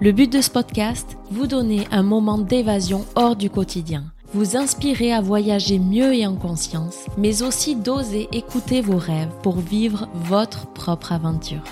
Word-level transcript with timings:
Le 0.00 0.12
but 0.12 0.32
de 0.32 0.40
ce 0.40 0.50
podcast, 0.50 1.16
vous 1.30 1.46
donner 1.46 1.86
un 1.90 2.02
moment 2.02 2.38
d'évasion 2.38 3.04
hors 3.14 3.36
du 3.36 3.48
quotidien, 3.48 4.04
vous 4.32 4.56
inspirer 4.56 5.12
à 5.12 5.20
voyager 5.20 5.78
mieux 5.78 6.14
et 6.14 6.26
en 6.26 6.34
conscience, 6.34 7.06
mais 7.16 7.42
aussi 7.42 7.76
d'oser 7.76 8.28
écouter 8.32 8.80
vos 8.80 8.98
rêves 8.98 9.32
pour 9.42 9.56
vivre 9.56 10.08
votre 10.14 10.66
propre 10.72 11.12
aventure. 11.12 11.62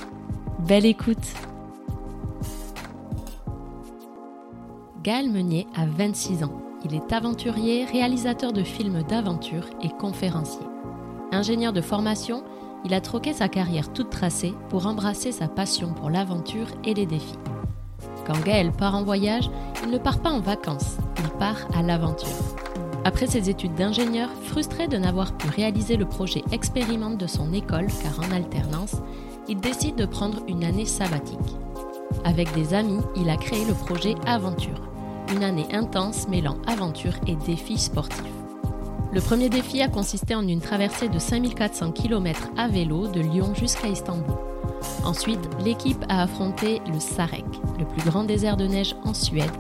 Belle 0.60 0.86
écoute 0.86 1.18
Gaël 5.02 5.28
Meunier 5.28 5.66
a 5.74 5.84
26 5.84 6.44
ans. 6.44 6.62
Il 6.84 6.94
est 6.94 7.12
aventurier, 7.12 7.84
réalisateur 7.84 8.52
de 8.52 8.62
films 8.62 9.02
d'aventure 9.02 9.66
et 9.82 9.88
conférencier. 9.88 10.64
Ingénieur 11.32 11.72
de 11.72 11.80
formation, 11.80 12.44
il 12.84 12.94
a 12.94 13.00
troqué 13.00 13.32
sa 13.32 13.48
carrière 13.48 13.92
toute 13.92 14.10
tracée 14.10 14.54
pour 14.68 14.86
embrasser 14.86 15.32
sa 15.32 15.48
passion 15.48 15.92
pour 15.92 16.08
l'aventure 16.08 16.68
et 16.84 16.94
les 16.94 17.06
défis. 17.06 17.38
Quand 18.32 18.41
Gaël 18.46 18.72
part 18.72 18.95
en 18.95 19.02
voyage, 19.02 19.50
il 19.84 19.91
ne 19.91 19.98
part 19.98 20.20
pas 20.20 20.30
en 20.30 20.41
vacances, 20.41 20.96
il 21.18 21.28
part 21.38 21.68
à 21.74 21.83
l'aventure. 21.83 22.30
Après 23.05 23.27
ses 23.27 23.50
études 23.50 23.75
d'ingénieur, 23.75 24.30
frustré 24.44 24.88
de 24.88 24.97
n'avoir 24.97 25.36
pu 25.36 25.48
réaliser 25.50 25.98
le 25.98 26.06
projet 26.06 26.42
expérimente 26.50 27.19
de 27.19 27.27
son 27.27 27.53
école 27.53 27.88
car 28.03 28.27
en 28.27 28.34
alternance, 28.34 28.97
il 29.48 29.60
décide 29.60 29.97
de 29.97 30.06
prendre 30.06 30.42
une 30.48 30.64
année 30.64 30.86
sabbatique. 30.86 31.38
Avec 32.25 32.50
des 32.55 32.72
amis, 32.72 33.00
il 33.16 33.28
a 33.28 33.36
créé 33.36 33.66
le 33.66 33.75
projet 33.75 34.14
Aventure, 34.25 34.80
une 35.34 35.44
année 35.44 35.66
intense 35.70 36.27
mêlant 36.27 36.56
aventure 36.66 37.14
et 37.27 37.34
défis 37.34 37.77
sportifs. 37.77 38.22
Le 39.12 39.20
premier 39.20 39.50
défi 39.50 39.83
a 39.83 39.88
consisté 39.88 40.34
en 40.34 40.48
une 40.48 40.62
traversée 40.62 41.10
de 41.10 41.19
5400 41.19 41.92
km 41.92 42.48
à 42.56 42.69
vélo 42.69 43.08
de 43.08 43.20
Lyon 43.20 43.53
jusqu'à 43.55 43.88
Istanbul. 43.88 44.52
Ensuite, 45.05 45.48
l'équipe 45.64 46.05
a 46.08 46.22
affronté 46.22 46.80
le 46.92 47.00
Sarek, 47.00 47.44
le 47.78 47.84
plus 47.84 48.02
grand 48.08 48.25
désert 48.25 48.56
de 48.56 48.66
neige 48.66 48.94
en 49.05 49.14
Suède, 49.14 49.50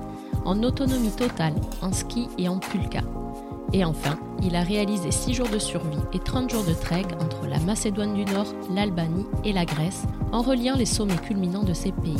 en 0.44 0.62
autonomie 0.62 1.10
totale, 1.10 1.54
en 1.80 1.92
ski 1.92 2.28
et 2.38 2.48
en 2.48 2.58
pulka. 2.58 3.02
Et 3.72 3.84
enfin, 3.84 4.18
il 4.42 4.54
a 4.54 4.62
réalisé 4.62 5.10
6 5.10 5.34
jours 5.34 5.48
de 5.48 5.58
survie 5.58 5.98
et 6.12 6.18
30 6.18 6.50
jours 6.50 6.64
de 6.64 6.74
trek 6.74 7.06
entre 7.20 7.46
la 7.46 7.58
Macédoine 7.60 8.14
du 8.14 8.24
Nord, 8.26 8.52
l'Albanie 8.74 9.26
et 9.44 9.52
la 9.52 9.64
Grèce, 9.64 10.02
en 10.30 10.42
reliant 10.42 10.76
les 10.76 10.86
sommets 10.86 11.16
culminants 11.16 11.62
de 11.62 11.72
ces 11.72 11.92
pays. 11.92 12.18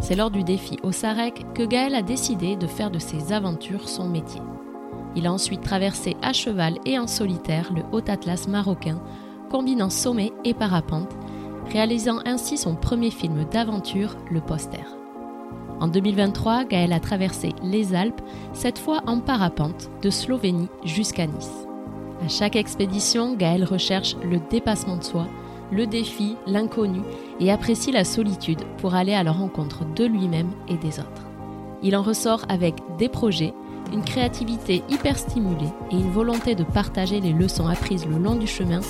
C'est 0.00 0.16
lors 0.16 0.30
du 0.30 0.44
défi 0.44 0.78
au 0.82 0.92
Sarek 0.92 1.46
que 1.54 1.62
Gaël 1.62 1.94
a 1.94 2.02
décidé 2.02 2.56
de 2.56 2.66
faire 2.66 2.90
de 2.90 2.98
ses 2.98 3.32
aventures 3.32 3.88
son 3.88 4.08
métier. 4.08 4.42
Il 5.16 5.26
a 5.26 5.32
ensuite 5.32 5.62
traversé 5.62 6.16
à 6.22 6.32
cheval 6.32 6.78
et 6.84 6.98
en 6.98 7.06
solitaire 7.06 7.72
le 7.72 7.82
Haut 7.92 8.04
Atlas 8.06 8.48
marocain, 8.48 9.00
combinant 9.50 9.90
sommet 9.90 10.32
et 10.44 10.52
parapente, 10.52 11.16
réalisant 11.70 12.18
ainsi 12.24 12.56
son 12.56 12.74
premier 12.74 13.10
film 13.10 13.44
d'aventure, 13.50 14.16
Le 14.30 14.40
Poster. 14.40 14.84
En 15.80 15.88
2023, 15.88 16.64
Gaël 16.64 16.92
a 16.92 17.00
traversé 17.00 17.50
les 17.62 17.94
Alpes, 17.94 18.20
cette 18.52 18.78
fois 18.78 19.02
en 19.06 19.20
parapente, 19.20 19.90
de 20.02 20.10
Slovénie 20.10 20.68
jusqu'à 20.84 21.26
Nice. 21.26 21.66
À 22.24 22.28
chaque 22.28 22.56
expédition, 22.56 23.34
Gaël 23.34 23.64
recherche 23.64 24.16
le 24.24 24.38
dépassement 24.50 24.96
de 24.96 25.04
soi, 25.04 25.26
le 25.72 25.86
défi, 25.86 26.36
l'inconnu 26.46 27.00
et 27.40 27.50
apprécie 27.50 27.90
la 27.90 28.04
solitude 28.04 28.62
pour 28.78 28.94
aller 28.94 29.14
à 29.14 29.22
la 29.22 29.32
rencontre 29.32 29.84
de 29.84 30.04
lui-même 30.04 30.52
et 30.68 30.76
des 30.76 31.00
autres. 31.00 31.26
Il 31.82 31.96
en 31.96 32.02
ressort 32.02 32.44
avec 32.48 32.76
des 32.98 33.08
projets, 33.08 33.52
une 33.94 34.04
créativité 34.04 34.82
hyper 34.90 35.16
stimulée 35.16 35.70
et 35.92 35.94
une 35.94 36.10
volonté 36.10 36.56
de 36.56 36.64
partager 36.64 37.20
les 37.20 37.32
leçons 37.32 37.68
apprises 37.68 38.04
le 38.06 38.18
long 38.18 38.34
du 38.34 38.48
chemin 38.48 38.80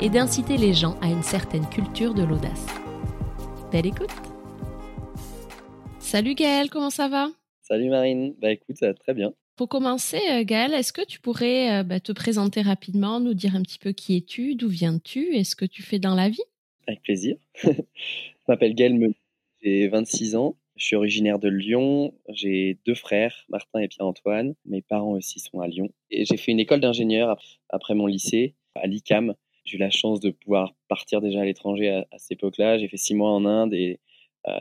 et 0.00 0.08
d'inciter 0.08 0.56
les 0.56 0.72
gens 0.72 0.98
à 1.02 1.08
une 1.08 1.22
certaine 1.22 1.68
culture 1.68 2.14
de 2.14 2.22
l'audace. 2.22 2.66
Belle 3.70 3.86
écoute 3.86 4.08
Salut 5.98 6.34
Gaël, 6.34 6.70
comment 6.70 6.88
ça 6.88 7.08
va? 7.08 7.28
Salut 7.60 7.90
Marine, 7.90 8.34
bah 8.40 8.52
écoute, 8.52 8.76
ça 8.76 8.86
va 8.86 8.94
très 8.94 9.12
bien. 9.12 9.34
Pour 9.56 9.68
commencer, 9.68 10.20
euh, 10.30 10.44
Gaël, 10.44 10.72
est-ce 10.72 10.94
que 10.94 11.04
tu 11.04 11.20
pourrais 11.20 11.80
euh, 11.80 11.82
bah, 11.82 12.00
te 12.00 12.12
présenter 12.12 12.62
rapidement, 12.62 13.20
nous 13.20 13.34
dire 13.34 13.56
un 13.56 13.62
petit 13.62 13.78
peu 13.78 13.92
qui 13.92 14.16
es-tu, 14.16 14.54
d'où 14.54 14.68
viens-tu 14.68 15.36
et 15.36 15.44
ce 15.44 15.56
que 15.56 15.66
tu 15.66 15.82
fais 15.82 15.98
dans 15.98 16.14
la 16.14 16.30
vie? 16.30 16.42
Avec 16.86 17.02
plaisir. 17.02 17.36
Je 17.64 17.70
m'appelle 18.48 18.74
Gaël 18.74 18.98
j'ai 19.62 19.88
26 19.88 20.36
ans, 20.36 20.56
je 20.76 20.84
suis 20.86 20.96
originaire 20.96 21.38
de 21.38 21.48
Lyon. 21.48 22.14
J'ai 22.28 22.78
deux 22.86 22.94
frères, 22.94 23.44
Martin 23.48 23.80
et 23.80 23.88
Pierre-Antoine. 23.88 24.54
Mes 24.64 24.82
parents 24.82 25.12
aussi 25.12 25.38
sont 25.38 25.60
à 25.60 25.68
Lyon. 25.68 25.90
Et 26.10 26.24
j'ai 26.24 26.36
fait 26.36 26.52
une 26.52 26.60
école 26.60 26.80
d'ingénieur 26.80 27.36
après 27.68 27.94
mon 27.94 28.06
lycée 28.06 28.54
à 28.74 28.86
l'ICAM. 28.86 29.34
J'ai 29.64 29.76
eu 29.76 29.80
la 29.80 29.90
chance 29.90 30.20
de 30.20 30.30
pouvoir 30.30 30.74
partir 30.88 31.20
déjà 31.20 31.40
à 31.40 31.44
l'étranger 31.44 31.90
à, 31.90 32.06
à, 32.10 32.18
cette 32.18 32.32
époque-là. 32.32 32.78
J'ai 32.78 32.88
fait 32.88 32.96
six 32.96 33.14
mois 33.14 33.30
en 33.30 33.44
Inde 33.46 33.72
et 33.72 33.98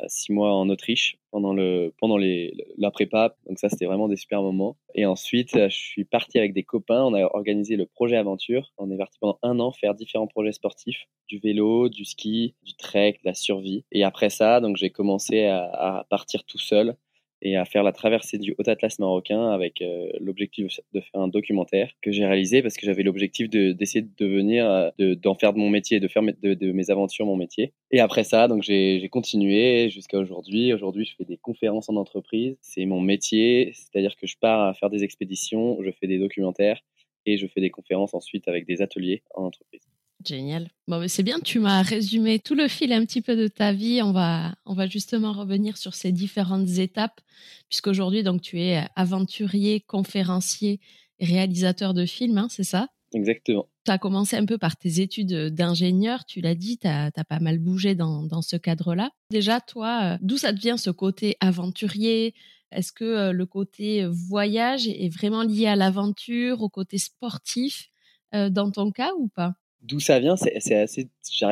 six 0.07 0.31
mois 0.31 0.53
en 0.53 0.69
Autriche 0.69 1.17
pendant 1.31 1.53
le 1.53 1.93
pendant 1.97 2.17
les 2.17 2.53
la 2.77 2.91
prépa. 2.91 3.35
Donc 3.47 3.59
ça 3.59 3.69
c'était 3.69 3.85
vraiment 3.85 4.07
des 4.07 4.15
super 4.15 4.41
moments. 4.41 4.77
Et 4.95 5.05
ensuite 5.05 5.55
euh, 5.55 5.69
je 5.69 5.75
suis 5.75 6.05
parti 6.05 6.37
avec 6.37 6.53
des 6.53 6.63
copains. 6.63 7.03
On 7.03 7.13
a 7.13 7.23
organisé 7.33 7.75
le 7.75 7.85
projet 7.85 8.17
aventure. 8.17 8.71
On 8.77 8.91
est 8.91 8.97
parti 8.97 9.17
pendant 9.19 9.39
un 9.43 9.59
an 9.59 9.71
faire 9.71 9.95
différents 9.95 10.27
projets 10.27 10.51
sportifs. 10.51 11.05
Du 11.27 11.39
vélo 11.39 11.89
du 11.89 12.05
ski 12.05 12.55
du 12.63 12.75
trek 12.75 13.13
de 13.23 13.29
la 13.29 13.33
survie. 13.33 13.85
Et 13.91 14.03
après 14.03 14.29
ça 14.29 14.59
donc 14.59 14.77
j'ai 14.77 14.89
commencé 14.89 15.45
à, 15.45 15.63
à 15.65 16.03
partir 16.09 16.43
tout 16.45 16.59
seul 16.59 16.95
et 17.43 17.57
à 17.57 17.65
faire 17.65 17.83
la 17.83 17.91
traversée 17.91 18.37
du 18.37 18.55
Haut 18.57 18.67
Atlas 18.67 18.97
marocain 18.99 19.49
avec 19.49 19.81
euh, 19.81 20.09
l'objectif 20.19 20.79
de 20.93 21.01
faire 21.01 21.21
un 21.21 21.27
documentaire 21.27 21.91
que 22.01 22.11
j'ai 22.11 22.25
réalisé 22.25 22.61
parce 22.61 22.75
que 22.75 22.85
j'avais 22.85 23.03
l'objectif 23.03 23.49
d'essayer 23.49 24.01
de, 24.01 24.09
devenir, 24.17 24.65
euh, 24.65 25.15
d'en 25.15 25.35
faire 25.35 25.51
de 25.51 25.59
mon 25.59 25.69
métier, 25.69 25.99
de 25.99 26.07
faire 26.07 26.23
de, 26.23 26.71
mes 26.71 26.89
aventures 26.89 27.25
mon 27.25 27.35
métier. 27.35 27.73
Et 27.91 27.99
après 27.99 28.23
ça, 28.23 28.47
donc 28.47 28.63
j'ai 28.63 29.07
continué 29.11 29.89
jusqu'à 29.89 30.17
aujourd'hui. 30.17 30.73
Aujourd'hui, 30.73 31.05
je 31.05 31.15
fais 31.15 31.25
des 31.25 31.37
conférences 31.37 31.89
en 31.89 31.97
entreprise. 31.97 32.57
C'est 32.61 32.85
mon 32.85 33.01
métier, 33.01 33.71
c'est-à-dire 33.73 34.15
que 34.15 34.25
je 34.25 34.37
pars 34.39 34.69
à 34.69 34.73
faire 34.73 34.89
des 34.89 35.03
expéditions, 35.03 35.77
je 35.83 35.91
fais 35.91 36.07
des 36.07 36.19
documentaires 36.19 36.79
et 37.25 37.37
je 37.37 37.47
fais 37.47 37.61
des 37.61 37.69
conférences 37.69 38.13
ensuite 38.13 38.47
avec 38.47 38.65
des 38.65 38.81
ateliers 38.81 39.21
en 39.35 39.43
entreprise. 39.43 39.81
Génial. 40.25 40.69
Bon, 40.87 41.05
c'est 41.07 41.23
bien, 41.23 41.39
tu 41.39 41.59
m'as 41.59 41.81
résumé 41.81 42.39
tout 42.39 42.55
le 42.55 42.67
fil 42.67 42.93
un 42.93 43.05
petit 43.05 43.21
peu 43.21 43.35
de 43.35 43.47
ta 43.47 43.73
vie. 43.73 44.01
On 44.01 44.11
va, 44.11 44.55
on 44.65 44.73
va 44.73 44.87
justement 44.87 45.33
revenir 45.33 45.77
sur 45.77 45.93
ces 45.93 46.11
différentes 46.11 46.69
étapes, 46.77 47.21
puisqu'aujourd'hui, 47.69 48.23
donc, 48.23 48.41
tu 48.41 48.61
es 48.61 48.85
aventurier, 48.95 49.81
conférencier, 49.81 50.79
réalisateur 51.19 51.93
de 51.93 52.05
films, 52.05 52.37
hein, 52.37 52.47
c'est 52.49 52.63
ça? 52.63 52.87
Exactement. 53.13 53.67
Tu 53.85 53.91
as 53.91 53.97
commencé 53.97 54.35
un 54.37 54.45
peu 54.45 54.57
par 54.57 54.77
tes 54.77 55.01
études 55.01 55.53
d'ingénieur, 55.53 56.25
tu 56.25 56.41
l'as 56.41 56.55
dit, 56.55 56.77
tu 56.77 56.87
as, 56.87 57.11
pas 57.11 57.39
mal 57.39 57.59
bougé 57.59 57.95
dans, 57.95 58.23
dans 58.23 58.41
ce 58.41 58.55
cadre-là. 58.55 59.11
Déjà, 59.29 59.59
toi, 59.59 60.13
euh, 60.13 60.17
d'où 60.21 60.37
ça 60.37 60.53
devient 60.53 60.75
ce 60.77 60.89
côté 60.89 61.35
aventurier? 61.39 62.33
Est-ce 62.71 62.91
que 62.91 63.03
euh, 63.03 63.31
le 63.31 63.45
côté 63.45 64.05
voyage 64.05 64.87
est 64.87 65.13
vraiment 65.13 65.43
lié 65.43 65.67
à 65.67 65.75
l'aventure, 65.75 66.61
au 66.61 66.69
côté 66.69 66.97
sportif 66.97 67.89
euh, 68.33 68.49
dans 68.49 68.71
ton 68.71 68.91
cas 68.91 69.11
ou 69.17 69.27
pas? 69.27 69.53
D'où 69.83 69.99
ça 69.99 70.17
vient, 70.19 70.37
c'est 70.37 70.75
assez. 70.75 71.09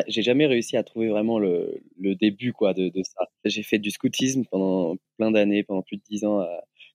J'ai 0.07 0.21
jamais 0.21 0.45
réussi 0.45 0.77
à 0.77 0.83
trouver 0.83 1.09
vraiment 1.09 1.37
le, 1.37 1.81
le 1.99 2.15
début 2.15 2.53
quoi 2.53 2.73
de, 2.73 2.87
de 2.87 3.03
ça. 3.03 3.27
J'ai 3.43 3.61
fait 3.61 3.77
du 3.77 3.91
scoutisme 3.91 4.45
pendant 4.49 4.95
plein 5.17 5.31
d'années, 5.31 5.63
pendant 5.63 5.81
plus 5.81 5.97
de 5.97 6.03
dix 6.09 6.23
ans 6.23 6.39
euh, 6.39 6.45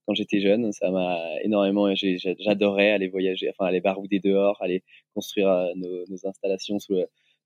quand 0.07 0.15
j'étais 0.15 0.41
jeune. 0.41 0.73
Ça 0.73 0.91
m'a 0.91 1.19
énormément. 1.43 1.95
J'adorais 1.95 2.91
aller 2.91 3.09
voyager, 3.09 3.51
enfin 3.51 3.67
aller 3.67 3.83
barouder 3.83 4.19
dehors, 4.19 4.57
aller 4.63 4.83
construire 5.15 5.51
euh, 5.51 5.67
nos, 5.77 6.07
nos 6.09 6.27
installations 6.27 6.79
sous, 6.79 6.97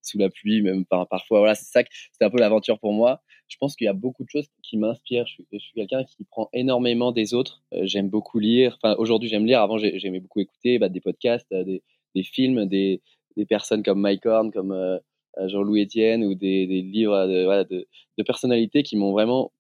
sous 0.02 0.18
la 0.18 0.30
pluie, 0.30 0.62
même 0.62 0.84
par, 0.84 1.08
parfois. 1.08 1.40
Voilà, 1.40 1.56
c'est 1.56 1.64
ça. 1.64 1.82
C'était 2.12 2.24
un 2.24 2.30
peu 2.30 2.38
l'aventure 2.38 2.78
pour 2.78 2.92
moi. 2.92 3.20
Je 3.48 3.56
pense 3.56 3.74
qu'il 3.74 3.86
y 3.86 3.88
a 3.88 3.92
beaucoup 3.92 4.22
de 4.22 4.28
choses 4.28 4.46
qui 4.62 4.76
m'inspirent. 4.76 5.26
Je 5.26 5.32
suis, 5.32 5.46
suis 5.58 5.72
quelqu'un 5.74 6.04
qui 6.04 6.22
prend 6.30 6.48
énormément 6.52 7.10
des 7.10 7.34
autres. 7.34 7.64
Euh, 7.74 7.80
j'aime 7.86 8.08
beaucoup 8.08 8.38
lire. 8.38 8.78
Enfin, 8.80 8.94
aujourd'hui, 8.98 9.28
j'aime 9.28 9.46
lire. 9.46 9.60
Avant, 9.62 9.78
j'aimais 9.78 10.20
beaucoup 10.20 10.38
écouter 10.38 10.78
bah, 10.78 10.88
des 10.88 11.00
podcasts, 11.00 11.52
des, 11.52 11.82
des 12.14 12.22
films, 12.22 12.66
des 12.66 13.02
des 13.36 13.46
personnes 13.46 13.82
comme 13.82 14.00
Mike 14.00 14.26
Horn, 14.26 14.50
comme 14.50 14.72
euh, 14.72 14.98
euh, 15.38 15.48
Jean-Louis 15.48 15.84
Etienne 15.84 16.24
ou 16.24 16.34
des, 16.34 16.66
livres 16.66 17.26
de, 17.26 17.44
voilà, 17.44 17.64
de, 17.64 17.86
personnalités 18.26 18.82
qui 18.82 18.96
m'ont 18.96 19.12
vraiment 19.12 19.52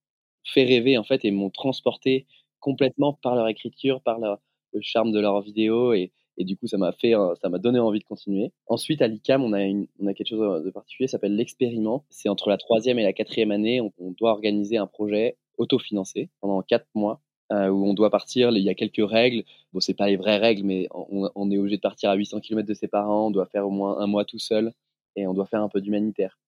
fait 0.44 0.64
rêver 0.64 0.98
en 0.98 1.04
fait 1.04 1.24
et 1.24 1.30
m'ont 1.30 1.50
transporté 1.50 2.26
complètement 2.60 3.14
par 3.14 3.34
leur 3.34 3.48
écriture, 3.48 4.02
par 4.02 4.18
le 4.18 4.80
charme 4.82 5.12
de 5.12 5.20
leurs 5.20 5.40
vidéos 5.40 5.94
et, 5.94 6.12
et 6.36 6.44
du 6.44 6.56
coup 6.56 6.66
ça 6.66 6.76
m'a 6.76 6.92
fait 6.92 7.14
ça 7.40 7.48
m'a 7.48 7.58
donné 7.58 7.78
envie 7.78 8.00
de 8.00 8.04
continuer. 8.04 8.52
Ensuite 8.66 9.00
à 9.00 9.08
l'ICAM 9.08 9.42
on 9.42 9.54
a 9.54 9.62
une, 9.62 9.86
on 9.98 10.06
a 10.06 10.14
quelque 10.14 10.28
chose 10.28 10.64
de 10.64 10.70
particulier, 10.70 11.06
ça 11.06 11.12
s'appelle 11.12 11.36
l'expériment. 11.36 12.04
C'est 12.10 12.28
entre 12.28 12.50
la 12.50 12.58
troisième 12.58 12.98
et 12.98 13.02
la 13.02 13.14
quatrième 13.14 13.50
année, 13.50 13.80
on, 13.80 13.92
on 13.98 14.10
doit 14.12 14.32
organiser 14.32 14.76
un 14.76 14.86
projet 14.86 15.38
autofinancé 15.56 16.28
pendant 16.40 16.60
quatre 16.62 16.88
mois 16.94 17.20
où 17.50 17.88
on 17.88 17.94
doit 17.94 18.10
partir. 18.10 18.50
Il 18.50 18.62
y 18.62 18.68
a 18.68 18.74
quelques 18.74 19.08
règles. 19.08 19.44
Bon, 19.72 19.80
c'est 19.80 19.94
pas 19.94 20.08
les 20.08 20.16
vraies 20.16 20.38
règles, 20.38 20.64
mais 20.64 20.88
on, 20.92 21.50
est 21.50 21.58
obligé 21.58 21.76
de 21.76 21.80
partir 21.80 22.10
à 22.10 22.14
800 22.14 22.40
km 22.40 22.68
de 22.68 22.74
ses 22.74 22.88
parents. 22.88 23.26
On 23.26 23.30
doit 23.30 23.46
faire 23.46 23.66
au 23.66 23.70
moins 23.70 23.98
un 23.98 24.06
mois 24.06 24.24
tout 24.24 24.38
seul 24.38 24.72
et 25.16 25.26
on 25.26 25.34
doit 25.34 25.46
faire 25.46 25.62
un 25.62 25.68
peu 25.68 25.80
d'humanitaire 25.80 26.38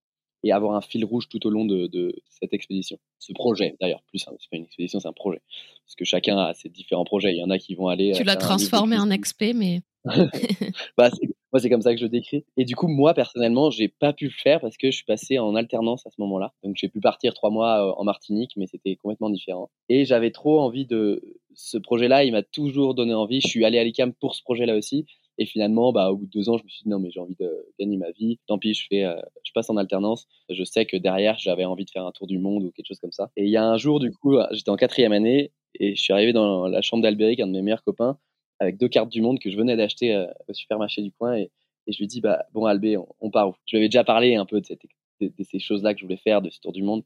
et 0.45 0.53
avoir 0.53 0.75
un 0.75 0.81
fil 0.81 1.05
rouge 1.05 1.29
tout 1.29 1.47
au 1.47 1.51
long 1.51 1.65
de, 1.65 2.15
cette 2.29 2.53
expédition. 2.53 2.99
Ce 3.19 3.33
projet, 3.33 3.77
d'ailleurs, 3.81 4.03
plus 4.09 4.19
c'est 4.19 4.31
pas 4.31 4.57
une 4.57 4.65
expédition, 4.65 4.99
c'est 4.99 5.09
un 5.09 5.13
projet. 5.13 5.41
Parce 5.87 5.95
que 5.95 6.05
chacun 6.05 6.37
a 6.37 6.55
ses 6.55 6.69
différents 6.69 7.05
projets. 7.05 7.33
Il 7.33 7.39
y 7.39 7.45
en 7.45 7.51
a 7.51 7.59
qui 7.59 7.75
vont 7.75 7.89
aller. 7.89 8.13
Tu 8.13 8.25
l'as 8.25 8.37
transformé 8.37 8.99
en 8.99 9.11
expé, 9.11 9.53
mais. 9.53 9.83
bah, 10.97 11.11
moi, 11.53 11.61
c'est 11.61 11.69
comme 11.69 11.83
ça 11.83 11.93
que 11.93 11.99
je 11.99 12.05
le 12.05 12.11
décris. 12.11 12.45
Et 12.57 12.65
du 12.65 12.75
coup, 12.75 12.89
moi, 12.89 13.13
personnellement, 13.15 13.71
j'ai 13.71 13.89
pas 13.89 14.13
pu 14.13 14.25
le 14.27 14.31
faire 14.31 14.61
parce 14.61 14.77
que 14.77 14.91
je 14.91 14.97
suis 14.97 15.05
passé 15.05 15.39
en 15.39 15.55
alternance 15.55 16.07
à 16.07 16.11
ce 16.11 16.21
moment-là. 16.21 16.53
Donc, 16.65 16.77
j'ai 16.77 16.89
pu 16.89 17.01
partir 17.01 17.35
trois 17.35 17.51
mois 17.51 17.89
euh, 17.89 17.93
en 17.97 18.05
Martinique, 18.05 18.53
mais 18.57 18.67
c'était 18.67 18.97
complètement 18.97 19.31
différent. 19.31 19.71
Et 19.89 20.05
j'avais 20.05 20.31
trop 20.31 20.61
envie 20.61 20.87
de. 20.87 21.23
Ce 21.55 21.77
projet-là, 21.77 22.25
il 22.25 22.33
m'a 22.33 22.43
toujours 22.43 22.95
donné 22.95 23.13
envie. 23.13 23.43
Je 23.43 23.49
suis 23.49 23.65
allé 23.67 23.79
à 23.79 23.85
l'ICAM 23.85 24.15
pour 24.15 24.35
ce 24.35 24.43
projet-là 24.43 24.75
aussi. 24.75 25.05
Et 25.39 25.45
finalement, 25.45 25.93
bah, 25.93 26.11
au 26.11 26.17
bout 26.17 26.27
de 26.27 26.31
deux 26.31 26.49
ans, 26.49 26.57
je 26.57 26.65
me 26.65 26.69
suis 26.69 26.85
dit 26.85 26.89
non, 26.89 26.99
mais 26.99 27.11
j'ai 27.11 27.21
envie 27.21 27.37
de 27.39 27.67
gagner 27.79 27.99
ma 27.99 28.11
vie. 28.13 28.39
Tant 28.47 28.59
pis, 28.59 28.73
je 28.73 28.87
fais, 28.89 29.05
euh, 29.05 29.21
je 29.45 29.53
passe 29.53 29.69
en 29.69 29.77
alternance. 29.77 30.27
Je 30.49 30.65
sais 30.65 30.87
que 30.87 30.97
derrière, 30.97 31.39
j'avais 31.39 31.67
envie 31.67 31.85
de 31.85 31.91
faire 31.91 32.07
un 32.07 32.13
tour 32.13 32.27
du 32.27 32.39
monde 32.39 32.65
ou 32.65 32.71
quelque 32.71 32.87
chose 32.87 33.01
comme 33.01 33.13
ça. 33.13 33.31
Et 33.37 33.45
il 33.45 33.51
y 33.51 33.57
a 33.59 33.65
un 33.65 33.77
jour, 33.77 34.01
du 34.01 34.11
coup, 34.13 34.39
j'étais 34.53 34.71
en 34.71 34.77
quatrième 34.77 35.13
année 35.13 35.53
et 35.79 35.95
je 35.95 36.03
suis 36.03 36.13
arrivé 36.13 36.33
dans 36.33 36.67
la 36.67 36.83
chambre 36.83 37.03
d'Albéric, 37.03 37.41
un 37.41 37.47
de 37.47 37.53
mes 37.53 37.63
meilleurs 37.63 37.83
copains, 37.83 38.19
avec 38.63 38.79
deux 38.79 38.89
cartes 38.89 39.11
du 39.11 39.21
monde 39.21 39.39
que 39.39 39.51
je 39.51 39.57
venais 39.57 39.77
d'acheter 39.77 40.15
euh, 40.15 40.27
au 40.49 40.55
supermarché 40.55 41.03
du 41.03 41.13
coin. 41.13 41.37
Et, 41.37 41.51
je 41.89 41.99
lui 41.99 42.07
dis, 42.07 42.21
bah, 42.21 42.45
bon, 42.53 42.65
Albé, 42.67 42.97
on, 43.21 43.31
part 43.31 43.49
où? 43.49 43.55
Je 43.67 43.77
lui 43.77 43.79
avais 43.79 43.89
déjà 43.89 44.05
parlé 44.05 44.37
un 44.37 44.47
peu 44.47 44.61
de, 44.61 45.33
ces 45.43 45.59
choses-là 45.59 45.95
que 45.95 46.01
je 46.01 46.05
voulais 46.05 46.17
faire, 46.17 46.41
de 46.41 46.49
ce 46.49 46.61
tour 46.61 46.73
du 46.73 46.85
monde. 46.85 47.03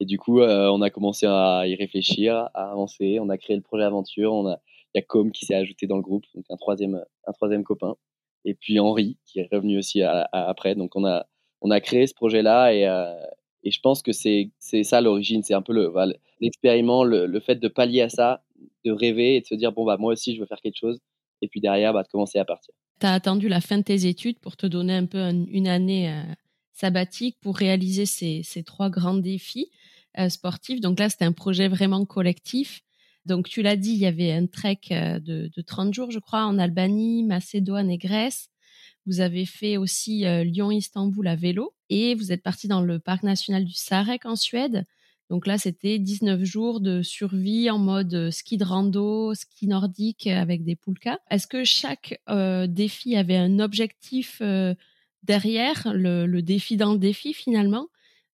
Et 0.00 0.06
du 0.06 0.18
coup, 0.18 0.40
euh, 0.40 0.68
on 0.70 0.82
a 0.82 0.90
commencé 0.90 1.24
à 1.26 1.62
y 1.66 1.76
réfléchir, 1.76 2.50
à 2.54 2.72
avancer. 2.72 3.18
On 3.20 3.28
a 3.28 3.38
créé 3.38 3.54
le 3.54 3.62
projet 3.62 3.84
Aventure. 3.84 4.32
On 4.32 4.48
a, 4.48 4.60
il 4.94 4.98
y 4.98 5.00
a 5.00 5.02
Com 5.02 5.30
qui 5.30 5.46
s'est 5.46 5.54
ajouté 5.54 5.86
dans 5.86 5.96
le 5.96 6.02
groupe, 6.02 6.24
donc 6.34 6.44
un 6.50 6.56
troisième, 6.56 7.04
un 7.26 7.32
troisième 7.32 7.62
copain. 7.62 7.94
Et 8.44 8.54
puis 8.54 8.80
Henri 8.80 9.18
qui 9.26 9.40
est 9.40 9.48
revenu 9.52 9.78
aussi 9.78 10.02
après. 10.02 10.74
Donc 10.74 10.96
on 10.96 11.04
a, 11.04 11.26
on 11.60 11.70
a 11.70 11.80
créé 11.80 12.06
ce 12.06 12.14
projet-là 12.14 12.72
et, 12.72 12.86
euh, 12.86 13.14
et 13.64 13.70
je 13.70 13.80
pense 13.80 14.02
que 14.02 14.12
c'est 14.12 14.50
ça 14.82 15.00
l'origine. 15.00 15.42
C'est 15.42 15.54
un 15.54 15.62
peu 15.62 15.74
l'expériment, 16.40 17.04
le, 17.04 17.26
le, 17.26 17.40
fait 17.40 17.56
de 17.56 17.68
pallier 17.68 18.02
à 18.02 18.08
ça, 18.08 18.42
de 18.88 18.92
rêver 18.92 19.36
et 19.36 19.40
de 19.40 19.46
se 19.46 19.54
dire 19.54 19.72
bon, 19.72 19.84
bah, 19.84 19.96
moi 19.98 20.12
aussi 20.12 20.34
je 20.34 20.40
veux 20.40 20.46
faire 20.46 20.60
quelque 20.60 20.78
chose. 20.78 20.98
Et 21.40 21.48
puis 21.48 21.60
derrière, 21.60 21.92
bah, 21.92 22.02
de 22.02 22.08
commencer 22.08 22.38
à 22.38 22.44
partir. 22.44 22.74
Tu 23.00 23.06
as 23.06 23.12
attendu 23.12 23.48
la 23.48 23.60
fin 23.60 23.78
de 23.78 23.84
tes 23.84 24.06
études 24.06 24.38
pour 24.40 24.56
te 24.56 24.66
donner 24.66 24.94
un 24.94 25.06
peu 25.06 25.20
une 25.20 25.68
année 25.68 26.10
euh, 26.10 26.22
sabbatique 26.72 27.36
pour 27.40 27.56
réaliser 27.56 28.06
ces, 28.06 28.42
ces 28.42 28.64
trois 28.64 28.90
grands 28.90 29.16
défis 29.16 29.70
euh, 30.18 30.28
sportifs. 30.28 30.80
Donc 30.80 30.98
là, 30.98 31.08
c'était 31.08 31.24
un 31.24 31.32
projet 31.32 31.68
vraiment 31.68 32.04
collectif. 32.04 32.82
Donc, 33.24 33.48
tu 33.48 33.62
l'as 33.62 33.76
dit, 33.76 33.92
il 33.92 33.98
y 33.98 34.06
avait 34.06 34.32
un 34.32 34.46
trek 34.46 34.80
euh, 34.90 35.20
de, 35.20 35.62
30 35.64 35.94
jours, 35.94 36.10
je 36.10 36.18
crois, 36.18 36.44
en 36.44 36.58
Albanie, 36.58 37.22
Macédoine 37.24 37.90
et 37.90 37.98
Grèce. 37.98 38.48
Vous 39.06 39.20
avez 39.20 39.46
fait 39.46 39.78
aussi 39.78 40.24
Lyon-Istanbul 40.44 41.26
à 41.28 41.34
vélo 41.34 41.72
et 41.88 42.14
vous 42.14 42.30
êtes 42.30 42.42
parti 42.42 42.68
dans 42.68 42.82
le 42.82 42.98
parc 42.98 43.22
national 43.22 43.64
du 43.64 43.72
Sarek 43.72 44.26
en 44.26 44.36
Suède. 44.36 44.84
Donc 45.30 45.46
là, 45.46 45.58
c'était 45.58 45.98
19 45.98 46.42
jours 46.44 46.80
de 46.80 47.02
survie 47.02 47.70
en 47.70 47.78
mode 47.78 48.14
euh, 48.14 48.30
ski 48.30 48.56
de 48.56 48.64
rando, 48.64 49.34
ski 49.34 49.66
nordique 49.66 50.26
avec 50.26 50.64
des 50.64 50.76
poulkas. 50.76 51.18
Est-ce 51.30 51.46
que 51.46 51.64
chaque 51.64 52.20
défi 52.68 53.16
avait 53.16 53.36
un 53.36 53.58
objectif 53.58 54.40
derrière, 55.22 55.92
le, 55.94 56.40
défi 56.40 56.76
dans 56.76 56.92
le 56.92 56.98
défi 56.98 57.34
finalement? 57.34 57.88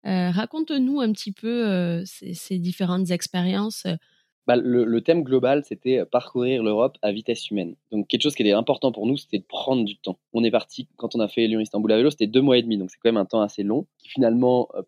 Raconte-nous 0.04 1.00
un 1.00 1.12
petit 1.14 1.32
peu 1.32 2.04
ces, 2.06 2.60
différentes 2.60 3.10
expériences 3.10 3.88
bah, 4.46 4.58
le, 4.58 5.02
thème 5.02 5.24
global, 5.24 5.64
c'était 5.64 6.04
parcourir 6.06 6.64
l'Europe 6.64 6.98
à 7.02 7.14
vitesse 7.14 7.50
humaine. 7.50 7.76
Donc 7.92 8.08
quelque 8.08 8.24
chose 8.24 8.36
qui 8.36 8.42
était 8.42 8.52
important 8.52 8.92
pour 8.92 9.08
nous, 9.08 9.16
c'était 9.16 9.40
de 9.40 9.46
prendre 9.46 9.86
du 9.86 9.96
temps. 9.98 10.20
On 10.34 10.44
est 10.44 10.52
parti, 10.52 10.90
quand 10.98 11.16
on 11.16 11.22
a 11.22 11.30
fait 11.30 11.48
Lyon-Istanbul 11.48 11.92
à 11.92 11.98
vélo, 11.98 12.10
c'était 12.10 12.28
deux 12.28 12.42
mois 12.42 12.58
et 12.58 12.62
demi, 12.62 12.78
donc 12.78 12.92
c'est 12.92 12.98
quand 13.02 13.10
même 13.10 13.18
un 13.18 13.26
temps 13.26 13.42
assez 13.42 13.64
long. 13.64 13.88
Qui 14.00 14.10
finalement, 14.10 14.68
euh, 14.76 14.82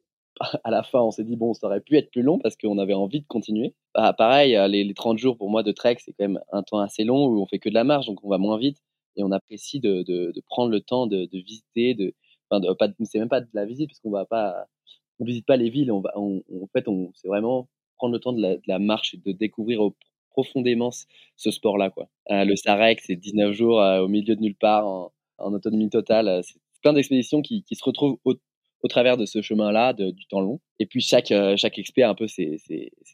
à 0.64 0.72
la 0.72 0.84
fin, 0.84 1.00
on 1.00 1.12
s'est 1.12 1.24
dit, 1.24 1.36
bon, 1.36 1.54
ça 1.54 1.68
aurait 1.68 1.82
pu 1.82 1.98
être 1.98 2.12
plus 2.12 2.22
long 2.22 2.40
parce 2.40 2.56
qu'on 2.58 2.78
avait 2.78 2.94
envie 2.94 3.22
de 3.22 3.28
continuer. 3.28 3.74
Bah, 3.94 4.14
pareil, 4.14 4.56
euh, 4.56 4.68
les, 4.68 4.84
les, 4.84 4.94
30 4.94 5.18
jours 5.18 5.38
pour 5.38 5.50
moi 5.50 5.64
de 5.64 5.72
trek, 5.72 5.98
c'est 6.00 6.14
quand 6.14 6.28
même 6.28 6.40
un 6.52 6.64
temps 6.64 6.80
assez 6.80 7.04
long 7.04 7.26
où 7.28 7.42
on 7.42 7.46
fait 7.46 7.60
que 7.60 7.70
de 7.70 7.74
la 7.74 7.84
marche, 7.84 8.06
donc 8.08 8.24
on 8.24 8.30
va 8.30 8.38
moins 8.38 8.58
vite. 8.58 8.78
Et 9.18 9.24
on 9.24 9.32
apprécie 9.32 9.80
de, 9.80 10.04
de, 10.04 10.32
de 10.32 10.42
prendre 10.46 10.72
le 10.72 10.82
temps 10.82 11.08
de, 11.08 11.26
de 11.26 11.40
visiter, 11.40 11.94
de, 11.94 12.14
enfin, 12.50 12.60
de, 12.60 12.72
pas, 12.74 12.90
c'est 13.06 13.20
même 13.20 13.30
pas 13.30 13.42
de 13.42 13.48
la 13.54 13.66
visite 13.66 13.90
parce 13.90 14.00
qu'on 14.00 14.12
va 14.12 14.26
pas, 14.26 14.66
on 15.20 15.26
visite 15.26 15.46
pas 15.46 15.58
les 15.58 15.70
villes, 15.70 15.92
on 15.92 16.02
va, 16.02 16.12
on, 16.16 16.44
en 16.62 16.68
fait, 16.74 16.88
on, 16.88 17.12
c'est 17.16 17.28
vraiment 17.28 17.70
prendre 17.98 18.14
le 18.14 18.20
temps 18.20 18.34
de 18.34 18.60
la, 18.68 18.80
marche 18.80 19.14
et 19.14 19.18
de 19.18 19.31
découvrir 19.31 19.81
profondément 20.31 20.90
ce, 21.38 21.52
sport-là. 21.52 21.90
Quoi. 21.92 22.10
Euh, 22.31 22.44
le 22.44 22.58
Sarek, 22.58 23.00
c'est 23.02 23.16
19 23.16 23.54
jours 23.54 23.81
euh, 23.81 24.02
au 24.02 24.10
milieu 24.10 24.36
de 24.36 24.42
nulle 24.42 24.56
part, 24.56 24.86
en, 24.86 25.12
autonomie 25.54 25.90
totale. 25.90 26.42
C'est 26.44 26.60
plein 26.81 26.92
d'expéditions 26.94 27.42
qui, 27.42 27.64
se 27.72 27.84
retrouvent 27.84 28.18
au, 28.26 28.34
travers 28.88 29.18
de 29.18 29.26
ce 29.26 29.42
chemin-là, 29.42 29.94
du 29.94 30.26
temps 30.28 30.42
long. 30.42 30.60
Et 30.80 30.86
puis 30.86 31.02
chaque, 31.02 31.34
chaque 31.56 31.80
expert 31.80 32.08
a 32.08 32.12
un 32.12 32.16
peu 32.16 32.28
ses, 32.28 32.60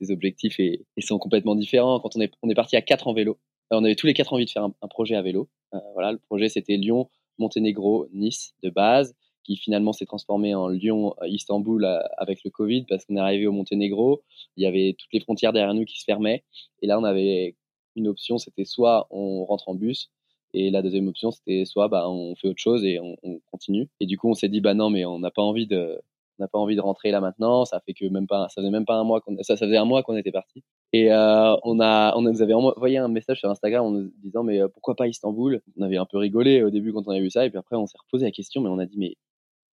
objectifs 0.09 0.59
et, 0.59 0.85
sont 1.00 1.19
complètement 1.19 1.56
différents. 1.56 2.00
Quand 2.00 2.15
on 2.15 2.21
est, 2.21 2.31
on 2.41 2.50
est 2.50 2.56
parti 2.56 2.75
à 2.75 2.81
quatre 2.81 3.07
en 3.07 3.13
vélo, 3.13 3.38
on 3.71 3.83
avait 3.83 3.95
tous 3.95 4.07
les 4.07 4.13
quatre 4.13 4.33
envie 4.33 4.45
de 4.45 4.50
faire 4.50 4.63
un, 4.63 4.88
projet 4.89 5.15
à 5.15 5.21
vélo. 5.21 5.50
voilà, 5.94 6.12
le 6.12 6.19
projet 6.19 6.50
c'était 6.50 6.77
Lyon, 6.77 7.09
Monténégro, 7.38 8.07
Nice 8.13 8.53
de 8.63 8.69
base 8.69 9.15
qui 9.44 9.57
finalement 9.57 9.94
s'est 9.94 10.06
transformé 10.06 10.53
en 10.56 10.68
Lyon-Istanbul 10.68 11.85
euh, 11.85 12.00
avec 12.17 12.44
le 12.44 12.51
Covid 12.51 12.85
parce 12.88 13.06
qu'on 13.06 13.17
est 13.17 13.19
arrivé 13.19 13.47
au 13.47 13.51
Monténégro, 13.51 14.24
il 14.57 14.63
y 14.63 14.67
avait 14.67 14.95
toutes 14.97 15.12
les 15.13 15.19
frontières 15.19 15.53
derrière 15.53 15.74
nous 15.74 15.85
qui 15.85 16.00
se 16.00 16.06
fermaient. 16.06 16.44
Et 16.81 16.88
là, 16.88 17.00
on 17.00 17.03
avait 17.03 17.56
une 17.95 18.07
option, 18.07 18.38
c'était 18.38 18.65
soit 18.65 19.07
on 19.09 19.44
rentre 19.45 19.69
en 19.69 19.75
bus, 19.75 20.12
et 20.53 20.71
la 20.71 20.81
deuxième 20.81 21.07
option, 21.07 21.31
c'était 21.31 21.65
soit 21.65 21.88
bah, 21.88 22.09
on 22.09 22.36
fait 22.36 22.48
autre 22.48 22.59
chose 22.62 22.83
et 22.86 23.00
on, 23.00 23.15
continue. 23.51 23.89
Et 24.00 24.06
du 24.06 24.18
coup, 24.18 24.30
on 24.30 24.33
s'est 24.33 24.50
dit, 24.50 24.62
bah 24.62 24.74
non, 24.74 24.89
mais 24.89 25.06
on 25.06 25.19
n'a 25.19 25.31
pas 25.31 25.42
envie 25.42 25.68
de, 25.68 26.01
on 26.39 26.44
n'a 26.44 26.48
pas 26.48 26.59
envie 26.59 26.75
de 26.75 26.81
rentrer 26.81 27.12
là 27.12 27.21
maintenant. 27.21 27.65
Ça 27.65 27.80
fait 27.86 27.94
que 27.94 28.06
même 28.06 28.27
pas, 28.27 28.48
ça 28.50 28.62
faisait 28.62 28.71
même 28.71 28.86
pas 28.86 28.95
un 28.95 29.03
mois 29.03 29.21
qu'on, 29.21 29.38
ça, 29.42 29.56
faisait 29.57 29.77
un 29.77 29.86
mois 29.86 30.03
qu'on 30.03 30.18
était 30.18 30.31
parti. 30.31 30.63
Et 30.94 31.12
euh, 31.12 31.56
on 31.63 31.80
a, 31.80 32.15
on 32.18 32.21
nous 32.21 32.42
avait 32.42 32.53
envoyé 32.53 32.98
un 32.98 33.07
message 33.07 33.39
sur 33.39 33.50
Instagram 33.50 33.86
en 33.86 33.92
nous 33.92 34.12
disant, 34.24 34.44
mais 34.44 34.62
euh, 34.62 34.68
pourquoi 34.68 34.95
pas 34.95 35.07
Istanbul? 35.07 35.62
On 35.77 35.83
avait 35.83 35.98
un 35.98 36.06
peu 36.06 36.18
rigolé 36.18 36.63
au 36.63 36.69
début 36.69 36.94
quand 36.94 37.07
on 37.07 37.12
a 37.12 37.19
vu 37.19 37.30
ça, 37.30 37.45
et 37.45 37.50
puis 37.50 37.59
après 37.59 37.75
on 37.75 37.88
s'est 37.88 37.98
reposé 37.98 38.25
la 38.25 38.31
question, 38.31 38.62
mais 38.62 38.69
on 38.69 38.80
a 38.80 38.86
dit, 38.86 38.98
mais 38.98 39.15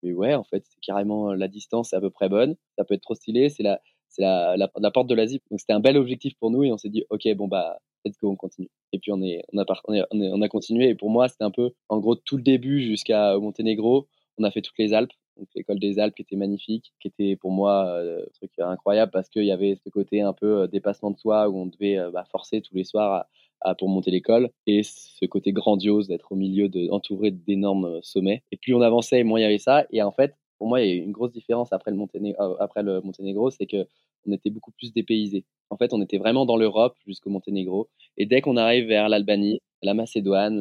mais 0.03 0.13
ouais, 0.13 0.33
en 0.33 0.43
fait, 0.43 0.63
carrément 0.81 1.33
la 1.33 1.47
distance 1.47 1.93
est 1.93 1.95
à 1.95 2.01
peu 2.01 2.09
près 2.09 2.29
bonne. 2.29 2.55
Ça 2.77 2.85
peut 2.85 2.93
être 2.93 3.01
trop 3.01 3.15
stylé. 3.15 3.49
C'est 3.49 3.63
la, 3.63 3.81
c'est 4.09 4.21
la, 4.21 4.55
la, 4.57 4.91
porte 4.91 5.07
de 5.07 5.15
l'Asie. 5.15 5.41
Donc 5.51 5.59
c'était 5.59 5.73
un 5.73 5.79
bel 5.79 5.97
objectif 5.97 6.35
pour 6.39 6.51
nous 6.51 6.63
et 6.63 6.71
on 6.71 6.77
s'est 6.77 6.89
dit, 6.89 7.05
ok, 7.09 7.27
bon 7.35 7.47
bah, 7.47 7.79
let's 8.05 8.17
go, 8.17 8.29
on 8.29 8.35
continue. 8.35 8.69
Et 8.93 8.99
puis 8.99 9.11
on 9.11 9.21
a, 9.21 10.47
continué. 10.49 10.89
Et 10.89 10.95
pour 10.95 11.09
moi, 11.09 11.27
c'était 11.27 11.43
un 11.43 11.51
peu, 11.51 11.71
en 11.89 11.99
gros, 11.99 12.15
tout 12.15 12.37
le 12.37 12.43
début 12.43 12.81
jusqu'à 12.81 13.37
Monténégro. 13.37 14.07
On 14.37 14.43
a 14.43 14.51
fait 14.51 14.61
toutes 14.61 14.77
les 14.79 14.93
Alpes. 14.93 15.11
Donc 15.37 15.47
l'école 15.55 15.79
des 15.79 15.99
Alpes 15.99 16.15
qui 16.15 16.23
était 16.23 16.35
magnifique, 16.35 16.93
qui 16.99 17.07
était 17.07 17.37
pour 17.37 17.51
moi 17.51 17.97
un 17.99 18.25
truc 18.33 18.51
incroyable 18.59 19.11
parce 19.11 19.29
qu'il 19.29 19.45
y 19.45 19.51
avait 19.51 19.77
ce 19.83 19.89
côté 19.89 20.21
un 20.21 20.33
peu 20.33 20.67
dépassement 20.67 21.11
de 21.11 21.17
soi 21.17 21.47
où 21.47 21.57
on 21.57 21.65
devait 21.65 21.97
bah, 22.11 22.25
forcer 22.29 22.59
tous 22.61 22.75
les 22.75 22.83
soirs 22.83 23.25
à, 23.61 23.75
pour 23.75 23.89
monter 23.89 24.11
l'école 24.11 24.49
et 24.67 24.83
ce 24.83 25.25
côté 25.25 25.51
grandiose 25.51 26.07
d'être 26.07 26.31
au 26.31 26.35
milieu 26.35 26.69
entouré 26.91 27.31
d'énormes 27.31 27.85
euh, 27.85 27.99
sommets 28.01 28.43
et 28.51 28.57
plus 28.57 28.73
on 28.73 28.81
avançait 28.81 29.23
moins 29.23 29.39
il 29.39 29.43
y 29.43 29.45
avait 29.45 29.57
ça 29.57 29.85
et 29.91 30.01
en 30.01 30.11
fait 30.11 30.33
pour 30.59 30.67
moi 30.67 30.81
il 30.81 30.87
y 30.87 30.99
a 30.99 31.03
une 31.03 31.11
grosse 31.11 31.31
différence 31.31 31.73
après 31.73 31.91
le 31.91 31.97
euh, 31.97 33.01
Monténégro 33.01 33.49
c'est 33.49 33.65
que 33.65 33.87
on 34.27 34.31
était 34.31 34.51
beaucoup 34.51 34.71
plus 34.71 34.93
dépaysé 34.93 35.45
en 35.71 35.77
fait 35.77 35.93
on 35.93 36.01
était 36.01 36.19
vraiment 36.19 36.45
dans 36.45 36.57
l'Europe 36.57 36.95
jusqu'au 37.07 37.31
Monténégro 37.31 37.89
et 38.17 38.27
dès 38.27 38.41
qu'on 38.41 38.57
arrive 38.57 38.85
vers 38.87 39.09
l'Albanie 39.09 39.61
la 39.81 39.93
Macédoine 39.95 40.59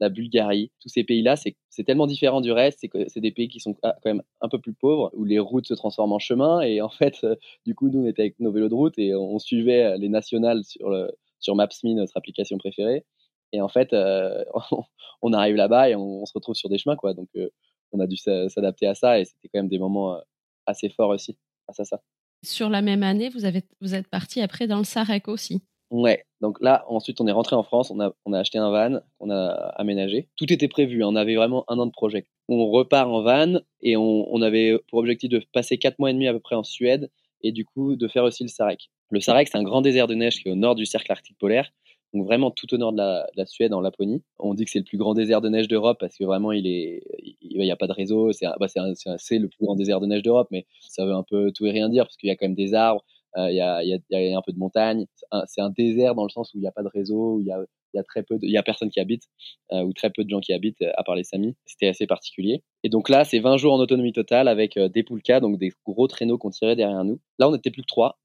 la, 0.00 0.08
Bulgarie, 0.10 0.70
tous 0.80 0.90
ces 0.90 1.02
pays-là, 1.02 1.34
c'est 1.36 1.84
tellement 1.84 2.06
différent 2.06 2.42
du 2.42 2.52
reste, 2.52 2.84
c'est 3.08 3.20
des 3.20 3.30
pays 3.30 3.48
qui 3.48 3.58
sont 3.58 3.74
ah, 3.82 3.96
quand 4.02 4.10
même 4.10 4.22
un 4.42 4.50
peu 4.50 4.58
plus 4.58 4.74
pauvres, 4.74 5.10
où 5.14 5.24
les 5.24 5.38
routes 5.38 5.66
se 5.66 5.72
transforment 5.72 6.12
en 6.12 6.18
chemin, 6.18 6.60
et 6.60 6.82
en 6.82 6.88
fait, 6.90 7.24
euh, 7.24 7.36
du 7.64 7.74
coup, 7.74 7.88
nous, 7.88 8.00
on 8.00 8.06
était 8.06 8.20
avec 8.20 8.38
nos 8.38 8.52
vélos 8.52 8.68
de 8.68 8.74
route 8.74 8.98
et 8.98 9.14
on 9.14 9.38
suivait 9.38 9.96
les 9.96 10.10
nationales 10.10 10.62
sur 10.64 11.54
Maps.me, 11.54 11.94
notre 11.94 12.16
application 12.18 12.58
préférée. 12.58 13.06
Et 13.54 13.60
en 13.60 13.68
fait, 13.68 13.92
euh, 13.92 14.44
on 15.22 15.32
arrive 15.32 15.54
là-bas 15.54 15.88
et 15.88 15.94
on, 15.94 16.26
se 16.26 16.32
retrouve 16.34 16.56
sur 16.56 16.68
des 16.68 16.78
chemins, 16.78 16.96
quoi. 16.96 17.14
Donc, 17.14 17.28
euh, 17.36 17.48
on 17.94 18.00
a 18.00 18.06
dû 18.06 18.16
s'adapter 18.16 18.86
à 18.86 18.94
ça 18.94 19.18
et 19.18 19.24
c'était 19.24 19.48
quand 19.48 19.60
même 19.60 19.68
des 19.68 19.78
moments 19.78 20.18
assez 20.66 20.88
forts 20.88 21.10
aussi 21.10 21.38
à 21.68 21.84
ça. 21.84 22.00
Sur 22.42 22.68
la 22.68 22.82
même 22.82 23.02
année, 23.02 23.30
vous, 23.30 23.46
avez, 23.46 23.62
vous 23.80 23.94
êtes 23.94 24.08
parti 24.08 24.40
après 24.42 24.66
dans 24.66 24.78
le 24.78 24.84
Sarek 24.84 25.28
aussi. 25.28 25.62
Ouais, 25.90 26.24
donc 26.40 26.60
là, 26.60 26.84
ensuite, 26.88 27.20
on 27.20 27.26
est 27.26 27.32
rentré 27.32 27.54
en 27.56 27.62
France, 27.62 27.90
on 27.90 28.00
a, 28.00 28.12
on 28.24 28.32
a 28.32 28.40
acheté 28.40 28.58
un 28.58 28.70
van 28.70 29.00
qu'on 29.18 29.30
a 29.30 29.52
aménagé. 29.76 30.28
Tout 30.36 30.52
était 30.52 30.68
prévu, 30.68 31.04
hein. 31.04 31.08
on 31.08 31.16
avait 31.16 31.36
vraiment 31.36 31.64
un 31.68 31.78
an 31.78 31.86
de 31.86 31.92
projet. 31.92 32.26
On 32.48 32.68
repart 32.68 33.08
en 33.08 33.22
van 33.22 33.60
et 33.80 33.96
on, 33.96 34.26
on, 34.34 34.42
avait 34.42 34.76
pour 34.90 34.98
objectif 34.98 35.30
de 35.30 35.42
passer 35.52 35.78
quatre 35.78 35.98
mois 35.98 36.10
et 36.10 36.12
demi 36.12 36.26
à 36.26 36.32
peu 36.32 36.40
près 36.40 36.56
en 36.56 36.64
Suède 36.64 37.10
et 37.42 37.52
du 37.52 37.64
coup 37.64 37.96
de 37.96 38.08
faire 38.08 38.24
aussi 38.24 38.42
le 38.42 38.48
Sarek. 38.48 38.90
Le 39.10 39.20
Sarek, 39.20 39.48
c'est 39.48 39.58
un 39.58 39.62
grand 39.62 39.82
désert 39.82 40.06
de 40.06 40.14
neige 40.14 40.42
qui 40.42 40.48
est 40.48 40.52
au 40.52 40.56
nord 40.56 40.74
du 40.74 40.86
cercle 40.86 41.12
arctique 41.12 41.38
polaire, 41.38 41.70
donc 42.14 42.26
vraiment 42.26 42.52
tout 42.52 42.72
au 42.72 42.78
nord 42.78 42.92
de 42.92 42.98
la, 42.98 43.46
Suède, 43.46 43.74
en 43.74 43.80
Laponie. 43.80 44.22
On 44.38 44.54
dit 44.54 44.64
que 44.64 44.70
c'est 44.70 44.78
le 44.78 44.84
plus 44.84 44.98
grand 44.98 45.14
désert 45.14 45.40
de 45.40 45.48
neige 45.48 45.66
d'Europe 45.66 45.98
parce 45.98 46.16
que 46.16 46.24
vraiment 46.24 46.52
il 46.52 46.66
est, 46.66 47.02
n'y 47.42 47.70
a 47.70 47.76
pas 47.76 47.88
de 47.88 47.92
réseau. 47.92 48.32
C'est 48.32 48.46
bah, 48.46 48.66
le 48.68 49.46
plus 49.48 49.64
grand 49.64 49.74
désert 49.74 50.00
de 50.00 50.06
neige 50.06 50.22
d'Europe, 50.22 50.46
mais 50.52 50.64
ça 50.80 51.04
veut 51.04 51.12
un 51.12 51.24
peu 51.24 51.50
tout 51.50 51.66
et 51.66 51.72
rien 51.72 51.88
dire 51.88 52.04
parce 52.04 52.16
qu'il 52.16 52.28
y 52.28 52.30
a 52.30 52.36
quand 52.36 52.46
même 52.46 52.54
des 52.54 52.72
arbres. 52.74 53.04
Il 53.36 53.52
y, 53.52 53.60
a, 53.60 53.78
un 54.38 54.42
peu 54.42 54.52
de 54.52 54.58
montagne. 54.58 55.06
C'est 55.46 55.60
un, 55.60 55.70
désert 55.70 56.14
dans 56.14 56.22
le 56.22 56.28
sens 56.28 56.54
où 56.54 56.58
il 56.58 56.60
n'y 56.60 56.68
a 56.68 56.72
pas 56.72 56.84
de 56.84 56.88
réseau, 56.88 57.34
où 57.34 57.40
il 57.40 57.46
y 57.46 57.50
a, 57.50 58.02
très 58.04 58.22
peu, 58.22 58.38
il 58.42 58.50
y 58.50 58.56
a 58.56 58.62
personne 58.62 58.90
qui 58.90 59.00
habite 59.00 59.24
ou 59.72 59.92
très 59.92 60.10
peu 60.10 60.22
de 60.22 60.30
gens 60.30 60.38
qui 60.38 60.52
habitent 60.52 60.84
à 60.96 61.02
part 61.02 61.16
les 61.16 61.24
Samis. 61.24 61.56
C'était 61.66 61.88
assez 61.88 62.06
particulier. 62.06 62.62
Et 62.84 62.90
donc 62.90 63.08
là, 63.08 63.24
c'est 63.24 63.40
20 63.40 63.56
jours 63.56 63.72
en 63.72 63.80
autonomie 63.80 64.12
totale 64.12 64.46
avec 64.46 64.78
des 64.78 65.02
poulkas, 65.02 65.40
donc 65.40 65.58
des 65.58 65.72
gros 65.84 66.06
traîneaux 66.06 66.38
qu'on 66.38 66.50
tirait 66.50 66.76
derrière 66.76 67.02
nous. 67.02 67.18
Là, 67.40 67.48
on 67.48 67.52
n'était 67.52 67.72
plus 67.72 67.82
que 67.82 67.88
trois, 67.88 68.20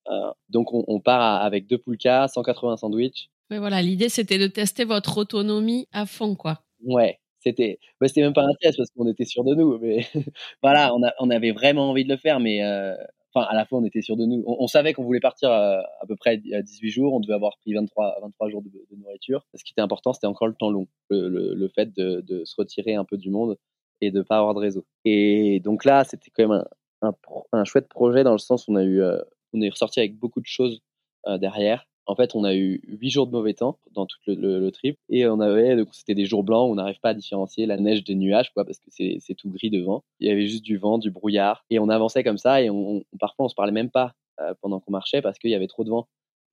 donc 0.50 0.76
on, 0.76 0.84
on 0.88 1.00
part 1.00 1.42
avec 1.42 1.66
deux 1.66 1.80
poulkas, 1.80 2.28
180 2.28 2.78
sandwichs. 2.78 3.32
Mais 3.50 3.60
voilà, 3.60 3.82
l'idée 3.82 4.10
c'était 4.10 4.38
de 4.38 4.48
tester 4.48 4.86
votre 4.86 5.18
autonomie 5.18 5.88
à 5.92 6.06
fond, 6.06 6.36
quoi. 6.36 6.62
Ouais, 6.84 7.20
c'était 7.40 7.80
bah, 8.00 8.08
même 8.18 8.34
pas 8.34 8.44
un 8.44 8.54
test 8.60 8.78
parce 8.78 8.90
qu'on 8.92 9.08
était 9.08 9.26
sûr 9.26 9.44
de 9.44 9.56
nous 9.56 9.78
mais 9.80 10.06
voilà 10.62 10.94
on, 11.20 11.30
avait 11.30 11.52
vraiment 11.52 11.90
envie 11.90 12.04
de 12.04 12.10
le 12.10 12.18
faire 12.18 12.40
mais 12.40 12.64
euh, 12.64 12.96
enfin 13.34 13.46
à 13.50 13.56
la 13.56 13.66
fois 13.66 13.80
on 13.80 13.86
était 13.86 14.02
sûr 14.02 14.18
de 14.18 14.26
nous. 14.26 14.44
On, 14.46 14.68
savait 14.68 14.94
qu'on 14.94 15.04
voulait 15.04 15.20
partir 15.20 15.50
à, 15.52 15.80
à, 16.02 16.06
peu 16.08 16.16
près 16.16 16.42
à 16.54 16.62
18 16.62 16.90
jours 16.90 17.14
on 17.14 17.20
devait 17.20 17.34
avoir 17.34 17.58
pris 17.58 17.74
23 17.74 18.20
23 18.22 18.50
jours 18.50 18.62
de, 18.62 18.98
nourriture. 18.98 19.46
Ce 19.56 19.64
qui 19.64 19.72
était 19.74 19.82
important 19.82 20.14
c'était 20.14 20.28
encore 20.28 20.48
le 20.48 20.56
temps 20.56 20.70
long 20.70 20.88
le, 21.10 21.68
fait 21.74 21.94
de, 21.96 22.44
se 22.46 22.56
retirer 22.58 22.96
un 22.96 23.06
peu 23.06 23.18
du 23.18 23.30
monde 23.30 23.58
et 24.02 24.12
de 24.12 24.22
pas 24.22 24.38
avoir 24.38 24.54
de 24.54 24.60
réseau. 24.60 24.86
Et 25.06 25.60
donc 25.62 25.86
là 25.86 26.04
c'était 26.04 26.32
quand 26.36 26.48
même 26.48 26.64
un, 27.02 27.66
chouette 27.66 27.88
projet 27.88 28.24
dans 28.24 28.34
le 28.34 28.38
sens 28.38 28.68
où 28.68 28.74
on 28.74 28.76
a 28.76 28.84
eu 28.84 29.02
euh, 29.02 29.20
on 29.54 29.62
est 29.62 29.70
ressorti 29.70 30.00
avec 30.00 30.18
beaucoup 30.18 30.42
de 30.42 30.46
choses 30.46 30.82
euh, 31.28 31.38
derrière 31.38 31.86
en 32.10 32.16
fait, 32.16 32.34
on 32.34 32.44
a 32.44 32.56
eu 32.56 32.82
huit 32.88 33.12
jours 33.12 33.28
de 33.28 33.32
mauvais 33.32 33.54
temps 33.54 33.78
dans 33.94 34.08
tout 34.08 34.18
le, 34.26 34.72
trip 34.72 34.98
et 35.10 35.28
on 35.28 35.40
avait, 35.40 35.78
c'était 35.92 36.16
des 36.16 36.26
jours 36.26 36.44
blancs 36.44 36.68
où 36.68 36.72
on 36.72 36.76
n'arrive 36.76 37.00
pas 37.00 37.10
à 37.10 37.14
différencier 37.14 37.68
la 37.68 37.78
neige 37.78 38.04
des 38.04 38.16
nuages, 38.16 38.52
quoi, 38.52 38.66
parce 38.66 38.80
que 38.80 38.90
c'est 38.90 39.36
tout 39.36 39.52
gris 39.52 39.70
devant. 39.70 40.04
Il 40.20 40.28
y 40.28 40.32
avait 40.32 40.48
juste 40.48 40.64
du 40.64 40.80
vent, 40.80 40.98
du 40.98 41.12
brouillard 41.12 41.64
et 41.70 41.78
on 41.78 41.88
avançait 41.88 42.24
comme 42.24 42.40
ça 42.40 42.64
et 42.64 42.72
on, 42.72 43.04
parfois 43.20 43.46
on 43.46 43.48
se 43.48 43.54
parlait 43.54 43.72
même 43.72 43.92
pas 43.92 44.16
euh, 44.42 44.56
pendant 44.60 44.80
qu'on 44.80 44.92
marchait 44.92 45.22
parce 45.22 45.38
qu'il 45.38 45.52
y 45.52 45.56
avait 45.56 45.68
trop 45.68 45.84
de 45.84 45.92
vent. 45.92 46.08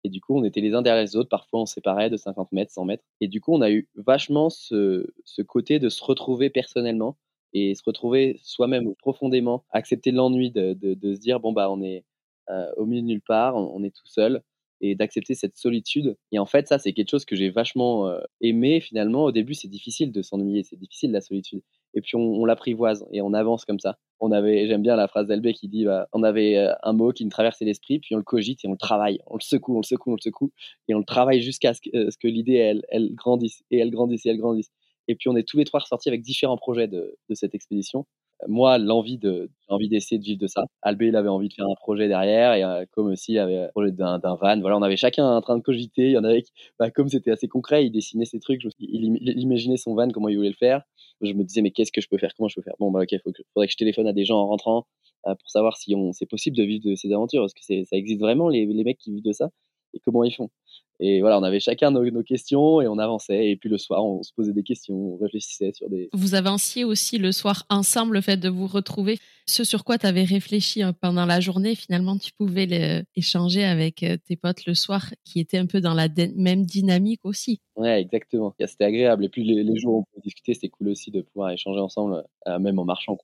Et 0.04 0.10
du 0.10 0.20
coup, 0.20 0.38
on 0.38 0.44
était 0.44 0.60
les 0.60 0.74
uns 0.74 0.82
derrière 0.82 1.02
les 1.02 1.16
autres. 1.16 1.30
Parfois, 1.30 1.62
on 1.62 1.66
séparait 1.66 2.10
de 2.10 2.18
50 2.18 2.52
mètres, 2.52 2.72
100 2.72 2.84
mètres. 2.84 3.04
Et 3.22 3.28
du 3.28 3.40
coup, 3.40 3.54
on 3.54 3.62
a 3.62 3.70
eu 3.70 3.88
vachement 3.94 4.50
ce, 4.50 5.06
côté 5.48 5.78
de 5.78 5.88
se 5.88 6.04
retrouver 6.04 6.50
personnellement 6.50 7.16
et 7.54 7.74
se 7.74 7.82
retrouver 7.86 8.38
soi-même 8.42 8.94
profondément, 8.96 9.64
accepter 9.70 10.10
l'ennui 10.10 10.50
de, 10.50 10.76
se 11.02 11.18
dire 11.18 11.40
bon 11.40 11.54
bah 11.54 11.70
on 11.70 11.80
est 11.80 12.04
euh, 12.50 12.70
au 12.76 12.84
milieu 12.84 13.00
de 13.00 13.06
nulle 13.06 13.22
part, 13.22 13.56
on 13.56 13.82
est 13.82 13.96
tout 13.96 14.06
seul 14.06 14.42
et 14.80 14.94
d'accepter 14.94 15.34
cette 15.34 15.56
solitude. 15.56 16.16
Et 16.32 16.38
en 16.38 16.46
fait, 16.46 16.68
ça, 16.68 16.78
c'est 16.78 16.92
quelque 16.92 17.10
chose 17.10 17.24
que 17.24 17.36
j'ai 17.36 17.50
vachement 17.50 18.08
euh, 18.08 18.20
aimé 18.40 18.80
finalement. 18.80 19.24
Au 19.24 19.32
début, 19.32 19.54
c'est 19.54 19.68
difficile 19.68 20.12
de 20.12 20.22
s'ennuyer, 20.22 20.62
c'est 20.62 20.76
difficile 20.76 21.12
la 21.12 21.20
solitude. 21.20 21.62
Et 21.94 22.02
puis 22.02 22.14
on, 22.16 22.44
l'apprivoise 22.44 23.06
et 23.10 23.22
on 23.22 23.32
avance 23.32 23.64
comme 23.64 23.80
ça. 23.80 23.96
On 24.20 24.30
avait, 24.30 24.66
j'aime 24.68 24.82
bien 24.82 24.96
la 24.96 25.08
phrase 25.08 25.26
d'Elbé 25.26 25.54
qui 25.54 25.66
dit, 25.66 25.86
bah, 25.86 26.08
on 26.12 26.22
avait 26.22 26.56
euh, 26.56 26.72
un 26.82 26.92
mot 26.92 27.10
qui 27.12 27.24
nous 27.24 27.30
traversait 27.30 27.64
l'esprit, 27.64 28.00
puis 28.00 28.14
on 28.14 28.18
le 28.18 28.24
cogite 28.24 28.64
et 28.64 28.68
on 28.68 28.72
le 28.72 28.78
travaille, 28.78 29.18
on 29.26 29.36
le 29.36 29.42
secoue, 29.42 29.74
on 29.74 29.80
le 29.80 29.86
secoue, 29.86 30.10
on 30.10 30.16
le 30.16 30.20
secoue, 30.20 30.52
et 30.88 30.94
on 30.94 30.98
le 30.98 31.04
travaille 31.04 31.40
jusqu'à 31.40 31.72
ce 31.72 31.80
que, 31.80 31.96
euh, 31.96 32.10
l'idée 32.24 32.82
elle, 32.90 33.14
grandisse 33.14 33.62
et 33.70 33.78
elle 33.78 33.90
grandisse 33.90 34.26
et 34.26 34.28
elle 34.28 34.38
grandisse. 34.38 34.70
Et 35.08 35.14
puis 35.14 35.28
on 35.30 35.36
est 35.36 35.48
tous 35.48 35.56
les 35.56 35.64
trois 35.64 35.80
ressortis 35.80 36.08
avec 36.08 36.20
différents 36.20 36.58
projets 36.58 36.88
de 36.88 37.16
cette 37.32 37.54
expédition 37.54 38.04
moi, 38.48 38.78
l'envie 38.78 39.18
de, 39.18 39.50
envie 39.68 39.88
d'essayer 39.88 40.18
de 40.18 40.24
vivre 40.24 40.40
de 40.40 40.46
ça. 40.46 40.64
Albé, 40.82 41.08
il 41.08 41.16
avait 41.16 41.28
envie 41.28 41.48
de 41.48 41.54
faire 41.54 41.66
un 41.66 41.74
projet 41.74 42.08
derrière, 42.08 42.54
et 42.54 42.62
euh, 42.64 42.84
comme 42.92 43.08
aussi, 43.08 43.32
il 43.32 43.38
avait 43.38 43.58
un 43.58 43.68
projet 43.68 43.92
d'un, 43.92 44.18
van. 44.18 44.60
Voilà, 44.60 44.76
on 44.76 44.82
avait 44.82 44.96
chacun 44.96 45.26
en 45.26 45.40
train 45.40 45.56
de 45.56 45.62
cogiter. 45.62 46.06
Il 46.06 46.12
y 46.12 46.18
en 46.18 46.24
avait 46.24 46.42
qui, 46.42 46.52
bah, 46.78 46.90
comme 46.90 47.08
c'était 47.08 47.30
assez 47.30 47.48
concret, 47.48 47.86
il 47.86 47.90
dessinait 47.90 48.24
ses 48.26 48.40
trucs, 48.40 48.62
il, 48.78 49.38
imaginait 49.38 49.76
son 49.76 49.94
van, 49.94 50.08
comment 50.08 50.28
il 50.28 50.36
voulait 50.36 50.50
le 50.50 50.54
faire. 50.54 50.82
Je 51.22 51.32
me 51.32 51.44
disais, 51.44 51.62
mais 51.62 51.70
qu'est-ce 51.70 51.92
que 51.92 52.00
je 52.00 52.08
peux 52.08 52.18
faire? 52.18 52.32
Comment 52.36 52.48
je 52.48 52.56
peux 52.56 52.62
faire? 52.62 52.74
Bon, 52.78 52.90
bah, 52.90 53.00
ok, 53.02 53.12
il 53.12 53.20
faudrait 53.54 53.66
que 53.66 53.72
je 53.72 53.76
téléphone 53.76 54.06
à 54.06 54.12
des 54.12 54.24
gens 54.24 54.38
en 54.38 54.46
rentrant 54.46 54.86
euh, 55.26 55.34
pour 55.34 55.50
savoir 55.50 55.76
si 55.76 55.94
on, 55.94 56.12
c'est 56.12 56.26
possible 56.26 56.56
de 56.56 56.62
vivre 56.62 56.84
de 56.84 56.94
ces 56.94 57.12
aventures. 57.12 57.42
Parce 57.42 57.54
que 57.54 57.62
ça 57.62 57.96
existe 57.96 58.20
vraiment, 58.20 58.48
les, 58.48 58.66
les 58.66 58.84
mecs 58.84 58.98
qui 58.98 59.12
vivent 59.12 59.24
de 59.24 59.32
ça, 59.32 59.50
et 59.94 60.00
comment 60.00 60.24
ils 60.24 60.34
font? 60.34 60.50
Et 61.00 61.20
voilà, 61.20 61.38
on 61.38 61.42
avait 61.42 61.60
chacun 61.60 61.90
nos, 61.90 62.22
questions 62.22 62.80
et 62.80 62.88
on 62.88 62.98
avançait. 62.98 63.50
Et 63.50 63.56
puis 63.56 63.68
le 63.68 63.78
soir, 63.78 64.04
on 64.04 64.22
se 64.22 64.32
posait 64.32 64.52
des 64.52 64.62
questions, 64.62 64.94
on 64.94 65.16
réfléchissait 65.16 65.72
sur 65.72 65.88
des. 65.88 66.08
Vous 66.12 66.34
avanciez 66.34 66.84
aussi 66.84 67.18
le 67.18 67.32
soir 67.32 67.64
ensemble, 67.68 68.14
le 68.14 68.20
fait 68.20 68.36
de 68.36 68.48
vous 68.48 68.66
retrouver. 68.66 69.18
Ce 69.46 69.62
sur 69.62 69.84
quoi 69.84 69.98
tu 69.98 70.06
avais 70.06 70.24
réfléchi 70.24 70.82
hein, 70.82 70.92
pendant 70.92 71.24
la 71.24 71.40
journée, 71.40 71.74
finalement, 71.74 72.18
tu 72.18 72.32
pouvais 72.32 73.04
échanger 73.14 73.64
avec 73.64 74.02
euh, 74.02 74.16
tes 74.26 74.36
potes 74.36 74.66
le 74.66 74.74
soir 74.74 75.12
qui 75.24 75.38
étaient 75.38 75.58
un 75.58 75.66
peu 75.66 75.80
dans 75.80 75.94
la 75.94 76.08
même 76.34 76.64
dynamique 76.64 77.20
aussi. 77.24 77.60
Ouais, 77.76 78.00
exactement. 78.00 78.54
C'était 78.58 78.84
agréable. 78.84 79.24
Et 79.24 79.28
puis 79.28 79.44
les, 79.44 79.76
jours 79.76 79.94
où 79.94 79.98
on 79.98 80.02
pouvait 80.04 80.22
discuter, 80.22 80.54
c'était 80.54 80.68
cool 80.68 80.88
aussi 80.88 81.10
de 81.10 81.22
pouvoir 81.22 81.50
échanger 81.50 81.80
ensemble, 81.80 82.24
euh, 82.48 82.58
même 82.58 82.78
en 82.78 82.84
marchant. 82.84 83.18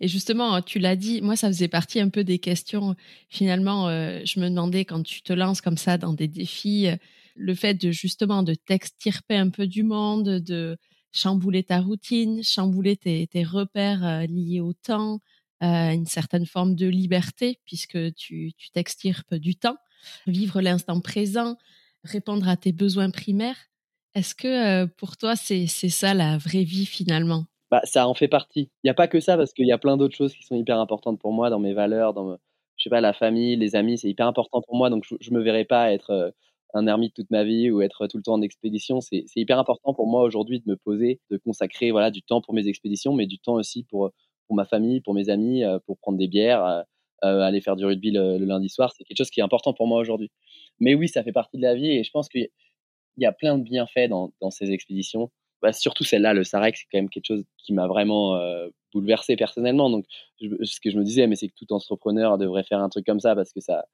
Et 0.00 0.08
justement, 0.08 0.54
hein, 0.54 0.62
tu 0.62 0.78
l'as 0.78 0.96
dit, 0.96 1.22
moi, 1.22 1.36
ça 1.36 1.48
faisait 1.48 1.68
partie 1.68 2.00
un 2.00 2.10
peu 2.10 2.22
des 2.22 2.38
questions. 2.38 2.94
Finalement, 3.28 3.88
euh, 3.88 4.20
je 4.24 4.40
me 4.40 4.48
demandais 4.48 4.84
quand 4.84 5.02
tu 5.02 5.22
te 5.22 5.32
lances 5.32 5.60
comme 5.60 5.78
ça 5.78 5.96
dans 5.96 6.12
des 6.12 6.28
défis, 6.28 6.88
le 7.34 7.54
fait 7.54 7.74
de 7.74 7.90
justement 7.90 8.42
de 8.42 8.54
t'extirper 8.54 9.36
un 9.36 9.50
peu 9.50 9.66
du 9.66 9.82
monde, 9.82 10.38
de 10.40 10.76
chambouler 11.16 11.64
ta 11.64 11.80
routine, 11.80 12.42
chambouler 12.42 12.96
tes, 12.96 13.44
repères 13.44 14.04
euh, 14.04 14.26
liés 14.26 14.60
au 14.60 14.72
temps, 14.72 15.20
euh, 15.62 15.90
une 15.90 16.06
certaine 16.06 16.46
forme 16.46 16.74
de 16.74 16.86
liberté 16.86 17.60
puisque 17.64 18.14
tu 18.14 18.52
t'extirpes 18.72 19.34
du 19.34 19.56
temps, 19.56 19.76
vivre 20.26 20.60
l'instant 20.60 21.00
présent, 21.00 21.56
répondre 22.04 22.48
à 22.48 22.56
tes 22.56 22.72
besoins 22.72 23.10
primaires. 23.10 23.56
Est-ce 24.14 24.34
que 24.34 24.46
euh, 24.46 24.86
pour 24.86 25.16
toi, 25.16 25.36
c'est 25.36 25.66
ça 25.66 26.14
la 26.14 26.38
vraie 26.38 26.64
vie 26.64 26.86
finalement? 26.86 27.46
Bah, 27.70 27.80
Ça 27.84 28.08
en 28.08 28.14
fait 28.14 28.28
partie. 28.28 28.70
Il 28.82 28.86
n'y 28.86 28.90
a 28.90 28.94
pas 28.94 29.08
que 29.08 29.20
ça 29.20 29.36
parce 29.36 29.52
qu'il 29.52 29.66
y 29.66 29.72
a 29.72 29.78
plein 29.78 29.96
d'autres 29.96 30.16
choses 30.16 30.34
qui 30.34 30.42
sont 30.44 30.56
hyper 30.56 30.78
importantes 30.78 31.20
pour 31.20 31.32
moi 31.32 31.50
dans 31.50 31.58
mes 31.60 31.74
valeurs, 31.74 32.14
dans 32.14 32.38
je 32.76 32.82
sais 32.82 32.90
pas, 32.90 33.00
la 33.00 33.14
famille, 33.14 33.56
les 33.56 33.74
amis, 33.74 33.96
c'est 33.98 34.08
hyper 34.08 34.26
important 34.26 34.60
pour 34.60 34.76
moi. 34.76 34.90
Donc 34.90 35.04
je, 35.04 35.30
ne 35.30 35.38
me 35.38 35.42
verrais 35.42 35.64
pas 35.64 35.92
être 35.92 36.34
un 36.74 36.86
ermite 36.86 37.14
toute 37.14 37.30
ma 37.30 37.44
vie 37.44 37.70
ou 37.70 37.80
être 37.80 38.06
tout 38.06 38.18
le 38.18 38.22
temps 38.22 38.34
en 38.34 38.42
expédition. 38.42 39.00
C'est 39.00 39.24
hyper 39.34 39.58
important 39.58 39.94
pour 39.94 40.06
moi 40.06 40.22
aujourd'hui 40.22 40.60
de 40.60 40.70
me 40.70 40.76
poser, 40.76 41.20
de 41.30 41.38
consacrer 41.38 41.90
voilà, 41.90 42.10
du 42.10 42.22
temps 42.22 42.40
pour 42.40 42.54
mes 42.54 42.68
expéditions, 42.68 43.14
mais 43.14 43.26
du 43.26 43.38
temps 43.38 43.54
aussi 43.54 43.84
pour, 43.84 44.10
pour 44.46 44.56
ma 44.56 44.64
famille, 44.64 45.00
pour 45.00 45.14
mes 45.14 45.28
amis, 45.28 45.64
euh, 45.64 45.78
pour 45.86 45.98
prendre 45.98 46.18
des 46.18 46.28
bières, 46.28 46.64
euh, 46.64 46.82
euh, 47.24 47.40
aller 47.40 47.60
faire 47.60 47.76
du 47.76 47.84
rugby 47.84 48.10
le, 48.10 48.38
lundi 48.38 48.68
soir. 48.68 48.92
C'est 48.96 49.04
quelque 49.04 49.18
chose 49.18 49.30
qui 49.30 49.40
est 49.40 49.44
important 49.44 49.72
pour 49.72 49.86
moi 49.86 50.00
aujourd'hui. 50.00 50.30
Mais 50.80 50.94
oui, 50.94 51.08
ça 51.08 51.22
fait 51.22 51.32
partie 51.32 51.56
de 51.56 51.62
la 51.62 51.74
vie 51.74 51.90
et 51.90 52.04
je 52.04 52.10
pense 52.10 52.28
qu'il 52.28 52.48
y 53.16 53.26
a 53.26 53.32
plein 53.32 53.58
de 53.58 53.62
bienfaits 53.62 54.08
dans, 54.08 54.32
dans 54.40 54.50
ces 54.50 54.70
expéditions. 54.70 55.30
Bah, 55.62 55.72
surtout 55.72 56.04
celle-là, 56.04 56.34
le 56.34 56.44
Sarek, 56.44 56.76
c'est 56.76 56.84
quand 56.90 56.98
même 56.98 57.10
quelque 57.10 57.26
chose 57.26 57.44
qui 57.58 57.72
m'a 57.72 57.86
vraiment 57.86 58.38
bouleversé 58.92 59.36
personnellement. 59.36 59.90
Donc, 59.90 60.04
ce 60.40 60.80
que 60.80 60.90
je 60.90 60.98
me 60.98 61.04
disais, 61.04 61.26
mais 61.26 61.36
c'est 61.36 61.48
que 61.48 61.54
tout 61.56 61.72
entrepreneur 61.72 62.38
devrait 62.38 62.64
faire 62.64 62.80
un 62.80 62.88
truc 62.88 63.06
comme 63.06 63.20
ça 63.20 63.34
parce 63.34 63.52
que 63.52 63.60
ça, 63.60 63.84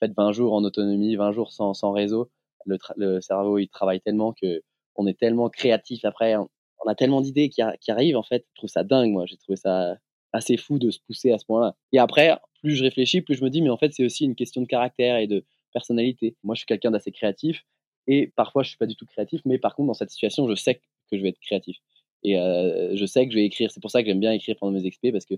fait 0.00 0.12
20 0.16 0.32
jours 0.32 0.54
en 0.54 0.64
autonomie, 0.64 1.14
20 1.16 1.32
jours 1.32 1.52
sans, 1.52 1.74
sans 1.74 1.92
réseau, 1.92 2.30
le, 2.66 2.78
le, 2.96 3.20
cerveau 3.20 3.58
il 3.58 3.68
travaille 3.68 4.00
tellement 4.00 4.32
que 4.32 4.62
on 4.96 5.06
est 5.06 5.18
tellement 5.18 5.48
créatif 5.48 6.04
après, 6.04 6.36
on, 6.36 6.48
a 6.86 6.94
tellement 6.94 7.20
d'idées 7.20 7.48
qui, 7.48 7.62
qui, 7.80 7.90
arrivent 7.90 8.16
en 8.16 8.22
fait. 8.22 8.46
Je 8.54 8.60
trouve 8.60 8.70
ça 8.70 8.84
dingue, 8.84 9.12
moi. 9.12 9.26
J'ai 9.26 9.36
trouvé 9.36 9.56
ça 9.56 9.96
assez 10.32 10.56
fou 10.56 10.78
de 10.78 10.90
se 10.90 10.98
pousser 11.00 11.32
à 11.32 11.38
ce 11.38 11.44
point-là. 11.44 11.74
Et 11.92 11.98
après, 11.98 12.36
plus 12.60 12.76
je 12.76 12.82
réfléchis, 12.82 13.20
plus 13.20 13.34
je 13.34 13.44
me 13.44 13.50
dis, 13.50 13.62
mais 13.62 13.70
en 13.70 13.76
fait, 13.76 13.92
c'est 13.92 14.04
aussi 14.04 14.24
une 14.24 14.34
question 14.34 14.62
de 14.62 14.66
caractère 14.66 15.16
et 15.16 15.26
de 15.26 15.44
personnalité. 15.72 16.36
Moi, 16.42 16.54
je 16.54 16.60
suis 16.60 16.66
quelqu'un 16.66 16.90
d'assez 16.90 17.12
créatif 17.12 17.64
et 18.06 18.32
parfois, 18.34 18.62
je 18.62 18.70
suis 18.70 18.78
pas 18.78 18.86
du 18.86 18.96
tout 18.96 19.06
créatif, 19.06 19.40
mais 19.44 19.58
par 19.58 19.74
contre, 19.74 19.88
dans 19.88 19.94
cette 19.94 20.10
situation, 20.10 20.48
je 20.48 20.54
sais 20.54 20.76
que 20.76 20.80
je 21.16 21.22
vais 21.22 21.30
être 21.30 21.40
créatif. 21.40 21.76
Et 22.22 22.38
euh, 22.38 22.96
je 22.96 23.06
sais 23.06 23.26
que 23.26 23.32
je 23.32 23.38
vais 23.38 23.44
écrire. 23.44 23.70
C'est 23.70 23.80
pour 23.80 23.90
ça 23.90 24.02
que 24.02 24.08
j'aime 24.08 24.20
bien 24.20 24.32
écrire 24.32 24.56
pendant 24.58 24.72
mes 24.72 24.84
expés 24.86 25.12
parce 25.12 25.24
que 25.24 25.34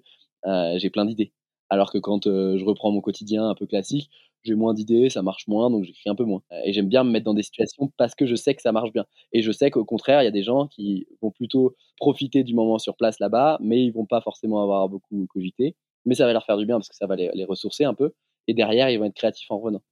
euh, 0.46 0.78
j'ai 0.78 0.90
plein 0.90 1.04
d'idées. 1.04 1.32
Alors 1.70 1.92
que 1.92 1.98
quand 1.98 2.26
euh, 2.26 2.58
je 2.58 2.64
reprends 2.64 2.90
mon 2.90 3.00
quotidien 3.00 3.48
un 3.48 3.54
peu 3.54 3.66
classique, 3.66 4.10
j'ai 4.44 4.54
moins 4.54 4.74
d'idées, 4.74 5.08
ça 5.08 5.22
marche 5.22 5.46
moins, 5.46 5.70
donc 5.70 5.84
j'écris 5.84 6.10
un 6.10 6.16
peu 6.16 6.24
moins. 6.24 6.42
Et 6.64 6.72
j'aime 6.72 6.88
bien 6.88 7.04
me 7.04 7.10
mettre 7.10 7.24
dans 7.24 7.34
des 7.34 7.44
situations 7.44 7.92
parce 7.96 8.14
que 8.14 8.26
je 8.26 8.34
sais 8.34 8.54
que 8.54 8.62
ça 8.62 8.72
marche 8.72 8.92
bien. 8.92 9.06
Et 9.32 9.40
je 9.42 9.52
sais 9.52 9.70
qu'au 9.70 9.84
contraire, 9.84 10.20
il 10.22 10.24
y 10.24 10.28
a 10.28 10.32
des 10.32 10.42
gens 10.42 10.66
qui 10.66 11.06
vont 11.22 11.30
plutôt 11.30 11.76
profiter 11.96 12.42
du 12.42 12.52
moment 12.54 12.78
sur 12.78 12.96
place 12.96 13.20
là-bas, 13.20 13.58
mais 13.60 13.84
ils 13.84 13.90
vont 13.90 14.06
pas 14.06 14.20
forcément 14.20 14.62
avoir 14.62 14.88
beaucoup 14.88 15.26
cogité. 15.28 15.76
Mais 16.04 16.16
ça 16.16 16.26
va 16.26 16.32
leur 16.32 16.44
faire 16.44 16.56
du 16.56 16.66
bien 16.66 16.76
parce 16.76 16.88
que 16.88 16.96
ça 16.96 17.06
va 17.06 17.14
les, 17.14 17.44
ressourcer 17.44 17.84
un 17.84 17.94
peu. 17.94 18.12
Et 18.48 18.54
derrière, 18.54 18.90
ils 18.90 18.98
vont 18.98 19.04
être 19.04 19.14
créatifs 19.14 19.50
en 19.50 19.58
revenant. 19.60 19.82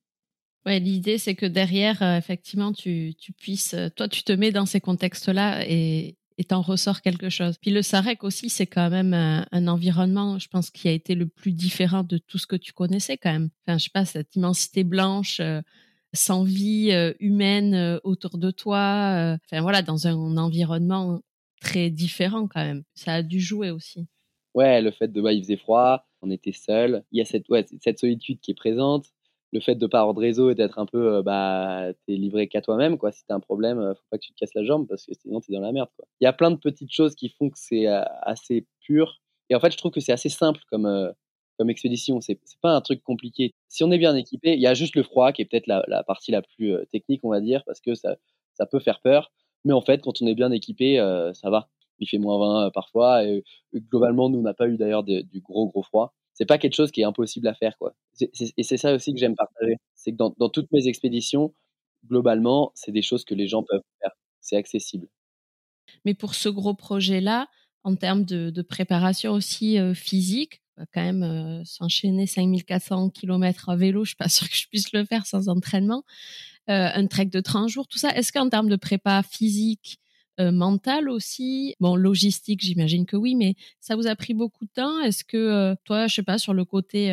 Ouais, 0.66 0.78
l'idée, 0.78 1.16
c'est 1.16 1.34
que 1.34 1.46
derrière, 1.46 2.02
euh, 2.02 2.18
effectivement, 2.18 2.72
tu, 2.72 3.14
tu, 3.18 3.32
puisses, 3.32 3.72
euh, 3.72 3.88
toi, 3.88 4.08
tu 4.08 4.22
te 4.24 4.32
mets 4.32 4.52
dans 4.52 4.66
ces 4.66 4.80
contextes-là 4.80 5.66
et, 5.66 6.16
t'en 6.48 6.62
ressort 6.62 7.02
quelque 7.02 7.28
chose. 7.28 7.58
Puis 7.58 7.70
le 7.70 7.82
Sarek 7.82 8.24
aussi, 8.24 8.48
c'est 8.48 8.66
quand 8.66 8.88
même 8.88 9.12
un, 9.12 9.68
environnement, 9.68 10.38
je 10.38 10.48
pense, 10.48 10.70
qui 10.70 10.88
a 10.88 10.90
été 10.90 11.14
le 11.14 11.26
plus 11.26 11.52
différent 11.52 12.02
de 12.02 12.16
tout 12.16 12.38
ce 12.38 12.46
que 12.46 12.56
tu 12.56 12.72
connaissais 12.72 13.18
quand 13.18 13.30
même. 13.30 13.50
Enfin, 13.66 13.76
je 13.76 13.84
sais 13.84 13.90
pas, 13.92 14.06
cette 14.06 14.34
immensité 14.36 14.82
blanche, 14.82 15.38
euh, 15.40 15.60
sans 16.14 16.42
vie 16.42 16.92
humaine 17.20 18.00
autour 18.04 18.38
de 18.38 18.50
toi. 18.50 19.36
enfin 19.44 19.60
voilà, 19.60 19.82
dans 19.82 20.06
un 20.06 20.38
environnement 20.38 21.20
très 21.60 21.90
différent 21.90 22.48
quand 22.48 22.64
même. 22.64 22.84
Ça 22.94 23.12
a 23.16 23.22
dû 23.22 23.38
jouer 23.38 23.70
aussi. 23.70 24.06
Ouais, 24.54 24.80
le 24.80 24.92
fait 24.92 25.08
de, 25.08 25.20
bah, 25.20 25.34
il 25.34 25.42
faisait 25.42 25.58
froid, 25.58 26.08
on 26.22 26.30
était 26.30 26.52
seul. 26.52 27.04
Il 27.12 27.18
y 27.18 27.20
a 27.20 27.26
cette, 27.26 27.50
ouais, 27.50 27.66
cette 27.82 27.98
solitude 27.98 28.40
qui 28.40 28.50
est 28.50 28.54
présente 28.54 29.12
le 29.52 29.61
fait 29.61 29.75
de 29.75 29.87
pas 29.87 30.00
avoir 30.00 30.14
de 30.14 30.21
réseau 30.21 30.50
et 30.50 30.54
d'être 30.54 30.78
un 30.78 30.87
peu, 30.87 31.16
euh, 31.16 31.23
bah, 31.23 31.88
t'es 32.07 32.14
livré 32.14 32.49
qu'à 32.49 32.61
toi-même, 32.61 32.99
quoi. 32.99 33.12
Si 33.12 33.25
t'as 33.26 33.35
un 33.35 33.40
problème, 33.40 33.78
euh, 33.78 33.95
faut 33.95 34.02
pas 34.11 34.19
que 34.19 34.25
tu 34.25 34.33
te 34.33 34.38
casses 34.38 34.54
la 34.54 34.64
jambe 34.64 34.87
parce 34.87 35.07
que 35.07 35.14
sinon 35.14 35.40
t'es 35.40 35.52
dans 35.52 35.61
la 35.61 35.73
merde, 35.73 35.88
quoi. 35.97 36.07
Il 36.21 36.25
y 36.25 36.28
a 36.28 36.33
plein 36.33 36.50
de 36.50 36.57
petites 36.57 36.92
choses 36.92 37.14
qui 37.14 37.30
font 37.30 37.50
que 37.50 37.59
c'est 37.59 37.88
euh, 37.88 38.02
assez 38.23 38.66
pur. 38.80 39.21
Et 39.49 39.54
en 39.54 39.61
fait, 39.61 39.73
je 39.73 39.76
trouve 39.76 39.90
que 39.90 40.00
c'est 40.00 40.12
assez 40.12 40.28
simple 40.28 40.61
comme, 40.71 41.12
comme 41.59 41.71
expédition. 41.71 42.21
C'est 42.21 42.38
pas 42.62 42.71
un 42.71 42.80
truc 42.80 43.02
compliqué. 43.02 43.52
Si 43.69 43.83
on 43.83 43.90
est 43.90 43.99
bien 43.99 44.14
équipé, 44.14 44.54
il 44.54 44.61
y 44.61 44.69
a 44.69 44.75
juste 44.75 44.95
le 44.95 45.02
froid 45.02 45.33
qui 45.33 45.42
est 45.42 45.45
peut-être 45.45 45.66
la, 45.66 45.83
la, 45.88 46.04
partie 46.04 46.30
la 46.30 46.42
plus 46.42 46.76
technique, 46.92 47.21
on 47.25 47.30
va 47.30 47.40
dire, 47.40 47.64
parce 47.66 47.80
que 47.80 47.97
ça, 47.97 48.16
ça 48.54 48.66
peut 48.66 48.78
faire 48.78 49.00
peur. 49.00 49.33
Mais 49.64 49.73
en 49.73 49.80
fait, 49.80 50.02
quand 50.02 50.23
on 50.23 50.26
est 50.28 50.37
bien 50.37 50.52
équipé, 50.52 50.99
ça 51.35 51.50
va. 51.50 51.69
Il 51.99 52.09
fait 52.09 52.19
moins 52.19 52.38
20 52.38 52.71
parfois. 52.71 53.25
Et, 53.25 53.42
globalement, 53.75 54.30
nous, 54.30 54.38
on 54.38 54.42
n'a 54.42 54.54
pas 54.54 54.69
eu 54.69 54.76
d'ailleurs 54.76 55.02
du 55.02 55.40
gros, 55.40 55.66
gros 55.66 55.83
froid 55.83 56.14
c'est 56.34 56.46
pas 56.46 56.58
quelque 56.58 56.75
chose 56.75 56.90
qui 56.90 57.02
est 57.02 57.04
impossible 57.04 57.46
à 57.49 57.54
faire 57.54 57.76
quoi. 57.78 57.94
et 58.20 58.62
c'est 58.62 58.76
ça 58.76 58.94
aussi 58.94 59.12
que 59.12 59.18
j'aime 59.18 59.37
partager, 59.37 59.76
c'est 59.94 60.12
que 60.12 60.16
dans, 60.16 60.49
toutes 60.49 60.70
mes 60.72 60.87
expéditions, 60.87 61.54
globalement, 62.06 62.72
c'est 62.75 62.92
des 62.92 63.02
choses 63.02 63.25
que 63.25 63.34
les 63.34 63.49
gens 63.49 63.62
peuvent 63.62 63.82
faire. 64.00 64.12
C'est 64.40 64.56
accessible. 64.56 65.08
Mais 66.04 66.14
pour 66.14 66.34
ce 66.34 66.49
gros 66.49 66.75
projet-là, 66.75 67.49
en 67.84 67.94
termes 67.96 68.25
de, 68.25 68.62
préparation 68.62 69.32
aussi 69.32 69.78
euh, 69.78 69.94
physique, 69.94 70.62
quand 70.94 71.02
même 71.02 71.22
euh, 71.22 71.62
s'enchaîner 71.64 72.26
5400 72.26 73.10
km 73.10 73.68
à 73.68 73.76
vélo, 73.76 74.04
je 74.04 74.10
suis 74.10 74.16
pas 74.16 74.28
sûre 74.28 74.49
que 74.49 74.56
je 74.56 74.68
puisse 74.68 74.92
le 74.92 75.04
faire 75.04 75.26
sans 75.26 75.49
entraînement. 75.49 76.04
Euh, 76.68 76.88
un 76.94 77.06
trek 77.06 77.26
de 77.26 77.40
30 77.40 77.68
jours, 77.68 77.88
tout 77.88 77.99
ça. 77.99 78.10
Est-ce 78.10 78.32
qu'en 78.32 78.49
termes 78.49 78.68
de 78.68 78.76
prépa 78.76 79.22
physique, 79.22 79.99
mental 80.38 81.08
aussi 81.08 81.75
Bon, 81.80 81.96
logistique, 81.96 82.60
j'imagine 82.62 83.04
que 83.04 83.16
oui, 83.16 83.34
mais 83.34 83.54
ça 83.80 83.96
vous 83.96 84.06
a 84.06 84.16
pris 84.16 84.34
beaucoup 84.34 84.64
de 84.64 84.70
temps? 84.75 85.00
Est-ce 85.00 85.25
que 85.25 85.75
toi, 85.84 86.06
je 86.06 86.14
sais 86.14 86.22
pas, 86.22 86.38
sur 86.38 86.54
le 86.54 86.64
côté 86.64 87.10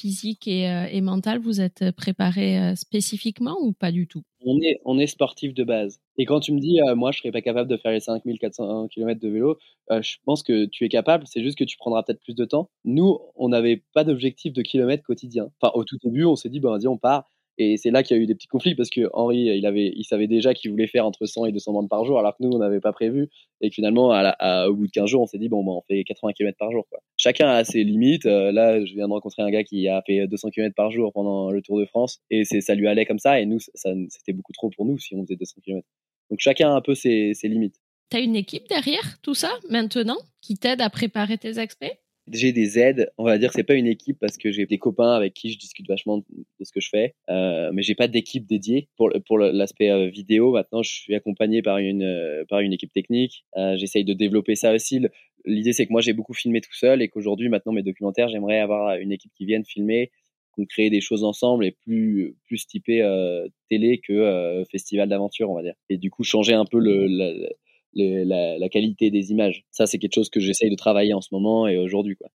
physique 0.00 0.48
et, 0.48 0.68
euh, 0.68 0.86
et 0.90 1.00
mental, 1.00 1.38
vous 1.38 1.60
êtes 1.60 1.90
préparé 1.92 2.58
euh, 2.58 2.74
spécifiquement 2.74 3.56
ou 3.60 3.72
pas 3.72 3.92
du 3.92 4.06
tout? 4.06 4.22
On 4.44 4.58
est, 4.62 4.80
on 4.84 4.98
est 4.98 5.06
sportif 5.06 5.52
de 5.52 5.64
base. 5.64 6.00
Et 6.16 6.24
quand 6.24 6.40
tu 6.40 6.52
me 6.52 6.60
dis, 6.60 6.80
euh, 6.80 6.94
moi, 6.94 7.12
je 7.12 7.18
serais 7.18 7.30
pas 7.30 7.42
capable 7.42 7.68
de 7.68 7.76
faire 7.76 7.92
les 7.92 8.00
5400 8.00 8.88
km 8.88 9.20
de 9.20 9.28
vélo, 9.28 9.58
je 9.90 10.16
pense 10.24 10.42
que 10.42 10.66
tu 10.66 10.84
es 10.84 10.88
capable, 10.88 11.26
c'est 11.26 11.42
juste 11.42 11.58
que 11.58 11.64
tu 11.64 11.76
prendras 11.76 12.02
peut-être 12.02 12.20
plus 12.20 12.34
de 12.34 12.44
temps. 12.44 12.70
Nous, 12.84 13.18
on 13.34 13.48
n'avait 13.48 13.82
pas 13.92 14.04
d'objectif 14.04 14.52
de 14.52 14.62
kilomètres 14.62 15.02
quotidien. 15.02 15.50
Enfin, 15.60 15.72
au 15.74 15.84
tout 15.84 15.98
début, 16.02 16.24
on 16.24 16.36
s'est 16.36 16.48
dit, 16.48 16.60
ben, 16.60 16.70
vas-y, 16.70 16.86
on 16.86 16.96
part. 16.96 17.28
Et 17.62 17.76
c'est 17.76 17.90
là 17.90 18.02
qu'il 18.02 18.16
y 18.16 18.20
a 18.20 18.22
eu 18.22 18.26
des 18.26 18.34
petits 18.34 18.46
conflits 18.46 18.74
parce 18.74 18.88
que 18.88 19.10
Henri, 19.12 19.36
il, 19.36 19.66
avait, 19.66 19.92
il 19.94 20.04
savait 20.04 20.26
déjà 20.26 20.54
qu'il 20.54 20.70
voulait 20.70 20.86
faire 20.86 21.04
entre 21.04 21.26
100 21.26 21.44
et 21.44 21.52
200 21.52 21.74
bandes 21.74 21.90
par 21.90 22.06
jour, 22.06 22.18
alors 22.18 22.34
que 22.34 22.42
nous, 22.42 22.50
on 22.50 22.58
n'avait 22.58 22.80
pas 22.80 22.94
prévu. 22.94 23.28
Et 23.60 23.70
finalement, 23.70 24.12
à 24.12 24.66
au 24.68 24.74
bout 24.74 24.86
de 24.86 24.90
15 24.90 25.10
jours, 25.10 25.20
on 25.20 25.26
s'est 25.26 25.36
dit, 25.36 25.50
bon, 25.50 25.62
ben, 25.62 25.72
on 25.72 25.82
fait 25.82 26.02
80 26.04 26.32
km 26.32 26.56
par 26.56 26.72
jour. 26.72 26.86
Chacun 27.18 27.50
a 27.50 27.62
ses 27.64 27.84
limites. 27.84 28.24
Euh, 28.24 28.50
là, 28.50 28.82
je 28.82 28.94
viens 28.94 29.08
de 29.08 29.12
rencontrer 29.12 29.42
un 29.42 29.50
gars 29.50 29.62
qui 29.62 29.88
a 29.88 30.00
fait 30.06 30.26
200 30.26 30.48
km 30.48 30.74
par 30.74 30.90
jour 30.90 31.12
pendant 31.12 31.50
le 31.50 31.60
Tour 31.60 31.78
de 31.78 31.84
France. 31.84 32.22
Et 32.30 32.44
ça 32.44 32.74
lui 32.74 32.88
allait 32.88 33.04
comme 33.04 33.18
ça. 33.18 33.38
Et 33.38 33.44
nous, 33.44 33.58
ça, 33.60 33.90
c'était 34.08 34.32
beaucoup 34.32 34.54
trop 34.54 34.70
pour 34.70 34.86
nous 34.86 34.98
si 34.98 35.14
on 35.14 35.22
faisait 35.24 35.36
200 35.36 35.56
km. 35.62 35.86
Donc 36.30 36.40
chacun 36.40 36.70
a 36.70 36.72
un 36.72 36.80
peu 36.80 36.94
ses, 36.94 37.34
ses 37.34 37.48
limites. 37.48 37.76
Tu 38.10 38.16
as 38.16 38.20
une 38.20 38.36
équipe 38.36 38.68
derrière 38.70 39.20
tout 39.20 39.34
ça 39.34 39.52
maintenant 39.68 40.18
qui 40.40 40.56
t'aide 40.56 40.80
à 40.80 40.88
préparer 40.88 41.36
tes 41.36 41.58
expés 41.58 41.98
j'ai 42.32 42.52
des 42.52 42.78
aides. 42.78 43.10
On 43.18 43.24
va 43.24 43.38
dire 43.38 43.52
c'est 43.52 43.64
pas 43.64 43.74
une 43.74 43.86
équipe 43.86 44.18
parce 44.20 44.36
que 44.36 44.50
j'ai 44.52 44.66
des 44.66 44.78
copains 44.78 45.12
avec 45.12 45.34
qui 45.34 45.52
je 45.52 45.58
discute 45.58 45.86
vachement 45.88 46.18
de 46.18 46.64
ce 46.64 46.72
que 46.72 46.80
je 46.80 46.88
fais, 46.88 47.14
euh, 47.28 47.70
mais 47.72 47.82
j'ai 47.82 47.94
pas 47.94 48.08
d'équipe 48.08 48.46
dédiée 48.46 48.88
pour 48.96 49.10
pour 49.26 49.38
l'aspect 49.38 49.90
euh, 49.90 50.08
vidéo. 50.08 50.52
Maintenant, 50.52 50.82
je 50.82 50.90
suis 50.90 51.14
accompagné 51.14 51.62
par 51.62 51.78
une 51.78 52.02
euh, 52.02 52.44
par 52.48 52.60
une 52.60 52.72
équipe 52.72 52.92
technique. 52.92 53.44
Euh, 53.56 53.76
J'essaye 53.76 54.04
de 54.04 54.14
développer 54.14 54.54
ça 54.54 54.72
aussi. 54.74 55.00
L'idée, 55.44 55.72
c'est 55.72 55.86
que 55.86 55.92
moi, 55.92 56.00
j'ai 56.02 56.12
beaucoup 56.12 56.34
filmé 56.34 56.60
tout 56.60 56.74
seul 56.74 57.00
et 57.02 57.08
qu'aujourd'hui, 57.08 57.48
maintenant, 57.48 57.72
mes 57.72 57.82
documentaires, 57.82 58.28
j'aimerais 58.28 58.60
avoir 58.60 58.96
une 58.96 59.10
équipe 59.12 59.32
qui 59.34 59.46
vienne 59.46 59.64
filmer, 59.64 60.10
qu'on 60.52 60.66
crée 60.66 60.90
des 60.90 61.00
choses 61.00 61.24
ensemble 61.24 61.64
et 61.64 61.70
plus 61.70 62.36
plus 62.46 62.66
typé 62.66 63.02
euh, 63.02 63.48
télé 63.70 64.00
que 64.06 64.64
festival 64.70 65.08
d'aventure, 65.08 65.50
on 65.50 65.54
va 65.54 65.62
dire. 65.62 65.74
Et 65.88 65.96
du 65.96 66.10
coup, 66.10 66.24
changer 66.24 66.52
un 66.54 66.66
peu 66.66 66.78
le, 66.78 67.06
le 67.06 67.48
la, 67.94 68.68
qualité 68.68 69.10
des 69.10 69.30
images. 69.30 69.64
Ça, 69.70 69.86
c'est 69.86 69.98
quelque 69.98 70.14
chose 70.14 70.30
que 70.30 70.40
j'essaye 70.40 70.70
de 70.70 70.76
travailler 70.76 71.14
en 71.14 71.20
ce 71.20 71.28
moment 71.32 71.66
et 71.68 71.76
aujourd'hui. 71.76 72.16
Quoi. 72.16 72.30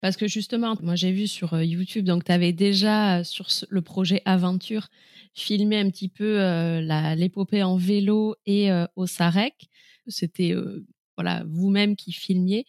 Parce 0.00 0.16
que 0.16 0.28
justement, 0.28 0.76
moi 0.80 0.94
j'ai 0.94 1.10
vu 1.10 1.26
sur 1.26 1.54
euh, 1.54 1.64
YouTube, 1.64 2.04
donc 2.04 2.24
tu 2.24 2.30
avais 2.30 2.52
déjà 2.52 3.18
euh, 3.18 3.24
sur 3.24 3.48
le 3.68 3.82
projet 3.82 4.22
Aventure 4.24 4.88
filmé 5.34 5.76
un 5.78 5.90
petit 5.90 6.08
peu 6.08 6.40
euh, 6.40 6.80
l'épopée 7.16 7.62
en 7.62 7.76
vélo 7.76 8.36
et 8.46 8.70
au 8.96 9.06
Sarek. 9.06 9.68
C'était 10.08 10.54
voilà, 11.16 11.44
vous-même 11.48 11.94
qui 11.96 12.12
filmiez. 12.12 12.64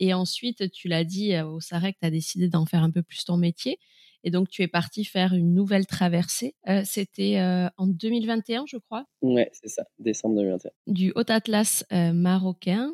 Et 0.00 0.14
ensuite, 0.14 0.70
tu 0.70 0.88
l'as 0.88 1.04
dit, 1.04 1.38
au 1.40 1.60
Sarek, 1.60 1.96
tu 2.00 2.06
as 2.06 2.10
décidé 2.10 2.48
d'en 2.48 2.64
faire 2.64 2.82
un 2.82 2.90
peu 2.90 3.02
plus 3.02 3.24
ton 3.24 3.36
métier. 3.36 3.78
Et 4.24 4.30
donc, 4.30 4.48
tu 4.48 4.62
es 4.62 4.68
parti 4.68 5.04
faire 5.04 5.34
une 5.34 5.54
nouvelle 5.54 5.86
traversée. 5.86 6.54
Euh, 6.68 6.80
c'était 6.84 7.38
euh, 7.38 7.68
en 7.76 7.86
2021, 7.86 8.64
je 8.66 8.78
crois. 8.78 9.04
Ouais, 9.20 9.50
c'est 9.52 9.68
ça, 9.68 9.84
décembre 9.98 10.36
2021. 10.36 10.70
Du 10.86 11.12
Haut 11.14 11.30
Atlas 11.30 11.84
euh, 11.92 12.12
marocain, 12.12 12.90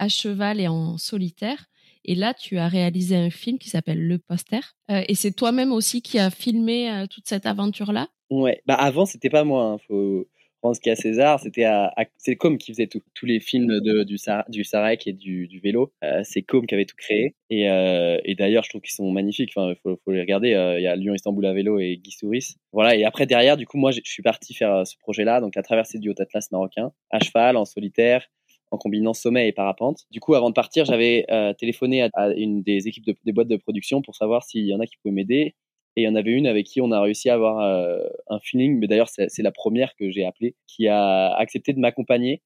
à 0.00 0.08
cheval 0.08 0.60
et 0.60 0.66
en 0.66 0.98
solitaire. 0.98 1.66
Et 2.04 2.16
là, 2.16 2.34
tu 2.34 2.58
as 2.58 2.66
réalisé 2.66 3.14
un 3.14 3.30
film 3.30 3.60
qui 3.60 3.70
s'appelle 3.70 4.04
Le 4.04 4.18
Poster. 4.18 4.58
et 4.88 5.14
c'est 5.14 5.30
toi-même 5.30 5.70
aussi 5.70 6.02
qui 6.02 6.18
as 6.18 6.30
filmé 6.30 7.04
toute 7.08 7.28
cette 7.28 7.46
aventure-là? 7.46 8.08
Ouais, 8.28 8.60
bah 8.66 8.74
avant, 8.74 9.06
c'était 9.06 9.30
pas 9.30 9.44
moi. 9.44 9.66
Hein. 9.66 9.78
Faut 9.86 10.26
pense 10.62 10.78
qu'à 10.78 10.96
César, 10.96 11.40
c'était 11.40 11.64
à, 11.64 11.92
c'est 12.16 12.36
Com 12.36 12.56
qui 12.56 12.72
faisait 12.72 12.86
tout. 12.86 13.02
Tous 13.14 13.26
les 13.26 13.40
films 13.40 13.80
de, 13.80 14.04
du, 14.04 14.16
du 14.48 14.64
Sarek 14.64 15.06
et 15.06 15.12
du, 15.12 15.48
du 15.48 15.60
vélo, 15.60 15.92
euh, 16.04 16.22
c'est 16.24 16.42
Com 16.42 16.66
qui 16.66 16.74
avait 16.74 16.86
tout 16.86 16.96
créé. 16.96 17.34
Et, 17.50 17.68
euh, 17.68 18.18
et 18.24 18.34
d'ailleurs, 18.34 18.64
je 18.64 18.70
trouve 18.70 18.80
qu'ils 18.80 18.94
sont 18.94 19.10
magnifiques. 19.10 19.52
Enfin, 19.54 19.74
faut, 19.82 19.98
faut, 20.04 20.12
les 20.12 20.20
regarder. 20.20 20.54
Euh, 20.54 20.78
il 20.78 20.82
y 20.82 20.86
a 20.86 20.96
Lyon-Istanbul 20.96 21.44
à 21.44 21.52
vélo 21.52 21.78
et 21.78 21.98
Guy 21.98 22.12
Souris. 22.12 22.56
Voilà. 22.72 22.96
Et 22.96 23.04
après, 23.04 23.26
derrière, 23.26 23.56
du 23.56 23.66
coup, 23.66 23.76
moi, 23.76 23.90
je 23.90 24.00
suis 24.04 24.22
parti 24.22 24.54
faire 24.54 24.72
euh, 24.72 24.84
ce 24.84 24.96
projet-là, 24.98 25.40
donc 25.40 25.54
la 25.56 25.62
traversée 25.62 25.98
du 25.98 26.08
Haut-Atlas 26.08 26.50
marocain, 26.52 26.92
à 27.10 27.20
cheval, 27.20 27.56
en 27.56 27.64
solitaire, 27.64 28.28
en 28.70 28.78
combinant 28.78 29.12
sommet 29.12 29.48
et 29.48 29.52
parapente. 29.52 30.06
Du 30.10 30.20
coup, 30.20 30.34
avant 30.34 30.48
de 30.48 30.54
partir, 30.54 30.84
j'avais 30.84 31.26
euh, 31.30 31.52
téléphoné 31.52 32.02
à, 32.02 32.10
à, 32.14 32.30
une 32.30 32.62
des 32.62 32.88
équipes 32.88 33.04
de, 33.04 33.14
des 33.24 33.32
boîtes 33.32 33.48
de 33.48 33.56
production 33.56 34.00
pour 34.00 34.14
savoir 34.14 34.44
s'il 34.44 34.64
y 34.64 34.74
en 34.74 34.80
a 34.80 34.86
qui 34.86 34.96
pouvaient 34.96 35.14
m'aider. 35.14 35.54
Et 35.96 36.02
il 36.02 36.04
y 36.04 36.08
en 36.08 36.14
avait 36.14 36.32
une 36.32 36.46
avec 36.46 36.66
qui 36.66 36.80
on 36.80 36.90
a 36.90 37.00
réussi 37.00 37.28
à 37.28 37.34
avoir 37.34 37.60
euh, 37.60 38.02
un 38.28 38.38
feeling, 38.40 38.78
mais 38.78 38.86
d'ailleurs 38.86 39.08
c'est 39.08 39.42
la 39.42 39.52
première 39.52 39.94
que 39.94 40.10
j'ai 40.10 40.24
appelée, 40.24 40.54
qui 40.66 40.88
a 40.88 41.34
accepté 41.34 41.74
de 41.74 41.80
m'accompagner 41.80 42.42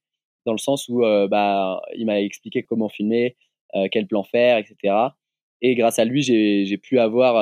dans 0.47 0.53
le 0.53 0.59
sens 0.59 0.89
où 0.89 1.05
euh, 1.05 1.29
bah, 1.29 1.81
il 1.97 2.07
m'a 2.07 2.21
expliqué 2.21 2.65
comment 2.65 2.89
filmer, 2.89 3.37
euh, 3.75 3.87
quel 3.91 4.07
plan 4.07 4.25
faire, 4.25 4.59
etc. 4.59 4.95
Et 5.63 5.75
grâce 5.75 5.99
à 5.99 6.05
lui, 6.05 6.23
j'ai 6.23 6.79
pu 6.79 6.99
avoir 6.99 7.37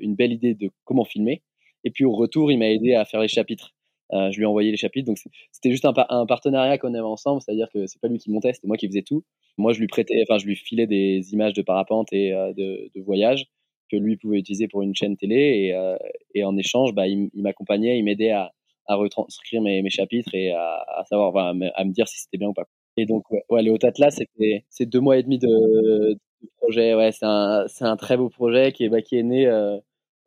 une 0.00 0.14
belle 0.14 0.32
idée 0.32 0.54
de 0.54 0.70
comment 0.84 1.04
filmer. 1.04 1.42
Et 1.84 1.90
puis 1.90 2.04
au 2.04 2.12
retour, 2.12 2.52
il 2.52 2.58
m'a 2.58 2.68
aidé 2.68 2.94
à 2.94 3.04
faire 3.04 3.20
les 3.20 3.28
chapitres. 3.28 3.74
je 4.12 4.36
lui 4.36 4.42
ai 4.42 4.46
envoyé 4.46 4.70
les 4.70 4.76
chapitres. 4.76 5.06
Donc 5.06 5.18
c'était 5.52 5.70
juste 5.70 5.84
un, 5.86 5.94
un 6.10 6.26
partenariat 6.26 6.76
qu'on 6.76 6.92
avait 6.92 7.00
ensemble, 7.00 7.40
c'est-à-dire 7.40 7.68
que 7.72 7.86
c'est 7.86 8.00
pas 8.00 8.08
lui 8.08 8.18
qui 8.18 8.30
montait, 8.30 8.52
c'était 8.52 8.68
moi 8.68 8.76
qui 8.76 8.86
faisais 8.88 9.02
tout. 9.02 9.24
Moi, 9.58 9.72
je 9.72 9.80
lui 9.80 9.86
prêtais, 9.86 10.22
enfin, 10.28 10.38
je 10.38 10.44
lui 10.44 10.54
filais 10.54 10.86
des 10.86 11.32
images 11.32 11.54
de 11.54 11.62
parapente 11.62 12.12
et 12.12 12.30
de, 12.30 12.90
de 12.94 13.00
voyage 13.00 13.46
que 13.90 13.96
lui 13.96 14.16
pouvait 14.16 14.38
utiliser 14.38 14.68
pour 14.68 14.82
une 14.82 14.94
chaîne 14.94 15.16
télé. 15.16 15.36
Et, 15.36 15.74
euh, 15.74 15.96
et 16.34 16.44
en 16.44 16.56
échange, 16.56 16.94
bah, 16.94 17.06
il, 17.06 17.30
m'accompagnait, 17.34 17.98
il 17.98 18.04
m'aidait 18.04 18.30
à, 18.30 18.52
à 18.86 18.96
retranscrire 18.96 19.62
mes, 19.62 19.82
mes, 19.82 19.90
chapitres 19.90 20.34
et 20.34 20.52
à, 20.52 20.84
à 20.88 21.04
savoir, 21.04 21.36
à 21.36 21.54
me 21.54 21.92
dire 21.92 22.08
si 22.08 22.20
c'était 22.20 22.38
bien 22.38 22.48
ou 22.48 22.54
pas. 22.54 22.66
Et 22.96 23.06
donc, 23.06 23.30
ouais, 23.30 23.44
ouais 23.50 23.62
le 23.62 23.72
Haut 23.72 23.84
Atlas, 23.84 24.14
c'était 24.16 24.64
c'est 24.70 24.86
deux 24.86 25.00
mois 25.00 25.18
et 25.18 25.22
demi 25.22 25.38
de, 25.38 26.18
projet. 26.58 26.94
Ouais, 26.94 27.12
c'est 27.12 27.26
un, 27.26 27.64
c'est 27.68 27.84
un 27.84 27.96
très 27.96 28.16
beau 28.16 28.28
projet 28.28 28.72
qui 28.72 28.84
est, 28.84 28.88
bah, 28.88 29.02
qui 29.02 29.16
est 29.16 29.22
né 29.22 29.46
euh, 29.46 29.76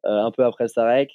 euh 0.05 0.23
un 0.23 0.31
peu 0.31 0.43
après 0.45 0.65
le 0.65 0.69
Sarek. 0.69 1.11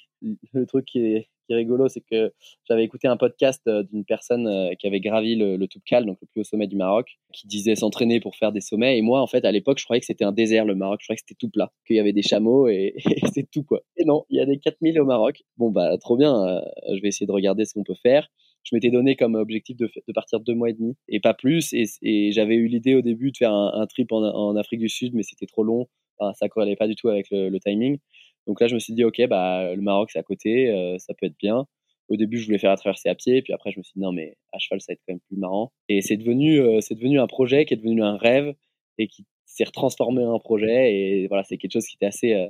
Le 0.53 0.65
truc 0.65 0.85
qui 0.85 0.99
est, 0.99 1.29
qui 1.45 1.53
est 1.53 1.55
rigolo, 1.55 1.87
c'est 1.87 2.01
que 2.01 2.33
j'avais 2.67 2.83
écouté 2.83 3.07
un 3.07 3.17
podcast 3.17 3.61
euh, 3.67 3.83
d'une 3.83 4.05
personne 4.05 4.47
euh, 4.47 4.73
qui 4.79 4.87
avait 4.87 4.99
gravi 4.99 5.35
le, 5.35 5.55
le 5.55 5.67
Toubkal, 5.67 6.05
donc 6.05 6.17
le 6.21 6.27
plus 6.27 6.41
haut 6.41 6.43
sommet 6.43 6.67
du 6.67 6.75
Maroc, 6.75 7.07
qui 7.33 7.47
disait 7.47 7.75
s'entraîner 7.75 8.19
pour 8.19 8.35
faire 8.35 8.51
des 8.51 8.61
sommets. 8.61 8.97
Et 8.97 9.01
moi, 9.01 9.21
en 9.21 9.27
fait, 9.27 9.45
à 9.45 9.51
l'époque, 9.51 9.79
je 9.79 9.85
croyais 9.85 9.99
que 9.99 10.05
c'était 10.05 10.25
un 10.25 10.31
désert, 10.31 10.65
le 10.65 10.75
Maroc. 10.75 10.99
Je 11.01 11.07
croyais 11.07 11.17
que 11.17 11.23
c'était 11.27 11.37
tout 11.39 11.49
plat, 11.49 11.71
qu'il 11.85 11.95
y 11.95 11.99
avait 11.99 12.13
des 12.13 12.23
chameaux 12.23 12.67
et, 12.67 12.95
c'est 13.33 13.49
tout, 13.49 13.63
quoi. 13.63 13.81
Et 13.97 14.05
non, 14.05 14.25
il 14.29 14.37
y 14.37 14.41
a 14.41 14.45
des 14.45 14.57
4000 14.57 14.99
au 14.99 15.05
Maroc. 15.05 15.43
Bon, 15.57 15.71
bah, 15.71 15.97
trop 15.97 16.17
bien. 16.17 16.35
Euh, 16.35 16.61
je 16.95 17.01
vais 17.01 17.09
essayer 17.09 17.27
de 17.27 17.31
regarder 17.31 17.65
ce 17.65 17.73
qu'on 17.73 17.83
peut 17.83 17.95
faire 18.01 18.29
je 18.65 18.75
m'étais 18.75 18.89
donné 18.89 19.15
comme 19.15 19.35
objectif 19.35 19.77
de, 19.77 19.89
partir 20.13 20.39
deux 20.39 20.55
mois 20.55 20.69
et 20.69 20.73
demi 20.73 20.95
et 21.07 21.19
pas 21.19 21.33
plus. 21.33 21.71
Et, 21.73 22.31
j'avais 22.31 22.55
eu 22.55 22.67
l'idée 22.67 22.95
au 22.95 23.01
début 23.01 23.31
de 23.31 23.37
faire 23.37 23.53
un, 23.53 23.85
trip 23.87 24.11
en, 24.11 24.55
Afrique 24.55 24.79
du 24.79 24.89
Sud, 24.89 25.13
mais 25.13 25.23
c'était 25.23 25.45
trop 25.45 25.63
long. 25.63 25.87
Enfin, 26.17 26.33
ça 26.33 26.49
corrélait 26.49 26.75
pas 26.75 26.87
du 26.87 26.95
tout 26.95 27.09
avec 27.09 27.27
le, 27.29 27.57
timing. 27.59 27.99
Donc 28.47 28.61
là, 28.61 28.67
je 28.67 28.75
me 28.75 28.79
suis 28.79 28.93
dit, 28.93 29.03
OK, 29.03 29.21
bah, 29.27 29.73
le 29.73 29.81
Maroc, 29.81 30.11
c'est 30.11 30.19
à 30.19 30.23
côté, 30.23 30.69
euh, 30.69 30.97
ça 30.99 31.13
peut 31.13 31.25
être 31.25 31.37
bien. 31.37 31.65
Au 32.09 32.15
début, 32.15 32.37
je 32.37 32.45
voulais 32.45 32.59
faire 32.59 32.69
la 32.69 32.77
traversée 32.77 33.09
à 33.09 33.15
pied, 33.15 33.41
puis 33.41 33.53
après, 33.53 33.71
je 33.71 33.79
me 33.79 33.83
suis 33.83 33.93
dit, 33.95 34.01
non, 34.01 34.11
mais 34.11 34.37
à 34.53 34.59
cheval, 34.59 34.79
ça 34.81 34.91
va 34.91 34.93
être 34.93 35.01
quand 35.07 35.13
même 35.13 35.21
plus 35.27 35.37
marrant. 35.37 35.71
Et 35.89 36.01
c'est 36.01 36.17
devenu, 36.17 36.59
euh, 36.59 36.79
c'est 36.81 36.95
devenu 36.95 37.19
un 37.19 37.27
projet 37.27 37.65
qui 37.65 37.73
est 37.73 37.77
devenu 37.77 38.03
un 38.03 38.17
rêve 38.17 38.53
et 38.97 39.07
qui 39.07 39.25
s'est 39.45 39.63
retransformé 39.63 40.23
en 40.23 40.39
projet. 40.39 40.93
Et 40.93 41.27
voilà, 41.27 41.43
c'est 41.43 41.57
quelque 41.57 41.73
chose 41.73 41.87
qui 41.87 41.95
était 41.95 42.05
assez, 42.05 42.33
euh, 42.33 42.47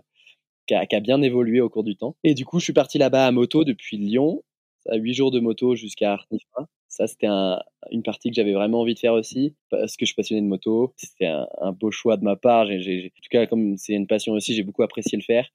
qui, 0.68 0.74
a, 0.76 0.86
qui, 0.86 0.96
a, 0.96 1.00
bien 1.00 1.22
évolué 1.22 1.62
au 1.62 1.70
cours 1.70 1.84
du 1.84 1.96
temps. 1.96 2.16
Et 2.24 2.34
du 2.34 2.46
coup, 2.46 2.60
je 2.60 2.66
suis 2.66 2.74
parti 2.74 2.98
là-bas 2.98 3.28
à 3.28 3.32
moto 3.32 3.64
depuis 3.64 3.98
Lyon, 3.98 4.44
à 4.90 4.98
8 4.98 5.14
jours 5.14 5.32
de 5.32 5.40
moto 5.40 5.76
jusqu'à 5.76 6.14
Arnifa. 6.14 6.68
Ça, 6.90 7.08
c'était 7.08 7.28
un, 7.28 7.60
une 7.92 8.04
partie 8.04 8.30
que 8.30 8.36
j'avais 8.36 8.54
vraiment 8.54 8.82
envie 8.82 8.94
de 8.94 9.00
faire 9.00 9.14
aussi, 9.14 9.56
parce 9.70 9.98
que 9.98 10.06
je 10.06 10.08
suis 10.08 10.16
passionné 10.16 10.42
de 10.42 10.48
moto. 10.48 10.94
C'était 10.98 11.26
un, 11.26 11.72
beau 11.74 11.92
choix 11.92 12.18
de 12.18 12.24
ma 12.24 12.36
part. 12.36 12.68
J'ai, 12.68 12.80
j'ai, 12.82 13.06
en 13.08 13.22
tout 13.22 13.30
cas, 13.30 13.46
comme 13.48 13.78
c'est 13.78 13.94
une 13.94 14.08
passion 14.08 14.34
aussi, 14.34 14.54
j'ai 14.54 14.64
beaucoup 14.64 14.84
apprécié 14.84 15.18
le 15.18 15.24
faire. 15.24 15.50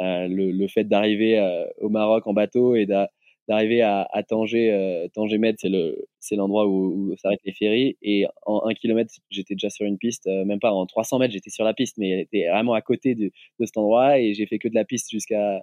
Euh, 0.00 0.28
le, 0.28 0.50
le, 0.50 0.68
fait 0.68 0.84
d'arriver 0.84 1.38
euh, 1.38 1.64
au 1.78 1.88
Maroc 1.88 2.26
en 2.26 2.34
bateau 2.34 2.74
et 2.74 2.86
d'arriver 2.86 3.82
à, 3.82 4.06
à, 4.12 4.22
Tanger, 4.22 4.70
euh, 4.72 5.08
Tanger 5.14 5.38
c'est 5.58 5.68
le, 5.68 6.06
c'est 6.20 6.36
l'endroit 6.36 6.66
où, 6.66 7.10
où 7.12 7.16
s'arrêtent 7.16 7.44
les 7.44 7.52
ferries. 7.52 7.96
Et 8.02 8.26
en 8.44 8.62
un 8.66 8.74
kilomètre, 8.74 9.12
j'étais 9.30 9.54
déjà 9.54 9.70
sur 9.70 9.86
une 9.86 9.98
piste, 9.98 10.26
même 10.26 10.60
pas 10.60 10.72
en 10.72 10.86
300 10.86 11.18
mètres, 11.18 11.32
j'étais 11.32 11.50
sur 11.50 11.64
la 11.64 11.74
piste, 11.74 11.96
mais 11.98 12.28
elle 12.32 12.50
vraiment 12.50 12.74
à 12.74 12.82
côté 12.82 13.14
de, 13.14 13.30
de 13.60 13.66
cet 13.66 13.76
endroit 13.76 14.18
et 14.18 14.34
j'ai 14.34 14.46
fait 14.46 14.58
que 14.58 14.68
de 14.68 14.74
la 14.74 14.84
piste 14.84 15.10
jusqu'à 15.10 15.62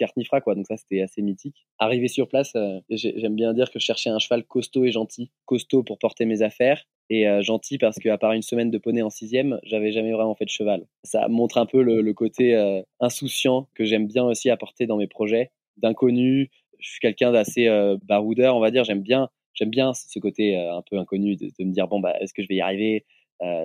Arnifra, 0.00 0.40
quoi. 0.40 0.54
Donc 0.54 0.66
ça, 0.66 0.76
c'était 0.76 1.02
assez 1.02 1.22
mythique. 1.22 1.66
Arrivé 1.78 2.08
sur 2.08 2.28
place, 2.28 2.52
euh, 2.56 2.80
j'aime 2.90 3.34
bien 3.34 3.52
dire 3.54 3.70
que 3.70 3.78
je 3.78 3.84
cherchais 3.84 4.10
un 4.10 4.18
cheval 4.18 4.44
costaud 4.44 4.84
et 4.84 4.92
gentil. 4.92 5.30
Costaud 5.46 5.82
pour 5.82 5.98
porter 5.98 6.24
mes 6.24 6.42
affaires 6.42 6.84
et 7.10 7.28
euh, 7.28 7.42
gentil 7.42 7.78
parce 7.78 7.98
qu'à 7.98 8.18
part 8.18 8.32
une 8.32 8.42
semaine 8.42 8.70
de 8.70 8.78
poney 8.78 9.02
en 9.02 9.10
sixième, 9.10 9.58
j'avais 9.64 9.92
jamais 9.92 10.12
vraiment 10.12 10.34
fait 10.34 10.44
de 10.44 10.50
cheval. 10.50 10.86
Ça 11.04 11.28
montre 11.28 11.58
un 11.58 11.66
peu 11.66 11.82
le, 11.82 12.12
côté 12.12 12.54
euh, 12.54 12.82
insouciant 13.00 13.68
que 13.74 13.84
j'aime 13.84 14.06
bien 14.06 14.24
aussi 14.24 14.50
apporter 14.50 14.86
dans 14.86 14.96
mes 14.96 15.08
projets, 15.08 15.50
d'inconnu. 15.76 16.50
Je 16.78 16.90
suis 16.90 17.00
quelqu'un 17.00 17.32
d'assez 17.32 17.68
baroudeur, 18.04 18.56
on 18.56 18.60
va 18.60 18.72
dire. 18.72 18.82
J'aime 18.82 19.02
bien, 19.02 19.28
j'aime 19.54 19.70
bien 19.70 19.94
ce 19.94 20.18
côté 20.18 20.56
un 20.56 20.82
peu 20.82 20.98
inconnu 20.98 21.36
de, 21.36 21.46
me 21.60 21.72
dire 21.72 21.86
bon 21.86 22.00
bah 22.00 22.12
est-ce 22.20 22.34
que 22.34 22.42
je 22.42 22.48
vais 22.48 22.56
y 22.56 22.60
arriver? 22.60 23.06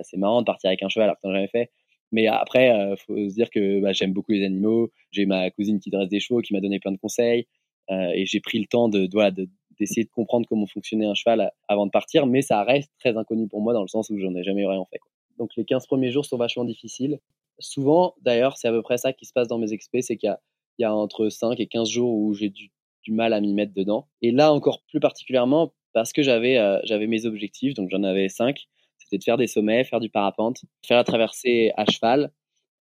C'est 0.04 0.16
marrant 0.18 0.40
de 0.40 0.46
partir 0.46 0.68
avec 0.68 0.84
un 0.84 0.88
cheval 0.88 1.08
alors 1.08 1.16
que 1.16 1.22
t'en 1.22 1.32
jamais 1.32 1.48
fait. 1.48 1.72
Mais 2.12 2.26
après, 2.26 2.70
euh, 2.70 2.96
faut 2.96 3.16
se 3.16 3.34
dire 3.34 3.50
que 3.50 3.80
bah, 3.80 3.92
j'aime 3.92 4.12
beaucoup 4.12 4.32
les 4.32 4.44
animaux. 4.44 4.90
J'ai 5.10 5.26
ma 5.26 5.50
cousine 5.50 5.78
qui 5.80 5.90
dresse 5.90 6.08
des 6.08 6.20
chevaux, 6.20 6.40
qui 6.40 6.52
m'a 6.52 6.60
donné 6.60 6.78
plein 6.78 6.92
de 6.92 6.96
conseils, 6.98 7.46
euh, 7.90 8.10
et 8.14 8.26
j'ai 8.26 8.40
pris 8.40 8.58
le 8.58 8.66
temps 8.66 8.88
de, 8.88 9.06
de, 9.06 9.48
d'essayer 9.78 10.04
de 10.04 10.10
comprendre 10.10 10.46
comment 10.48 10.66
fonctionnait 10.66 11.06
un 11.06 11.14
cheval 11.14 11.50
avant 11.68 11.86
de 11.86 11.90
partir. 11.90 12.26
Mais 12.26 12.42
ça 12.42 12.62
reste 12.64 12.90
très 12.98 13.16
inconnu 13.16 13.48
pour 13.48 13.60
moi 13.60 13.72
dans 13.72 13.82
le 13.82 13.88
sens 13.88 14.10
où 14.10 14.18
j'en 14.18 14.34
ai 14.34 14.42
jamais 14.42 14.66
rien 14.66 14.84
fait. 14.90 14.98
Quoi. 14.98 15.10
Donc 15.38 15.50
les 15.56 15.64
15 15.64 15.86
premiers 15.86 16.10
jours 16.10 16.24
sont 16.24 16.36
vachement 16.36 16.64
difficiles. 16.64 17.18
Souvent, 17.58 18.14
d'ailleurs, 18.22 18.56
c'est 18.56 18.68
à 18.68 18.72
peu 18.72 18.82
près 18.82 18.98
ça 18.98 19.12
qui 19.12 19.26
se 19.26 19.32
passe 19.32 19.48
dans 19.48 19.58
mes 19.58 19.72
expés, 19.72 20.02
c'est 20.02 20.16
qu'il 20.16 20.30
y 20.78 20.82
y 20.82 20.84
a 20.84 20.94
entre 20.94 21.28
5 21.28 21.58
et 21.58 21.66
15 21.66 21.88
jours 21.88 22.12
où 22.12 22.34
j'ai 22.34 22.50
du, 22.50 22.70
du 23.02 23.12
mal 23.12 23.32
à 23.32 23.40
m'y 23.40 23.52
mettre 23.52 23.74
dedans. 23.74 24.06
Et 24.22 24.30
là 24.30 24.52
encore 24.52 24.82
plus 24.88 25.00
particulièrement 25.00 25.72
parce 25.92 26.12
que 26.12 26.22
j'avais 26.22 26.58
euh, 26.58 26.78
j'avais 26.84 27.06
mes 27.06 27.26
objectifs, 27.26 27.74
donc 27.74 27.90
j'en 27.90 28.02
avais 28.04 28.28
5 28.28 28.68
c'était 29.08 29.18
de 29.18 29.24
faire 29.24 29.38
des 29.38 29.46
sommets, 29.46 29.84
faire 29.84 30.00
du 30.00 30.10
parapente, 30.10 30.58
faire 30.86 30.98
la 30.98 31.04
traversée 31.04 31.72
à 31.78 31.86
cheval, 31.90 32.30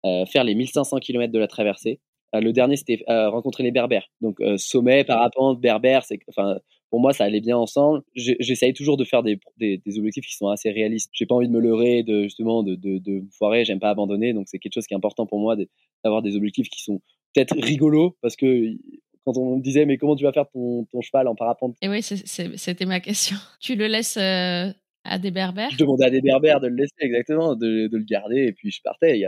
euh, 0.05 0.25
faire 0.25 0.43
les 0.43 0.55
1500 0.55 0.97
km 0.97 1.31
de 1.31 1.39
la 1.39 1.47
traversée. 1.47 1.99
Euh, 2.33 2.41
le 2.41 2.51
dernier, 2.51 2.77
c'était 2.77 3.03
euh, 3.09 3.29
rencontrer 3.29 3.61
les 3.61 3.71
berbères. 3.71 4.07
Donc, 4.21 4.39
sommet, 4.57 5.03
parapente, 5.03 5.61
berbère, 5.61 6.03
c'est, 6.03 6.19
enfin, 6.29 6.57
pour 6.89 6.99
moi, 6.99 7.13
ça 7.13 7.25
allait 7.25 7.41
bien 7.41 7.57
ensemble. 7.57 8.01
J'essaye 8.15 8.73
toujours 8.73 8.97
de 8.97 9.03
faire 9.03 9.21
des, 9.21 9.39
des, 9.57 9.77
des, 9.85 9.99
objectifs 9.99 10.25
qui 10.25 10.35
sont 10.35 10.47
assez 10.47 10.71
réalistes. 10.71 11.09
J'ai 11.13 11.27
pas 11.27 11.35
envie 11.35 11.47
de 11.47 11.53
me 11.53 11.59
leurrer, 11.59 12.01
de 12.01 12.23
justement 12.23 12.63
de, 12.63 12.73
de, 12.75 12.97
de 12.97 13.23
foirer. 13.37 13.65
J'aime 13.65 13.79
pas 13.79 13.89
abandonner, 13.89 14.33
donc 14.33 14.47
c'est 14.47 14.57
quelque 14.57 14.73
chose 14.73 14.87
qui 14.87 14.95
est 14.95 14.97
important 14.97 15.27
pour 15.27 15.39
moi 15.39 15.55
d'avoir 16.03 16.23
des 16.23 16.35
objectifs 16.35 16.69
qui 16.69 16.81
sont 16.81 17.01
peut-être 17.33 17.55
rigolos 17.61 18.15
parce 18.21 18.35
que 18.35 18.71
quand 19.25 19.37
on 19.37 19.57
me 19.57 19.61
disait 19.61 19.85
mais 19.85 19.97
comment 19.97 20.15
tu 20.15 20.23
vas 20.23 20.31
faire 20.31 20.47
ton, 20.49 20.85
ton 20.85 21.01
cheval 21.01 21.27
en 21.27 21.35
parapente? 21.35 21.75
Et 21.81 21.89
oui, 21.89 22.01
c'était 22.01 22.85
ma 22.85 22.99
question. 22.99 23.35
Tu 23.59 23.75
le 23.75 23.87
laisses 23.87 24.17
à 25.05 25.19
des 25.19 25.31
berbères 25.31 25.69
Je 25.71 25.77
demandais 25.77 26.05
à 26.05 26.09
des 26.09 26.21
berbères 26.21 26.59
de 26.59 26.67
le 26.67 26.75
laisser, 26.75 26.93
exactement, 26.99 27.55
de, 27.55 27.89
le 27.91 28.03
garder, 28.03 28.47
et 28.47 28.51
puis 28.51 28.71
je 28.71 28.81
partais. 28.83 29.21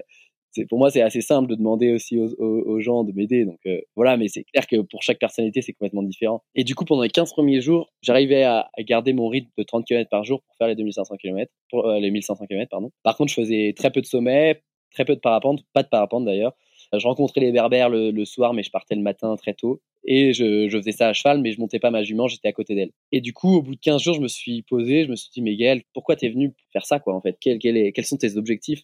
Pour 0.70 0.80
moi, 0.80 0.90
c'est 0.90 1.02
assez 1.02 1.22
simple 1.22 1.50
de 1.50 1.56
demander 1.56 1.94
aussi 1.94 2.18
aux, 2.18 2.80
gens 2.80 3.04
de 3.04 3.12
m'aider. 3.14 3.46
Donc 3.46 3.60
euh, 3.68 3.80
voilà, 3.96 4.18
mais 4.18 4.28
c'est 4.28 4.44
clair 4.44 4.66
que 4.66 4.78
pour 4.82 5.04
chaque 5.04 5.20
personnalité, 5.20 5.62
c'est 5.62 5.74
complètement 5.74 6.02
différent. 6.02 6.42
Et 6.56 6.64
du 6.64 6.74
coup, 6.74 6.84
pendant 6.84 7.04
les 7.04 7.10
15 7.10 7.32
premiers 7.32 7.62
jours, 7.62 7.92
j'arrivais 8.02 8.44
à, 8.44 8.70
à, 8.76 8.84
garder 8.84 9.14
mon 9.14 9.28
rythme 9.28 9.52
de 9.58 9.64
30 9.64 9.86
km 9.86 10.10
par 10.10 10.24
jour 10.24 10.42
pour 10.42 10.56
faire 10.58 10.68
les 10.68 10.76
2500 10.76 11.16
km, 11.18 11.52
pour 11.70 11.88
euh, 11.88 12.00
les 12.00 12.10
1500 12.10 12.46
km, 12.48 12.70
pardon. 12.70 12.92
Par 13.04 13.16
contre, 13.16 13.30
je 13.30 13.36
faisais 13.36 13.74
très 13.78 13.92
peu 13.92 14.02
de 14.02 14.08
sommets, 14.08 14.64
très 14.92 15.06
peu 15.06 15.16
de 15.16 15.20
parapente, 15.20 15.62
pas 15.74 15.84
de 15.84 15.90
parapente 15.90 16.26
d'ailleurs. 16.26 16.54
Je 16.94 17.06
rencontrais 17.06 17.42
les 17.42 17.52
berbères 17.52 17.90
le, 17.90 18.26
soir, 18.26 18.54
mais 18.54 18.64
je 18.64 18.72
partais 18.72 18.96
le 18.96 19.02
matin 19.02 19.36
très 19.36 19.54
tôt. 19.54 19.82
Et 20.06 20.34
je, 20.34 20.70
faisais 20.70 20.92
ça 20.92 21.10
à 21.10 21.14
cheval, 21.14 21.42
mais 21.42 21.52
je 21.52 21.60
montais 21.60 21.80
pas 21.80 21.92
ma 21.92 22.04
jument, 22.04 22.28
j'étais 22.28 22.48
à 22.48 22.54
côté 22.54 22.76
d'elle. 22.76 22.92
Et 23.12 23.20
du 23.20 23.34
coup, 23.34 23.58
au 23.58 23.62
bout 23.62 23.76
de 23.76 23.80
15 23.80 24.02
jours, 24.02 24.16
je 24.16 24.22
me 24.22 24.28
suis 24.28 24.62
posé, 24.62 25.04
je 25.04 25.10
me 25.10 25.16
suis 25.16 25.30
dit, 25.34 25.42
mais 25.42 25.56
Gaël, 25.56 25.82
pourquoi 25.94 26.16
t'es 26.16 26.30
venu 26.30 26.54
faire 26.72 26.86
ça, 26.86 27.00
quoi, 27.00 27.14
en 27.14 27.22
fait? 27.22 27.38
Quel 27.40 27.78
est, 27.78 27.92
Quels 27.92 28.06
sont 28.06 28.18
tes 28.18 28.38
objectifs? 28.38 28.84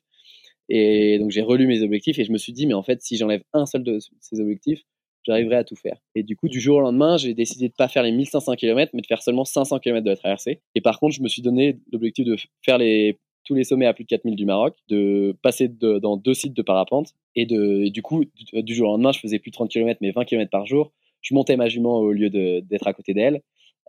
Et 0.70 1.20
donc, 1.20 1.32
j'ai 1.32 1.42
relu 1.42 1.68
mes 1.68 1.82
objectifs 1.82 2.20
et 2.20 2.26
je 2.26 2.32
me 2.32 2.38
suis 2.38 2.54
dit, 2.54 2.68
mais 2.68 2.74
en 2.74 2.84
fait, 2.84 3.02
si 3.02 3.18
j'enlève 3.18 3.44
un 3.54 3.66
seul 3.66 3.84
de 3.84 4.00
ces 4.20 4.39
objectifs, 4.39 4.84
j'arriverai 5.24 5.56
à 5.56 5.63
tout 5.63 5.76
faire. 5.76 5.98
Et 6.16 6.24
du 6.24 6.36
coup, 6.36 6.50
du 6.50 6.60
jour 6.60 6.78
au 6.78 6.82
lendemain, 6.82 7.18
j'ai 7.18 7.34
décidé 7.34 7.70
de 7.70 7.74
pas 7.74 7.88
faire 7.88 8.04
les 8.04 8.12
1500 8.12 8.56
km, 8.56 8.92
mais 8.94 9.02
de 9.02 9.08
faire 9.08 9.22
seulement 9.22 9.46
500 9.46 9.80
km 9.80 10.04
de 10.04 10.10
la 10.10 10.18
traversée. 10.18 10.62
Et 10.76 10.82
par 10.82 11.00
contre, 11.00 11.16
je 11.16 11.22
me 11.22 11.28
suis 11.28 11.42
donné 11.42 11.80
l'objectif 11.92 12.26
de 12.26 12.36
faire 12.62 12.78
les 12.78 13.18
tous 13.44 13.56
les 13.56 13.64
sommets 13.64 13.86
à 13.86 13.94
plus 13.94 14.04
de 14.04 14.10
4000 14.10 14.36
du 14.36 14.46
Maroc, 14.46 14.76
de 14.90 15.36
passer 15.42 15.68
dans 15.68 16.18
deux 16.18 16.34
sites 16.34 16.54
de 16.54 16.62
parapente. 16.62 17.14
Et, 17.36 17.46
de, 17.46 17.90
du 17.90 18.02
coup, 18.02 18.26
du, 18.26 18.64
du, 18.64 18.76
jour 18.76 18.90
au 18.90 18.92
lendemain, 18.94 19.12
je 19.12 19.20
faisais 19.20 19.40
plus 19.40 19.52
de 19.52 19.56
30 19.56 19.70
km, 19.70 20.00
mais 20.02 20.12
20 20.12 20.26
km 20.26 20.50
par 20.50 20.66
jour 20.66 20.92
je 21.24 21.34
montais 21.34 21.58
ma 21.58 21.70
jument 21.70 21.98
au 21.98 22.12
lieu 22.12 22.30
d'être 22.30 22.88
à 22.88 22.94
côté 22.94 23.14
d'elle. 23.14 23.42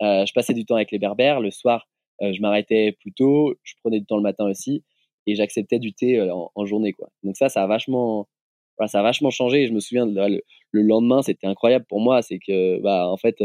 Euh, 0.03 0.25
je 0.25 0.33
passais 0.33 0.55
du 0.55 0.65
temps 0.65 0.77
avec 0.77 0.91
les 0.91 0.99
berbères. 0.99 1.41
Le 1.41 1.51
soir, 1.51 1.89
euh, 2.23 2.33
je 2.33 2.41
m'arrêtais 2.41 2.93
plus 2.93 3.13
tôt. 3.13 3.55
Je 3.63 3.75
prenais 3.83 4.01
du 4.01 4.07
temps 4.07 4.17
le 4.17 4.23
matin 4.23 4.47
aussi. 4.47 4.83
Et 5.27 5.35
j'acceptais 5.35 5.79
du 5.79 5.93
thé 5.93 6.19
euh, 6.19 6.35
en, 6.35 6.51
en, 6.55 6.65
journée. 6.65 6.93
Quoi. 6.93 7.11
Donc 7.23 7.37
ça, 7.37 7.49
ça 7.49 7.63
a 7.63 7.67
vachement, 7.67 8.29
voilà, 8.79 8.89
ça 8.89 9.01
a 9.01 9.03
vachement 9.03 9.31
changé. 9.31 9.63
Et 9.63 9.67
je 9.67 9.73
me 9.73 9.81
souviens, 9.81 10.07
le, 10.07 10.43
le 10.71 10.83
lendemain, 10.83 11.23
c'était 11.23 11.47
incroyable 11.47 11.87
pour 11.89 12.01
moi. 12.01 12.23
C'est 12.23 12.39
que, 12.39 12.81
bah, 12.81 13.09
en 13.09 13.17
fait, 13.17 13.37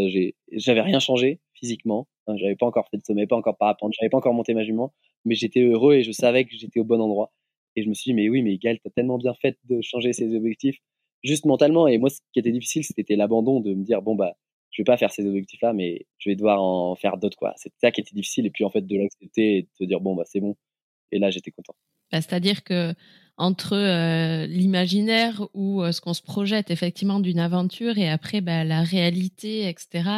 j'avais 0.52 0.82
rien 0.82 1.00
changé 1.00 1.40
physiquement. 1.54 2.08
J'avais 2.38 2.56
pas 2.56 2.66
encore 2.66 2.88
fait 2.90 2.98
de 2.98 3.04
sommet, 3.04 3.28
pas 3.28 3.36
encore 3.36 3.58
parapente, 3.58 3.94
j'avais 4.00 4.10
pas 4.10 4.18
encore 4.18 4.34
monté 4.34 4.54
ma 4.54 4.64
jument. 4.64 4.94
Mais 5.26 5.36
j'étais 5.36 5.62
heureux 5.62 5.96
et 5.96 6.04
je 6.04 6.12
savais 6.12 6.46
que 6.46 6.52
j'étais 6.56 6.80
au 6.80 6.84
bon 6.84 7.02
endroit. 7.02 7.32
Et 7.76 7.84
je 7.84 7.90
me 7.90 7.94
suis 7.94 8.10
dit, 8.10 8.14
mais 8.14 8.30
oui, 8.30 8.42
mais 8.42 8.58
Gal, 8.58 8.80
t'as 8.84 8.90
tellement 8.90 9.18
bien 9.18 9.34
fait 9.34 9.58
de 9.66 9.82
changer 9.82 10.14
ses 10.14 10.36
objectifs 10.36 10.80
juste 11.24 11.46
mentalement. 11.46 11.88
Et 11.88 11.98
moi, 11.98 12.10
ce 12.10 12.20
qui 12.34 12.40
était 12.40 12.52
difficile, 12.52 12.84
c'était 12.84 13.16
l'abandon 13.16 13.60
de 13.60 13.74
me 13.74 13.84
dire, 13.84 14.02
bon, 14.02 14.16
bah, 14.16 14.36
je 14.72 14.82
vais 14.82 14.86
pas 14.86 14.98
faire 14.98 15.12
ces 15.12 15.26
objectifs-là, 15.26 15.74
mais 15.74 16.06
je 16.18 16.30
vais 16.30 16.36
devoir 16.36 16.62
en 16.62 16.96
faire 16.96 17.18
d'autres, 17.18 17.38
quoi. 17.38 17.54
C'était 17.58 17.76
ça 17.82 17.92
qui 17.92 18.02
était 18.02 18.14
difficile. 18.14 18.46
Et 18.46 18.50
puis, 18.50 18.64
en 18.64 18.70
fait, 18.70 18.86
de 18.86 18.98
l'accepter 18.98 19.58
et 19.58 19.62
de 19.64 19.70
se 19.74 19.84
dire, 19.84 20.00
bon, 20.00 20.16
bah, 20.16 20.24
c'est 20.26 20.40
bon. 20.40 20.56
Et 21.12 21.20
là, 21.20 21.30
j'étais 21.32 21.52
content. 21.52 21.74
Bah, 22.12 22.22
C'est-à-dire 22.22 22.64
que 22.64 22.94
entre 23.38 23.74
euh, 23.74 24.46
l'imaginaire 24.48 25.48
ou 25.54 25.82
euh, 25.82 25.94
ce 25.94 26.02
qu'on 26.02 26.14
se 26.14 26.22
projette 26.22 26.72
effectivement 26.72 27.22
d'une 27.22 27.40
aventure 27.40 27.98
et 27.98 28.10
après 28.10 28.42
bah, 28.42 28.66
la 28.66 28.84
réalité, 28.84 29.70
etc., 29.70 30.10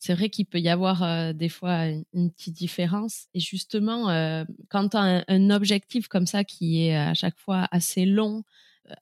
c'est 0.00 0.14
vrai 0.14 0.30
qu'il 0.30 0.46
peut 0.46 0.58
y 0.58 0.70
avoir 0.70 1.02
euh, 1.02 1.34
des 1.34 1.50
fois 1.50 1.86
une, 1.86 2.32
petite 2.32 2.54
différence. 2.54 3.26
Et 3.34 3.40
justement, 3.40 4.08
euh, 4.08 4.44
quand 4.70 4.88
tu 4.88 4.96
as 4.96 5.24
un, 5.28 5.50
objectif 5.50 6.08
comme 6.08 6.26
ça 6.26 6.42
qui 6.42 6.86
est 6.86 6.96
à 6.96 7.12
chaque 7.12 7.38
fois 7.38 7.68
assez 7.70 8.06
long, 8.06 8.42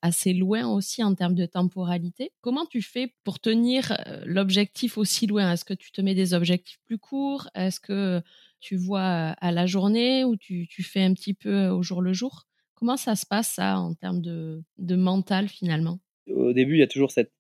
assez 0.03 0.35
loin 0.35 0.67
aussi 0.67 1.03
en 1.05 1.15
termes 1.15 1.37
de 1.37 1.47
temporalité. 1.47 2.33
Comment 2.41 2.67
tu 2.67 2.83
fais 2.83 3.15
pour 3.23 3.39
tenir 3.39 3.97
l'objectif 4.25 4.99
aussi 4.99 5.27
loin? 5.27 5.53
Est-ce 5.53 5.65
que 5.65 5.73
tu 5.73 5.93
te 5.93 6.01
mets 6.03 6.15
des 6.15 6.35
objectifs 6.35 6.81
plus 6.85 6.99
courts? 6.99 7.49
Est-ce 7.55 7.81
que 7.81 8.21
tu 8.61 8.77
vois 8.77 9.01
à 9.01 9.53
la 9.53 9.67
journée 9.67 10.25
ou 10.25 10.37
tu, 10.37 10.67
fais 10.83 11.03
un 11.03 11.15
petit 11.15 11.33
peu 11.33 11.69
au 11.69 11.83
jour 11.83 12.03
le 12.03 12.13
jour? 12.13 12.47
Comment 12.75 12.97
ça 12.97 13.15
se 13.15 13.25
passe 13.25 13.53
ça 13.53 13.79
en 13.79 13.95
termes 13.95 14.21
de, 14.21 14.63
mental 14.79 15.49
finalement? 15.49 16.01
Au 16.29 16.53
début, 16.53 16.75
il 16.75 16.81
y 16.81 16.83
a 16.83 16.89
toujours 16.89 17.13
cette 17.13 17.33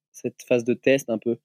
phase 0.47 0.65
de 0.65 0.75
test 0.75 1.11
un 1.11 1.19
peu, 1.19 1.39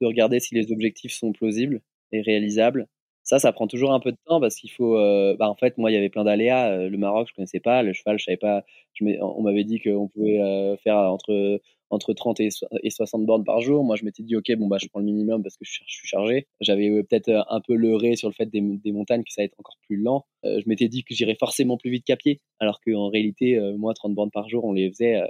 de 0.00 0.06
regarder 0.06 0.40
si 0.40 0.54
les 0.54 0.72
objectifs 0.72 1.12
sont 1.12 1.32
plausibles 1.32 1.80
et 2.12 2.20
réalisables. 2.20 2.86
Ça, 3.26 3.40
ça 3.40 3.52
prend 3.52 3.66
toujours 3.66 3.92
un 3.92 3.98
peu 3.98 4.12
de 4.12 4.18
temps 4.24 4.40
parce 4.40 4.54
qu'il 4.54 4.70
faut. 4.70 4.96
Euh, 4.96 5.34
bah, 5.36 5.50
en 5.50 5.56
fait, 5.56 5.76
moi, 5.78 5.90
il 5.90 5.94
y 5.94 5.96
avait 5.96 6.08
plein 6.08 6.22
d'aléas. 6.22 6.70
Euh, 6.70 6.88
le 6.88 6.96
Maroc, 6.96 7.26
je 7.28 7.34
connaissais 7.34 7.58
pas. 7.58 7.82
Le 7.82 7.92
cheval, 7.92 8.20
je 8.20 8.24
savais 8.24 8.36
pas. 8.36 8.64
On 9.00 9.42
m'avait 9.42 9.64
dit 9.64 9.80
qu'on 9.80 10.06
pouvait 10.06 10.40
euh, 10.40 10.76
faire 10.76 10.96
entre 10.96 11.60
entre 11.90 12.12
30 12.14 12.40
et, 12.40 12.50
60 12.90 13.26
bornes 13.26 13.44
par 13.44 13.60
jour. 13.60 13.82
Moi, 13.84 13.96
je 13.96 14.04
m'étais 14.04 14.22
dit, 14.22 14.36
ok, 14.36 14.52
bon 14.56 14.68
bah, 14.68 14.78
je 14.80 14.86
prends 14.88 15.00
le 15.00 15.06
minimum 15.06 15.42
parce 15.42 15.56
que 15.56 15.64
je, 15.64 15.80
suis 15.86 16.08
chargé. 16.08 16.46
J'avais 16.60 16.88
peut-être 17.02 17.44
un 17.48 17.60
peu 17.60 17.74
leurré 17.74 18.16
sur 18.16 18.28
le 18.28 18.34
fait 18.34 18.46
des, 18.46 18.60
des, 18.60 18.92
montagnes 18.92 19.22
que 19.22 19.32
ça 19.32 19.40
allait 19.40 19.46
être 19.46 19.58
encore 19.60 19.76
plus 19.86 19.96
lent. 19.96 20.24
Je 20.44 20.62
m'étais 20.66 20.88
dit 20.88 21.04
que 21.04 21.14
j'irais 21.14 21.36
forcément 21.38 21.76
plus 21.76 21.90
vite 21.90 22.04
qu'à 22.04 22.16
pied, 22.16 22.40
alors 22.58 22.80
qu'en 22.80 23.08
réalité, 23.08 23.58
moi, 23.78 23.94
30 23.94 24.14
bornes 24.14 24.32
par 24.32 24.48
jour, 24.48 24.64
on 24.64 24.72
les 24.72 24.88
faisait 24.90 25.20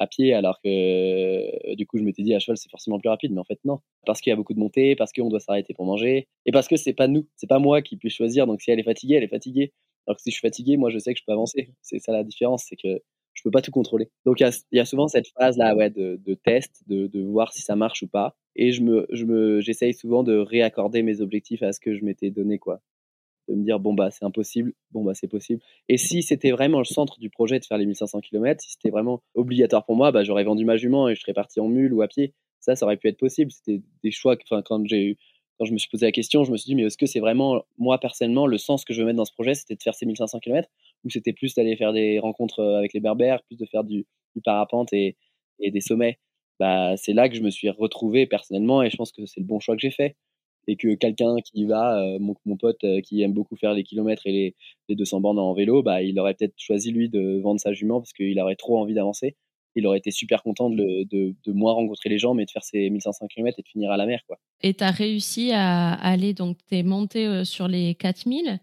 à 0.00 0.06
pied, 0.06 0.32
alors 0.32 0.58
que 0.64 0.68
euh, 0.68 1.74
du 1.76 1.86
coup, 1.86 1.98
je 1.98 2.02
m'étais 2.02 2.22
dit 2.22 2.34
à 2.34 2.38
cheval, 2.38 2.56
c'est 2.56 2.70
forcément 2.70 2.98
plus 2.98 3.10
rapide, 3.10 3.32
mais 3.32 3.40
en 3.40 3.44
fait, 3.44 3.60
non. 3.64 3.80
Parce 4.06 4.20
qu'il 4.20 4.30
y 4.30 4.32
a 4.32 4.36
beaucoup 4.36 4.54
de 4.54 4.58
montées, 4.58 4.96
parce 4.96 5.12
qu'on 5.12 5.28
doit 5.28 5.40
s'arrêter 5.40 5.74
pour 5.74 5.84
manger, 5.84 6.26
et 6.46 6.52
parce 6.52 6.68
que 6.68 6.76
c'est 6.76 6.94
pas 6.94 7.06
nous, 7.06 7.28
c'est 7.36 7.46
pas 7.46 7.58
moi 7.58 7.82
qui 7.82 7.96
puis 7.96 8.08
choisir. 8.10 8.46
Donc, 8.46 8.62
si 8.62 8.70
elle 8.70 8.80
est 8.80 8.84
fatiguée, 8.84 9.16
elle 9.16 9.24
est 9.24 9.28
fatiguée. 9.28 9.72
Alors 10.06 10.16
que 10.16 10.22
si 10.22 10.30
je 10.30 10.34
suis 10.36 10.40
fatigué, 10.40 10.78
moi, 10.78 10.90
je 10.90 10.98
sais 10.98 11.12
que 11.12 11.20
je 11.20 11.24
peux 11.26 11.32
avancer. 11.32 11.70
C'est 11.82 11.98
ça 11.98 12.12
la 12.12 12.24
différence, 12.24 12.64
c'est 12.66 12.76
que 12.76 13.02
je 13.34 13.42
peux 13.44 13.50
pas 13.50 13.62
tout 13.62 13.70
contrôler. 13.70 14.08
Donc, 14.24 14.40
il 14.40 14.50
y, 14.72 14.80
a, 14.80 14.84
souvent 14.84 15.06
cette 15.06 15.28
phase 15.38 15.56
là, 15.56 15.74
ouais, 15.76 15.90
de, 15.90 16.20
de 16.24 16.34
test, 16.34 16.82
de, 16.88 17.06
de, 17.06 17.22
voir 17.22 17.52
si 17.52 17.62
ça 17.62 17.76
marche 17.76 18.02
ou 18.02 18.08
pas. 18.08 18.34
Et 18.56 18.72
je 18.72 18.82
me, 18.82 19.06
je 19.12 19.24
me, 19.24 19.60
souvent 19.92 20.22
de 20.22 20.36
réaccorder 20.36 21.02
mes 21.02 21.20
objectifs 21.20 21.62
à 21.62 21.72
ce 21.72 21.80
que 21.80 21.94
je 21.94 22.04
m'étais 22.04 22.30
donné, 22.30 22.58
quoi 22.58 22.80
de 23.50 23.56
me 23.56 23.64
dire 23.64 23.80
bon 23.80 23.94
bah 23.94 24.10
c'est 24.10 24.24
impossible, 24.24 24.72
bon 24.92 25.04
bah 25.04 25.14
c'est 25.14 25.28
possible. 25.28 25.60
Et 25.88 25.96
si 25.98 26.22
c'était 26.22 26.50
vraiment 26.50 26.78
le 26.78 26.84
centre 26.84 27.18
du 27.18 27.30
projet 27.30 27.58
de 27.58 27.64
faire 27.64 27.78
les 27.78 27.86
1500 27.86 28.20
km, 28.20 28.62
si 28.62 28.72
c'était 28.72 28.90
vraiment 28.90 29.22
obligatoire 29.34 29.84
pour 29.84 29.96
moi, 29.96 30.12
bah 30.12 30.24
j'aurais 30.24 30.44
vendu 30.44 30.64
ma 30.64 30.76
jument 30.76 31.08
et 31.08 31.14
je 31.14 31.20
serais 31.20 31.32
parti 31.34 31.60
en 31.60 31.68
mule 31.68 31.92
ou 31.92 32.02
à 32.02 32.08
pied. 32.08 32.34
Ça, 32.60 32.76
ça 32.76 32.84
aurait 32.86 32.96
pu 32.98 33.08
être 33.08 33.18
possible. 33.18 33.50
C'était 33.50 33.82
des 34.04 34.10
choix. 34.10 34.36
Enfin, 34.44 34.62
quand 34.62 34.84
j'ai 34.86 35.16
quand 35.58 35.64
je 35.66 35.72
me 35.72 35.78
suis 35.78 35.90
posé 35.90 36.06
la 36.06 36.12
question, 36.12 36.44
je 36.44 36.52
me 36.52 36.56
suis 36.56 36.66
dit 36.68 36.74
mais 36.74 36.84
est-ce 36.84 36.96
que 36.98 37.06
c'est 37.06 37.20
vraiment 37.20 37.62
moi 37.78 37.98
personnellement 37.98 38.46
le 38.46 38.58
sens 38.58 38.84
que 38.84 38.94
je 38.94 39.00
veux 39.00 39.06
mettre 39.06 39.18
dans 39.18 39.24
ce 39.26 39.32
projet, 39.32 39.54
c'était 39.54 39.76
de 39.76 39.82
faire 39.82 39.94
ces 39.94 40.06
1500 40.06 40.40
km 40.40 40.68
ou 41.04 41.10
c'était 41.10 41.32
plus 41.32 41.54
d'aller 41.54 41.76
faire 41.76 41.92
des 41.92 42.18
rencontres 42.18 42.62
avec 42.62 42.92
les 42.94 43.00
berbères, 43.00 43.42
plus 43.44 43.56
de 43.56 43.66
faire 43.66 43.84
du, 43.84 44.06
du 44.34 44.42
parapente 44.42 44.92
et, 44.92 45.16
et 45.58 45.70
des 45.70 45.80
sommets? 45.80 46.18
bah, 46.60 46.94
c'est 46.98 47.14
là 47.14 47.28
que 47.28 47.34
je 47.34 47.40
me 47.40 47.50
suis 47.50 47.70
retrouvé 47.70 48.26
personnellement 48.26 48.82
et 48.82 48.90
je 48.90 48.96
pense 48.96 49.12
que 49.12 49.24
c'est 49.26 49.40
le 49.40 49.46
bon 49.46 49.60
choix 49.60 49.74
que 49.74 49.80
j'ai 49.80 49.90
fait. 49.90 50.16
Et 50.66 50.76
que 50.76 50.94
quelqu'un 50.94 51.36
qui 51.44 51.64
va, 51.64 52.00
euh, 52.00 52.18
mon, 52.20 52.34
mon, 52.44 52.56
pote 52.56 52.84
euh, 52.84 53.00
qui 53.00 53.22
aime 53.22 53.32
beaucoup 53.32 53.56
faire 53.56 53.74
les 53.74 53.82
kilomètres 53.82 54.26
et 54.26 54.32
les, 54.32 54.54
les 54.88 54.94
200 54.94 55.20
bornes 55.20 55.38
en 55.38 55.52
vélo, 55.54 55.82
bah, 55.82 56.02
il 56.02 56.18
aurait 56.18 56.34
peut-être 56.34 56.54
choisi 56.56 56.92
lui 56.92 57.08
de 57.08 57.40
vendre 57.40 57.60
sa 57.60 57.72
jument 57.72 58.00
parce 58.00 58.12
qu'il 58.12 58.38
aurait 58.40 58.56
trop 58.56 58.78
envie 58.78 58.94
d'avancer. 58.94 59.36
Il 59.76 59.86
aurait 59.86 59.98
été 59.98 60.10
super 60.10 60.42
content 60.42 60.68
de, 60.68 61.04
de, 61.08 61.34
de, 61.44 61.52
moins 61.52 61.72
rencontrer 61.72 62.08
les 62.08 62.18
gens, 62.18 62.34
mais 62.34 62.44
de 62.44 62.50
faire 62.50 62.64
ses 62.64 62.90
1500 62.90 63.28
km 63.28 63.58
et 63.58 63.62
de 63.62 63.68
finir 63.68 63.90
à 63.90 63.96
la 63.96 64.04
mer. 64.06 64.20
Quoi. 64.26 64.38
Et 64.62 64.74
tu 64.74 64.84
as 64.84 64.90
réussi 64.90 65.52
à 65.52 65.92
aller, 65.92 66.34
donc 66.34 66.58
tu 66.68 66.76
es 66.76 66.82
monté 66.82 67.26
euh, 67.26 67.44
sur 67.44 67.68
les 67.68 67.94
4000 67.94 68.58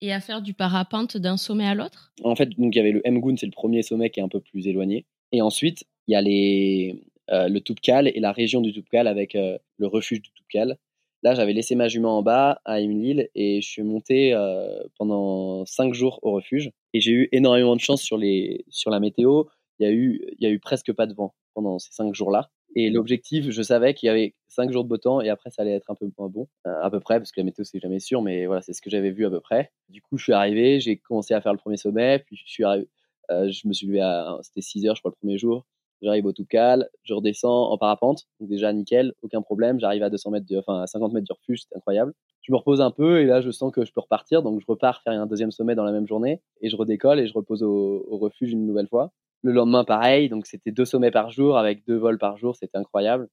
et 0.00 0.12
à 0.12 0.20
faire 0.20 0.42
du 0.42 0.54
parapente 0.54 1.16
d'un 1.16 1.36
sommet 1.36 1.66
à 1.66 1.74
l'autre? 1.74 2.12
En 2.22 2.36
fait, 2.36 2.50
donc 2.50 2.74
il 2.74 2.76
y 2.76 2.80
avait 2.80 2.92
le 2.92 3.02
Mgoun, 3.04 3.36
c'est 3.36 3.46
le 3.46 3.52
premier 3.52 3.82
sommet 3.82 4.10
qui 4.10 4.20
est 4.20 4.22
un 4.22 4.28
peu 4.28 4.40
plus 4.40 4.66
éloigné. 4.66 5.06
Et 5.32 5.42
ensuite, 5.42 5.84
il 6.06 6.12
y 6.12 6.14
a 6.14 6.22
les, 6.22 7.02
euh, 7.30 7.48
le 7.48 7.60
Toubkal 7.60 8.08
et 8.08 8.20
la 8.20 8.32
région 8.32 8.60
du 8.60 8.72
Toubkal 8.72 9.06
avec 9.06 9.34
euh, 9.34 9.58
le 9.76 9.86
refuge 9.86 10.22
du 10.22 10.30
Toubkal. 10.30 10.78
Là, 11.22 11.34
j'avais 11.34 11.52
laissé 11.52 11.74
ma 11.74 11.88
jument 11.88 12.18
en 12.18 12.22
bas 12.22 12.60
à 12.64 12.80
Imlil 12.80 13.28
et 13.34 13.60
je 13.60 13.68
suis 13.68 13.82
monté 13.82 14.32
euh, 14.34 14.82
pendant 14.98 15.66
cinq 15.66 15.92
jours 15.94 16.20
au 16.22 16.32
refuge. 16.32 16.70
Et 16.94 17.00
j'ai 17.00 17.12
eu 17.12 17.28
énormément 17.32 17.74
de 17.74 17.80
chance 17.80 18.02
sur, 18.02 18.16
les, 18.16 18.64
sur 18.68 18.90
la 18.90 19.00
météo. 19.00 19.44
Il 19.78 19.86
y, 19.86 19.90
a 19.90 19.92
eu, 19.92 20.20
il 20.38 20.44
y 20.44 20.46
a 20.46 20.50
eu 20.50 20.60
presque 20.60 20.92
pas 20.92 21.06
de 21.06 21.14
vent 21.14 21.34
pendant 21.54 21.78
ces 21.78 21.92
cinq 21.92 22.14
jours-là. 22.14 22.50
Et 22.76 22.90
l'objectif, 22.90 23.50
je 23.50 23.62
savais 23.62 23.94
qu'il 23.94 24.06
y 24.06 24.10
avait 24.10 24.34
cinq 24.46 24.70
jours 24.70 24.84
de 24.84 24.88
beau 24.88 24.98
temps 24.98 25.20
et 25.20 25.30
après 25.30 25.50
ça 25.50 25.62
allait 25.62 25.72
être 25.72 25.90
un 25.90 25.94
peu 25.94 26.08
moins 26.18 26.28
bon, 26.28 26.46
à 26.64 26.90
peu 26.90 27.00
près, 27.00 27.18
parce 27.18 27.32
que 27.32 27.40
la 27.40 27.44
météo 27.44 27.64
c'est 27.64 27.80
jamais 27.80 27.98
sûr, 27.98 28.20
mais 28.20 28.46
voilà, 28.46 28.60
c'est 28.60 28.74
ce 28.74 28.82
que 28.82 28.90
j'avais 28.90 29.10
vu 29.10 29.24
à 29.26 29.30
peu 29.30 29.40
près. 29.40 29.72
Du 29.88 30.02
coup, 30.02 30.18
je 30.18 30.24
suis 30.24 30.32
arrivé, 30.32 30.78
j'ai 30.78 30.98
commencé 30.98 31.32
à 31.32 31.40
faire 31.40 31.52
le 31.52 31.58
premier 31.58 31.78
sommet, 31.78 32.18
puis 32.18 32.36
je 32.36 32.44
suis 32.46 32.64
arrivé, 32.64 32.86
je 33.30 33.66
me 33.66 33.72
suis 33.72 33.86
levé 33.86 34.00
à, 34.00 34.38
c'était 34.42 34.60
6 34.60 34.86
heures, 34.86 34.94
je 34.94 35.00
crois, 35.00 35.10
le 35.10 35.18
premier 35.18 35.38
jour. 35.38 35.64
J'arrive 36.00 36.26
au 36.26 36.32
Toubkal, 36.32 36.88
je 37.02 37.12
redescends 37.12 37.70
en 37.70 37.76
parapente, 37.76 38.26
donc 38.38 38.48
déjà 38.48 38.72
nickel, 38.72 39.14
aucun 39.22 39.42
problème. 39.42 39.80
J'arrive 39.80 40.04
à 40.04 40.10
200 40.10 40.30
mètres, 40.30 40.46
enfin 40.56 40.82
à 40.82 40.86
50 40.86 41.12
mètres 41.12 41.26
du 41.26 41.32
refuge, 41.32 41.62
c'est 41.62 41.76
incroyable. 41.76 42.14
Je 42.42 42.52
me 42.52 42.56
repose 42.56 42.80
un 42.80 42.92
peu 42.92 43.20
et 43.20 43.26
là 43.26 43.40
je 43.40 43.50
sens 43.50 43.72
que 43.72 43.84
je 43.84 43.92
peux 43.92 44.00
repartir, 44.00 44.42
donc 44.42 44.60
je 44.60 44.66
repars 44.66 45.02
faire 45.02 45.12
un 45.12 45.26
deuxième 45.26 45.50
sommet 45.50 45.74
dans 45.74 45.84
la 45.84 45.92
même 45.92 46.06
journée 46.06 46.40
et 46.60 46.70
je 46.70 46.76
redécolle 46.76 47.18
et 47.18 47.26
je 47.26 47.34
repose 47.34 47.62
au, 47.62 48.06
refuge 48.10 48.52
une 48.52 48.64
nouvelle 48.64 48.88
fois. 48.88 49.12
Le 49.42 49.52
lendemain 49.52 49.84
pareil, 49.84 50.28
donc 50.28 50.46
c'était 50.46 50.70
deux 50.70 50.84
sommets 50.84 51.10
par 51.10 51.30
jour 51.30 51.58
avec 51.58 51.84
deux 51.86 51.96
vols 51.96 52.18
par 52.18 52.36
jour, 52.36 52.54
c'était 52.54 52.78
incroyable. 52.78 53.28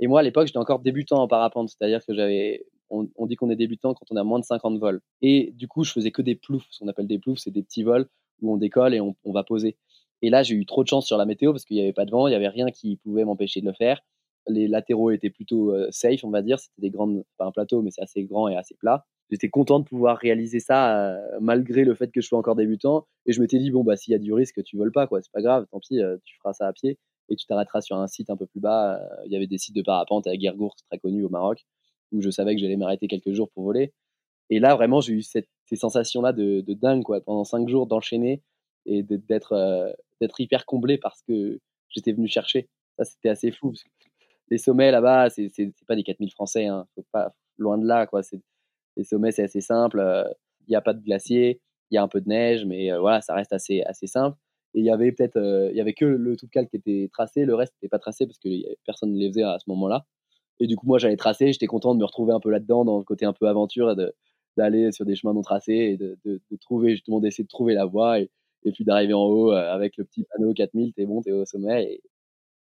Et 0.00 0.08
moi 0.08 0.20
à 0.20 0.22
l'époque 0.22 0.48
j'étais 0.48 0.58
encore 0.58 0.80
débutant 0.80 1.22
en 1.22 1.28
parapente, 1.28 1.70
c'est-à-dire 1.70 2.04
que 2.04 2.14
j'avais, 2.14 2.66
on, 2.90 3.06
dit 3.26 3.36
qu'on 3.36 3.50
est 3.50 3.56
débutant 3.56 3.94
quand 3.94 4.06
on 4.10 4.16
a 4.16 4.24
moins 4.24 4.40
de 4.40 4.44
50 4.44 4.78
vols. 4.78 5.00
Et 5.22 5.52
du 5.54 5.68
coup 5.68 5.84
je 5.84 5.92
faisais 5.92 6.10
que 6.10 6.22
des 6.22 6.34
ploufs, 6.34 6.66
ce 6.70 6.80
qu'on 6.80 6.88
appelle 6.88 7.06
des 7.06 7.18
ploufs, 7.18 7.38
c'est 7.38 7.52
des 7.52 7.62
petits 7.62 7.84
vols 7.84 8.08
où 8.42 8.52
on 8.52 8.56
décolle 8.56 8.94
et 8.94 9.00
on 9.00 9.14
va 9.32 9.44
poser. 9.44 9.76
Et 10.22 10.30
là, 10.30 10.42
j'ai 10.42 10.54
eu 10.54 10.66
trop 10.66 10.82
de 10.82 10.88
chance 10.88 11.06
sur 11.06 11.16
la 11.16 11.26
météo 11.26 11.52
parce 11.52 11.64
qu'il 11.64 11.76
n'y 11.76 11.82
avait 11.82 11.92
pas 11.92 12.04
de 12.04 12.10
vent, 12.10 12.26
il 12.26 12.30
n'y 12.30 12.36
avait 12.36 12.48
rien 12.48 12.70
qui 12.70 12.96
pouvait 12.96 13.24
m'empêcher 13.24 13.60
de 13.60 13.66
le 13.66 13.72
faire. 13.72 14.00
Les 14.48 14.66
latéraux 14.66 15.10
étaient 15.10 15.30
plutôt 15.30 15.72
euh, 15.72 15.88
safe, 15.90 16.24
on 16.24 16.30
va 16.30 16.42
dire. 16.42 16.58
C'était 16.58 16.82
des 16.82 16.90
grandes, 16.90 17.24
pas 17.36 17.44
un 17.44 17.52
plateau, 17.52 17.82
mais 17.82 17.90
c'est 17.90 18.02
assez 18.02 18.24
grand 18.24 18.48
et 18.48 18.56
assez 18.56 18.74
plat. 18.74 19.04
J'étais 19.30 19.50
content 19.50 19.78
de 19.78 19.84
pouvoir 19.84 20.16
réaliser 20.16 20.58
ça 20.58 21.10
euh, 21.12 21.38
malgré 21.40 21.84
le 21.84 21.94
fait 21.94 22.10
que 22.10 22.20
je 22.22 22.26
sois 22.26 22.38
encore 22.38 22.56
débutant. 22.56 23.06
Et 23.26 23.32
je 23.32 23.40
m'étais 23.42 23.58
dit, 23.58 23.70
bon, 23.70 23.84
bah, 23.84 23.96
s'il 23.96 24.12
y 24.12 24.14
a 24.14 24.18
du 24.18 24.32
risque, 24.32 24.62
tu 24.64 24.76
voles 24.76 24.92
pas, 24.92 25.06
quoi. 25.06 25.20
C'est 25.22 25.32
pas 25.32 25.42
grave, 25.42 25.66
tant 25.70 25.80
pis, 25.80 26.00
euh, 26.00 26.16
tu 26.24 26.36
feras 26.38 26.54
ça 26.54 26.66
à 26.66 26.72
pied 26.72 26.98
et 27.30 27.36
tu 27.36 27.44
t'arrêteras 27.46 27.82
sur 27.82 27.96
un 27.96 28.06
site 28.06 28.30
un 28.30 28.36
peu 28.36 28.46
plus 28.46 28.60
bas. 28.60 29.00
Il 29.26 29.32
y 29.32 29.36
avait 29.36 29.46
des 29.46 29.58
sites 29.58 29.76
de 29.76 29.82
parapente 29.82 30.26
à 30.26 30.34
Guergour, 30.34 30.74
très 30.90 30.98
connu 30.98 31.24
au 31.24 31.28
Maroc, 31.28 31.66
où 32.12 32.22
je 32.22 32.30
savais 32.30 32.54
que 32.54 32.60
j'allais 32.60 32.78
m'arrêter 32.78 33.06
quelques 33.06 33.32
jours 33.32 33.50
pour 33.50 33.64
voler. 33.64 33.92
Et 34.48 34.60
là, 34.60 34.74
vraiment, 34.74 35.02
j'ai 35.02 35.12
eu 35.12 35.20
cette, 35.22 35.48
ces 35.66 35.76
sensations-là 35.76 36.32
de, 36.32 36.62
de 36.62 36.72
dingue, 36.72 37.02
quoi. 37.02 37.20
Pendant 37.20 37.44
cinq 37.44 37.68
jours 37.68 37.86
d'enchaîner 37.86 38.42
et 38.86 39.02
d'être 39.02 39.96
d'être 40.20 40.40
hyper 40.40 40.66
comblé 40.66 40.98
parce 40.98 41.22
que 41.22 41.60
j'étais 41.88 42.12
venu 42.12 42.28
chercher. 42.28 42.68
Ça, 42.96 43.04
c'était 43.04 43.28
assez 43.28 43.52
fou. 43.52 43.72
Les 44.50 44.58
sommets 44.58 44.90
là-bas, 44.90 45.30
c'est 45.30 45.50
pas 45.86 45.96
des 45.96 46.02
4000 46.02 46.30
Français, 46.32 46.66
hein. 46.66 46.86
Faut 46.94 47.04
pas, 47.12 47.32
loin 47.58 47.78
de 47.78 47.86
là, 47.86 48.06
quoi. 48.06 48.22
Les 48.96 49.04
sommets, 49.04 49.32
c'est 49.32 49.44
assez 49.44 49.60
simple. 49.60 50.02
Il 50.66 50.70
n'y 50.70 50.76
a 50.76 50.80
pas 50.80 50.94
de 50.94 51.02
glacier, 51.02 51.60
il 51.90 51.94
y 51.94 51.98
a 51.98 52.02
un 52.02 52.08
peu 52.08 52.20
de 52.20 52.28
neige, 52.28 52.64
mais 52.64 52.96
voilà, 52.98 53.20
ça 53.20 53.34
reste 53.34 53.52
assez, 53.52 53.82
assez 53.82 54.06
simple. 54.06 54.36
Et 54.74 54.80
il 54.80 54.84
y 54.84 54.90
avait 54.90 55.12
peut-être, 55.12 55.38
il 55.70 55.76
y 55.76 55.80
avait 55.80 55.94
que 55.94 56.04
le 56.04 56.36
Toubkal 56.36 56.68
qui 56.68 56.76
était 56.76 57.08
tracé, 57.12 57.44
le 57.44 57.54
reste 57.54 57.74
n'était 57.76 57.88
pas 57.88 57.98
tracé 57.98 58.26
parce 58.26 58.38
que 58.38 58.48
personne 58.84 59.12
ne 59.12 59.18
les 59.18 59.28
faisait 59.28 59.42
à 59.42 59.58
ce 59.58 59.64
moment-là. 59.70 60.04
Et 60.60 60.66
du 60.66 60.76
coup, 60.76 60.86
moi, 60.86 60.98
j'allais 60.98 61.16
tracer, 61.16 61.52
j'étais 61.52 61.66
content 61.66 61.94
de 61.94 62.00
me 62.00 62.04
retrouver 62.04 62.32
un 62.32 62.40
peu 62.40 62.50
là-dedans, 62.50 62.84
dans 62.84 62.98
le 62.98 63.04
côté 63.04 63.24
un 63.24 63.32
peu 63.32 63.46
aventure, 63.48 63.94
d'aller 64.56 64.92
sur 64.92 65.04
des 65.04 65.14
chemins 65.14 65.34
non 65.34 65.42
tracés 65.42 65.72
et 65.72 65.96
de, 65.96 66.18
de, 66.24 66.40
de 66.50 66.56
trouver, 66.56 66.92
justement, 66.92 67.20
d'essayer 67.20 67.44
de 67.44 67.48
trouver 67.48 67.74
la 67.74 67.84
voie. 67.84 68.18
Et 68.64 68.72
puis 68.72 68.84
d'arriver 68.84 69.14
en 69.14 69.24
haut 69.24 69.52
euh, 69.52 69.72
avec 69.72 69.96
le 69.96 70.04
petit 70.04 70.24
panneau 70.24 70.52
4000, 70.52 70.92
t'es 70.92 71.06
bon, 71.06 71.22
t'es 71.22 71.32
au 71.32 71.44
sommet. 71.44 71.84
Et, 71.84 72.02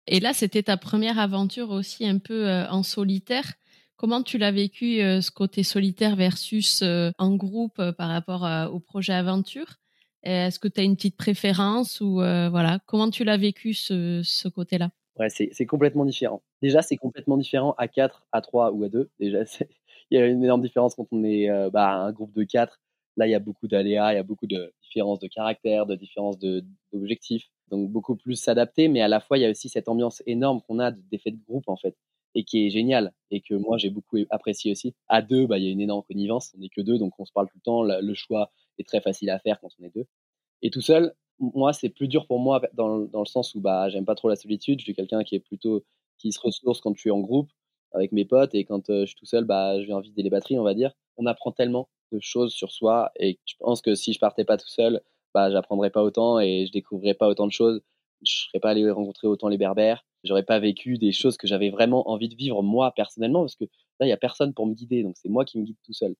et 0.07 0.19
là, 0.19 0.33
c'était 0.33 0.63
ta 0.63 0.77
première 0.77 1.19
aventure 1.19 1.71
aussi 1.71 2.05
un 2.05 2.19
peu 2.19 2.47
euh, 2.47 2.67
en 2.69 2.83
solitaire. 2.83 3.53
Comment 3.95 4.21
tu 4.21 4.37
l'as 4.37 4.51
vécu, 4.51 5.01
euh, 5.01 5.21
ce 5.21 5.31
côté 5.31 5.63
solitaire 5.63 6.15
versus 6.15 6.83
en 6.83 7.35
groupe 7.35 7.81
par 7.97 8.09
rapport 8.09 8.47
au 8.73 8.79
projet 8.79 9.13
aventure? 9.13 9.77
Est-ce 10.23 10.59
que 10.59 10.67
tu 10.67 10.79
as 10.79 10.83
une 10.83 10.95
petite 10.95 11.17
préférence 11.17 12.01
ou 12.01 12.15
voilà 12.15 12.79
Comment 12.85 13.09
tu 13.09 13.23
l'as 13.23 13.37
vécu 13.37 13.73
ce, 13.73 14.21
ce 14.23 14.47
côté-là? 14.47 14.89
Ouais, 15.19 15.29
c'est 15.29 15.65
complètement 15.65 16.05
différent. 16.05 16.41
Déjà, 16.61 16.81
c'est 16.81 16.97
complètement 16.97 17.37
différent 17.37 17.75
à 17.77 17.87
4, 17.87 18.25
à 18.31 18.41
3 18.41 18.71
ou 18.71 18.83
à 18.83 18.89
2. 18.89 19.09
Déjà, 19.19 19.43
il 20.11 20.17
y 20.17 20.21
a 20.21 20.25
une 20.25 20.43
énorme 20.43 20.61
différence 20.61 20.95
quand 20.95 21.07
on 21.11 21.23
est 21.23 21.49
bah, 21.71 21.91
un 21.91 22.11
groupe 22.11 22.33
de 22.33 22.43
4 22.43 22.79
Là, 23.17 23.27
il 23.27 23.31
y 23.31 23.35
a 23.35 23.39
beaucoup 23.39 23.67
d'aléas, 23.67 24.13
il 24.13 24.15
y 24.15 24.19
a 24.19 24.23
beaucoup 24.23 24.47
de 24.47 24.73
différences 24.81 25.19
de 25.19 25.27
caractère, 25.27 25.85
de 25.85 25.95
différences 25.95 26.37
d'objectifs. 26.39 27.49
Donc, 27.69 27.89
beaucoup 27.91 28.15
plus 28.15 28.35
s'adapter, 28.35 28.87
mais 28.87 29.01
à 29.01 29.07
la 29.07 29.19
fois, 29.19 29.37
il 29.37 29.41
y 29.41 29.45
a 29.45 29.49
aussi 29.49 29.69
cette 29.69 29.87
ambiance 29.87 30.23
énorme 30.25 30.61
qu'on 30.67 30.79
a 30.79 30.91
d'effet 30.91 31.31
de 31.31 31.39
groupe, 31.47 31.67
en 31.67 31.77
fait, 31.77 31.95
et 32.35 32.43
qui 32.43 32.65
est 32.65 32.69
géniale, 32.69 33.13
et 33.31 33.41
que 33.41 33.53
moi, 33.55 33.77
j'ai 33.77 33.89
beaucoup 33.89 34.17
apprécié 34.31 34.71
aussi. 34.71 34.95
À 35.07 35.21
deux, 35.21 35.45
bah, 35.47 35.57
il 35.59 35.65
y 35.65 35.67
a 35.67 35.71
une 35.71 35.81
énorme 35.81 36.03
connivence. 36.07 36.51
On 36.55 36.59
n'est 36.59 36.69
que 36.69 36.81
deux, 36.81 36.97
donc 36.97 37.13
on 37.19 37.25
se 37.25 37.31
parle 37.31 37.47
tout 37.47 37.57
le 37.57 37.61
temps. 37.61 37.83
Le 37.83 38.13
choix 38.13 38.51
est 38.79 38.87
très 38.87 39.01
facile 39.01 39.29
à 39.29 39.39
faire 39.39 39.59
quand 39.59 39.69
on 39.79 39.83
est 39.85 39.93
deux. 39.95 40.05
Et 40.61 40.69
tout 40.71 40.81
seul, 40.81 41.13
moi, 41.39 41.73
c'est 41.73 41.89
plus 41.89 42.07
dur 42.07 42.27
pour 42.27 42.39
moi 42.39 42.61
dans, 42.73 42.99
dans 42.99 43.19
le 43.19 43.25
sens 43.25 43.55
où 43.55 43.61
bah, 43.61 43.89
j'aime 43.89 44.05
pas 44.05 44.15
trop 44.15 44.29
la 44.29 44.35
solitude. 44.35 44.79
Je 44.79 44.85
suis 44.85 44.95
quelqu'un 44.95 45.23
qui 45.23 45.35
est 45.35 45.39
plutôt 45.39 45.85
qui 46.17 46.31
se 46.31 46.39
ressource 46.39 46.81
quand 46.81 46.93
je 46.95 46.99
suis 47.01 47.11
en 47.11 47.19
groupe 47.19 47.51
avec 47.93 48.11
mes 48.11 48.25
potes 48.25 48.55
et 48.55 48.65
quand 48.65 48.87
je 48.89 49.05
suis 49.05 49.15
tout 49.15 49.25
seul, 49.25 49.45
bah, 49.45 49.79
je 49.81 49.85
viens 49.85 50.01
les 50.15 50.29
batteries, 50.29 50.57
on 50.59 50.63
va 50.63 50.73
dire. 50.73 50.93
On 51.17 51.25
apprend 51.25 51.51
tellement 51.51 51.89
de 52.17 52.21
choses 52.21 52.53
sur 52.53 52.71
soi 52.71 53.11
et 53.19 53.39
je 53.45 53.55
pense 53.59 53.81
que 53.81 53.95
si 53.95 54.13
je 54.13 54.19
partais 54.19 54.45
pas 54.45 54.57
tout 54.57 54.69
seul, 54.69 55.01
bah, 55.33 55.51
j'apprendrais 55.51 55.89
pas 55.89 56.03
autant 56.03 56.39
et 56.39 56.65
je 56.67 56.71
découvrirais 56.71 57.15
pas 57.15 57.27
autant 57.27 57.47
de 57.47 57.51
choses. 57.51 57.81
Je 58.25 58.47
serais 58.47 58.59
pas 58.59 58.69
allé 58.69 58.89
rencontrer 58.89 59.27
autant 59.27 59.47
les 59.47 59.57
berbères. 59.57 60.05
J'aurais 60.23 60.43
pas 60.43 60.59
vécu 60.59 60.97
des 60.97 61.11
choses 61.11 61.37
que 61.37 61.47
j'avais 61.47 61.69
vraiment 61.69 62.09
envie 62.09 62.29
de 62.29 62.35
vivre 62.35 62.63
moi 62.63 62.93
personnellement 62.95 63.41
parce 63.41 63.55
que 63.55 63.65
là, 63.99 64.05
il 64.05 64.09
y 64.09 64.13
a 64.13 64.17
personne 64.17 64.53
pour 64.53 64.65
me 64.67 64.73
guider. 64.73 65.03
Donc, 65.03 65.15
c'est 65.17 65.29
moi 65.29 65.43
qui 65.45 65.59
me 65.59 65.65
guide 65.65 65.77
tout 65.83 65.93
seul. 65.93 66.15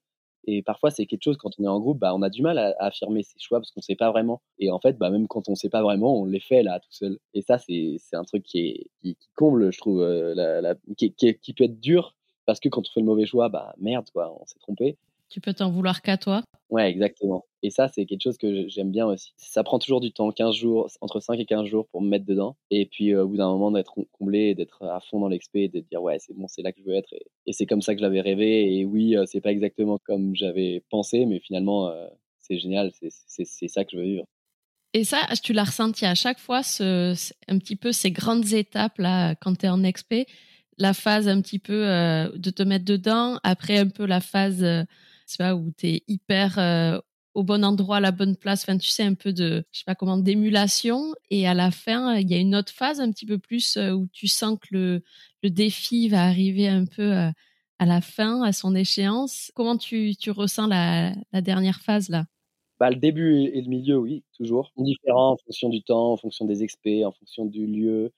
Et 0.45 0.62
parfois, 0.62 0.91
c'est 0.91 1.06
quelque 1.06 1.23
chose, 1.23 1.38
quand 1.38 1.51
on 1.58 1.63
est 1.63 1.67
en 1.67 1.79
groupe, 1.79 1.99
bah, 1.99 2.13
on 2.13 2.21
a 2.21 2.29
du 2.29 2.41
mal 2.41 2.58
à, 2.58 2.75
affirmer 2.79 3.23
ses 3.23 3.39
choix 3.39 3.60
parce 3.60 3.71
qu'on 3.71 3.82
sait 3.82 3.95
pas 3.95 4.12
vraiment. 4.12 4.41
Et 4.60 4.71
en 4.71 4.79
fait, 4.79 4.97
bah, 4.97 5.10
même 5.10 5.27
quand 5.27 5.47
on 5.47 5.56
sait 5.56 5.69
pas 5.69 5.82
vraiment, 5.82 6.19
on 6.19 6.25
les 6.25 6.41
fait 6.41 6.63
là 6.63 6.79
tout 6.79 6.91
seul. 6.91 7.17
Et 7.34 7.41
ça, 7.41 7.58
c'est 7.60 7.97
un 8.13 8.23
truc 8.25 8.43
qui, 8.43 8.60
est, 8.60 8.88
qui, 9.01 9.17
comble, 9.36 9.71
je 9.71 9.77
trouve, 9.77 10.01
euh, 10.01 10.73
qui, 10.97 11.13
qui, 11.13 11.36
qui, 11.36 11.53
peut 11.53 11.63
être 11.65 11.79
dur 11.79 12.15
parce 12.45 12.60
que 12.60 12.67
quand 12.67 12.82
on 12.82 12.91
fait 12.91 12.99
le 12.99 13.06
mauvais 13.06 13.25
choix, 13.25 13.47
bah 13.47 13.73
merde, 13.77 14.10
quoi, 14.12 14.38
on 14.39 14.45
s'est 14.45 14.60
trompé. 14.60 14.97
Tu 15.34 15.41
peux 15.41 15.56
t'en 15.56 15.72
vouloir 15.72 16.04
qu'à 16.04 16.15
toi. 16.15 16.43
Ouais, 16.69 16.88
exactement. 16.91 17.43
Et 17.63 17.72
ça, 17.72 17.88
c'est 17.88 18.06
quelque 18.06 18.22
chose 18.22 18.38
que 18.38 18.67
j'aime 18.67 18.91
bien 18.91 19.08
aussi. 19.08 19.34
Ça 19.36 19.63
prend 19.63 19.80
toujours 19.80 20.00
du 20.00 20.12
temps, 20.12 20.32
15 20.32 20.54
jours, 20.54 20.91
entre 21.02 21.19
5 21.19 21.39
et 21.39 21.46
15 21.46 21.65
jours 21.65 21.88
pour 21.88 22.04
me 22.04 22.08
mettre 22.08 22.26
dedans. 22.26 22.56
Et 22.69 22.86
puis, 22.86 23.15
euh, 23.15 23.24
au 23.24 23.30
bout 23.30 23.38
d'un 23.38 23.48
moment, 23.48 23.72
d'être 23.72 23.96
comblé, 24.12 24.54
d'être 24.54 24.84
à 24.84 25.00
fond 25.00 25.19
dans 25.19 25.30
l'expé, 25.30 25.69
de 25.69 25.80
dire, 25.80 26.04
ouais, 26.04 26.19
c'est 26.19 26.36
bon, 26.38 26.48
c'est 26.48 26.62
là 26.62 26.72
que 26.72 26.80
je 26.82 26.86
veux 26.86 26.93
être. 26.93 27.12
Et, 27.48 27.52
c'est 27.52 27.65
comme 27.65 27.82
ça 27.82 27.96
que 27.96 28.02
j'avais 28.02 28.22
rêvé. 28.22 28.78
Et 28.78 28.86
oui, 28.86 29.17
euh, 29.17 29.26
c'est 29.26 29.41
pas 29.41 29.52
exactement 29.52 29.98
comme 30.06 30.36
j'avais 30.36 30.84
pensé, 30.91 31.26
mais 31.26 31.39
finalement, 31.39 31.88
euh, 31.89 32.06
c'est 32.39 32.60
génial. 32.60 32.91
C'est 33.26 33.67
ça 33.67 33.84
que 33.86 33.89
je 33.93 33.98
veux 33.98 34.04
vivre. 34.04 34.26
Et 34.93 35.04
ça, 35.04 35.17
tu 35.41 35.54
l'as 35.54 35.63
ressenti 35.63 36.06
à 36.06 36.13
chaque 36.13 36.38
fois, 36.38 36.62
ce, 36.62 37.15
un 37.48 37.58
petit 37.58 37.76
peu 37.76 37.91
ces 37.91 38.12
grandes 38.12 38.54
étapes 38.54 39.00
là, 39.00 39.34
quand 39.34 39.58
tu 39.58 39.65
es 39.65 39.69
en 39.69 39.84
expé, 39.84 40.28
la 40.78 40.93
phase 40.93 41.28
un 41.28 41.41
petit 41.41 41.58
peu 41.58 41.86
de 42.36 42.50
te 42.52 42.62
mettre 42.62 42.86
dedans, 42.86 43.39
après 43.43 43.80
un 43.80 43.88
peu 43.89 44.06
la 44.06 44.22
phase 44.22 44.63
tu 45.36 45.43
vois, 45.43 45.56
où 45.56 45.72
tu 45.78 45.88
es 45.88 46.04
hyper 46.08 46.60
euh, 46.60 47.00
au 47.34 47.43
bon 47.43 47.63
endroit, 47.65 47.98
à 47.98 48.00
la 48.00 48.12
bonne 48.12 48.36
place, 48.36 48.63
enfin, 48.63 48.78
tu 48.78 48.88
sais, 48.88 49.04
un 49.04 49.15
peu 49.15 49.34
de, 49.34 49.65
je 49.72 49.80
sais 49.80 49.86
pas 49.86 49.96
comment, 49.96 50.17
d'émulation. 50.17 51.13
Et 51.30 51.48
à 51.48 51.54
la 51.54 51.72
fin, 51.72 52.15
il 52.15 52.30
y 52.30 52.36
a 52.36 52.38
une 52.38 52.56
autre 52.56 52.72
phase 52.72 53.00
un 53.00 53.12
petit 53.12 53.26
peu 53.26 53.39
plus 53.39 53.78
euh, 53.78 53.91
où 53.91 54.08
tu 54.13 54.28
sens 54.28 54.58
que 54.60 54.67
le, 54.72 55.04
le 55.41 55.50
défi 55.50 56.10
va 56.10 56.24
arriver 56.24 56.67
un 56.67 56.86
peu 56.86 57.12
euh, 57.13 57.32
à 57.80 57.86
la 57.86 58.02
fin, 58.02 58.43
à 58.43 58.54
son 58.54 58.76
échéance. 58.76 59.52
Comment 59.56 59.78
tu, 59.78 60.15
tu 60.15 60.32
ressens 60.32 60.67
la, 60.67 61.13
la 61.32 61.41
dernière 61.41 61.82
phase 61.82 62.10
là? 62.10 62.26
Bah, 62.80 62.89
le 62.89 62.98
début 62.98 63.43
et 63.54 63.62
le 63.62 63.67
milieu, 63.67 63.98
oui, 63.98 64.24
toujours. 64.38 64.72
Différent 64.78 65.32
en 65.32 65.38
fonction 65.38 65.69
du 65.69 65.82
temps, 65.82 66.13
en 66.13 66.17
fonction 66.17 66.46
des 66.46 66.63
expés, 66.63 67.06
en 67.06 67.12
fonction 67.12 67.46
du 67.46 67.65
lieu. 67.65 68.12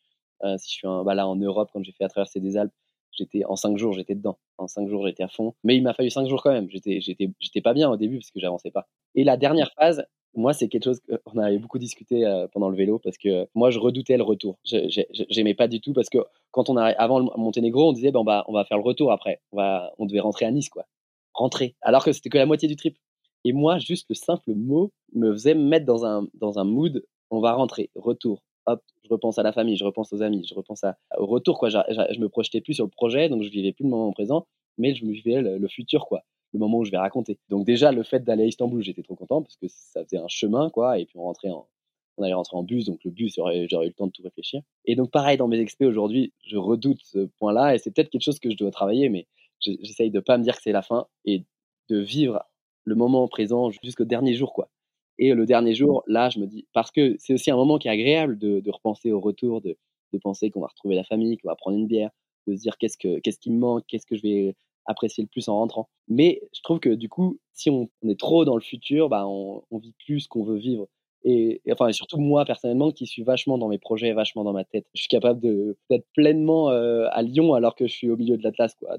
si 0.58 0.70
je 0.70 0.74
suis 0.74 0.88
bah, 1.06 1.14
là 1.14 1.28
en 1.28 1.36
Europe, 1.36 1.70
quand 1.72 1.84
j'ai 1.84 1.92
fait 1.92 2.04
à 2.04 2.10
traverser 2.10 2.40
des 2.40 2.58
Alpes, 2.58 2.74
j'étais 3.18 3.44
en 3.46 3.56
cinq 3.56 3.78
jours, 3.78 3.94
j'étais 3.94 4.16
dedans. 4.16 4.38
En 4.58 4.68
cinq 4.68 4.88
jours, 4.88 5.06
j'étais 5.06 5.24
à 5.24 5.28
fond. 5.28 5.54
Mais 5.64 5.76
il 5.76 5.84
m'a 5.84 5.94
fallu 5.94 6.10
cinq 6.10 6.28
jours 6.28 6.42
quand 6.44 6.52
même. 6.52 6.70
J'étais, 6.70 7.02
j'étais, 7.02 7.30
j'étais 7.40 7.62
pas 7.62 7.74
bien 7.74 7.90
au 7.90 7.98
début 7.98 8.18
parce 8.20 8.32
que 8.32 8.40
j'avançais 8.40 8.72
pas. 8.72 8.88
Et 9.16 9.24
la 9.24 9.38
dernière 9.38 9.72
phase, 9.74 10.06
moi, 10.36 10.54
c'est 10.54 10.68
quelque 10.68 10.84
chose 10.84 11.02
qu'on 11.24 11.40
avait 11.40 11.58
beaucoup 11.58 11.80
discuté 11.80 12.26
pendant 12.52 12.70
le 12.70 12.76
vélo 12.76 13.00
parce 13.00 13.18
que 13.18 13.48
moi, 13.56 13.72
je 13.72 13.80
redoutais 13.80 14.18
le 14.18 14.24
retour. 14.24 14.60
J'aimais 14.64 15.54
pas 15.54 15.68
du 15.68 15.80
tout 15.80 15.94
parce 15.94 16.10
que 16.10 16.20
quand 16.52 16.70
on 16.70 16.76
arrive 16.78 16.96
avant 16.98 17.20
le 17.20 17.26
Monténégro, 17.38 17.90
on 17.90 17.94
disait 17.94 18.12
ben, 18.12 18.20
on, 18.20 18.26
va, 18.26 18.44
on 18.48 18.54
va 18.54 18.66
faire 18.66 18.78
le 18.78 18.84
retour 18.84 19.12
après. 19.12 19.42
On, 19.52 19.58
va, 19.58 19.94
on 19.98 20.06
devait 20.06 20.20
rentrer 20.20 20.46
à 20.46 20.52
Nice, 20.52 20.70
quoi. 20.70 20.86
Rentrer. 21.34 21.76
Alors 21.82 22.04
que 22.04 22.12
c'était 22.12 22.30
que 22.30 22.38
la 22.38 22.46
moitié 22.46 22.68
du 22.68 22.76
trip. 22.76 22.98
Et 23.46 23.54
moi, 23.54 23.78
juste 23.78 24.08
le 24.10 24.16
simple 24.16 24.54
mot 24.54 24.92
me 25.14 25.32
faisait 25.32 25.54
me 25.54 25.64
mettre 25.64 25.86
dans 25.86 26.06
un, 26.06 26.28
dans 26.34 26.60
un 26.60 26.64
mood 26.64 27.04
on 27.32 27.40
va 27.42 27.54
rentrer, 27.54 27.90
retour. 27.96 28.44
Hop, 28.68 28.82
je 29.04 29.10
repense 29.10 29.38
à 29.38 29.44
la 29.44 29.52
famille, 29.52 29.78
je 29.78 29.86
repense 29.86 30.12
aux 30.14 30.22
amis, 30.22 30.46
je 30.48 30.56
repense 30.56 30.84
à, 30.84 30.98
au 31.18 31.26
retour, 31.26 31.60
quoi. 31.60 31.70
Je, 31.70 31.78
je, 31.90 32.20
me 32.20 32.30
projetais 32.30 32.62
plus 32.62 32.74
sur 32.74 32.86
le 32.86 32.90
projet, 32.90 33.30
donc 33.30 33.44
je 33.44 33.50
vivais 33.50 33.74
plus 33.74 33.84
le 33.84 33.90
moment 33.90 34.12
présent, 34.12 34.48
mais 34.78 34.96
je 34.96 35.06
me 35.06 35.12
vivais 35.12 35.42
le 35.42 35.68
futur, 35.68 36.06
quoi 36.08 36.24
le 36.56 36.60
moment 36.60 36.80
où 36.80 36.86
je 36.86 36.92
vais 36.92 36.98
raconter. 36.98 37.38
Donc 37.50 37.66
déjà, 37.66 37.92
le 37.92 38.04
fait 38.04 38.24
d'aller 38.24 38.44
à 38.44 38.48
Istanbul, 38.48 38.82
j'étais 38.84 39.04
trop 39.04 39.16
content 39.16 39.42
parce 39.42 39.58
que 39.58 39.68
ça 39.68 40.04
faisait 40.04 40.18
un 40.18 40.28
chemin, 40.28 40.70
quoi, 40.70 41.00
et 41.00 41.06
puis 41.06 41.18
on 41.18 41.24
rentrait 41.24 41.50
en, 41.50 41.68
on 42.18 42.24
allait 42.24 42.34
rentrer 42.34 42.58
en 42.58 42.64
bus, 42.64 42.86
donc 42.86 43.04
le 43.04 43.12
bus, 43.12 43.36
j'aurais 43.36 43.60
eu 43.60 43.68
le 43.70 43.94
temps 43.94 44.08
de 44.08 44.12
tout 44.12 44.24
réfléchir. 44.24 44.62
Et 44.86 44.96
donc 44.96 45.12
pareil, 45.12 45.38
dans 45.38 45.48
mes 45.48 45.60
expés 45.60 45.86
aujourd'hui, 45.86 46.34
je 46.46 46.58
redoute 46.58 47.02
ce 47.04 47.28
point-là, 47.40 47.76
et 47.76 47.78
c'est 47.78 47.92
peut-être 47.92 48.10
quelque 48.10 48.24
chose 48.24 48.40
que 48.40 48.50
je 48.50 48.58
dois 48.58 48.72
travailler, 48.72 49.10
mais 49.10 49.28
j'essaye 49.60 50.12
de 50.12 50.20
pas 50.20 50.38
me 50.38 50.44
dire 50.44 50.56
que 50.56 50.62
c'est 50.64 50.72
la 50.72 50.82
fin, 50.82 51.08
et 51.26 51.44
de 51.90 52.00
vivre 52.00 52.44
le 52.86 52.96
moment 52.96 53.28
présent 53.28 53.70
jusqu'au 53.70 54.06
dernier 54.06 54.34
jour, 54.34 54.54
quoi. 54.54 54.70
Et 55.18 55.34
le 55.34 55.46
dernier 55.46 55.76
jour, 55.76 56.04
là, 56.08 56.30
je 56.30 56.40
me 56.40 56.46
dis, 56.46 56.68
parce 56.74 56.92
que 56.92 57.16
c'est 57.20 57.34
aussi 57.34 57.52
un 57.52 57.56
moment 57.56 57.78
qui 57.78 57.88
est 57.88 57.92
agréable 57.92 58.38
de, 58.38 58.70
repenser 58.70 59.12
au 59.12 59.20
retour, 59.20 59.62
de, 59.62 59.78
de 60.14 60.18
penser 60.20 60.50
qu'on 60.50 60.62
va 60.62 60.68
retrouver 60.68 60.96
la 60.96 61.04
famille, 61.04 61.38
qu'on 61.38 61.50
va 61.50 61.56
prendre 61.56 61.78
une 61.78 61.88
bière, 61.88 62.12
de 62.48 62.56
se 62.56 62.62
dire 62.62 62.78
qu'est-ce, 62.78 62.98
que, 62.98 63.20
qu'est-ce 63.20 63.40
qui 63.40 63.52
me 63.52 63.60
manque, 63.60 63.84
qu'est-ce 63.88 64.06
que 64.06 64.16
je 64.16 64.22
vais 64.22 64.56
apprécier 64.86 65.24
le 65.24 65.30
plus 65.30 65.48
en 65.50 65.58
rentrant. 65.58 65.90
Mais 66.08 66.42
je 66.54 66.62
trouve 66.62 66.80
que 66.80 66.90
du 66.90 67.10
coup, 67.10 67.40
si 67.54 67.70
on, 67.70 67.90
est 68.08 68.20
trop 68.20 68.46
dans 68.46 68.56
le 68.56 68.62
futur, 68.62 69.10
bah, 69.10 69.26
on, 69.28 69.64
on 69.72 69.78
vit 69.80 69.96
plus 70.06 70.22
ce 70.22 70.28
qu'on 70.28 70.44
veut 70.44 70.58
vivre. 70.58 70.88
Et, 71.28 71.60
enfin, 71.72 71.88
et 71.88 71.94
surtout 71.94 72.20
moi 72.20 72.46
personnellement, 72.46 72.92
qui 72.92 73.08
suis 73.08 73.24
vachement 73.24 73.58
dans 73.58 73.68
mes 73.68 73.80
projets, 73.80 74.14
vachement 74.14 74.44
dans 74.44 74.54
ma 74.54 74.64
tête. 74.64 74.86
Je 74.94 75.02
suis 75.02 75.08
capable 75.08 75.42
d'être 75.42 76.06
pleinement 76.14 76.70
euh, 76.70 77.08
à 77.12 77.24
Lyon 77.24 77.56
alors 77.56 77.74
que 77.76 77.88
je 77.88 77.94
suis 77.94 78.12
au 78.12 78.16
milieu 78.16 78.38
de 78.38 78.44
l'Atlas. 78.44 78.76
Quoi. 78.76 78.98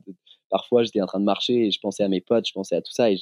Parfois, 0.50 0.82
j'étais 0.82 1.00
en 1.00 1.06
train 1.06 1.20
de 1.20 1.24
marcher 1.24 1.66
et 1.66 1.70
je 1.70 1.80
pensais 1.80 2.02
à 2.02 2.08
mes 2.08 2.20
potes, 2.20 2.46
je 2.46 2.52
pensais 2.52 2.76
à 2.76 2.82
tout 2.82 2.92
ça 2.92 3.10
et 3.10 3.18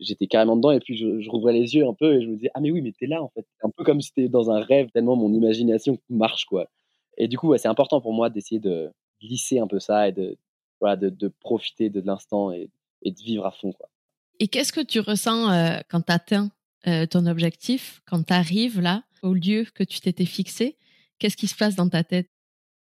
j'étais 0.00 0.26
carrément 0.26 0.56
dedans. 0.56 0.70
Et 0.70 0.80
puis, 0.80 0.96
je, 0.96 1.28
rouvrais 1.30 1.52
les 1.52 1.74
yeux 1.74 1.86
un 1.86 1.94
peu 1.94 2.16
et 2.16 2.22
je 2.22 2.28
me 2.28 2.36
disais, 2.36 2.50
ah, 2.54 2.60
mais 2.60 2.70
oui, 2.70 2.82
mais 2.82 2.92
t'es 2.92 3.06
là 3.06 3.22
en 3.22 3.28
fait. 3.28 3.46
Un 3.62 3.70
peu 3.70 3.84
comme 3.84 4.00
si 4.00 4.12
t'étais 4.12 4.28
dans 4.28 4.50
un 4.50 4.60
rêve, 4.60 4.90
tellement 4.90 5.16
mon 5.16 5.32
imagination 5.32 5.98
marche. 6.08 6.44
quoi. 6.46 6.68
Et 7.18 7.28
du 7.28 7.38
coup, 7.38 7.56
c'est 7.56 7.68
important 7.68 8.00
pour 8.00 8.12
moi 8.12 8.30
d'essayer 8.30 8.60
de 8.60 8.90
glisser 9.20 9.58
un 9.58 9.66
peu 9.66 9.80
ça 9.80 10.08
et 10.08 10.12
de, 10.12 10.36
profiter 11.40 11.90
de 11.90 12.00
l'instant 12.00 12.52
et, 12.52 12.70
de 13.04 13.22
vivre 13.22 13.46
à 13.46 13.52
fond. 13.52 13.72
Et 14.38 14.48
qu'est-ce 14.48 14.72
que 14.72 14.80
tu 14.80 15.00
ressens 15.00 15.50
euh, 15.50 15.78
quand 15.88 16.02
tu 16.02 16.12
atteins 16.12 16.50
euh, 16.86 17.06
ton 17.06 17.26
objectif, 17.26 18.02
quand 18.06 18.22
tu 18.22 18.32
arrives 18.32 18.80
là, 18.80 19.02
au 19.22 19.32
lieu 19.32 19.64
que 19.74 19.84
tu 19.84 20.00
t'étais 20.00 20.26
fixé? 20.26 20.76
Qu'est-ce 21.18 21.36
qui 21.36 21.46
se 21.46 21.56
passe 21.56 21.76
dans 21.76 21.88
ta 21.88 22.04
tête? 22.04 22.28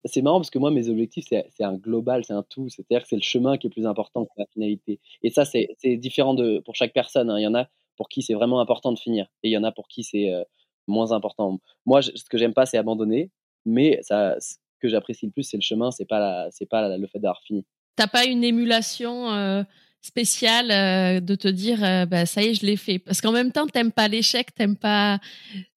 C'est 0.07 0.21
marrant 0.21 0.39
parce 0.39 0.49
que 0.49 0.59
moi, 0.59 0.71
mes 0.71 0.89
objectifs, 0.89 1.25
c'est 1.29 1.63
un 1.63 1.73
global, 1.73 2.23
c'est 2.25 2.33
un 2.33 2.43
tout. 2.43 2.69
C'est-à-dire 2.69 3.03
que 3.03 3.07
c'est 3.09 3.15
le 3.15 3.21
chemin 3.21 3.57
qui 3.57 3.67
est 3.67 3.69
plus 3.69 3.85
important 3.85 4.25
que 4.25 4.31
la 4.37 4.45
finalité. 4.47 4.99
Et 5.23 5.29
ça, 5.29 5.45
c'est 5.45 5.67
différent 5.97 6.33
de, 6.33 6.59
pour 6.59 6.75
chaque 6.75 6.93
personne. 6.93 7.29
Hein. 7.29 7.39
Il 7.39 7.43
y 7.43 7.47
en 7.47 7.55
a 7.55 7.67
pour 7.95 8.09
qui 8.09 8.21
c'est 8.21 8.33
vraiment 8.33 8.59
important 8.59 8.91
de 8.91 8.99
finir. 8.99 9.27
Et 9.43 9.49
il 9.49 9.51
y 9.51 9.57
en 9.57 9.63
a 9.63 9.71
pour 9.71 9.87
qui 9.87 10.03
c'est 10.03 10.31
euh, 10.31 10.43
moins 10.87 11.11
important. 11.11 11.59
Moi, 11.85 12.01
ce 12.01 12.23
que 12.29 12.37
j'aime 12.37 12.53
pas, 12.53 12.65
c'est 12.65 12.77
abandonner. 12.77 13.31
Mais 13.65 13.99
ça, 14.01 14.39
ce 14.39 14.55
que 14.79 14.87
j'apprécie 14.87 15.25
le 15.25 15.31
plus, 15.31 15.43
c'est 15.43 15.57
le 15.57 15.61
chemin, 15.61 15.91
c'est 15.91 16.05
pas, 16.05 16.47
c'est 16.51 16.67
pas 16.67 16.97
le 16.97 17.07
fait 17.07 17.19
d'avoir 17.19 17.41
fini. 17.41 17.65
T'as 17.95 18.07
pas 18.07 18.25
une 18.25 18.43
émulation 18.43 19.31
euh, 19.31 19.63
spéciale 20.01 20.71
euh, 20.71 21.19
de 21.19 21.35
te 21.35 21.47
dire, 21.47 21.83
euh, 21.83 22.05
bah, 22.05 22.25
ça 22.25 22.41
y 22.41 22.47
est, 22.47 22.53
je 22.53 22.65
l'ai 22.65 22.77
fait. 22.77 22.99
Parce 22.99 23.21
qu'en 23.21 23.31
même 23.31 23.51
temps, 23.51 23.67
t'aimes 23.67 23.91
pas 23.91 24.07
l'échec, 24.07 24.53
t'aimes 24.55 24.77
pas. 24.77 25.19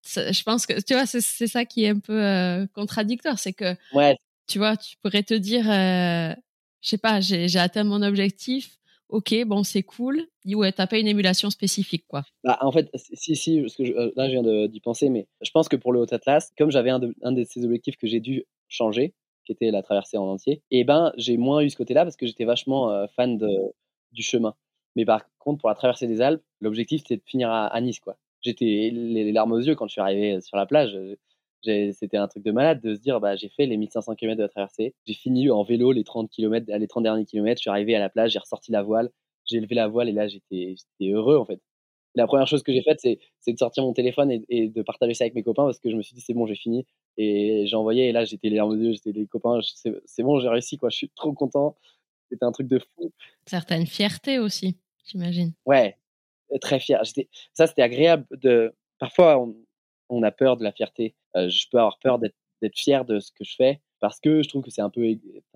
Je 0.05 0.43
pense 0.43 0.67
que 0.67 0.81
tu 0.81 0.95
vois, 0.95 1.07
c'est 1.07 1.21
ça 1.21 1.65
qui 1.65 1.85
est 1.85 1.91
un 1.91 1.99
peu 1.99 2.67
contradictoire, 2.75 3.39
c'est 3.39 3.53
que 3.53 3.77
ouais. 3.93 4.17
tu 4.49 4.59
vois, 4.59 4.77
tu 4.77 4.97
pourrais 5.03 5.23
te 5.23 5.35
dire, 5.35 5.65
je 5.65 6.35
sais 6.89 6.99
pas, 6.99 7.21
j'ai 7.21 7.59
atteint 7.59 7.85
mon 7.85 8.03
objectif. 8.03 8.77
Ok, 9.09 9.35
bon, 9.45 9.65
c'est 9.65 9.83
cool. 9.83 10.27
Ouais, 10.47 10.71
t'as 10.71 10.87
pas 10.87 10.99
une 10.99 11.09
émulation 11.09 11.51
spécifique, 11.51 12.05
quoi. 12.07 12.23
Bah, 12.45 12.59
en 12.61 12.71
fait, 12.71 12.89
si, 12.95 13.35
si, 13.35 13.61
parce 13.61 13.75
que 13.77 13.83
là, 14.17 14.29
je 14.29 14.39
viens 14.39 14.69
d'y 14.69 14.81
penser, 14.81 15.11
mais 15.11 15.27
je 15.43 15.51
pense 15.51 15.69
que 15.69 15.77
pour 15.77 15.93
le 15.93 16.01
Haut 16.01 16.15
Atlas, 16.15 16.51
comme 16.57 16.71
j'avais 16.71 16.91
un, 16.91 17.01
de, 17.01 17.15
un 17.23 17.33
de 17.33 17.45
ces 17.45 17.65
objectifs 17.65 17.97
que 17.97 18.07
j'ai 18.07 18.21
dû 18.21 18.45
changer, 18.69 19.15
qui 19.45 19.53
était 19.53 19.71
la 19.71 19.83
traversée 19.83 20.17
en 20.17 20.27
entier, 20.27 20.63
et 20.71 20.85
ben 20.85 21.13
j'ai 21.17 21.37
moins 21.37 21.61
eu 21.61 21.71
ce 21.71 21.77
côté-là 21.77 22.05
parce 22.05 22.17
que 22.17 22.27
j'étais 22.27 22.45
vachement 22.45 22.91
euh, 22.93 23.07
fan 23.17 23.37
de, 23.37 23.49
du 24.13 24.23
chemin. 24.23 24.55
Mais 24.97 25.05
par 25.05 25.23
contre, 25.39 25.61
pour 25.61 25.69
la 25.69 25.75
traversée 25.75 26.07
des 26.07 26.21
Alpes, 26.21 26.43
l'objectif 26.61 27.03
c'était 27.03 27.17
de 27.17 27.23
finir 27.25 27.51
à, 27.51 27.81
Nice, 27.81 28.01
quoi. 28.01 28.17
J'étais 28.43 28.91
les, 28.93 29.33
larmes 29.33 29.53
aux 29.53 29.61
yeux 29.61 29.75
quand 29.75 29.87
je 29.87 29.93
suis 29.93 30.01
arrivé 30.01 30.41
sur 30.41 30.57
la 30.57 30.67
plage. 30.67 30.99
C'était 31.63 32.17
un 32.17 32.27
truc 32.27 32.43
de 32.43 32.53
malade 32.53 32.81
de 32.81 32.95
se 32.95 33.01
dire 33.01 33.21
bah, 33.21 33.37
j'ai 33.37 33.51
fait 33.51 33.67
les 33.67 33.77
1500 33.77 34.15
km 34.15 34.39
de 34.39 34.43
la 34.43 34.49
traversée, 34.49 34.95
j'ai 35.07 35.15
fini 35.15 35.51
en 35.51 35.63
vélo 35.63 35.93
les 35.93 36.05
30 36.05 36.31
km, 36.31 36.67
les 36.69 36.89
30 36.89 37.03
derniers 37.03 37.27
kilomètres, 37.27 37.59
je 37.61 37.65
suis 37.65 37.71
arrivé 37.71 37.95
à 37.95 37.99
la 37.99 38.09
plage, 38.09 38.33
j'ai 38.33 38.39
ressorti 38.39 38.73
la 38.73 38.83
voile, 38.83 39.11
j'ai 39.45 39.61
levé 39.61 39.75
la 39.75 39.87
voile 39.89 40.09
et 40.09 40.13
là 40.13 40.27
j'étais 40.27 40.77
heureux 41.03 41.37
en 41.37 41.45
fait 41.45 41.61
la 42.15 42.27
première 42.27 42.47
chose 42.47 42.63
que 42.63 42.73
j'ai 42.73 42.83
faite, 42.83 43.01
c'est, 43.01 43.19
de 43.47 43.59
sortir 43.59 43.85
mon 43.85 43.93
téléphone 43.93 44.31
et, 44.49 44.69
de 44.69 44.83
partager 44.83 45.15
ça 45.15 45.25
avec 45.25 45.35
mes 45.35 45.43
copains 45.43 45.65
parce 45.65 45.79
que 45.79 45.91
je 45.91 45.97
me 45.97 46.03
suis 46.03 46.15
dit, 46.15 46.21
c'est 46.21 46.35
bon, 46.35 46.47
j'ai 46.47 46.55
fini. 46.55 46.87
Et 47.17 47.67
j'ai 47.67 47.77
envoyé, 47.77 48.09
et 48.09 48.13
là, 48.13 48.25
j'étais 48.25 48.49
les 48.49 48.57
larmes 48.57 48.73
aux 48.73 48.77
yeux, 48.77 48.93
j'étais 48.93 49.13
les 49.13 49.27
copains, 49.27 49.61
c'est, 49.63 50.23
bon, 50.23 50.41
j'ai 50.41 50.49
réussi, 50.49 50.77
quoi, 50.77 50.91
je 50.91 50.97
suis 50.97 51.11
trop 51.11 51.33
content. 51.33 51.77
C'était 52.31 52.45
un 52.45 52.53
truc 52.53 52.69
de 52.69 52.79
fou. 52.79 53.13
Certaine 53.47 53.87
fierté 53.87 54.39
aussi, 54.39 54.79
j'imagine. 55.05 55.53
Ouais, 55.67 55.99
très 56.61 56.81
fier. 56.81 57.03
ça, 57.53 57.67
c'était 57.67 57.83
agréable. 57.83 58.27
De... 58.31 58.75
Parfois, 58.99 59.45
on, 60.09 60.23
a 60.23 60.31
peur 60.31 60.57
de 60.57 60.65
la 60.65 60.73
fierté. 60.73 61.15
Euh, 61.37 61.49
je 61.49 61.67
peux 61.71 61.79
avoir 61.79 61.99
peur 61.99 62.19
d'être, 62.19 62.35
fier 62.75 63.05
de 63.05 63.21
ce 63.21 63.33
que 63.33 63.45
je 63.45 63.55
fais 63.57 63.81
parce 64.01 64.21
que 64.21 64.43
je 64.43 64.49
trouve 64.49 64.63
que 64.63 64.71
c'est 64.71 64.83
un 64.83 64.91
peu, 64.91 65.03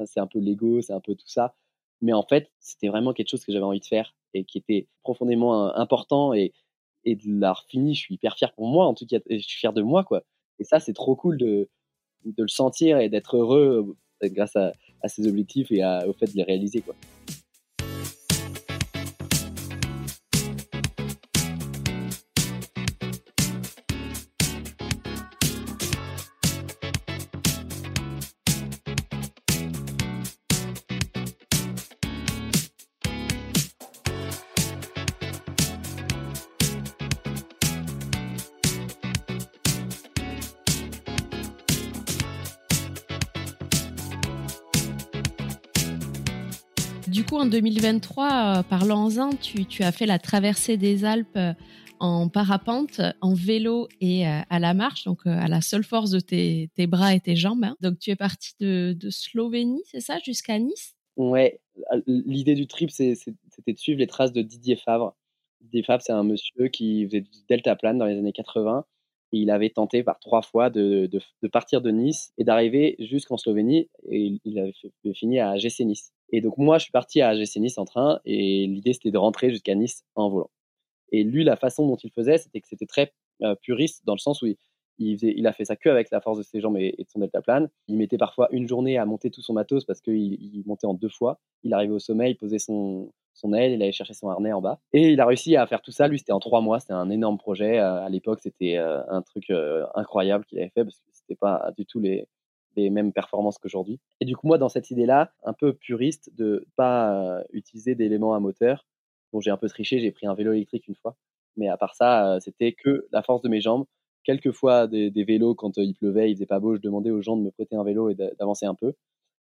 c'est 0.06 0.20
un 0.20 0.26
peu 0.26 0.38
l'ego, 0.38 0.80
c'est 0.80 0.92
un 0.92 1.00
peu 1.00 1.14
tout 1.14 1.28
ça. 1.28 1.54
Mais 2.00 2.12
en 2.12 2.22
fait, 2.22 2.50
c'était 2.60 2.88
vraiment 2.88 3.12
quelque 3.12 3.30
chose 3.30 3.44
que 3.44 3.52
j'avais 3.52 3.64
envie 3.64 3.80
de 3.80 3.86
faire 3.86 4.14
et 4.34 4.44
qui 4.44 4.58
était 4.58 4.88
profondément 5.02 5.74
important 5.76 6.34
et, 6.34 6.52
et 7.04 7.14
de 7.16 7.22
l'avoir 7.26 7.64
fini, 7.68 7.94
je 7.94 8.00
suis 8.00 8.14
hyper 8.14 8.36
fier 8.36 8.52
pour 8.54 8.66
moi, 8.66 8.86
en 8.86 8.94
tout 8.94 9.06
cas, 9.06 9.18
je 9.30 9.38
suis 9.38 9.58
fier 9.58 9.72
de 9.72 9.82
moi, 9.82 10.04
quoi. 10.04 10.22
Et 10.58 10.64
ça, 10.64 10.80
c'est 10.80 10.92
trop 10.92 11.16
cool 11.16 11.36
de, 11.36 11.68
de 12.24 12.42
le 12.42 12.48
sentir 12.48 12.98
et 12.98 13.08
d'être 13.08 13.36
heureux 13.36 13.86
euh, 13.86 13.96
grâce 14.22 14.56
à, 14.56 14.72
à 15.02 15.08
ces 15.08 15.26
objectifs 15.26 15.70
et 15.70 15.84
au 16.06 16.12
fait 16.12 16.26
de 16.26 16.36
les 16.36 16.44
réaliser, 16.44 16.80
quoi. 16.80 16.94
En 47.36 47.46
2023, 47.46 48.58
euh, 48.58 48.62
parlons-en, 48.62 49.30
tu, 49.30 49.82
as 49.82 49.92
fait 49.92 50.06
la 50.06 50.18
traversée 50.18 50.76
des 50.76 51.04
Alpes 51.04 51.36
euh, 51.36 51.52
en 52.00 52.28
parapente, 52.28 53.00
en 53.20 53.34
vélo 53.34 53.88
et 54.00 54.26
euh, 54.26 54.40
à 54.50 54.58
la 54.58 54.74
marche, 54.74 55.04
donc 55.04 55.26
à 55.26 55.48
la 55.48 55.60
seule 55.60 55.84
force 55.84 56.10
de 56.10 56.20
tes, 56.20 56.68
bras 56.86 57.14
et 57.14 57.20
tes 57.20 57.36
jambes. 57.36 57.64
Hein. 57.64 57.76
Donc 57.80 57.98
tu 57.98 58.10
es 58.10 58.16
parti 58.16 58.52
de, 58.60 58.96
Slovénie, 59.10 59.82
c'est 59.86 60.00
ça, 60.00 60.18
jusqu'à 60.24 60.58
Nice? 60.58 60.94
Ouais, 61.16 61.60
l'idée 62.06 62.54
du 62.54 62.66
trip, 62.66 62.90
c'était 62.90 63.72
de 63.72 63.78
suivre 63.78 64.00
les 64.00 64.06
traces 64.06 64.32
de 64.32 64.42
Didier 64.42 64.76
Favre. 64.76 65.14
Didier 65.60 65.82
Favre, 65.82 66.02
c'est 66.02 66.12
un 66.12 66.24
monsieur 66.24 66.68
qui 66.68 67.04
faisait 67.06 67.20
du 67.20 67.30
deltaplane 67.48 67.98
dans 67.98 68.06
les 68.06 68.18
années 68.18 68.32
80 68.32 68.84
et 69.32 69.38
il 69.38 69.50
avait 69.50 69.70
tenté 69.70 70.02
par 70.02 70.18
trois 70.18 70.42
fois 70.42 70.70
de, 70.70 71.06
de, 71.06 71.20
de 71.42 71.48
partir 71.48 71.80
de 71.80 71.90
Nice 71.90 72.32
et 72.38 72.44
d'arriver 72.44 72.96
jusqu'en 72.98 73.36
Slovénie 73.36 73.88
et 74.10 74.40
il 74.44 74.58
avait 74.58 74.74
fini 75.14 75.40
à 75.40 75.56
GC 75.56 75.84
Nice. 75.84 76.12
Et 76.30 76.40
donc 76.40 76.58
moi, 76.58 76.78
je 76.78 76.84
suis 76.84 76.92
parti 76.92 77.20
à 77.20 77.28
AGC 77.28 77.56
Nice 77.56 77.78
en 77.78 77.84
train 77.84 78.20
et 78.24 78.66
l'idée 78.66 78.92
c'était 78.92 79.10
de 79.10 79.18
rentrer 79.18 79.50
jusqu'à 79.50 79.74
Nice 79.74 80.04
en 80.14 80.28
volant. 80.28 80.50
Et 81.12 81.22
lui, 81.22 81.44
la 81.44 81.56
façon 81.56 81.86
dont 81.86 81.96
il 81.96 82.10
faisait, 82.10 82.38
c'était 82.38 82.60
que 82.60 82.68
c'était 82.68 82.86
très 82.86 83.12
euh, 83.42 83.54
puriste 83.54 84.04
dans 84.04 84.14
le 84.14 84.18
sens 84.18 84.42
où 84.42 84.46
il, 84.98 85.46
a 85.46 85.52
fait 85.52 85.64
ça 85.64 85.76
que 85.76 85.88
avec 85.88 86.10
la 86.10 86.20
force 86.20 86.38
de 86.38 86.42
ses 86.42 86.60
jambes 86.60 86.76
et, 86.76 86.94
de 86.98 87.08
son 87.08 87.20
deltaplane. 87.20 87.68
Il 87.88 87.96
mettait 87.96 88.18
parfois 88.18 88.48
une 88.52 88.66
journée 88.66 88.98
à 88.98 89.06
monter 89.06 89.30
tout 89.30 89.42
son 89.42 89.52
matos 89.52 89.84
parce 89.84 90.00
qu'il 90.00 90.14
il 90.14 90.62
montait 90.66 90.86
en 90.86 90.94
deux 90.94 91.08
fois. 91.08 91.40
Il 91.62 91.74
arrivait 91.74 91.92
au 91.94 91.98
sommet, 91.98 92.30
il 92.30 92.36
posait 92.36 92.58
son, 92.58 93.12
son 93.32 93.52
aile, 93.52 93.72
il 93.72 93.82
allait 93.82 93.92
chercher 93.92 94.14
son 94.14 94.28
harnais 94.28 94.52
en 94.52 94.60
bas. 94.60 94.80
Et 94.92 95.12
il 95.12 95.20
a 95.20 95.26
réussi 95.26 95.56
à 95.56 95.66
faire 95.66 95.82
tout 95.82 95.92
ça. 95.92 96.08
Lui, 96.08 96.18
c'était 96.18 96.32
en 96.32 96.40
trois 96.40 96.60
mois. 96.60 96.80
C'était 96.80 96.94
un 96.94 97.10
énorme 97.10 97.38
projet. 97.38 97.78
Euh, 97.78 98.04
à 98.04 98.08
l'époque, 98.08 98.40
c'était 98.40 98.76
euh, 98.76 99.02
un 99.08 99.22
truc 99.22 99.52
incroyable 99.94 100.44
qu'il 100.46 100.58
avait 100.58 100.70
fait 100.70 100.84
parce 100.84 100.98
que 100.98 101.10
c'était 101.12 101.36
pas 101.36 101.72
du 101.76 101.86
tout 101.86 102.00
les, 102.00 102.26
les 102.76 102.90
mêmes 102.90 103.12
performances 103.12 103.58
qu'aujourd'hui. 103.58 104.00
Et 104.20 104.24
du 104.24 104.36
coup, 104.36 104.46
moi, 104.46 104.58
dans 104.58 104.68
cette 104.68 104.90
idée-là, 104.90 105.32
un 105.44 105.52
peu 105.52 105.72
puriste 105.72 106.30
de 106.36 106.66
pas 106.76 107.38
euh, 107.38 107.44
utiliser 107.52 107.94
d'éléments 107.94 108.34
à 108.34 108.40
moteur, 108.40 108.86
bon, 109.32 109.40
j'ai 109.40 109.50
un 109.50 109.56
peu 109.56 109.68
triché, 109.68 110.00
j'ai 110.00 110.12
pris 110.12 110.26
un 110.26 110.34
vélo 110.34 110.52
électrique 110.52 110.88
une 110.88 110.96
fois. 110.96 111.16
Mais 111.56 111.68
à 111.68 111.76
part 111.76 111.94
ça, 111.94 112.38
c'était 112.40 112.72
que 112.72 113.06
la 113.12 113.22
force 113.22 113.42
de 113.42 113.48
mes 113.48 113.60
jambes. 113.60 113.84
Quelquefois 114.24 114.86
des, 114.86 115.10
des 115.10 115.24
vélos 115.24 115.54
quand 115.54 115.76
il 115.76 115.94
pleuvait, 115.94 116.30
il 116.30 116.34
faisait 116.34 116.46
pas 116.46 116.58
beau, 116.58 116.74
je 116.76 116.80
demandais 116.80 117.10
aux 117.10 117.20
gens 117.20 117.36
de 117.36 117.42
me 117.42 117.50
prêter 117.50 117.76
un 117.76 117.84
vélo 117.84 118.08
et 118.08 118.14
d'avancer 118.14 118.66
un 118.66 118.74
peu. 118.74 118.94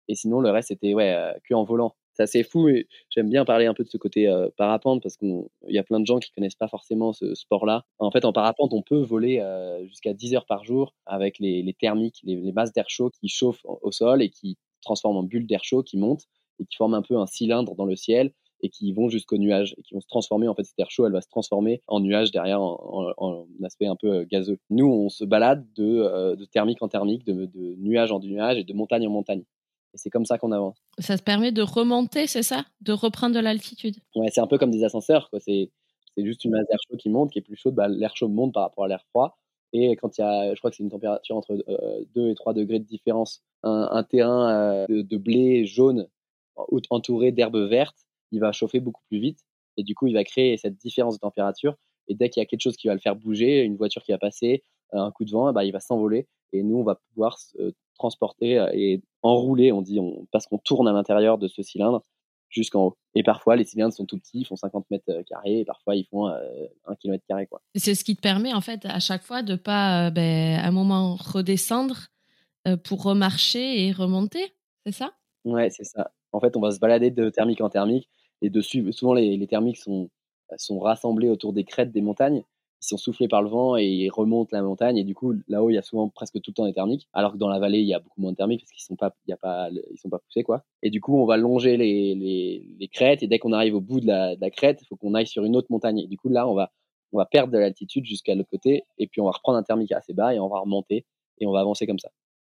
Et 0.09 0.15
sinon, 0.15 0.41
le 0.41 0.49
reste, 0.49 0.67
c'était 0.69 0.93
ouais, 0.93 1.15
que 1.45 1.53
en 1.53 1.63
volant 1.63 1.95
c'est 2.13 2.23
assez 2.23 2.43
fou 2.43 2.69
et 2.69 2.87
j'aime 3.09 3.29
bien 3.29 3.45
parler 3.45 3.65
un 3.65 3.73
peu 3.73 3.83
de 3.83 3.89
ce 3.89 3.97
côté 3.97 4.27
euh, 4.27 4.49
parapente 4.57 5.01
parce 5.01 5.17
qu'il 5.17 5.43
y 5.67 5.77
a 5.77 5.83
plein 5.83 5.99
de 5.99 6.05
gens 6.05 6.19
qui 6.19 6.31
connaissent 6.31 6.55
pas 6.55 6.67
forcément 6.67 7.13
ce 7.13 7.33
sport-là. 7.35 7.85
En 7.99 8.11
fait, 8.11 8.25
en 8.25 8.33
parapente, 8.33 8.73
on 8.73 8.81
peut 8.81 9.01
voler 9.01 9.39
euh, 9.39 9.85
jusqu'à 9.87 10.13
10 10.13 10.35
heures 10.35 10.45
par 10.45 10.63
jour 10.63 10.93
avec 11.05 11.39
les, 11.39 11.75
thermiques, 11.79 12.21
les, 12.23 12.51
masses 12.51 12.73
d'air 12.73 12.89
chaud 12.89 13.09
qui 13.09 13.27
chauffent 13.29 13.65
au 13.65 13.91
sol 13.91 14.21
et 14.21 14.29
qui 14.29 14.57
transforment 14.81 15.17
en 15.17 15.23
bulles 15.23 15.47
d'air 15.47 15.63
chaud 15.63 15.81
qui 15.81 15.97
montent 15.97 16.25
et 16.59 16.65
qui 16.65 16.75
forment 16.75 16.93
un 16.93 17.01
peu 17.01 17.17
un 17.17 17.25
cylindre 17.25 17.75
dans 17.75 17.85
le 17.85 17.95
ciel 17.95 18.31
et 18.61 18.69
qui 18.69 18.93
vont 18.93 19.09
jusqu'au 19.09 19.37
nuage 19.37 19.75
et 19.77 19.81
qui 19.81 19.93
vont 19.93 19.99
se 19.99 20.07
transformer. 20.07 20.47
En 20.47 20.55
fait, 20.55 20.63
cet 20.63 20.79
air 20.79 20.89
chaud, 20.89 21.05
elle 21.05 21.11
va 21.11 21.21
se 21.21 21.27
transformer 21.27 21.81
en 21.87 21.99
nuage 21.99 22.31
derrière 22.31 22.61
en, 22.61 23.11
en, 23.17 23.45
aspect 23.63 23.87
un 23.87 23.95
peu 23.95 24.19
euh, 24.19 24.25
gazeux. 24.29 24.59
Nous, 24.69 24.85
on 24.85 25.09
se 25.09 25.25
balade 25.25 25.65
de, 25.75 26.35
thermique 26.45 26.81
en 26.81 26.87
thermique, 26.87 27.25
de 27.25 27.75
nuage 27.77 28.11
en 28.11 28.19
nuage 28.19 28.57
et 28.57 28.63
de 28.63 28.73
montagne 28.73 29.07
en 29.07 29.11
montagne. 29.11 29.43
Et 29.93 29.97
c'est 29.97 30.09
comme 30.09 30.25
ça 30.25 30.37
qu'on 30.37 30.51
avance. 30.51 30.77
Ça 30.99 31.17
te 31.17 31.23
permet 31.23 31.51
de 31.51 31.61
remonter, 31.61 32.27
c'est 32.27 32.43
ça? 32.43 32.65
De 32.81 32.93
reprendre 32.93 33.35
de 33.35 33.39
l'altitude? 33.39 33.95
Ouais, 34.15 34.29
c'est 34.31 34.41
un 34.41 34.47
peu 34.47 34.57
comme 34.57 34.71
des 34.71 34.83
ascenseurs. 34.83 35.29
Quoi. 35.29 35.39
C'est, 35.39 35.71
c'est 36.15 36.25
juste 36.25 36.43
une 36.45 36.51
masse 36.51 36.65
d'air 36.67 36.79
chaud 36.89 36.97
qui 36.97 37.09
monte, 37.09 37.31
qui 37.31 37.39
est 37.39 37.43
plus 37.43 37.55
chaude. 37.55 37.75
Bah, 37.75 37.87
l'air 37.87 38.15
chaud 38.15 38.27
monte 38.27 38.53
par 38.53 38.63
rapport 38.63 38.85
à 38.85 38.87
l'air 38.87 39.03
froid. 39.09 39.37
Et 39.71 39.95
quand 39.95 40.17
il 40.17 40.21
y 40.21 40.23
a, 40.23 40.53
je 40.53 40.59
crois 40.59 40.69
que 40.69 40.77
c'est 40.77 40.83
une 40.83 40.91
température 40.91 41.35
entre 41.35 41.55
2 41.55 42.21
euh, 42.21 42.31
et 42.31 42.35
3 42.35 42.53
degrés 42.53 42.79
de 42.79 42.85
différence, 42.85 43.43
un, 43.63 44.03
terrain 44.03 44.51
euh, 44.51 44.85
de, 44.89 45.17
blé 45.17 45.65
jaune 45.65 46.07
entouré 46.89 47.31
d'herbes 47.31 47.67
vertes, 47.69 48.05
il 48.31 48.39
va 48.39 48.51
chauffer 48.51 48.79
beaucoup 48.79 49.01
plus 49.09 49.19
vite. 49.19 49.39
Et 49.77 49.83
du 49.83 49.95
coup, 49.95 50.05
il 50.05 50.13
va 50.13 50.23
créer 50.23 50.57
cette 50.57 50.77
différence 50.77 51.15
de 51.15 51.19
température. 51.19 51.75
Et 52.07 52.13
dès 52.13 52.29
qu'il 52.29 52.41
y 52.41 52.43
a 52.43 52.45
quelque 52.45 52.61
chose 52.61 52.77
qui 52.77 52.87
va 52.87 52.93
le 52.93 52.99
faire 52.99 53.15
bouger, 53.15 53.61
une 53.63 53.75
voiture 53.75 54.03
qui 54.03 54.11
va 54.11 54.19
passer, 54.19 54.63
un 54.91 55.09
coup 55.11 55.25
de 55.25 55.31
vent, 55.31 55.51
bah, 55.53 55.63
il 55.63 55.71
va 55.71 55.79
s'envoler. 55.79 56.27
Et 56.51 56.61
nous, 56.61 56.77
on 56.77 56.83
va 56.83 56.95
pouvoir 56.95 57.37
transporter 57.95 58.65
et 58.73 59.01
enrouler, 59.21 59.71
on 59.71 59.81
dit, 59.81 59.99
on, 59.99 60.27
parce 60.31 60.47
qu'on 60.47 60.57
tourne 60.57 60.87
à 60.87 60.93
l'intérieur 60.93 61.37
de 61.37 61.47
ce 61.47 61.61
cylindre 61.61 62.01
jusqu'en 62.49 62.87
haut. 62.87 62.97
Et 63.15 63.23
parfois, 63.23 63.55
les 63.55 63.63
cylindres 63.63 63.93
sont 63.93 64.05
tout 64.05 64.19
petits, 64.19 64.41
ils 64.41 64.45
font 64.45 64.55
50 64.55 64.85
mètres 64.91 65.21
carrés, 65.27 65.59
et 65.59 65.65
parfois, 65.65 65.95
ils 65.95 66.05
font 66.05 66.27
1 66.27 66.95
km 66.99 67.23
carré. 67.27 67.47
C'est 67.75 67.95
ce 67.95 68.03
qui 68.03 68.15
te 68.15 68.21
permet, 68.21 68.53
en 68.53 68.61
fait, 68.61 68.85
à 68.85 68.99
chaque 68.99 69.23
fois, 69.23 69.41
de 69.41 69.55
pas, 69.55 70.11
ben, 70.11 70.59
à 70.59 70.67
un 70.67 70.71
moment, 70.71 71.15
redescendre 71.15 72.07
pour 72.83 73.03
remarcher 73.03 73.85
et 73.87 73.91
remonter, 73.91 74.53
c'est 74.85 74.91
ça? 74.91 75.13
Ouais, 75.45 75.69
c'est 75.69 75.83
ça. 75.83 76.11
En 76.31 76.39
fait, 76.39 76.55
on 76.55 76.61
va 76.61 76.71
se 76.71 76.79
balader 76.79 77.11
de 77.11 77.29
thermique 77.29 77.61
en 77.61 77.69
thermique, 77.69 78.07
et 78.41 78.49
dessus, 78.49 78.91
souvent, 78.93 79.13
les, 79.13 79.35
les 79.35 79.47
thermiques 79.47 79.77
sont, 79.77 80.09
sont 80.57 80.79
rassemblés 80.79 81.29
autour 81.29 81.53
des 81.53 81.63
crêtes 81.63 81.91
des 81.91 82.01
montagnes, 82.01 82.43
ils 82.83 82.87
sont 82.87 82.97
soufflés 82.97 83.29
par 83.29 83.41
le 83.41 83.49
vent 83.49 83.77
et 83.77 83.85
ils 83.85 84.09
remontent 84.09 84.49
la 84.51 84.61
montagne. 84.61 84.97
Et 84.97 85.03
du 85.03 85.15
coup, 85.15 85.33
là-haut, 85.47 85.69
il 85.69 85.75
y 85.75 85.77
a 85.77 85.81
souvent 85.81 86.09
presque 86.09 86.41
tout 86.41 86.51
le 86.51 86.53
temps 86.53 86.65
des 86.65 86.73
thermiques, 86.73 87.07
alors 87.13 87.33
que 87.33 87.37
dans 87.37 87.47
la 87.47 87.59
vallée, 87.59 87.79
il 87.79 87.87
y 87.87 87.93
a 87.93 87.99
beaucoup 87.99 88.19
moins 88.19 88.31
de 88.31 88.37
thermiques 88.37 88.61
parce 88.61 88.71
qu'ils 88.71 88.83
sont 88.83 88.97
pas, 88.97 89.15
il 89.25 89.31
y 89.31 89.33
a 89.33 89.37
pas, 89.37 89.69
ils 89.91 89.97
sont 89.97 90.09
pas 90.09 90.19
poussés 90.19 90.43
quoi. 90.43 90.63
Et 90.81 90.89
du 90.89 90.99
coup, 90.99 91.17
on 91.17 91.25
va 91.25 91.37
longer 91.37 91.77
les, 91.77 92.13
les, 92.15 92.75
les 92.77 92.87
crêtes 92.89 93.23
et 93.23 93.27
dès 93.27 93.39
qu'on 93.39 93.53
arrive 93.53 93.75
au 93.75 93.81
bout 93.81 94.01
de 94.01 94.07
la, 94.07 94.49
crête, 94.51 94.79
il 94.81 94.85
faut 94.85 94.97
qu'on 94.97 95.13
aille 95.13 95.27
sur 95.27 95.45
une 95.45 95.55
autre 95.55 95.67
montagne. 95.69 95.99
Et 95.99 96.07
du 96.07 96.17
coup, 96.17 96.29
là, 96.29 96.47
on 96.47 96.53
va, 96.53 96.71
on 97.13 97.17
va 97.17 97.25
perdre 97.25 97.53
de 97.53 97.57
l'altitude 97.57 98.05
jusqu'à 98.05 98.35
l'autre 98.35 98.49
côté 98.49 98.83
et 98.97 99.07
puis 99.07 99.21
on 99.21 99.25
va 99.25 99.31
reprendre 99.31 99.57
un 99.57 99.63
thermique 99.63 99.93
assez 99.93 100.13
bas 100.13 100.33
et 100.33 100.39
on 100.39 100.49
va 100.49 100.59
remonter 100.59 101.05
et 101.39 101.47
on 101.47 101.51
va 101.51 101.61
avancer 101.61 101.87
comme 101.87 101.99
ça. 101.99 102.09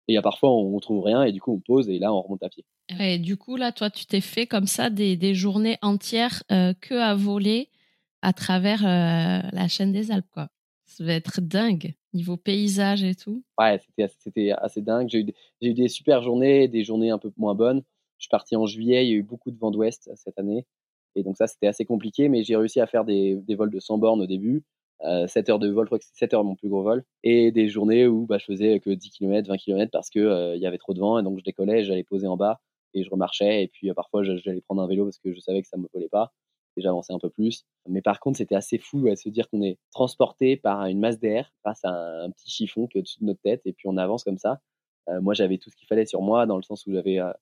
Et 0.09 0.13
il 0.13 0.15
y 0.15 0.19
a 0.19 0.23
parfois, 0.23 0.51
on 0.51 0.75
ne 0.75 0.81
trouve 0.81 1.05
rien 1.05 1.23
et 1.25 1.33
du 1.33 1.41
coup, 1.41 1.53
on 1.53 1.61
pose 1.61 1.89
et 1.89 1.99
là, 1.99 2.13
on 2.13 2.23
remonte 2.23 2.43
à 2.43 2.49
pied. 2.49 2.65
Et 2.99 3.19
du 3.19 3.37
coup, 3.37 3.57
là, 3.57 3.71
toi, 3.71 3.91
tu 3.91 4.07
t'es 4.07 4.21
fait 4.21 4.47
comme 4.47 4.67
ça 4.67 4.91
des, 4.91 5.17
des 5.17 5.35
journées 5.35 5.79
entières 5.83 6.43
euh, 6.51 6.73
que 6.81 6.95
à 6.95 7.15
voler 7.15 7.69
à 8.23 8.33
travers 8.33 8.87
euh, 8.87 9.49
la 9.53 9.69
chaîne 9.69 9.93
des 9.93 10.11
Alpes, 10.11 10.31
quoi. 10.33 10.49
Ça 10.87 11.05
va 11.05 11.15
être 11.15 11.41
dingue, 11.41 11.95
niveau 12.13 12.37
paysage 12.37 13.03
et 13.03 13.15
tout. 13.15 13.43
Ouais, 13.59 13.81
c'était 14.19 14.51
assez 14.53 14.83
dingue. 14.83 15.09
J'ai 15.09 15.21
eu, 15.21 15.35
eu, 15.63 15.75
des 15.75 15.89
super 15.89 16.23
journées, 16.23 16.69
des 16.69 16.85
journées 16.85 17.11
un 17.11 17.19
peu 17.19 17.33
moins 17.37 17.55
bonnes. 17.55 17.83
Je 18.19 18.25
suis 18.25 18.31
parti 18.31 18.57
en 18.57 18.67
juillet, 18.67 19.07
il 19.07 19.11
y 19.11 19.15
a 19.15 19.17
eu 19.17 19.23
beaucoup 19.23 19.51
de 19.51 19.59
vent 19.59 19.71
d'ouest 19.71 20.11
cette 20.15 20.39
année. 20.39 20.67
Et 21.15 21.23
donc 21.23 21.37
ça, 21.37 21.47
c'était 21.47 21.67
assez 21.67 21.85
compliqué, 21.85 22.29
mais 22.29 22.45
j'ai 22.45 22.57
réussi 22.57 22.81
à 22.81 22.87
faire 22.87 23.05
des, 23.05 23.37
des, 23.37 23.55
vols 23.55 23.71
de 23.71 23.81
100 23.81 23.99
bornes 23.99 24.21
au 24.21 24.27
début. 24.27 24.65
7 25.27 25.49
euh, 25.49 25.53
heures 25.53 25.59
de 25.59 25.69
vol, 25.69 25.85
je 25.87 25.89
crois 25.89 25.99
que 25.99 26.05
c'est 26.05 26.17
7 26.17 26.35
heures 26.35 26.45
mon 26.45 26.55
plus 26.55 26.69
gros 26.69 26.83
vol. 26.83 27.05
Et 27.25 27.51
des 27.51 27.69
journées 27.69 28.07
où 28.07 28.27
bah, 28.27 28.39
je 28.39 28.45
faisais 28.45 28.79
que 28.79 28.91
10 28.91 29.11
km, 29.11 29.49
20 29.49 29.57
km 29.57 29.91
parce 29.91 30.11
qu'il 30.11 30.23
euh, 30.23 30.55
il 30.55 30.63
y 30.63 30.67
avait 30.67 30.79
trop 30.79 30.95
de 30.95 31.01
vent. 31.01 31.19
Et 31.19 31.23
donc 31.23 31.39
je 31.39 31.45
décollais, 31.45 31.85
j'allais 31.85 32.05
poser 32.05 32.27
en 32.27 32.37
bas 32.37 32.61
et 32.95 33.03
je 33.03 33.11
remarchais. 33.11 33.65
Et 33.65 33.69
puis 33.69 33.91
euh, 33.91 33.95
parfois, 33.95 34.23
j'allais 34.23 34.61
prendre 34.61 34.83
un 34.83 34.87
vélo 34.87 35.05
parce 35.05 35.19
que 35.19 35.33
je 35.33 35.41
savais 35.41 35.63
que 35.63 35.69
ça 35.69 35.77
ne 35.77 35.83
me 35.83 35.89
volait 35.93 36.09
pas 36.09 36.33
et 36.77 36.83
j'avançais 36.83 37.13
un 37.13 37.19
peu 37.19 37.31
plus. 37.31 37.65
Mais 37.89 38.03
par 38.03 38.21
contre, 38.21 38.39
c'était 38.39 38.55
assez 38.55 38.79
fou 38.79 39.07
à 39.09 39.17
se 39.17 39.29
dire 39.29 39.49
qu'on 39.51 39.63
est 39.63 39.79
transporté 39.91 40.57
par 40.57 40.87
une 40.87 41.01
masse 41.01 41.19
d'air 41.19 41.53
grâce 41.65 41.85
à 41.85 41.91
un, 41.91 42.31
petit 42.31 42.51
chiffon 42.51 42.87
qui 42.87 42.99
est 42.99 43.01
au-dessus 43.01 43.21
de 43.21 43.27
notre 43.27 43.41
tête 43.41 43.63
et 43.65 43.73
puis 43.73 43.89
on 43.89 43.97
avance 43.97 44.25
comme 44.25 44.39
ça. 44.39 44.61
Euh, 45.09 45.21
moi, 45.21 45.35
j'avais 45.35 45.59
tout 45.59 45.71
ce 45.71 45.77
qu'il 45.77 45.87
fallait 45.89 46.07
sur 46.07 46.23
moi 46.23 46.47
dans 46.47 46.57
le 46.57 46.63
sens 46.63 46.87
où 46.87 46.93
j'avais 46.93 47.19
euh, 47.19 47.33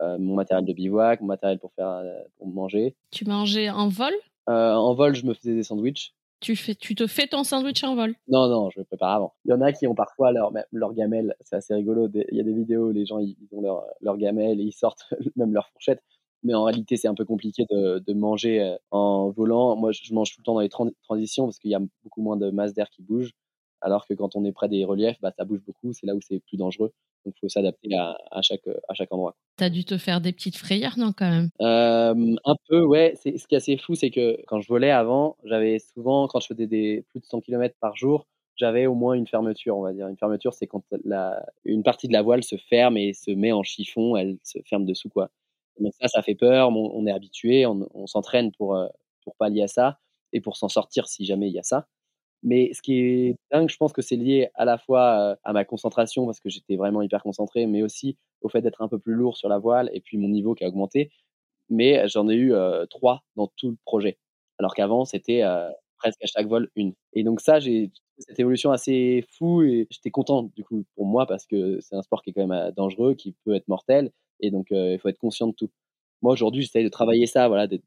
euh, 0.00 0.18
mon 0.18 0.34
matériel 0.34 0.64
de 0.66 0.72
bivouac, 0.72 1.20
mon 1.20 1.26
matériel 1.26 1.58
pour 1.58 1.72
faire 1.74 2.02
pour 2.38 2.48
manger. 2.48 2.96
Tu 3.10 3.24
mangeais 3.24 3.70
en 3.70 3.88
vol? 3.88 4.14
En 4.46 4.94
vol, 4.94 5.14
je 5.14 5.26
me 5.26 5.34
faisais 5.34 5.54
des 5.54 5.62
sandwichs. 5.62 6.12
Tu, 6.40 6.56
fais, 6.56 6.74
tu 6.74 6.94
te 6.94 7.06
fais 7.06 7.26
ton 7.26 7.44
sandwich 7.44 7.84
en 7.84 7.94
vol? 7.94 8.14
Non, 8.26 8.48
non, 8.48 8.70
je 8.70 8.80
me 8.80 8.84
prépare 8.84 9.10
avant. 9.10 9.34
Il 9.44 9.50
y 9.50 9.54
en 9.54 9.60
a 9.60 9.72
qui 9.72 9.86
ont 9.86 9.94
parfois 9.94 10.32
leur, 10.32 10.50
leur 10.72 10.94
gamelle, 10.94 11.36
c'est 11.40 11.56
assez 11.56 11.74
rigolo. 11.74 12.08
Il 12.14 12.36
y 12.36 12.40
a 12.40 12.42
des 12.42 12.54
vidéos 12.54 12.88
où 12.88 12.92
les 12.92 13.04
gens 13.04 13.18
ils 13.18 13.36
ont 13.52 13.60
leur, 13.60 13.84
leur 14.00 14.16
gamelle 14.16 14.58
et 14.58 14.64
ils 14.64 14.72
sortent 14.72 15.04
même 15.36 15.52
leur 15.52 15.68
fourchette 15.68 16.02
mais 16.42 16.54
en 16.54 16.64
réalité, 16.64 16.96
c'est 16.96 17.08
un 17.08 17.14
peu 17.14 17.24
compliqué 17.24 17.64
de, 17.70 17.98
de, 17.98 18.12
manger 18.14 18.60
euh, 18.60 18.76
en 18.90 19.30
volant. 19.30 19.76
Moi, 19.76 19.92
je 19.92 20.12
mange 20.14 20.32
tout 20.32 20.40
le 20.40 20.44
temps 20.44 20.54
dans 20.54 20.60
les 20.60 20.68
transitions 21.02 21.44
parce 21.46 21.58
qu'il 21.58 21.70
y 21.70 21.74
a 21.74 21.80
beaucoup 22.04 22.22
moins 22.22 22.36
de 22.36 22.50
masse 22.50 22.72
d'air 22.74 22.88
qui 22.90 23.02
bouge, 23.02 23.32
alors 23.80 24.06
que 24.06 24.14
quand 24.14 24.36
on 24.36 24.44
est 24.44 24.52
près 24.52 24.68
des 24.68 24.84
reliefs, 24.84 25.20
bah, 25.20 25.32
ça 25.36 25.44
bouge 25.44 25.60
beaucoup. 25.66 25.92
C'est 25.92 26.06
là 26.06 26.14
où 26.14 26.20
c'est 26.20 26.40
plus 26.40 26.56
dangereux. 26.56 26.92
Donc, 27.26 27.34
il 27.36 27.40
faut 27.40 27.48
s'adapter 27.48 27.94
à, 27.94 28.16
à, 28.30 28.40
chaque, 28.40 28.66
à 28.88 28.94
chaque 28.94 29.12
endroit. 29.12 29.36
Tu 29.58 29.64
as 29.64 29.70
dû 29.70 29.84
te 29.84 29.98
faire 29.98 30.22
des 30.22 30.32
petites 30.32 30.56
frayeurs, 30.56 30.94
non, 30.96 31.12
quand 31.16 31.28
même? 31.28 31.50
Euh, 31.60 32.36
Un 32.44 32.56
peu, 32.68 32.82
ouais. 32.82 33.14
Ce 33.16 33.46
qui 33.46 33.54
est 33.54 33.58
assez 33.58 33.76
fou, 33.76 33.94
c'est 33.94 34.10
que 34.10 34.38
quand 34.46 34.60
je 34.60 34.68
volais 34.68 34.90
avant, 34.90 35.36
j'avais 35.44 35.78
souvent, 35.78 36.28
quand 36.28 36.40
je 36.40 36.46
faisais 36.46 36.66
des 36.66 37.04
plus 37.10 37.20
de 37.20 37.26
100 37.26 37.42
km 37.42 37.74
par 37.80 37.94
jour, 37.96 38.26
j'avais 38.56 38.86
au 38.86 38.94
moins 38.94 39.14
une 39.14 39.26
fermeture, 39.26 39.76
on 39.76 39.82
va 39.82 39.92
dire. 39.92 40.08
Une 40.08 40.16
fermeture, 40.16 40.54
c'est 40.54 40.66
quand 40.66 40.82
la, 41.04 41.44
une 41.64 41.82
partie 41.82 42.08
de 42.08 42.12
la 42.12 42.22
voile 42.22 42.42
se 42.42 42.56
ferme 42.56 42.96
et 42.96 43.12
se 43.12 43.30
met 43.30 43.52
en 43.52 43.62
chiffon, 43.62 44.16
elle 44.16 44.38
se 44.42 44.58
ferme 44.66 44.84
dessous, 44.84 45.08
quoi. 45.08 45.30
Donc 45.78 45.92
ça, 46.00 46.08
ça 46.08 46.22
fait 46.22 46.34
peur, 46.34 46.70
on, 46.70 47.06
est 47.06 47.12
habitué, 47.12 47.66
on, 47.66 48.06
s'entraîne 48.06 48.52
pour, 48.52 48.76
euh, 48.76 48.88
pour 49.24 49.36
pallier 49.36 49.62
à 49.62 49.68
ça 49.68 49.98
et 50.32 50.40
pour 50.40 50.56
s'en 50.56 50.68
sortir 50.68 51.08
si 51.08 51.24
jamais 51.24 51.48
il 51.48 51.54
y 51.54 51.58
a 51.58 51.62
ça. 51.62 51.86
Mais 52.42 52.72
ce 52.72 52.82
qui 52.82 52.98
est 52.98 53.36
dingue, 53.50 53.68
je 53.68 53.76
pense 53.76 53.92
que 53.92 54.02
c'est 54.02 54.16
lié 54.16 54.48
à 54.54 54.64
la 54.64 54.78
fois 54.78 55.32
euh, 55.32 55.36
à 55.44 55.52
ma 55.52 55.64
concentration, 55.64 56.26
parce 56.26 56.40
que 56.40 56.48
j'étais 56.48 56.76
vraiment 56.76 57.02
hyper 57.02 57.22
concentré, 57.22 57.66
mais 57.66 57.82
aussi 57.82 58.16
au 58.40 58.48
fait 58.48 58.62
d'être 58.62 58.82
un 58.82 58.88
peu 58.88 58.98
plus 58.98 59.14
lourd 59.14 59.36
sur 59.36 59.48
la 59.48 59.58
voile 59.58 59.90
et 59.92 60.00
puis 60.00 60.16
mon 60.18 60.28
niveau 60.28 60.54
qui 60.54 60.64
a 60.64 60.68
augmenté. 60.68 61.10
Mais 61.68 62.08
j'en 62.08 62.28
ai 62.28 62.34
eu 62.34 62.54
euh, 62.54 62.86
trois 62.86 63.24
dans 63.36 63.48
tout 63.56 63.70
le 63.70 63.76
projet. 63.84 64.18
Alors 64.58 64.74
qu'avant, 64.74 65.04
c'était 65.04 65.42
presque 65.98 66.22
à 66.22 66.26
chaque 66.26 66.46
vol 66.46 66.70
une. 66.76 66.94
Et 67.14 67.22
donc 67.24 67.40
ça, 67.40 67.60
j'ai 67.60 67.90
cette 68.18 68.38
évolution 68.38 68.72
assez 68.72 69.24
fou 69.30 69.62
et 69.62 69.86
j'étais 69.90 70.10
content 70.10 70.42
du 70.54 70.64
coup 70.64 70.84
pour 70.94 71.06
moi 71.06 71.26
parce 71.26 71.46
que 71.46 71.80
c'est 71.80 71.96
un 71.96 72.02
sport 72.02 72.22
qui 72.22 72.30
est 72.30 72.32
quand 72.32 72.46
même 72.46 72.72
dangereux, 72.72 73.14
qui 73.14 73.34
peut 73.44 73.54
être 73.54 73.68
mortel 73.68 74.10
et 74.40 74.50
donc, 74.50 74.68
il 74.70 74.98
faut 75.00 75.08
être 75.08 75.18
conscient 75.18 75.48
de 75.48 75.52
tout. 75.52 75.70
Moi, 76.22 76.32
aujourd'hui, 76.32 76.62
j'essaye 76.62 76.84
de 76.84 76.88
travailler 76.88 77.26
ça. 77.26 77.48
Voilà, 77.48 77.66
je 77.70 77.78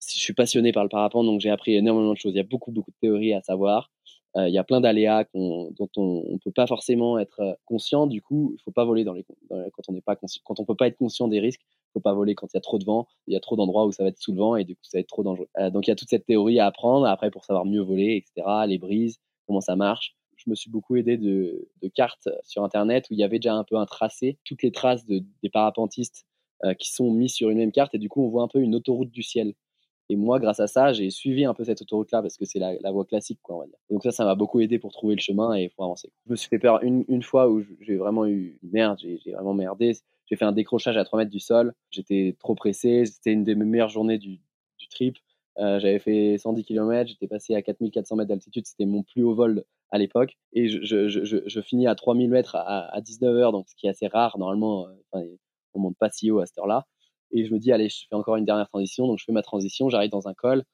suis 0.00 0.34
passionné 0.34 0.72
par 0.72 0.82
le 0.82 0.88
parapente, 0.88 1.26
donc 1.26 1.40
j'ai 1.40 1.50
appris 1.50 1.74
énormément 1.74 2.12
de 2.12 2.18
choses. 2.18 2.32
Il 2.32 2.38
y 2.38 2.40
a 2.40 2.44
beaucoup, 2.44 2.72
beaucoup 2.72 2.90
de 2.90 2.96
théories 3.00 3.34
à 3.34 3.42
savoir. 3.42 3.90
il 4.36 4.48
y 4.48 4.58
a 4.58 4.64
plein 4.64 4.80
d'aléas 4.80 5.24
dont 5.34 5.88
on 5.96 6.24
ne 6.32 6.38
peut 6.38 6.52
pas 6.52 6.66
forcément 6.66 7.18
être 7.18 7.58
conscient. 7.66 8.06
Du 8.06 8.22
coup, 8.22 8.54
il 8.58 8.62
faut 8.62 8.72
pas 8.72 8.84
voler 8.84 9.04
quand 9.04 9.14
on 9.88 9.92
n'est 9.92 10.00
pas 10.00 10.16
quand 10.16 10.60
on 10.60 10.64
peut 10.64 10.74
pas 10.74 10.86
être 10.88 10.96
conscient 10.96 11.28
des 11.28 11.40
risques. 11.40 11.60
Il 11.90 11.92
faut 11.92 12.00
pas 12.00 12.14
voler 12.14 12.34
quand 12.34 12.46
il 12.52 12.56
y 12.56 12.58
a 12.58 12.62
trop 12.62 12.78
de 12.78 12.84
vent. 12.84 13.06
Il 13.26 13.34
y 13.34 13.36
a 13.36 13.40
trop 13.40 13.56
d'endroits 13.56 13.84
où 13.86 13.92
ça 13.92 14.02
va 14.02 14.08
être 14.08 14.18
sous 14.18 14.32
le 14.32 14.38
vent 14.38 14.56
et 14.56 14.64
du 14.64 14.74
coup, 14.74 14.82
ça 14.84 14.98
va 14.98 15.00
être 15.00 15.08
trop 15.08 15.22
dangereux. 15.22 15.48
donc, 15.70 15.86
il 15.86 15.90
y 15.90 15.92
a 15.92 15.96
toute 15.96 16.08
cette 16.08 16.26
théorie 16.26 16.58
à 16.58 16.66
apprendre 16.66 17.06
après 17.06 17.30
pour 17.30 17.44
savoir 17.44 17.66
mieux 17.66 17.82
voler, 17.82 18.16
etc. 18.16 18.66
Les 18.66 18.78
brises, 18.78 19.20
comment 19.46 19.60
ça 19.60 19.76
marche 19.76 20.16
je 20.44 20.50
me 20.50 20.54
suis 20.54 20.70
beaucoup 20.70 20.96
aidé 20.96 21.16
de, 21.16 21.68
cartes 21.94 22.28
sur 22.44 22.64
Internet 22.64 23.06
où 23.10 23.14
il 23.14 23.18
y 23.18 23.24
avait 23.24 23.38
déjà 23.38 23.54
un 23.54 23.64
peu 23.64 23.76
un 23.76 23.86
tracé, 23.86 24.38
toutes 24.44 24.62
les 24.62 24.72
traces 24.72 25.04
de, 25.06 25.22
des 25.42 25.50
parapentistes 25.50 26.26
euh, 26.64 26.74
qui 26.74 26.90
sont 26.90 27.10
mis 27.10 27.28
sur 27.28 27.50
une 27.50 27.58
même 27.58 27.72
carte 27.72 27.94
et 27.94 27.98
du 27.98 28.08
coup 28.08 28.24
on 28.24 28.28
voit 28.28 28.42
un 28.42 28.48
peu 28.48 28.60
une 28.60 28.74
autoroute 28.74 29.10
du 29.10 29.22
ciel. 29.22 29.54
Et 30.08 30.16
moi, 30.16 30.38
grâce 30.38 30.60
à 30.60 30.66
ça, 30.66 30.92
j'ai 30.92 31.08
suivi 31.08 31.46
un 31.46 31.54
peu 31.54 31.64
cette 31.64 31.80
autoroute-là 31.80 32.20
parce 32.20 32.36
que 32.36 32.44
c'est 32.44 32.58
la, 32.58 32.90
voie 32.90 33.06
classique, 33.06 33.38
quoi, 33.40 33.56
on 33.56 33.58
va 33.60 33.66
donc 33.88 34.02
ça, 34.02 34.10
ça 34.10 34.24
m'a 34.24 34.34
beaucoup 34.34 34.60
aidé 34.60 34.78
pour 34.78 34.92
trouver 34.92 35.14
le 35.14 35.20
chemin 35.20 35.54
et 35.54 35.70
pour 35.70 35.84
avancer. 35.84 36.12
Je 36.26 36.32
me 36.32 36.36
suis 36.36 36.48
fait 36.48 36.58
peur 36.58 36.82
une, 36.82 37.04
une 37.08 37.22
fois 37.22 37.48
où 37.48 37.64
j'ai 37.80 37.96
vraiment 37.96 38.26
eu 38.26 38.58
merde, 38.62 38.98
j'ai 39.00 39.32
vraiment 39.32 39.54
merdé. 39.54 39.94
J'ai 40.26 40.36
fait 40.36 40.44
un 40.44 40.52
décrochage 40.52 40.96
à 40.96 41.04
3 41.04 41.18
mètres 41.18 41.30
du 41.30 41.40
sol. 41.40 41.74
J'étais 41.90 42.36
trop 42.38 42.54
pressé. 42.54 43.04
C'était 43.04 43.32
une 43.32 43.44
des 43.44 43.54
meilleures 43.54 43.90
journées 43.90 44.18
du 44.18 44.40
trip. 44.90 45.16
Euh, 45.58 45.78
j'avais 45.80 45.98
fait 45.98 46.38
110 46.38 46.64
km, 46.64 47.10
j'étais 47.10 47.28
passé 47.28 47.54
à 47.54 47.62
4400 47.62 48.16
mètres 48.16 48.28
d'altitude, 48.28 48.66
c'était 48.66 48.86
mon 48.86 49.02
plus 49.02 49.22
haut 49.22 49.34
vol 49.34 49.64
à 49.90 49.98
l'époque. 49.98 50.36
Et 50.54 50.68
je, 50.68 50.82
je, 50.82 51.08
je, 51.08 51.36
je, 51.46 51.60
finis 51.60 51.86
à 51.86 51.94
3000 51.94 52.30
mètres 52.30 52.56
à, 52.56 52.94
à 52.94 53.00
19 53.00 53.36
heures, 53.36 53.52
donc 53.52 53.68
ce 53.68 53.74
qui 53.76 53.86
est 53.86 53.90
assez 53.90 54.06
rare. 54.06 54.38
Normalement, 54.38 54.86
euh, 54.86 54.92
enfin, 55.12 55.26
on 55.74 55.80
monte 55.80 55.96
pas 55.98 56.10
si 56.10 56.30
haut 56.30 56.40
à 56.40 56.46
cette 56.46 56.58
heure-là. 56.58 56.86
Et 57.32 57.44
je 57.44 57.52
me 57.52 57.58
dis, 57.58 57.72
allez, 57.72 57.88
je 57.88 58.06
fais 58.08 58.14
encore 58.16 58.36
une 58.36 58.44
dernière 58.44 58.68
transition. 58.68 59.06
Donc 59.06 59.18
je 59.18 59.24
fais 59.24 59.32
ma 59.32 59.42
transition, 59.42 59.88
j'arrive 59.90 60.10
dans 60.10 60.28
un 60.28 60.34
col. 60.34 60.64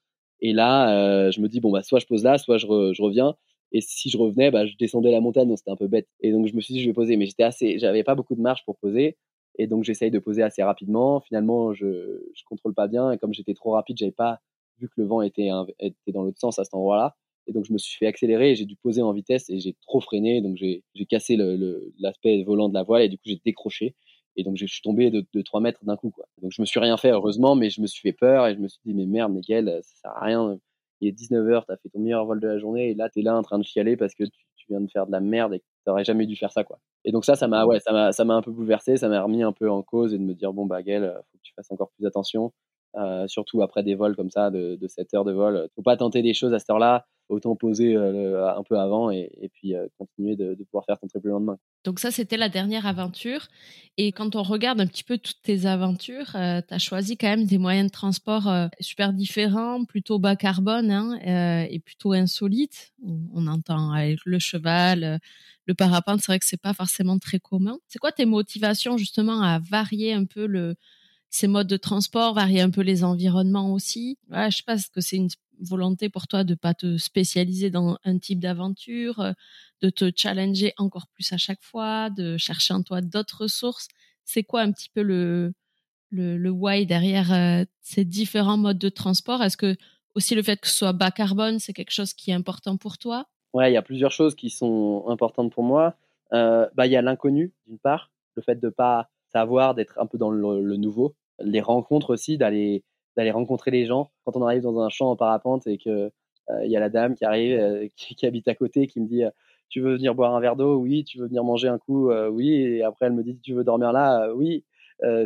Et 0.41 0.53
là, 0.53 1.31
je 1.31 1.41
me 1.41 1.49
dis, 1.49 1.61
bon, 1.61 1.71
bah, 1.73 1.83
soit 1.83 1.99
je 2.01 2.07
pose 2.07 2.25
là, 2.25 2.39
soit 2.39 2.59
je, 2.59 2.67
je 2.67 3.03
reviens. 3.03 3.35
Et 3.73 3.81
si 3.81 4.11
je 4.11 4.17
revenais, 4.19 4.51
bah, 4.51 4.67
je 4.67 4.75
descendais 4.77 5.11
la 5.11 5.21
montagne, 5.21 5.49
donc 5.49 5.59
c'était 5.59 5.71
un 5.71 5.77
peu 5.77 5.89
bête. 5.89 6.09
Et 6.21 6.33
donc 6.33 6.47
je 6.47 6.55
me 6.55 6.61
suis 6.61 6.75
dit, 6.75 6.83
je 6.83 6.89
vais 6.89 6.95
poser, 6.95 7.17
mais 7.17 7.27
j'étais 7.27 7.43
assez, 7.43 7.79
j'avais 7.79 8.03
pas 8.05 8.15
beaucoup 8.15 8.35
de 8.35 8.41
marge 8.41 8.65
pour 8.65 8.77
poser. 8.79 9.17
Et 9.59 9.67
donc 9.67 9.85
j'essaye 9.85 10.11
de 10.11 10.19
poser 10.19 10.43
assez 10.43 10.63
rapidement. 10.63 11.21
Finalement, 11.21 11.75
je, 11.75 12.23
je 12.35 12.45
contrôle 12.45 12.75
pas 12.75 12.89
bien. 12.89 13.13
Et 13.13 13.19
comme 13.19 13.35
j'étais 13.35 13.55
trop 13.55 13.73
rapide, 13.73 13.99
j'avais 13.99 14.13
pas 14.13 14.41
vu 14.81 14.89
que 14.89 14.95
le 14.97 15.07
vent 15.07 15.23
était, 15.23 15.51
était 15.81 16.13
dans 16.13 16.23
l'autre 16.23 16.41
sens 16.41 16.59
à 16.59 16.65
cet 16.65 16.75
endroit-là. 16.75 17.17
Et 17.47 17.53
donc 17.53 17.65
je 17.65 17.73
me 17.73 17.79
suis 17.79 17.97
fait 17.97 18.07
accélérer 18.07 18.55
j'ai 18.55 18.67
dû 18.67 18.77
poser 18.77 19.01
en 19.01 19.13
vitesse 19.13 19.49
et 19.49 19.59
j'ai 19.59 19.75
trop 19.83 20.01
freiné. 20.01 20.41
Donc 20.41 20.57
j'ai 20.57 20.83
cassé 21.09 21.37
l'aspect 21.99 22.37
le, 22.37 22.45
volant 22.45 22.69
de 22.69 22.75
la 22.75 22.83
voile 22.83 23.03
et 23.03 23.09
du 23.09 23.17
coup 23.17 23.25
j'ai 23.27 23.41
décroché. 23.45 23.95
Et 24.37 24.45
donc 24.45 24.57
je 24.57 24.67
suis 24.67 24.83
tombé 24.83 25.11
de, 25.11 25.27
de 25.33 25.43
3 25.43 25.61
mètres 25.61 25.85
d'un 25.85 25.97
coup. 25.97 26.11
Quoi. 26.11 26.27
Donc 26.43 26.53
je 26.53 26.61
me 26.63 26.67
suis 26.67 26.81
rien 26.81 26.97
fait 26.97 27.11
heureusement, 27.11 27.55
mais 27.57 27.71
je 27.71 27.81
me 27.81 27.87
suis 27.87 28.01
fait 28.01 28.13
peur 28.13 28.47
et 28.47 28.55
je 28.55 28.61
me 28.61 28.69
suis 28.69 28.81
dit 28.85 28.95
mais 28.95 29.07
merde 29.07 29.33
Miguel, 29.33 29.81
ça 29.83 29.97
sert 30.03 30.11
à 30.17 30.25
rien 30.25 30.59
il 31.01 31.09
est 31.09 31.13
19h, 31.13 31.65
tu 31.67 31.73
as 31.73 31.77
fait 31.77 31.89
ton 31.89 32.01
meilleur 32.01 32.25
vol 32.25 32.41
de 32.41 32.49
la 32.49 32.59
journée 32.59 32.91
et 32.91 32.95
là 32.95 33.09
tu 33.09 33.21
es 33.21 33.23
là 33.23 33.37
en 33.37 33.43
train 33.43 33.59
de 33.59 33.65
chialer 33.65 33.97
parce 33.97 34.15
que 34.15 34.25
tu, 34.25 34.67
viens 34.69 34.81
de 34.81 34.91
faire 34.91 35.07
de 35.07 35.13
la 35.13 35.21
merde 35.21 35.55
et 35.55 35.61
que 35.61 35.65
tu 35.65 36.05
jamais 36.05 36.27
dû 36.27 36.37
faire 36.37 36.53
ça 36.53 36.63
quoi. 36.63 36.79
Et 37.05 37.13
donc 37.13 37.25
ça 37.25 37.37
ça 37.37 37.49
m'a 37.49 37.65
ouais, 37.65 37.81
ça 37.81 37.93
m'a 37.93 38.35
un 38.35 38.43
peu 38.43 38.51
bouleversé, 38.51 38.99
ça 38.99 39.09
m'a 39.09 39.23
remis 39.23 39.43
un 39.43 39.53
peu 39.53 39.71
en 39.71 39.83
cause 39.83 40.13
et 40.13 40.19
de 40.19 40.23
me 40.23 40.35
dire 40.35 40.53
bon 40.53 40.67
bah 40.67 40.83
Gaël, 40.83 41.11
faut 41.31 41.39
que 41.39 41.43
tu 41.43 41.55
fasses 41.55 41.71
encore 41.71 41.91
plus 41.97 42.07
attention. 42.07 42.53
Euh, 42.97 43.29
surtout 43.29 43.61
après 43.63 43.83
des 43.83 43.95
vols 43.95 44.17
comme 44.17 44.31
ça 44.31 44.51
de, 44.51 44.77
de 44.77 44.89
7 44.89 45.13
heures 45.15 45.25
de 45.25 45.33
vol. 45.33 45.69
Faut 45.77 45.83
pas 45.83 45.97
tenter 45.97 46.23
des 46.23 46.33
choses 46.33 46.55
à 46.55 46.59
cette 46.59 46.71
heure-là, 46.71 47.07
autant 47.29 47.55
poser 47.55 47.95
euh, 47.95 48.49
un 48.49 48.63
peu 48.63 48.79
avant 48.79 49.11
et, 49.11 49.51
puis 49.53 49.75
euh, 49.75 49.87
continuer 49.99 50.37
de, 50.37 50.55
pouvoir 50.65 50.87
faire 50.87 50.99
ton 50.99 51.07
trip 51.07 51.23
le 51.25 51.33
lendemain. 51.33 51.59
Donc 51.85 52.01
ça, 52.01 52.11
c'était 52.11 52.39
la 52.39 52.49
dernière 52.49 52.87
aventure. 52.87 53.47
Et 53.99 54.11
quand 54.11 54.37
on 54.37 54.43
regarde 54.43 54.81
un 54.81 54.87
petit 54.87 55.05
peu 55.05 55.19
toutes 55.19 55.43
tes 55.43 55.67
aventures, 55.67 56.31
tu 56.33 56.39
as 56.75 56.79
choisi 56.79 57.19
quand 57.19 57.29
même 57.29 57.45
des 57.45 57.59
moyens 57.59 57.89
de 57.89 57.93
transport 57.93 58.51
super 58.81 59.13
différents, 59.13 59.85
plutôt 59.85 60.19
bas 60.19 60.35
carbone 60.37 60.91
hein, 60.91 61.67
et 61.69 61.79
plutôt 61.81 62.13
insolites. 62.13 62.93
On, 63.35 63.47
entend 63.47 63.93
avec 63.93 64.19
le 64.25 64.39
cheval, 64.39 65.21
le 65.67 65.75
parapente, 65.75 66.21
c'est 66.21 66.33
vrai 66.33 66.39
que 66.39 66.47
c'est 66.47 66.61
pas 66.61 66.75
forcément 66.75 67.19
très 67.19 67.39
commun. 67.39 67.79
C'est 67.87 67.99
quoi 67.99 68.13
tes 68.13 68.27
motivations 68.27 68.97
justement 68.97 69.43
à 69.43 69.59
varier 69.59 70.13
un 70.15 70.25
peu 70.25 70.47
le, 70.47 70.75
ces 71.31 71.47
modes 71.47 71.67
de 71.67 71.77
transport, 71.77 72.35
varier 72.35 72.61
un 72.61 72.71
peu 72.71 72.81
les 72.81 73.05
environnements 73.05 73.73
aussi. 73.73 74.19
Ouais, 74.31 74.51
je 74.51 74.59
sais 74.59 74.63
pas, 74.67 74.77
que 74.77 75.01
c'est 75.01 75.17
une 75.17 75.29
volonté 75.61 76.09
pour 76.09 76.29
toi 76.29 76.45
de 76.45 76.55
pas 76.55 76.75
te 76.75 76.97
spécialiser 76.99 77.71
dans 77.71 77.99
un 78.05 78.19
type 78.19 78.41
d'aventure, 78.41 79.21
euh, 79.21 79.33
de 79.83 79.91
te 79.91 80.11
challenger 80.15 80.73
encore 80.79 81.09
plus 81.09 81.33
à 81.33 81.37
chaque 81.37 81.63
fois, 81.63 82.11
de 82.11 82.37
chercher 82.37 82.75
en 82.75 82.83
toi 82.83 83.01
d'autres 83.01 83.43
ressources. 83.43 83.89
C'est 84.25 84.45
quoi 84.45 84.63
un 84.63 84.73
petit 84.73 84.89
peu 84.89 85.03
le, 85.03 85.53
le, 86.11 86.37
le 86.37 86.51
why 86.51 86.87
derrière 86.87 87.33
euh, 87.33 87.65
ces 87.81 88.05
différents 88.05 88.57
modes 88.57 88.79
de 88.79 88.89
transport? 88.89 89.43
Est-ce 89.43 89.57
que 89.57 89.77
aussi 90.15 90.35
le 90.35 90.43
fait 90.43 90.61
que 90.61 90.69
ce 90.69 90.75
soit 90.75 90.93
bas 90.93 91.11
carbone, 91.11 91.59
c'est 91.59 91.73
quelque 91.73 91.93
chose 91.93 92.13
qui 92.13 92.31
est 92.31 92.35
important 92.35 92.77
pour 92.77 92.99
toi? 92.99 93.27
Ouais, 93.55 93.71
il 93.71 93.75
y 93.75 93.79
a 93.79 93.83
plusieurs 93.83 94.13
choses 94.13 94.35
qui 94.35 94.51
sont 94.51 95.05
importantes 95.09 95.53
pour 95.53 95.63
moi. 95.65 95.95
Euh, 96.33 96.69
bah, 96.75 96.87
il 96.87 96.93
y 96.93 96.97
a 96.97 97.03
l'inconnu, 97.03 97.53
d'une 97.67 97.79
part, 97.79 98.11
le 98.35 98.43
fait 98.43 98.61
de 98.61 98.69
pas 98.69 99.11
savoir, 99.33 99.75
d'être 99.75 99.99
un 99.99 100.07
peu 100.07 100.19
dans 100.19 100.31
le, 100.31 100.77
nouveau. 100.77 101.15
Les 101.41 101.61
rencontres 101.61 102.11
aussi, 102.11 102.39
d'aller 102.39 102.85
d'aller 103.19 103.31
rencontrer 103.33 103.71
les 103.73 103.85
gens. 103.85 104.11
Quand 104.25 104.37
on 104.37 104.43
arrive 104.47 104.63
dans 104.63 104.79
un 104.81 104.89
champ 104.89 105.11
en 105.11 105.17
parapente 105.17 105.67
et 105.67 105.77
que 105.77 106.11
euh, 106.51 106.65
il 106.65 106.71
y 106.71 106.77
a 106.77 106.81
la 106.81 106.89
dame 106.89 107.15
qui 107.15 107.25
arrive, 107.25 107.59
euh, 107.59 107.89
qui, 107.97 108.25
habite 108.25 108.49
à 108.49 108.55
côté, 108.55 108.87
qui 108.87 109.01
me 109.01 109.07
dit 109.07 109.25
euh, 109.25 109.31
tu 109.69 109.81
veux 109.81 109.97
venir 109.97 110.15
boire 110.15 110.35
un 110.35 110.41
verre 110.41 110.57
d'eau? 110.57 110.77
Oui. 110.77 111.05
Tu 111.05 111.19
veux 111.19 111.27
venir 111.27 111.45
manger 111.45 111.69
un 111.69 111.79
coup? 111.79 112.11
Oui. 112.31 112.53
Et 112.53 112.83
après 112.83 113.07
elle 113.07 113.13
me 113.13 113.23
dit 113.23 113.39
tu 113.41 113.55
veux 113.55 113.65
dormir 113.65 113.93
là 113.93 114.33
Oui. 114.35 114.65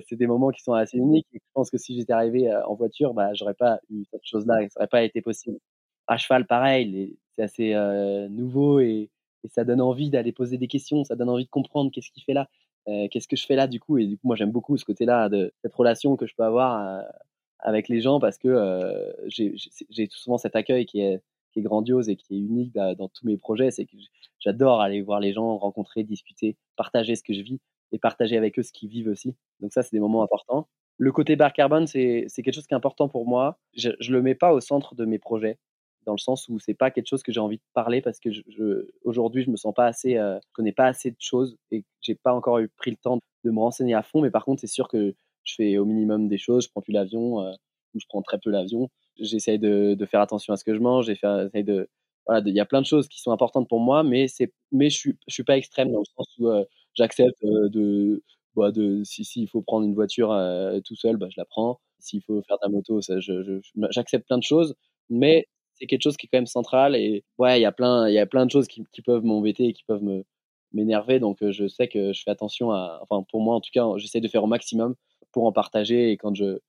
c'est 0.09 0.17
des 0.17 0.27
moments 0.27 0.51
qui 0.51 0.63
sont 0.63 0.73
assez 0.73 0.99
uniques. 0.99 1.27
je 1.33 1.39
pense 1.55 1.71
que 1.71 1.79
si 1.79 1.95
j'étais 1.95 2.13
arrivé 2.13 2.53
en 2.67 2.75
voiture, 2.75 3.15
bah 3.15 3.33
j'aurais 3.35 3.55
pas 3.55 3.81
eu 3.91 4.05
cette 4.11 4.25
chose-là, 4.25 4.69
ça 4.71 4.81
aurait 4.81 4.89
pas 4.89 5.03
été 5.05 5.23
possible. 5.23 5.59
À 6.09 6.17
cheval, 6.17 6.47
pareil, 6.47 7.17
c'est 7.37 7.43
assez 7.43 7.75
nouveau 8.31 8.81
et, 8.81 9.11
et 9.45 9.49
ça 9.49 9.65
donne 9.65 9.81
envie 9.81 10.11
d'aller 10.11 10.33
poser 10.33 10.59
des 10.59 10.69
questions, 10.69 11.05
ça 11.05 11.15
donne 11.15 11.29
envie 11.29 11.45
de 11.45 11.51
comprendre 11.51 11.91
qu'est-ce 11.93 12.11
qu'il 12.11 12.25
fait 12.25 12.35
là. 12.35 12.49
Euh, 12.89 13.09
qu'est-ce 13.11 13.29
que 13.29 13.37
je 13.37 13.47
fais 13.47 13.57
là 13.57 13.67
du 13.67 13.81
coup? 13.81 13.99
Et 13.99 14.07
du 14.07 14.17
coup, 14.17 14.27
moi, 14.27 14.37
j'aime 14.37 14.51
beaucoup 14.51 14.77
ce 14.77 14.85
côté-là 14.85 15.29
de 15.29 15.53
cette 15.63 15.75
relation 15.75 16.17
que 16.17 16.27
je 16.27 16.35
peux 16.35 16.45
avoir 16.45 16.81
euh, 16.81 17.03
avec 17.61 17.89
les 17.89 18.01
gens 18.01 18.21
parce 18.21 18.39
que 18.39 18.49
euh, 18.49 19.13
j'ai 19.29 20.09
souvent 20.11 20.39
cet 20.39 20.57
accueil 20.57 20.87
qui 20.87 21.01
est, 21.01 21.23
qui 21.53 21.61
est 21.61 21.63
grandiose 21.63 22.09
et 22.09 22.17
qui 22.17 22.35
est 22.35 22.39
unique 22.39 22.75
dans, 22.75 23.09
tous 23.09 23.27
mes 23.27 23.37
projets. 23.37 23.71
C'est 23.71 23.85
que 23.85 23.97
j'adore 24.41 24.81
aller 24.81 25.03
voir 25.03 25.21
les 25.21 25.33
gens, 25.33 25.57
rencontrer, 25.59 26.03
discuter, 26.03 26.57
partager 26.77 27.15
ce 27.15 27.23
que 27.23 27.35
je 27.35 27.43
vis 27.43 27.61
et 27.93 27.99
partager 27.99 28.37
avec 28.37 28.59
eux 28.59 28.63
ce 28.63 28.73
qu'ils 28.73 28.89
vivent 28.89 29.09
aussi. 29.09 29.37
Donc 29.61 29.73
ça, 29.73 29.83
c'est 29.83 29.95
des 29.95 30.01
moments 30.01 30.23
importants. 30.23 30.69
Le 30.99 31.13
côté 31.13 31.37
bar 31.37 31.53
carbone, 31.53 31.87
c'est 31.87 32.27
quelque 32.37 32.53
chose 32.53 32.67
qui 32.67 32.75
est 32.75 32.77
important 32.77 33.09
pour 33.09 33.27
moi. 33.27 33.59
Je 33.75 33.91
ne 33.91 34.13
le 34.13 34.23
mets 34.23 34.35
pas 34.35 34.53
au 34.53 34.61
centre 34.61 34.95
de 34.95 35.05
mes 35.05 35.19
projets 35.19 35.59
dans 36.07 36.13
le 36.13 36.19
sens 36.19 36.49
où 36.49 36.59
c'est 36.59 36.75
pas 36.75 36.91
quelque 36.91 37.09
chose 37.09 37.23
que 37.23 37.33
j'ai 37.33 37.41
envie 37.41 37.59
de 37.59 37.63
parler 37.75 38.01
parce 38.01 38.19
que 38.19 38.31
je, 38.33 38.87
aujourd'hui 39.05 39.45
je 39.45 39.51
me 39.51 39.57
sens 39.57 39.75
pas 39.75 39.87
assez, 39.87 40.17
euh, 40.17 40.39
je 40.41 40.53
connais 40.53 40.73
pas 40.73 40.87
assez 40.87 41.11
de 41.11 41.17
choses 41.19 41.57
et 41.71 41.85
j'ai 42.01 42.15
pas 42.15 42.33
encore 42.33 42.59
eu 42.59 42.69
pris 42.69 42.91
le 42.91 42.97
temps 42.97 43.19
de 43.45 43.51
me 43.51 43.59
renseigner 43.59 43.95
à 43.95 44.03
fond. 44.03 44.21
Mais 44.21 44.31
par 44.31 44.45
contre, 44.45 44.61
c'est 44.61 44.67
sûr 44.67 44.89
que 44.89 45.15
je 45.45 45.55
fais 45.55 45.79
au 45.79 45.85
minimum 45.85 46.29
des 46.29 46.39
choses. 46.39 46.65
Je 46.65 46.71
prends 46.71 46.83
plus 46.83 46.93
l'avion 46.93 47.41
euh, 47.41 47.53
ou 47.95 48.01
je 48.01 48.07
prends 48.09 48.23
très 48.23 48.39
peu 48.39 48.51
l'avion. 48.51 48.89
J'essaye 49.19 49.59
de, 49.59 49.97
faire 50.11 50.21
attention 50.21 50.53
à 50.53 50.57
ce 50.57 50.65
que 50.65 50.75
je 50.75 50.81
mange. 50.81 51.07
J'essaye 51.07 51.65
de, 51.65 51.89
il 52.47 52.55
y 52.55 52.61
a 52.61 52.65
plein 52.65 52.81
de 52.81 52.87
choses 52.87 53.09
qui 53.09 53.21
sont 53.21 53.33
importantes 53.33 53.69
pour 53.69 53.81
moi, 53.81 54.03
mais 54.03 54.29
c'est, 54.29 54.53
mais 54.71 54.91
je 54.91 54.99
suis, 54.99 55.19
je 55.29 55.35
suis 55.35 55.45
pas 55.45 55.57
extrême 55.57 55.93
dans 55.93 56.01
le 56.01 56.05
sens 56.17 56.27
où 56.39 56.49
euh, 56.49 56.65
j'accepte 56.95 57.43
de, 57.45 58.23
bah, 58.55 58.71
de, 58.71 59.03
si 59.05 59.25
s'il 59.25 59.49
faut 59.49 59.63
prendre 59.63 59.87
une 59.87 59.95
voiture 59.95 60.29
tout 60.85 60.97
seul, 60.97 61.17
bah, 61.17 61.29
je 61.31 61.39
la 61.39 61.45
prends. 61.45 61.81
S'il 61.99 62.23
faut 62.23 62.43
faire 62.43 62.57
de 62.59 62.67
la 62.67 62.71
moto, 62.71 63.01
ça, 63.01 63.21
je, 63.21 63.61
j'accepte 63.91 64.27
plein 64.27 64.39
de 64.39 64.43
choses, 64.43 64.75
mais 65.11 65.47
c'est 65.83 65.89
quelque 65.89 66.03
chose 66.03 66.17
qui 66.17 66.27
est 66.27 66.29
quand 66.33 66.39
même 66.39 66.47
central. 66.47 66.95
Et 66.95 67.25
ouais, 67.39 67.59
il 67.59 67.63
y 67.63 67.67
a 67.67 67.73
plein, 67.73 68.09
il 68.09 68.15
y 68.15 68.19
a 68.19 68.27
plein 68.27 68.47
de 68.47 68.51
choses 68.53 68.69
qui, 68.69 68.85
peuvent 69.05 69.25
m'embêter 69.25 69.67
et 69.67 69.73
qui 69.73 69.83
peuvent 69.83 70.03
me 70.03 70.25
m'énerver. 70.73 71.19
Donc 71.19 71.39
je 71.43 71.67
sais 71.67 71.89
que 71.89 72.13
je 72.13 72.23
fais 72.23 72.31
attention 72.31 72.71
à, 72.71 73.01
enfin 73.03 73.25
pour 73.31 73.43
moi 73.43 73.57
en 73.57 73.61
tout 73.61 73.71
cas, 73.73 73.85
j'essaie 73.97 74.21
de 74.21 74.29
faire 74.29 74.45
au 74.45 74.47
maximum 74.47 74.95
pour 75.33 75.45
en 75.45 75.53
partager. 75.53 76.13
Et 76.13 76.17
quand 76.17 76.35
je 76.35 76.61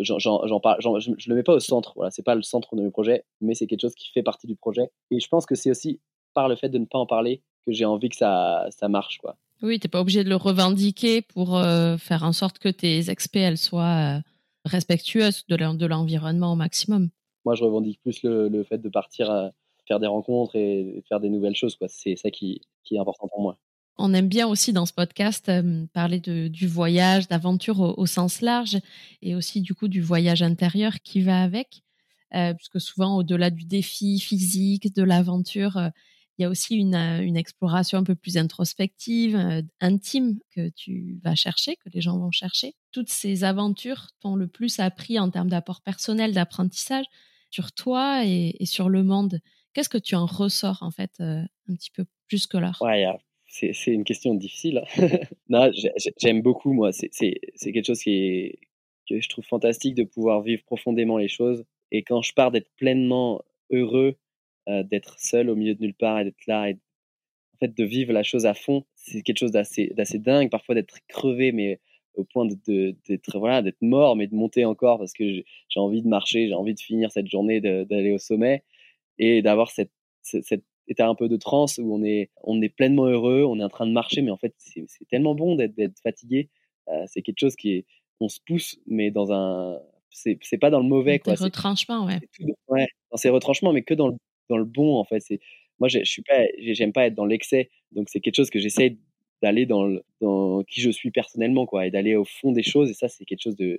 j'en 0.00 0.60
parle, 0.60 0.80
je, 0.80 1.28
le 1.28 1.34
mets 1.34 1.44
pas 1.44 1.54
au 1.54 1.60
centre. 1.60 1.92
Voilà, 1.94 2.10
c'est 2.10 2.24
pas 2.24 2.34
le 2.34 2.42
centre 2.42 2.74
de 2.74 2.82
mes 2.82 2.90
projets, 2.90 3.24
mais 3.40 3.54
c'est 3.54 3.66
quelque 3.66 3.80
chose 3.80 3.94
qui 3.94 4.10
fait 4.12 4.22
partie 4.22 4.46
du 4.46 4.56
projet. 4.56 4.90
Et 5.10 5.20
je 5.20 5.28
pense 5.28 5.46
que 5.46 5.54
c'est 5.54 5.70
aussi 5.70 6.00
par 6.34 6.48
le 6.48 6.56
fait 6.56 6.68
de 6.68 6.78
ne 6.78 6.84
pas 6.84 6.98
en 6.98 7.06
parler 7.06 7.42
que 7.64 7.72
j'ai 7.72 7.84
envie 7.84 8.08
que 8.08 8.16
ça, 8.16 8.66
ça 8.70 8.88
marche, 8.88 9.18
quoi. 9.18 9.36
Oui, 9.62 9.78
t'es 9.78 9.88
pas 9.88 10.00
obligé 10.00 10.24
de 10.24 10.28
le 10.28 10.36
revendiquer 10.36 11.22
pour 11.22 11.56
euh, 11.56 11.96
faire 11.96 12.24
en 12.24 12.32
sorte 12.32 12.58
que 12.58 12.68
tes 12.68 13.08
expés 13.10 13.38
elles 13.38 13.58
soient 13.58 14.16
euh, 14.16 14.20
respectueuses 14.64 15.46
de 15.46 15.86
l'environnement 15.86 16.52
au 16.52 16.56
maximum 16.56 17.10
moi, 17.44 17.54
je 17.54 17.64
revendique 17.64 18.00
plus 18.02 18.22
le, 18.22 18.62
fait 18.64 18.78
de 18.78 18.88
partir 18.88 19.30
à 19.30 19.52
faire 19.86 20.00
des 20.00 20.06
rencontres 20.06 20.56
et 20.56 21.02
faire 21.08 21.20
des 21.20 21.28
nouvelles 21.28 21.56
choses. 21.56 21.76
C'est 21.88 22.16
ça 22.16 22.30
qui, 22.30 22.60
est 22.90 22.98
important 22.98 23.28
pour 23.28 23.40
moi. 23.40 23.58
On 23.98 24.14
aime 24.14 24.28
bien 24.28 24.48
aussi 24.48 24.72
dans 24.72 24.86
ce 24.86 24.92
podcast 24.92 25.48
euh, 25.48 25.84
parler 25.92 26.18
du 26.18 26.66
voyage, 26.66 27.28
d'aventure 27.28 27.80
au, 27.98 28.06
sens 28.06 28.40
large 28.40 28.78
et 29.20 29.34
aussi 29.34 29.60
du 29.60 29.74
coup 29.74 29.88
du 29.88 30.00
voyage 30.00 30.42
intérieur 30.42 30.94
qui 31.04 31.20
va 31.20 31.42
avec, 31.42 31.82
euh, 32.34 32.54
puisque 32.54 32.80
souvent 32.80 33.16
au-delà 33.18 33.50
du 33.50 33.64
défi 33.64 34.18
physique, 34.18 34.94
de 34.94 35.02
l'aventure, 35.02 35.76
euh, 35.76 35.88
il 36.38 36.42
y 36.42 36.44
a 36.46 36.48
aussi 36.48 36.76
une, 36.76 36.94
une, 36.94 37.36
exploration 37.36 37.98
un 37.98 38.04
peu 38.04 38.14
plus 38.14 38.38
introspective, 38.38 39.38
intime 39.80 40.38
que 40.56 40.70
tu 40.70 41.20
vas 41.22 41.34
chercher, 41.34 41.76
que 41.76 41.90
les 41.92 42.00
gens 42.00 42.18
vont 42.18 42.30
chercher. 42.30 42.74
Toutes 42.90 43.10
ces 43.10 43.44
aventures 43.44 44.08
t'ont 44.20 44.34
le 44.34 44.48
plus 44.48 44.80
appris 44.80 45.18
en 45.18 45.30
termes 45.30 45.50
d'apport 45.50 45.82
personnel, 45.82 46.32
d'apprentissage, 46.32 47.04
sur 47.52 47.72
toi 47.72 48.24
et, 48.24 48.56
sur 48.64 48.88
le 48.88 49.04
monde. 49.04 49.38
Qu'est-ce 49.74 49.88
que 49.88 49.98
tu 49.98 50.16
en 50.16 50.26
ressors 50.26 50.78
en 50.82 50.90
fait 50.90 51.12
euh, 51.20 51.42
un 51.68 51.74
petit 51.74 51.90
peu 51.90 52.04
plus 52.26 52.46
que 52.46 52.56
là 52.56 52.72
Ouais, 52.80 53.06
c'est, 53.46 53.72
une 53.86 54.04
question 54.04 54.34
difficile. 54.34 54.82
Hein. 54.98 55.08
non, 55.48 55.70
j'aime 56.18 56.42
beaucoup 56.42 56.72
moi. 56.72 56.90
C'est, 56.92 57.10
quelque 57.62 57.84
chose 57.84 58.02
qui 58.02 58.10
est, 58.10 58.58
que 59.08 59.20
je 59.20 59.28
trouve 59.28 59.44
fantastique 59.44 59.94
de 59.94 60.04
pouvoir 60.04 60.42
vivre 60.42 60.62
profondément 60.64 61.18
les 61.18 61.28
choses. 61.28 61.64
Et 61.90 62.02
quand 62.02 62.22
je 62.22 62.32
pars 62.32 62.50
d'être 62.50 62.70
pleinement 62.76 63.42
heureux, 63.70 64.16
euh, 64.68 64.82
d'être 64.82 65.18
seul 65.18 65.50
au 65.50 65.54
milieu 65.54 65.74
de 65.74 65.82
nulle 65.82 65.94
part 65.94 66.20
et 66.20 66.24
d'être 66.24 66.46
là 66.46 66.70
et 66.70 66.74
en 66.74 67.58
fait 67.58 67.76
de 67.76 67.84
vivre 67.84 68.12
la 68.12 68.22
chose 68.22 68.46
à 68.46 68.54
fond, 68.54 68.84
c'est 68.94 69.22
quelque 69.22 69.38
chose 69.38 69.52
d'assez, 69.52 69.92
d'assez 69.94 70.18
dingue. 70.18 70.50
Parfois 70.50 70.74
d'être 70.74 70.96
crevé, 71.08 71.52
mais 71.52 71.80
au 72.14 72.24
point 72.24 72.46
d'être 72.46 73.38
voilà, 73.38 73.62
d'être 73.62 73.80
mort, 73.80 74.16
mais 74.16 74.26
de 74.26 74.34
monter 74.34 74.64
encore 74.64 74.98
parce 74.98 75.12
que 75.12 75.24
j'ai 75.24 75.80
envie 75.80 76.02
de 76.02 76.08
marcher, 76.08 76.48
j'ai 76.48 76.54
envie 76.54 76.74
de 76.74 76.80
finir 76.80 77.10
cette 77.10 77.28
journée, 77.28 77.60
d'aller 77.60 78.12
au 78.12 78.18
sommet 78.18 78.64
et 79.18 79.42
d'avoir 79.42 79.70
cette, 79.70 79.92
cet 80.22 80.64
état 80.88 81.08
un 81.08 81.14
peu 81.14 81.28
de 81.28 81.36
transe 81.36 81.78
où 81.78 81.94
on 81.94 82.02
est, 82.02 82.30
on 82.42 82.60
est 82.60 82.68
pleinement 82.68 83.06
heureux, 83.06 83.44
on 83.44 83.58
est 83.58 83.64
en 83.64 83.68
train 83.68 83.86
de 83.86 83.92
marcher, 83.92 84.22
mais 84.22 84.30
en 84.30 84.36
fait, 84.36 84.54
c'est 84.58 84.86
tellement 85.08 85.34
bon 85.34 85.56
d'être 85.56 85.98
fatigué. 86.02 86.48
Euh, 86.88 87.04
c'est 87.06 87.22
quelque 87.22 87.38
chose 87.38 87.56
qui 87.56 87.72
est, 87.72 87.86
on 88.20 88.28
se 88.28 88.40
pousse, 88.44 88.78
mais 88.86 89.10
dans 89.10 89.32
un, 89.32 89.80
c'est 90.10 90.58
pas 90.60 90.70
dans 90.70 90.80
le 90.80 90.88
mauvais, 90.88 91.18
quoi. 91.18 91.34
retranchements, 91.34 92.04
ouais. 92.04 92.20
ouais. 92.68 92.86
Dans 93.10 93.16
ces 93.16 93.28
retranchements, 93.28 93.72
mais 93.72 93.82
que 93.82 93.94
dans 93.94 94.08
le, 94.08 94.14
dans 94.48 94.58
le 94.58 94.64
bon, 94.64 94.96
en 94.96 95.04
fait. 95.04 95.20
C'est, 95.20 95.40
moi, 95.78 95.88
je 95.88 96.04
suis 96.04 96.22
pas, 96.22 96.42
j'aime 96.58 96.92
pas 96.92 97.06
être 97.06 97.14
dans 97.14 97.24
l'excès, 97.24 97.70
donc 97.92 98.08
c'est 98.08 98.20
quelque 98.20 98.36
chose 98.36 98.50
que 98.50 98.58
j'essaie 98.58 98.98
d'aller 99.42 99.66
dans, 99.66 100.62
qui 100.64 100.80
je 100.80 100.90
suis 100.90 101.10
personnellement, 101.10 101.66
quoi, 101.66 101.86
et 101.86 101.90
d'aller 101.90 102.14
au 102.14 102.24
fond 102.24 102.52
des 102.52 102.62
choses. 102.62 102.90
Et 102.90 102.94
ça, 102.94 103.08
c'est 103.08 103.24
quelque 103.24 103.42
chose 103.42 103.56
de, 103.56 103.78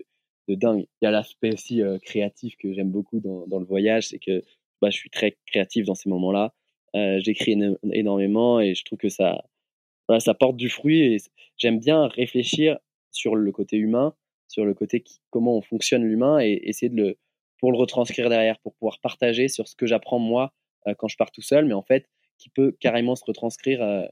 dingue. 0.50 0.86
Il 1.02 1.06
y 1.06 1.08
a 1.08 1.12
l'aspect 1.12 1.54
aussi 1.54 1.82
créatif 2.04 2.56
que 2.58 2.74
j'aime 2.74 2.92
beaucoup 2.92 3.20
dans, 3.22 3.60
le 3.60 3.66
voyage, 3.66 4.10
c'est 4.10 4.20
que 4.20 4.44
bah, 4.82 4.90
je 4.90 4.98
suis 4.98 5.10
très 5.10 5.38
créatif 5.46 5.86
dans 5.86 5.96
ces 5.96 6.10
moments-là. 6.10 6.54
J'écris 6.94 7.58
énormément 7.94 8.60
et 8.60 8.76
je 8.76 8.84
trouve 8.84 9.00
que 9.00 9.10
ça, 9.10 9.46
ça 10.20 10.34
porte 10.34 10.58
du 10.58 10.70
fruit 10.70 11.02
et 11.02 11.18
j'aime 11.58 11.80
bien 11.80 12.08
réfléchir 12.08 12.78
sur 13.12 13.36
le 13.36 13.52
côté 13.52 13.78
humain, 13.78 14.14
sur 14.48 14.66
le 14.66 14.74
côté 14.74 15.04
comment 15.30 15.58
on 15.58 15.62
fonctionne 15.62 16.04
l'humain 16.04 16.40
et 16.40 16.60
essayer 16.64 16.90
de 16.90 17.02
le 17.02 17.18
pour 17.60 17.72
le 17.72 17.78
retranscrire 17.78 18.30
derrière, 18.30 18.60
pour 18.60 18.74
pouvoir 18.74 19.00
partager 19.00 19.48
sur 19.48 19.70
ce 19.70 19.76
que 19.78 19.86
j'apprends 19.86 20.20
moi 20.20 20.52
quand 20.98 21.08
je 21.08 21.16
pars 21.16 21.32
tout 21.32 21.42
seul, 21.42 21.66
mais 21.66 21.74
en 21.74 21.82
fait 21.82 22.10
qui 22.38 22.50
peut 22.50 22.76
carrément 22.82 23.16
se 23.16 23.24
retranscrire 23.26 24.10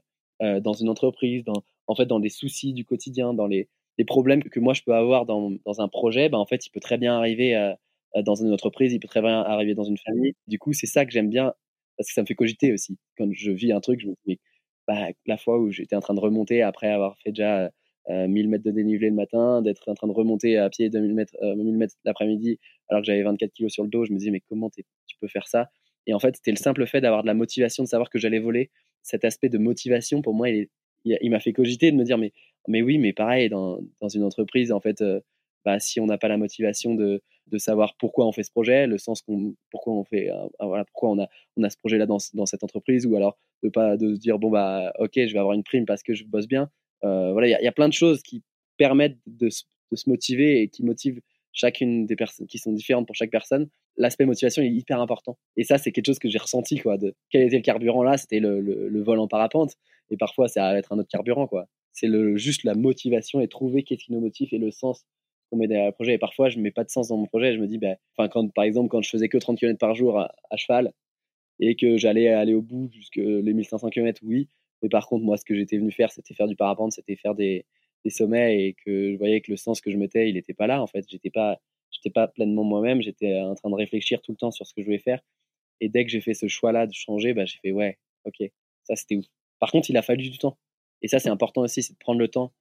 dans 0.60 0.72
une 0.72 0.88
entreprise, 0.88 1.44
dans 1.44 1.62
en 1.86 1.94
fait 1.94 2.06
dans 2.06 2.20
des 2.20 2.28
soucis 2.28 2.72
du 2.72 2.84
quotidien, 2.84 3.34
dans 3.34 3.46
les, 3.46 3.68
les 3.98 4.04
problèmes 4.04 4.42
que 4.42 4.60
moi 4.60 4.74
je 4.74 4.82
peux 4.82 4.94
avoir 4.94 5.26
dans, 5.26 5.52
un 5.78 5.88
projet, 5.88 6.28
ben, 6.28 6.38
en 6.38 6.46
fait 6.46 6.66
il 6.66 6.70
peut 6.70 6.80
très 6.80 6.98
bien 6.98 7.16
arriver 7.16 7.74
dans 8.24 8.34
une 8.34 8.52
entreprise, 8.52 8.92
il 8.92 9.00
peut 9.00 9.08
très 9.08 9.22
bien 9.22 9.40
arriver 9.40 9.74
dans 9.74 9.84
une 9.84 9.98
famille. 9.98 10.34
Du 10.46 10.58
coup 10.58 10.72
c'est 10.72 10.86
ça 10.86 11.04
que 11.04 11.12
j'aime 11.12 11.28
bien 11.28 11.52
parce 11.96 12.08
que 12.08 12.14
ça 12.14 12.22
me 12.22 12.26
fait 12.26 12.34
cogiter 12.34 12.72
aussi. 12.72 12.98
Quand 13.16 13.28
je 13.32 13.50
vis 13.50 13.72
un 13.72 13.80
truc, 13.80 14.00
je 14.00 14.08
me 14.08 14.14
dis 14.26 14.40
bah, 14.88 15.08
la 15.26 15.36
fois 15.36 15.58
où 15.58 15.70
j'étais 15.70 15.96
en 15.96 16.00
train 16.00 16.14
de 16.14 16.20
remonter 16.20 16.62
après 16.62 16.88
avoir 16.90 17.16
fait 17.18 17.30
déjà 17.30 17.70
1000 18.08 18.48
mètres 18.48 18.64
de 18.64 18.70
dénivelé 18.70 19.10
le 19.10 19.16
matin, 19.16 19.62
d'être 19.62 19.88
en 19.88 19.94
train 19.94 20.08
de 20.08 20.12
remonter 20.12 20.58
à 20.58 20.68
pied 20.70 20.90
2000 20.90 21.14
mètres, 21.14 21.34
mètres 21.56 21.96
l'après-midi 22.04 22.58
alors 22.88 23.02
que 23.02 23.06
j'avais 23.06 23.22
24 23.22 23.52
kilos 23.52 23.72
sur 23.72 23.84
le 23.84 23.90
dos, 23.90 24.04
je 24.04 24.12
me 24.12 24.18
disais 24.18 24.30
mais 24.30 24.40
comment 24.40 24.70
tu 24.70 24.84
peux 25.20 25.28
faire 25.28 25.46
ça? 25.46 25.68
Et 26.06 26.14
en 26.14 26.18
fait, 26.18 26.36
c'était 26.36 26.50
le 26.50 26.56
simple 26.56 26.84
fait 26.86 27.00
d'avoir 27.00 27.22
de 27.22 27.28
la 27.28 27.34
motivation, 27.34 27.84
de 27.84 27.88
savoir 27.88 28.10
que 28.10 28.18
j'allais 28.18 28.40
voler. 28.40 28.70
Cet 29.02 29.24
aspect 29.24 29.48
de 29.48 29.58
motivation, 29.58 30.22
pour 30.22 30.34
moi, 30.34 30.48
il, 30.50 30.68
m'a 31.30 31.40
fait 31.40 31.52
cogiter 31.52 31.90
de 31.90 31.96
me 31.96 32.04
dire 32.04 32.18
mais, 32.18 32.32
mais 32.68 32.82
oui, 32.82 32.98
mais 32.98 33.12
pareil, 33.12 33.48
dans, 33.48 33.80
dans 34.00 34.08
une 34.08 34.22
entreprise, 34.22 34.72
en 34.72 34.80
fait, 34.80 35.02
bah, 35.64 35.78
si 35.80 36.00
on 36.00 36.06
n'a 36.06 36.18
pas 36.18 36.28
la 36.28 36.36
motivation 36.36 36.94
de, 36.94 37.22
de 37.48 37.58
savoir 37.58 37.94
pourquoi 37.98 38.26
on 38.26 38.32
fait 38.32 38.42
ce 38.42 38.50
projet, 38.50 38.86
le 38.86 38.98
sens 38.98 39.22
qu'on, 39.22 39.54
pourquoi 39.70 39.94
on 39.94 40.04
fait, 40.04 40.30
voilà, 40.60 40.84
pourquoi 40.84 41.10
on 41.10 41.18
a, 41.20 41.28
on 41.56 41.62
a 41.62 41.70
ce 41.70 41.76
projet-là 41.76 42.06
dans, 42.06 42.18
dans 42.34 42.46
cette 42.46 42.64
entreprise, 42.64 43.06
ou 43.06 43.16
alors 43.16 43.38
de 43.62 43.68
pas 43.68 43.96
de 43.96 44.14
se 44.14 44.20
dire 44.20 44.38
bon 44.38 44.50
bah 44.50 44.92
ok, 44.98 45.12
je 45.14 45.32
vais 45.32 45.38
avoir 45.38 45.54
une 45.54 45.62
prime 45.62 45.86
parce 45.86 46.02
que 46.02 46.14
je 46.14 46.24
bosse 46.24 46.48
bien. 46.48 46.70
Euh, 47.04 47.32
voilà, 47.32 47.48
il 47.48 47.60
y, 47.60 47.64
y, 47.64 47.68
a 47.68 47.72
plein 47.72 47.88
de 47.88 47.92
choses 47.92 48.22
qui 48.22 48.42
permettent 48.76 49.18
de, 49.26 49.48
de, 49.90 49.96
se 49.96 50.08
motiver 50.08 50.62
et 50.62 50.68
qui 50.68 50.84
motivent 50.84 51.20
chacune 51.52 52.06
des 52.06 52.16
personnes 52.16 52.46
qui 52.46 52.58
sont 52.58 52.72
différentes 52.72 53.06
pour 53.06 53.16
chaque 53.16 53.30
personne. 53.30 53.68
L'aspect 53.96 54.24
motivation 54.24 54.62
est 54.62 54.70
hyper 54.70 55.00
important. 55.00 55.38
Et 55.56 55.64
ça, 55.64 55.78
c'est 55.78 55.92
quelque 55.92 56.06
chose 56.06 56.18
que 56.18 56.28
j'ai 56.28 56.38
ressenti 56.38 56.78
quoi. 56.78 56.96
Quel 57.30 57.42
était 57.42 57.56
le 57.56 57.62
carburant 57.62 58.02
là 58.02 58.16
C'était 58.16 58.40
le, 58.40 58.60
le, 58.60 59.02
vol 59.02 59.18
en 59.18 59.28
parapente. 59.28 59.74
Et 60.10 60.16
parfois, 60.16 60.48
ça 60.48 60.72
va 60.72 60.78
être 60.78 60.92
un 60.92 60.98
autre 60.98 61.08
carburant 61.10 61.46
quoi. 61.46 61.66
C'est 61.92 62.06
le, 62.06 62.36
juste 62.36 62.64
la 62.64 62.74
motivation 62.74 63.40
et 63.40 63.48
trouver 63.48 63.82
qu'est-ce 63.82 64.04
qui 64.04 64.12
nous 64.12 64.20
motive 64.20 64.48
et 64.52 64.58
le 64.58 64.70
sens 64.70 65.04
qu'on 65.50 65.58
met 65.58 65.68
derrière 65.68 65.86
le 65.86 65.92
projet. 65.92 66.14
Et 66.14 66.18
parfois, 66.18 66.48
je 66.48 66.58
mets 66.58 66.70
pas 66.70 66.84
de 66.84 66.90
sens 66.90 67.08
dans 67.08 67.18
mon 67.18 67.26
projet. 67.26 67.54
Je 67.54 67.60
me 67.60 67.66
dis, 67.66 67.78
bah, 67.78 67.96
enfin, 68.16 68.28
quand 68.28 68.48
par 68.54 68.64
exemple, 68.64 68.88
quand 68.88 69.02
je 69.02 69.10
faisais 69.10 69.28
que 69.28 69.38
30 69.38 69.58
km 69.58 69.78
par 69.78 69.94
jour 69.94 70.18
à, 70.18 70.32
à 70.50 70.56
cheval 70.56 70.92
et 71.60 71.76
que 71.76 71.98
j'allais 71.98 72.28
aller 72.28 72.54
au 72.54 72.62
bout 72.62 72.90
jusque 72.92 73.16
les 73.16 73.52
1500 73.52 73.90
km, 73.90 74.20
oui. 74.24 74.48
Mais 74.82 74.88
par 74.88 75.06
contre, 75.06 75.24
moi, 75.24 75.36
ce 75.36 75.44
que 75.44 75.54
j'étais 75.54 75.78
venu 75.78 75.92
faire, 75.92 76.10
c'était 76.10 76.34
faire 76.34 76.48
du 76.48 76.56
parapente, 76.56 76.92
c'était 76.92 77.16
faire 77.16 77.34
des, 77.34 77.64
des, 78.04 78.10
sommets 78.10 78.66
et 78.66 78.74
que 78.84 79.12
je 79.12 79.16
voyais 79.16 79.40
que 79.40 79.50
le 79.50 79.56
sens 79.56 79.80
que 79.80 79.90
je 79.90 79.96
mettais, 79.96 80.28
il 80.28 80.34
n'était 80.34 80.54
pas 80.54 80.66
là. 80.66 80.82
En 80.82 80.86
fait, 80.86 81.04
j'étais 81.08 81.30
pas, 81.30 81.60
j'étais 82.02 82.12
pas 82.12 82.28
pleinement 82.28 82.64
moi-même. 82.64 83.00
J'étais 83.00 83.40
en 83.40 83.54
train 83.54 83.70
de 83.70 83.74
réfléchir 83.74 84.20
tout 84.22 84.32
le 84.32 84.36
temps 84.36 84.50
sur 84.50 84.66
ce 84.66 84.74
que 84.74 84.82
je 84.82 84.86
voulais 84.86 84.98
faire. 84.98 85.20
Et 85.80 85.88
dès 85.88 86.04
que 86.04 86.10
j'ai 86.10 86.20
fait 86.20 86.34
ce 86.34 86.48
choix-là 86.48 86.86
de 86.86 86.92
changer, 86.92 87.32
bah, 87.32 87.44
j'ai 87.44 87.58
fait 87.58 87.72
ouais, 87.72 87.98
ok, 88.24 88.50
ça 88.84 88.96
c'était 88.96 89.16
ouf. 89.16 89.26
Par 89.58 89.70
contre, 89.70 89.90
il 89.90 89.96
a 89.96 90.02
fallu 90.02 90.28
du 90.28 90.38
temps. 90.38 90.58
Et 91.02 91.08
ça, 91.08 91.18
c'est 91.18 91.28
important 91.28 91.62
aussi, 91.62 91.82
c'est 91.82 91.94
de 91.94 91.98
prendre 91.98 92.20
le 92.20 92.28
temps 92.28 92.52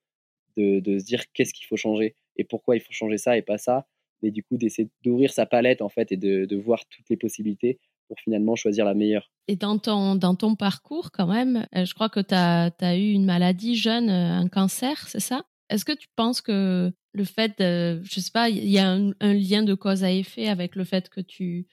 de, 0.58 0.80
de 0.80 1.00
se 1.00 1.06
dire 1.06 1.24
qu'est-ce 1.34 1.54
qu'il 1.54 1.66
faut 1.66 1.78
changer 1.78 2.16
et 2.36 2.44
pourquoi 2.44 2.76
il 2.76 2.82
faut 2.82 2.92
changer 2.92 3.18
ça 3.18 3.38
et 3.38 3.42
pas 3.42 3.58
ça. 3.58 3.88
Mais 4.22 4.32
du 4.32 4.44
coup, 4.44 4.58
d'essayer 4.58 4.90
d'ouvrir 5.04 5.32
sa 5.32 5.46
palette 5.46 5.82
en 5.82 5.90
fait 5.90 6.12
et 6.12 6.18
de, 6.18 6.46
de 6.46 6.58
voir 6.58 6.86
toutes 6.88 7.10
les 7.10 7.18
possibilités 7.18 7.80
pour 8.08 8.20
finalement 8.20 8.56
choisir 8.56 8.86
la 8.86 8.94
meilleure. 8.94 9.32
Et 9.48 9.56
dans 9.56 9.78
ton, 9.78 10.16
dans 10.16 10.36
ton 10.36 10.56
parcours, 10.56 11.12
quand 11.12 11.28
même, 11.28 11.66
euh, 11.76 11.86
je 11.86 11.94
crois 11.94 12.10
que 12.10 12.20
tu 12.20 12.36
as, 12.36 12.72
as, 12.80 12.98
eu 12.98 13.12
une 13.12 13.26
maladie 13.26 13.76
jeune, 13.76 14.10
euh, 14.10 14.34
un 14.34 14.48
cancer, 14.48 15.08
c'est 15.08 15.22
ça? 15.22 15.44
Est-ce 15.72 15.86
que 15.86 15.94
tu 15.94 16.08
penses 16.16 16.42
que 16.42 16.92
le 17.14 17.24
fait, 17.24 17.58
de, 17.60 18.02
je 18.04 18.20
sais 18.20 18.32
pas, 18.32 18.50
il 18.50 18.70
y 18.70 18.78
a 18.78 18.92
un, 18.92 19.34
lien 19.34 19.64
de 19.64 19.74
cause 19.74 20.04
à 20.04 20.12
effet 20.12 20.48
avec 20.48 20.76
le 20.76 20.84
fait 20.84 21.10
que 21.10 21.22
tu, 21.22 21.68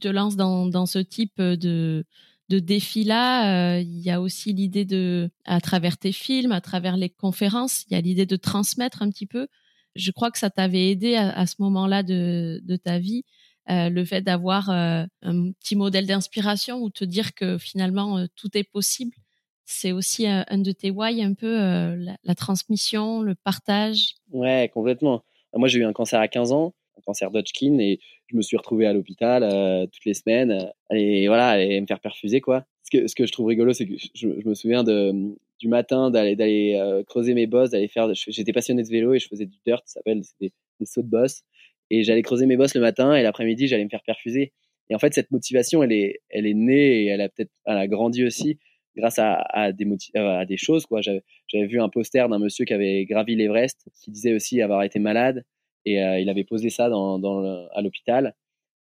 te 0.00 0.08
lances 0.08 0.36
dans, 0.36 0.86
ce 0.86 0.98
type 0.98 1.40
de, 1.40 2.04
de 2.48 2.58
défi-là, 2.58 3.76
euh, 3.76 3.80
il 3.80 4.00
y 4.00 4.10
a 4.10 4.20
aussi 4.20 4.52
l'idée 4.52 4.84
de, 4.84 5.30
à 5.44 5.60
travers 5.60 5.98
tes 5.98 6.12
films, 6.12 6.52
à 6.52 6.60
travers 6.60 6.96
les 6.96 7.10
conférences, 7.10 7.84
il 7.88 7.94
y 7.94 7.96
a 7.96 8.00
l'idée 8.00 8.26
de 8.26 8.36
transmettre 8.36 9.02
un 9.02 9.10
petit 9.10 9.26
peu. 9.26 9.48
Je 9.94 10.10
crois 10.10 10.30
que 10.30 10.38
ça 10.38 10.50
t'avait 10.50 10.90
aidé 10.90 11.14
à, 11.16 11.46
ce 11.46 11.56
moment-là 11.60 12.02
de, 12.02 12.60
ta 12.82 12.98
vie 12.98 13.24
euh, 13.70 13.88
le 13.88 14.04
fait 14.04 14.22
d'avoir 14.22 14.70
euh, 14.70 15.04
un 15.22 15.52
petit 15.52 15.76
modèle 15.76 16.06
d'inspiration 16.06 16.82
ou 16.82 16.90
te 16.90 17.04
dire 17.04 17.34
que 17.34 17.58
finalement 17.58 18.26
tout 18.36 18.56
est 18.56 18.64
possible, 18.64 19.16
c'est 19.64 19.92
aussi 19.92 20.26
un 20.26 20.58
de 20.58 20.72
tes 20.72 20.90
why 20.90 21.22
un 21.22 21.34
peu 21.34 21.56
la, 21.56 22.16
la, 22.22 22.34
transmission, 22.34 23.22
le 23.22 23.34
partage. 23.34 24.14
Ouais, 24.30 24.70
complètement. 24.72 25.24
Moi, 25.54 25.68
j'ai 25.68 25.78
eu 25.78 25.84
un 25.84 25.92
cancer 25.92 26.20
à 26.20 26.28
15 26.28 26.52
ans, 26.52 26.74
un 26.98 27.00
cancer 27.02 27.30
d'Hodgkin, 27.30 27.78
et 27.78 28.00
je 28.26 28.36
me 28.36 28.42
suis 28.42 28.56
retrouvé 28.56 28.86
à 28.86 28.92
l'hôpital 28.92 29.42
toutes 29.90 30.04
les 30.04 30.14
semaines, 30.14 30.70
et 30.90 31.28
voilà, 31.28 31.62
et 31.62 31.80
me 31.80 31.86
faire 31.86 32.00
perfuser 32.00 32.40
quoi. 32.40 32.66
Ce 32.82 32.90
que, 32.90 33.06
ce 33.06 33.14
que 33.14 33.24
je 33.26 33.32
trouve 33.32 33.46
rigolo, 33.46 33.72
c'est 33.72 33.86
que 33.86 33.94
je, 34.14 34.26
me 34.26 34.54
souviens 34.54 34.84
de, 34.84 35.12
du 35.58 35.68
matin 35.68 36.10
d'aller 36.10 36.36
d'aller 36.36 37.02
creuser 37.06 37.32
mes 37.32 37.46
bosses, 37.46 37.70
d'aller 37.70 37.88
faire. 37.88 38.12
J'étais 38.14 38.52
passionné 38.52 38.82
de 38.82 38.88
vélo 38.88 39.14
et 39.14 39.18
je 39.18 39.28
faisais 39.28 39.46
du 39.46 39.56
dirt, 39.64 39.82
ça 39.86 40.00
s'appelle 40.00 40.22
des, 40.40 40.52
des 40.80 40.86
sauts 40.86 41.02
de 41.02 41.08
boss 41.08 41.42
et 41.90 42.02
j'allais 42.02 42.22
creuser 42.22 42.46
mes 42.46 42.56
bosses 42.56 42.74
le 42.74 42.80
matin 42.80 43.14
et 43.14 43.22
l'après-midi 43.22 43.68
j'allais 43.68 43.84
me 43.84 43.88
faire 43.88 44.02
perfuser 44.02 44.52
et 44.90 44.94
en 44.94 44.98
fait 44.98 45.14
cette 45.14 45.30
motivation 45.30 45.82
elle 45.82 45.92
est 45.92 46.20
elle 46.28 46.46
est 46.46 46.54
née 46.54 47.02
et 47.02 47.06
elle 47.06 47.20
a 47.20 47.28
peut-être 47.28 47.50
elle 47.66 47.76
a 47.76 47.86
grandi 47.86 48.24
aussi 48.24 48.58
grâce 48.96 49.18
à, 49.18 49.72
des 49.72 49.86
euh, 50.16 50.38
à 50.40 50.46
des 50.46 50.56
choses 50.56 50.86
quoi. 50.86 51.00
J'avais 51.00 51.66
vu 51.66 51.80
un 51.80 51.88
poster 51.88 52.28
d'un 52.28 52.38
monsieur 52.38 52.64
qui 52.64 52.74
avait 52.74 53.04
gravi 53.04 53.36
l'Everest 53.36 53.88
qui 54.02 54.10
disait 54.10 54.34
aussi 54.34 54.62
avoir 54.62 54.82
été 54.82 54.98
malade 54.98 55.44
et 55.84 56.02
euh, 56.02 56.20
il 56.20 56.28
avait 56.28 56.44
posé 56.44 56.70
ça 56.70 56.88
dans, 56.88 57.18
dans 57.18 57.66
à 57.74 57.82
l'hôpital. 57.82 58.34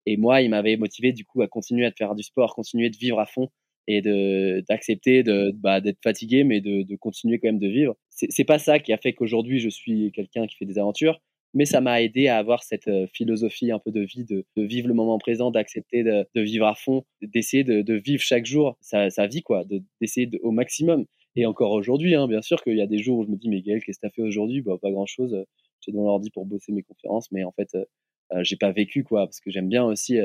Et 0.05 0.18
moi 0.18 0.41
il 0.41 0.49
m'avait 0.49 0.78
motivé 0.78 1.12
du 1.14 1.26
coup 1.26 1.41
à 1.41 1.47
continuer 1.47 1.86
à 1.86 1.91
faire 1.91 2.16
du 2.16 2.24
sport 2.24 2.55
continuer 2.55 2.89
de 2.89 2.97
vivre 2.97 3.20
à 3.20 3.26
fond 3.26 3.49
et 3.88 4.01
de 4.01 4.64
d'accepter 4.70 5.24
de 5.24 5.51
bah, 5.55 5.82
d'être 5.82 5.99
fatigué 6.03 6.43
mais 6.43 6.62
de, 6.62 6.84
de 6.84 6.95
continuer 6.95 7.39
quand 7.39 7.47
même 7.49 7.60
de 7.60 7.68
vivre. 7.68 7.95
C'est 8.10 8.45
pas 8.45 8.60
ça 8.60 8.80
qui 8.80 8.93
a 8.93 8.97
fait 8.97 9.14
qu'aujourd'hui 9.14 9.60
je 9.60 9.70
suis 9.70 10.12
quelqu'un 10.14 10.47
qui 10.47 10.55
fait 10.58 10.66
des 10.66 10.80
aventures 10.80 11.20
mais 11.58 11.66
ça 11.66 11.82
m'a 11.82 12.03
aidé 12.03 12.28
à 12.28 12.38
avoir 12.38 12.62
cette 12.62 12.88
philosophie 13.14 13.72
un 13.72 13.80
peu 13.80 13.91
de 13.91 14.01
vie, 14.01 14.26
de, 14.26 14.45
vivre 14.55 14.88
le 14.88 14.93
moment 14.93 15.18
présent, 15.18 15.49
d'accepter 15.49 16.03
de, 16.03 16.28
vivre 16.36 16.68
à 16.68 16.76
fond, 16.76 17.03
d'essayer 17.24 17.64
de, 17.64 17.93
vivre 17.95 18.22
chaque 18.22 18.45
jour 18.45 18.78
sa, 18.80 19.26
vie, 19.26 19.41
quoi, 19.41 19.64
d'essayer 19.99 20.30
au 20.43 20.51
maximum. 20.51 21.05
Et 21.36 21.47
encore 21.47 21.72
aujourd'hui, 21.72 22.14
hein, 22.14 22.28
bien 22.28 22.43
sûr 22.43 22.62
qu'il 22.62 22.78
y 22.78 22.82
a 22.82 22.86
des 22.86 22.99
jours 22.99 23.18
où 23.18 23.26
je 23.26 23.32
me 23.32 23.38
dis, 23.38 23.49
mais 23.49 23.62
Gaël, 23.62 23.84
qu'est-ce 23.84 23.97
que 23.97 24.01
tu 24.01 24.08
as 24.08 24.12
fait 24.12 24.22
aujourd'hui? 24.22 24.62
Bah, 24.62 24.78
Pas 24.80 24.91
grand-chose. 24.91 25.45
J'ai 25.82 25.91
dans 25.91 26.03
l'ordi 26.03 26.30
pour 26.30 26.45
bosser 26.45 26.72
mes 26.72 26.84
conférences, 26.84 27.32
mais 27.32 27.43
en 27.43 27.51
fait, 27.51 27.74
euh, 27.74 28.43
j'ai 28.43 28.55
pas 28.55 28.72
vécu, 28.72 29.03
quoi, 29.03 29.26
parce 29.26 29.39
que 29.39 29.49
j'aime 29.49 29.68
bien 29.68 29.84
aussi 29.84 30.20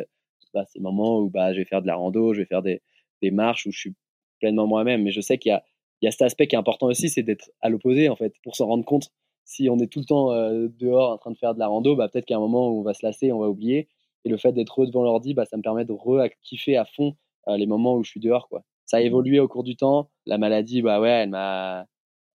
bah, 0.53 0.66
ces 0.70 0.80
moments 0.80 1.18
où 1.20 1.30
bah, 1.30 1.55
je 1.55 1.61
vais 1.61 1.64
faire 1.64 1.80
de 1.80 1.87
la 1.87 1.95
rando, 1.95 2.35
je 2.35 2.41
vais 2.41 2.47
faire 2.47 2.62
des, 2.62 2.83
marches 3.30 3.64
où 3.64 3.72
je 3.72 3.78
suis 3.78 3.95
pleinement 4.39 4.66
moi-même. 4.66 5.03
Mais 5.03 5.12
je 5.12 5.22
sais 5.22 5.39
qu'il 5.39 5.49
y 5.49 5.55
a, 5.55 5.64
y 6.03 6.09
a 6.09 6.11
cet 6.11 6.22
aspect 6.22 6.47
qui 6.47 6.57
est 6.57 6.59
important 6.59 6.89
aussi, 6.89 7.09
c'est 7.09 7.22
d'être 7.22 7.51
à 7.62 7.70
l'opposé, 7.70 8.11
en 8.11 8.16
fait, 8.16 8.35
pour 8.43 8.55
s'en 8.55 8.66
rendre 8.66 8.85
compte 8.85 9.11
si 9.45 9.68
on 9.68 9.78
est 9.78 9.86
tout 9.86 10.01
le 10.01 10.05
temps 10.05 10.32
euh, 10.32 10.68
dehors 10.78 11.11
en 11.11 11.18
train 11.18 11.30
de 11.30 11.36
faire 11.36 11.55
de 11.55 11.59
la 11.59 11.66
rando, 11.66 11.97
bah, 11.97 12.09
peut-être 12.09 12.26
qu'à 12.26 12.36
un 12.36 12.40
moment 12.40 12.68
où 12.68 12.80
on 12.80 12.82
va 12.82 12.95
se 12.95 13.05
lasser, 13.05 13.32
on 13.32 13.38
va 13.38 13.49
oublier. 13.49 13.88
Et 14.24 14.28
le 14.28 14.36
fait 14.36 14.53
d'être 14.53 14.86
devant 14.86 15.03
l'ordi, 15.03 15.34
bah, 15.34 15.45
ça 15.45 15.57
me 15.57 15.62
permet 15.62 15.84
de 15.84 15.93
re-kiffer 15.93 16.76
à 16.76 16.84
fond 16.84 17.16
euh, 17.49 17.57
les 17.57 17.66
moments 17.66 17.97
où 17.97 18.05
je 18.05 18.11
suis 18.11 18.20
dehors. 18.20 18.49
Quoi. 18.49 18.62
Ça 18.86 18.99
a 18.99 19.01
mmh. 19.01 19.07
évolué 19.07 19.40
au 19.40 19.49
cours 19.49 19.64
du 19.64 19.76
temps. 19.76 20.11
La 20.26 20.38
maladie, 20.38 20.82
bah 20.82 21.01
ouais, 21.01 21.11
elle 21.11 21.30
m'a, 21.30 21.86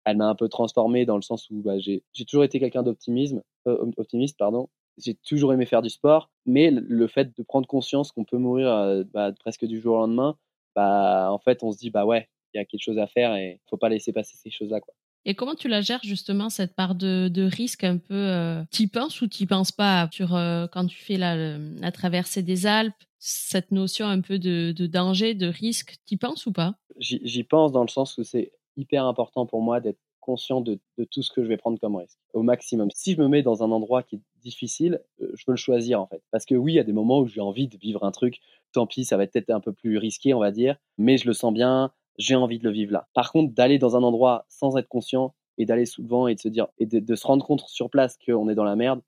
elle 0.05 0.17
m'a 0.17 0.27
un 0.27 0.35
peu 0.35 0.49
transformé 0.49 1.05
dans 1.05 1.15
le 1.15 1.21
sens 1.21 1.49
où 1.49 1.61
bah, 1.61 1.79
j'ai, 1.79 2.03
toujours 2.27 2.43
été 2.43 2.59
quelqu'un 2.59 2.83
d'optimisme, 2.83 3.41
euh, 3.67 3.91
optimiste, 3.97 4.37
pardon. 4.37 4.69
J'ai 4.97 5.13
toujours 5.13 5.53
aimé 5.53 5.65
faire 5.67 5.83
du 5.83 5.89
sport, 5.89 6.31
mais 6.45 6.71
le 6.71 7.07
fait 7.07 7.37
de 7.37 7.43
prendre 7.43 7.67
conscience 7.67 8.11
qu'on 8.11 8.23
peut 8.25 8.39
mourir 8.39 9.05
bah, 9.13 9.31
presque 9.39 9.63
du 9.65 9.79
jour 9.79 9.95
au 9.95 9.99
lendemain, 9.99 10.37
bah 10.75 11.31
en 11.31 11.37
fait 11.39 11.61
on 11.61 11.71
se 11.71 11.77
dit 11.77 11.91
bah 11.91 12.05
ouais, 12.05 12.29
il 12.53 12.57
y 12.57 12.59
a 12.59 12.65
quelque 12.65 12.81
chose 12.81 12.97
à 12.97 13.07
faire 13.07 13.35
et 13.35 13.59
faut 13.69 13.77
pas 13.77 13.89
laisser 13.89 14.11
passer 14.11 14.37
ces 14.37 14.49
choses-là 14.49 14.79
quoi. 14.79 14.93
Et 15.29 15.35
comment 15.35 15.55
tu 15.55 15.67
la 15.67 15.81
gères 15.81 15.99
justement 16.03 16.49
cette 16.49 16.73
part 16.73 16.95
de, 16.95 17.49
risque 17.53 17.83
un 17.83 17.97
peu 17.97 18.15
euh, 18.15 18.63
T'y 18.71 18.87
penses 18.87 19.21
ou 19.21 19.27
t'y 19.27 19.45
penses 19.45 19.73
pas 19.73 20.07
sur 20.09 20.33
euh, 20.33 20.67
quand 20.71 20.87
tu 20.87 20.97
fais 20.97 21.17
la, 21.17 21.91
traversée 21.91 22.41
des 22.41 22.65
Alpes 22.65 22.95
Cette 23.19 23.71
notion 23.71 24.07
un 24.07 24.21
peu 24.21 24.39
de, 24.39 24.71
danger, 24.87 25.33
de 25.33 25.47
risque, 25.47 25.97
t'y 26.05 26.15
penses 26.15 26.45
ou 26.45 26.53
pas? 26.53 26.75
J'y 26.99 27.43
pense 27.43 27.73
dans 27.73 27.81
le 27.81 27.89
sens 27.89 28.17
où 28.17 28.23
c'est 28.23 28.53
hyper 28.77 29.03
important 29.03 29.45
pour 29.45 29.61
moi 29.61 29.81
d'être 29.81 29.99
conscient 30.21 30.61
de, 30.61 30.79
de, 30.97 31.03
tout 31.03 31.21
ce 31.21 31.31
que 31.31 31.43
je 31.43 31.49
vais 31.49 31.57
prendre 31.57 31.77
comme 31.77 31.97
risque 31.97 32.17
au 32.33 32.41
maximum. 32.41 32.89
Si 32.95 33.13
je 33.13 33.21
me 33.21 33.27
mets 33.27 33.43
dans 33.43 33.63
un 33.63 33.71
endroit 33.71 34.03
qui 34.03 34.15
est 34.15 34.21
difficile, 34.41 35.01
euh, 35.21 35.29
je 35.35 35.43
peux 35.43 35.51
le 35.51 35.57
choisir 35.57 36.01
en 36.01 36.07
fait. 36.07 36.23
Parce 36.31 36.45
que 36.45 36.55
oui, 36.55 36.73
il 36.73 36.75
y 36.77 36.79
a 36.79 36.85
des 36.85 36.93
moments 36.93 37.19
où 37.19 37.27
j'ai 37.27 37.41
envie 37.41 37.67
de 37.67 37.77
vivre 37.77 38.05
un 38.05 38.11
truc. 38.11 38.39
Tant 38.71 38.87
pis, 38.87 39.03
ça 39.03 39.17
va 39.17 39.23
être 39.23 39.33
peut-être 39.33 39.49
un 39.49 39.59
peu 39.59 39.73
plus 39.73 39.97
risqué, 39.97 40.33
on 40.33 40.39
va 40.39 40.51
dire, 40.51 40.77
mais 40.97 41.17
je 41.17 41.27
le 41.27 41.33
sens 41.33 41.53
bien 41.53 41.91
j'ai 42.17 42.35
envie 42.35 42.59
de 42.59 42.63
le 42.63 42.71
vivre 42.71 42.93
là. 42.93 43.07
Par 43.13 43.31
contre, 43.31 43.53
d'aller 43.53 43.77
dans 43.79 43.95
un 43.95 44.03
endroit 44.03 44.45
sans 44.49 44.77
être 44.77 44.87
conscient 44.87 45.33
et 45.57 45.65
d'aller 45.65 45.85
sous 45.85 46.01
le 46.01 46.07
vent 46.07 46.27
et 46.27 46.35
de 46.35 46.39
se 46.39 46.47
dire 46.47 46.67
et 46.79 46.85
de, 46.85 47.15
se 47.15 47.27
rendre 47.27 47.45
compte 47.45 47.63
sur 47.67 47.89
place 47.89 48.17
qu'on 48.25 48.49
est 48.49 48.55
dans 48.55 48.63
la 48.63 48.75
merde, 48.75 49.01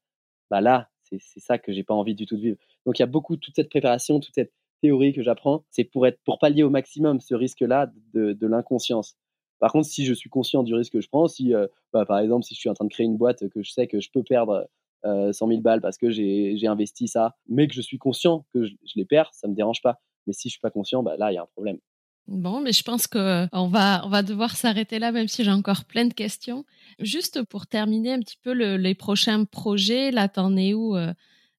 bah 0.50 0.62
là, 0.62 0.90
c'est 1.04 1.40
ça 1.40 1.58
que 1.58 1.72
j'ai 1.74 1.84
pas 1.84 1.94
envie 1.94 2.16
du 2.16 2.26
tout 2.26 2.36
de 2.36 2.42
vivre. 2.42 2.58
Donc 2.86 3.00
il 3.00 3.02
y 3.02 3.04
a 3.04 3.08
beaucoup 3.08 3.38
toute 3.38 3.56
cette 3.56 3.70
préparation, 3.70 4.20
toute 4.20 4.36
cette 4.36 4.54
théorie 4.82 5.14
que 5.14 5.24
j'apprends, 5.24 5.64
c'est 5.72 5.84
pour 5.84 6.08
être 6.08 6.20
pour 6.24 6.40
pallier 6.40 6.64
au 6.64 6.70
maximum 6.70 7.20
ce 7.20 7.36
risque-là 7.36 7.92
de, 8.14 8.48
l'inconscience. 8.48 9.18
Par 9.60 9.72
contre, 9.72 9.88
si 9.88 10.06
je 10.06 10.14
suis 10.14 10.30
conscient 10.30 10.64
du 10.64 10.74
risque 10.74 10.94
que 10.94 11.02
je 11.02 11.10
prends, 11.10 11.28
si 11.28 11.54
euh, 11.54 11.68
bah, 11.92 12.06
par 12.06 12.20
exemple 12.20 12.46
si 12.46 12.56
je 12.56 12.60
suis 12.60 12.70
en 12.70 12.74
train 12.74 12.86
de 12.86 12.92
créer 12.92 13.06
une 13.06 13.18
boîte 13.18 13.50
que 13.50 13.62
je 13.62 13.72
sais 13.72 13.88
que 13.88 14.00
je 14.00 14.10
peux 14.12 14.24
perdre 14.24 14.70
euh, 15.06 15.34
100 15.34 15.48
000 15.48 15.62
balles 15.62 15.82
parce 15.82 15.98
que 15.98 16.10
j'ai 16.10 16.68
investi 16.68 17.08
ça, 17.08 17.36
mais 17.48 17.68
que 17.68 17.74
je 17.74 17.82
suis 17.82 17.98
conscient 17.98 18.46
que 18.54 18.64
je, 18.64 18.74
les 18.96 19.06
perds, 19.06 19.30
ça 19.34 19.48
me 19.48 19.56
dérange 19.56 19.82
pas. 19.82 20.00
Mais 20.28 20.34
si 20.34 20.50
je 20.50 20.54
suis 20.54 20.62
pas 20.62 20.72
conscient, 20.72 21.04
bah, 21.04 21.18
là 21.18 21.32
il 21.32 21.36
y 21.36 21.38
a 21.38 21.42
un 21.42 21.48
problème. 21.48 21.80
Bon, 22.30 22.62
mais 22.62 22.74
je 22.74 22.84
pense 22.84 23.08
qu'on 23.08 23.48
va, 23.52 24.02
on 24.06 24.10
va 24.10 24.22
devoir 24.22 24.56
s'arrêter 24.56 25.00
là, 25.00 25.12
même 25.12 25.28
si 25.28 25.44
j'ai 25.44 25.52
encore 25.52 25.86
plein 25.86 26.06
de 26.06 26.14
questions. 26.14 26.64
Juste 27.00 27.44
pour 27.44 27.66
terminer 27.66 28.14
un 28.14 28.20
petit 28.20 28.38
peu 28.42 28.52
les 28.52 28.94
prochains 28.94 29.46
projets, 29.46 30.12
là, 30.12 30.30
t'en 30.30 30.56
es 30.56 30.76
où 30.76 30.96
euh, 30.96 31.12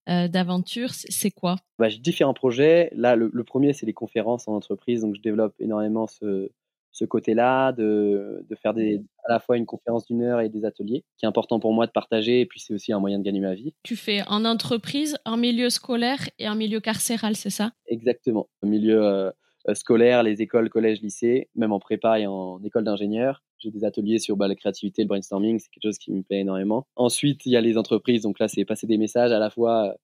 euh, 0.08 0.28
d'aventure? 0.28 0.90
C'est 0.92 1.32
quoi? 1.32 1.56
Bah, 1.80 1.88
J'ai 1.88 1.98
différents 1.98 2.34
projets. 2.34 2.90
Là, 2.94 3.16
le, 3.16 3.42
premier, 3.42 3.72
c'est 3.72 3.84
les 3.84 3.92
conférences 3.92 4.46
en 4.46 4.54
entreprise. 4.54 5.00
Donc, 5.00 5.16
je 5.16 5.20
développe 5.20 5.54
énormément 5.58 6.06
ce, 6.06 6.52
ce 6.92 7.04
côté-là, 7.04 7.72
de, 7.72 8.46
de, 8.48 8.54
faire 8.54 8.72
des, 8.72 9.02
à 9.24 9.32
la 9.32 9.40
fois 9.40 9.56
une 9.56 9.66
conférence 9.66 10.06
d'une 10.06 10.22
heure 10.22 10.40
et 10.40 10.48
des 10.48 10.64
ateliers, 10.64 11.02
qui 11.18 11.24
est 11.24 11.28
important 11.28 11.58
pour 11.58 11.72
moi 11.72 11.88
de 11.88 11.92
partager. 11.92 12.42
Et 12.42 12.46
puis, 12.46 12.60
c'est 12.60 12.74
aussi 12.74 12.92
un 12.92 13.00
moyen 13.00 13.18
de 13.18 13.24
gagner 13.24 13.40
ma 13.40 13.54
vie. 13.54 13.74
Tu 13.82 13.96
fais 13.96 14.22
en 14.28 14.44
entreprise, 14.44 15.18
en 15.24 15.36
milieu 15.36 15.68
scolaire 15.68 16.28
et 16.38 16.48
en 16.48 16.54
milieu 16.54 16.78
carcéral, 16.78 17.34
c'est 17.34 17.50
ça? 17.50 17.72
Exactement. 17.88 18.48
Au 18.62 18.68
milieu. 18.68 19.04
Euh, 19.04 19.30
euh, 19.30 19.32
scolaires, 19.74 20.22
les 20.22 20.42
écoles, 20.42 20.70
collèges, 20.70 21.00
lycées, 21.00 21.48
même 21.54 21.72
en 21.72 21.80
prépa 21.80 22.18
et 22.18 22.26
en 22.26 22.62
école 22.64 22.84
d'ingénieur. 22.84 23.42
J'ai 23.58 23.70
des 23.70 23.84
ateliers 23.84 24.18
sur 24.18 24.36
bah, 24.36 24.48
la 24.48 24.54
créativité, 24.54 25.02
le 25.02 25.08
brainstorming, 25.08 25.58
c'est 25.58 25.68
quelque 25.70 25.88
chose 25.88 25.98
qui 25.98 26.12
me 26.12 26.22
plaît 26.22 26.40
énormément. 26.40 26.86
Ensuite, 26.96 27.44
il 27.46 27.52
y 27.52 27.56
a 27.56 27.60
les 27.60 27.76
entreprises, 27.76 28.22
donc 28.22 28.38
là, 28.38 28.48
c'est 28.48 28.64
passer 28.64 28.86
des 28.86 28.96
messages, 28.96 29.32
à 29.32 29.38
la 29.38 29.50
fois 29.50 29.94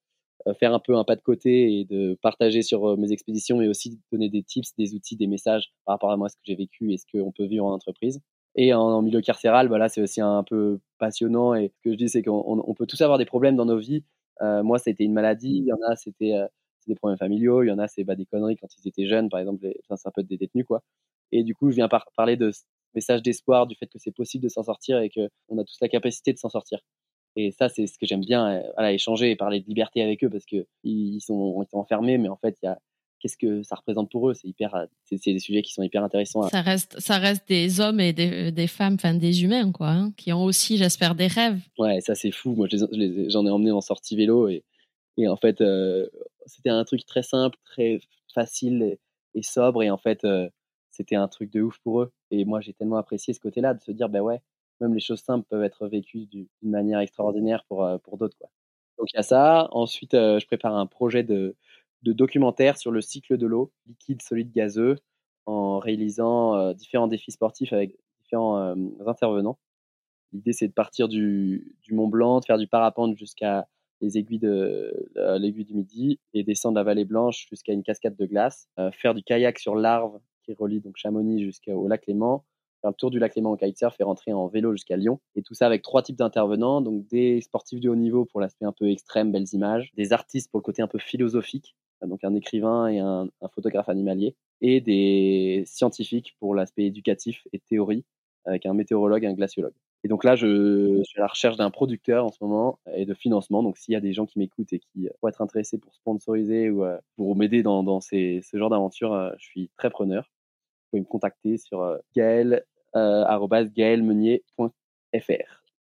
euh, 0.47 0.55
faire 0.55 0.75
un 0.75 0.79
peu 0.79 0.97
un 0.97 1.05
pas 1.05 1.17
de 1.17 1.23
côté 1.23 1.81
et 1.81 1.85
de 1.85 2.19
partager 2.23 2.63
sur 2.63 2.87
euh, 2.87 2.97
mes 2.97 3.13
expéditions, 3.13 3.57
mais 3.59 3.69
aussi 3.69 3.99
donner 4.13 4.29
des 4.29 4.43
tips, 4.43 4.75
des 4.77 4.95
outils, 4.95 5.17
des 5.17 5.27
messages 5.27 5.73
par 5.85 5.95
rapport 5.95 6.11
à 6.11 6.17
moi, 6.17 6.29
ce 6.29 6.37
que 6.37 6.43
j'ai 6.45 6.55
vécu 6.55 6.93
et 6.93 6.99
ce 6.99 7.05
qu'on 7.11 7.33
peut 7.33 7.47
vivre 7.47 7.65
en 7.67 7.73
entreprise. 7.73 8.21
Et 8.55 8.73
en, 8.75 9.03
milieu 9.03 9.21
carcéral, 9.21 9.69
bah 9.69 9.79
là, 9.79 9.89
c'est 9.89 10.01
aussi 10.01 10.21
un 10.21 10.43
peu 10.45 10.81
passionnant. 10.99 11.55
Et 11.55 11.73
ce 11.77 11.81
que 11.83 11.93
je 11.93 11.97
dis, 11.97 12.09
c'est 12.09 12.23
qu'on 12.23 12.75
peut 12.75 12.87
tous 12.87 13.01
avoir 13.03 13.19
des 13.19 13.27
problèmes 13.27 13.57
dans 13.57 13.67
nos 13.67 13.79
vies. 13.79 14.03
moi, 14.41 14.79
c'était 14.79 15.05
une 15.05 15.13
maladie. 15.13 15.59
Il 15.59 15.67
y 15.67 15.73
en 15.73 15.79
a, 15.87 15.95
c'était 15.97 16.33
des 16.87 16.95
problèmes 16.95 17.19
familiaux, 17.19 17.63
il 17.63 17.69
y 17.69 17.71
en 17.71 17.79
a, 17.79 17.89
c'est 17.89 18.05
bah, 18.05 18.15
des 18.15 18.27
conneries 18.27 18.57
quand 18.57 18.69
ils 18.79 18.89
étaient 18.89 19.07
jeunes, 19.07 19.29
par 19.29 19.41
exemple, 19.41 19.67
enfin, 19.85 19.97
c'est 19.97 20.09
un 20.09 20.13
peu 20.15 20.23
des 20.23 20.37
détenus, 20.37 20.65
quoi. 20.67 20.83
Et 21.33 21.43
du 21.43 21.55
coup, 21.55 21.71
je 21.71 21.77
viens 21.77 21.89
par 21.89 22.07
parler 22.17 22.37
de 22.37 22.51
ce 22.51 22.63
message 22.95 23.23
d'espoir, 23.23 23.67
du 23.67 23.77
fait 23.77 23.87
que 23.87 23.99
c'est 23.99 24.15
possible 24.15 24.45
de 24.45 24.49
s'en 24.49 24.63
sortir 24.63 24.99
et 25.01 25.11
qu'on 25.11 25.59
a 25.59 25.65
tous 25.65 25.79
la 25.81 25.89
capacité 25.89 26.33
de 26.33 26.39
s'en 26.39 26.49
sortir. 26.49 26.81
Et 27.37 27.51
ça, 27.51 27.69
c'est 27.69 27.87
ce 27.87 27.99
que 27.99 28.07
j'aime 28.07 28.21
bien, 28.21 28.49
euh, 28.49 28.63
voilà, 28.75 28.93
échanger 28.93 29.31
et 29.31 29.37
parler 29.37 29.61
de 29.61 29.67
liberté 29.67 30.03
avec 30.03 30.25
eux 30.25 30.31
parce 30.31 30.47
que 30.47 30.67
ils 30.85 31.21
sont, 31.21 31.63
ils 31.63 31.69
sont 31.71 31.79
enfermés, 31.79 32.17
mais 32.17 32.29
en 32.29 32.37
fait, 32.37 32.57
il 32.63 32.67
y 32.67 32.69
a 32.69 32.79
qu'est-ce 33.21 33.37
que 33.37 33.63
ça 33.63 33.77
représente 33.77 34.11
pour 34.11 34.31
eux? 34.31 34.35
C'est 34.35 34.49
hyper, 34.49 34.75
euh, 34.75 34.87
c'est 35.05 35.33
des 35.33 35.39
sujets 35.39 35.63
qui 35.63 35.73
sont 35.73 35.83
hyper 35.83 36.03
intéressants. 36.03 36.43
Ça 36.49 36.63
reste, 36.63 36.99
ça 37.01 37.19
reste 37.19 37.47
des 37.49 37.81
hommes 37.81 38.01
et 38.01 38.13
des, 38.13 38.53
des 38.53 38.67
femmes, 38.67 38.95
enfin 38.95 39.15
des 39.15 39.43
humains, 39.43 39.71
quoi, 39.73 39.89
hein, 39.89 40.13
qui 40.17 40.33
ont 40.33 40.45
aussi, 40.45 40.79
j'espère, 40.79 41.15
des 41.15 41.27
rêves. 41.27 41.61
Ouais, 41.79 42.01
ça 42.01 42.15
c'est 42.15 42.31
fou. 42.31 42.55
Moi, 42.55 42.69
j'en 42.71 43.47
ai 43.47 43.51
emmené 43.51 43.71
en 43.71 43.81
sortie 43.83 44.17
vélo 44.17 44.49
et 44.49 44.65
et 45.19 45.29
en 45.29 45.37
fait, 45.37 45.61
euh, 45.61 46.09
c'était 46.47 46.71
un 46.71 46.85
truc 46.85 47.05
très 47.07 47.23
simple, 47.23 47.59
très 47.65 48.01
facile 48.35 48.99
et, 49.35 49.43
sobre. 49.43 49.83
Et 49.83 49.91
en 49.91 49.99
fait, 49.99 50.25
euh, 50.25 50.49
c'était 50.91 51.17
un 51.17 51.29
truc 51.29 51.53
de 51.53 51.63
ouf 51.63 51.79
pour 51.81 52.03
eux. 52.03 52.13
Et 52.31 52.45
moi, 52.45 52.61
j'ai 52.61 52.73
tellement 52.73 52.97
apprécié 52.97 53.35
ce 53.35 53.41
côté-là 53.41 53.75
de 53.75 53.83
se 53.83 53.93
dire, 53.93 54.09
ben 54.09 54.21
ouais, 54.21 54.43
même 54.81 54.95
les 54.95 55.01
choses 55.01 55.21
simples 55.21 55.47
peuvent 55.49 55.65
être 55.65 55.89
vécues 55.89 56.27
d'une 56.27 56.49
manière 56.63 57.01
extraordinaire 57.01 57.65
pour, 57.69 57.89
pour 58.03 58.19
d'autres. 58.19 58.37
Quoi. 58.39 58.51
Donc 58.99 59.13
il 59.13 59.17
y 59.17 59.21
a 59.21 59.23
ça. 59.23 59.69
Ensuite, 59.73 60.13
je 60.13 60.47
prépare 60.47 60.75
un 60.75 60.87
projet 60.87 61.23
de, 61.23 61.57
de, 62.03 62.13
documentaire 62.13 62.79
sur 62.79 62.91
le 62.91 63.01
cycle 63.01 63.37
de 63.37 63.47
l'eau, 63.47 63.73
liquide, 63.87 64.23
solide, 64.23 64.53
gazeux, 64.53 64.97
en 65.47 65.79
réalisant 65.79 66.73
différents 66.73 67.07
défis 67.09 67.33
sportifs 67.33 67.73
avec 67.73 67.97
différents 68.21 68.75
intervenants. 69.07 69.59
L'idée, 70.33 70.53
c'est 70.53 70.69
de 70.69 70.73
partir 70.73 71.09
du, 71.09 71.77
du 71.83 71.95
Mont 71.95 72.09
Blanc, 72.09 72.41
de 72.41 72.45
faire 72.45 72.59
du 72.59 72.67
parapente 72.67 73.17
jusqu'à 73.17 73.69
les 74.01 74.19
aiguilles 74.19 74.39
de 74.39 75.09
l'aiguille 75.39 75.65
du 75.65 75.75
Midi 75.75 76.19
et 76.35 76.43
descendre 76.43 76.77
la 76.77 76.83
vallée 76.83 77.05
Blanche 77.05 77.47
jusqu'à 77.49 77.73
une 77.73 77.83
cascade 77.83 78.17
de 78.17 78.27
glace, 78.27 78.69
euh, 78.79 78.91
faire 78.93 79.15
du 79.15 79.23
kayak 79.23 79.59
sur 79.59 79.75
l'Arve 79.75 80.19
qui 80.43 80.55
relie 80.55 80.81
donc 80.81 80.97
Chamonix 80.97 81.43
jusqu'au 81.43 81.89
lac 81.89 82.07
Léman, 82.07 82.45
faire 82.81 82.91
le 82.91 82.97
tour 82.97 83.11
du 83.11 83.19
lac 83.19 83.35
Léman 83.35 83.53
au 83.53 83.57
kitesurf 83.57 83.97
et 83.99 84.05
rentrer 84.05 84.33
en 84.33 84.47
vélo 84.47 84.73
jusqu'à 84.73 84.97
Lyon. 84.97 85.19
Et 85.35 85.43
tout 85.43 85.55
ça 85.55 85.67
avec 85.67 85.83
trois 85.83 86.03
types 86.03 86.17
d'intervenants, 86.17 86.81
donc 86.81 87.07
des 87.09 87.41
sportifs 87.41 87.81
de 87.81 87.89
haut 87.89 87.97
niveau 87.97 88.25
pour 88.25 88.41
l'aspect 88.41 88.65
un 88.65 88.73
peu 88.73 88.91
extrême, 88.91 89.33
belles 89.33 89.53
images, 89.53 89.91
des 89.97 90.13
artistes 90.13 90.51
pour 90.51 90.61
le 90.61 90.65
côté 90.65 90.83
un 90.83 90.89
peu 90.89 90.99
philosophique, 90.99 91.75
donc 92.03 92.23
un 92.23 92.35
écrivain 92.35 92.87
et 92.89 92.99
un, 92.99 93.29
un 93.41 93.49
photographe 93.49 93.89
animalier, 93.89 94.37
et 94.61 94.81
des 94.81 95.65
scientifiques 95.67 96.37
pour 96.39 96.55
l'aspect 96.55 96.85
éducatif 96.85 97.47
et 97.53 97.59
théorie, 97.59 98.05
avec 98.45 98.67
un 98.67 98.75
météorologue 98.75 99.25
et 99.25 99.27
un 99.27 99.35
glaciologue. 99.35 99.75
Et 100.07 100.09
donc 100.09 100.23
là, 100.23 100.37
je, 100.37 101.03
suis 101.03 101.19
à 101.19 101.23
la 101.23 101.27
recherche 101.27 101.57
d'un 101.57 101.73
producteur 101.73 102.25
en 102.25 102.31
ce 102.31 102.39
moment 102.41 102.79
et 102.95 103.07
de 103.07 103.13
financement. 103.13 103.65
Donc 103.65 103.77
s'il 103.77 103.93
y 103.93 103.97
a 103.97 104.01
des 104.01 104.13
gens 104.13 104.25
qui 104.25 104.39
m'écoutent 104.39 104.73
et 104.73 104.79
qui 104.79 105.09
vont 105.21 105.29
être 105.29 105.43
intéressés 105.43 105.79
pour 105.79 105.93
sponsoriser 105.97 106.71
ou 106.71 106.85
euh, 106.85 106.97
pour 107.17 107.35
m'aider 107.35 107.65
dans, 107.65 107.83
dans 107.83 108.01
ces, 108.01 108.41
ce 108.49 108.57
genre 108.57 108.71
d'aventure, 108.71 109.13
euh, 109.13 109.33
je 109.39 109.47
suis 109.47 109.69
très 109.77 109.91
preneur. 109.91 110.23
Vous 110.23 110.91
pouvez 110.93 111.01
me 111.01 111.07
contacter 111.07 111.59
sur 111.59 111.83
euh, 111.83 111.99
gaël, 112.15 112.65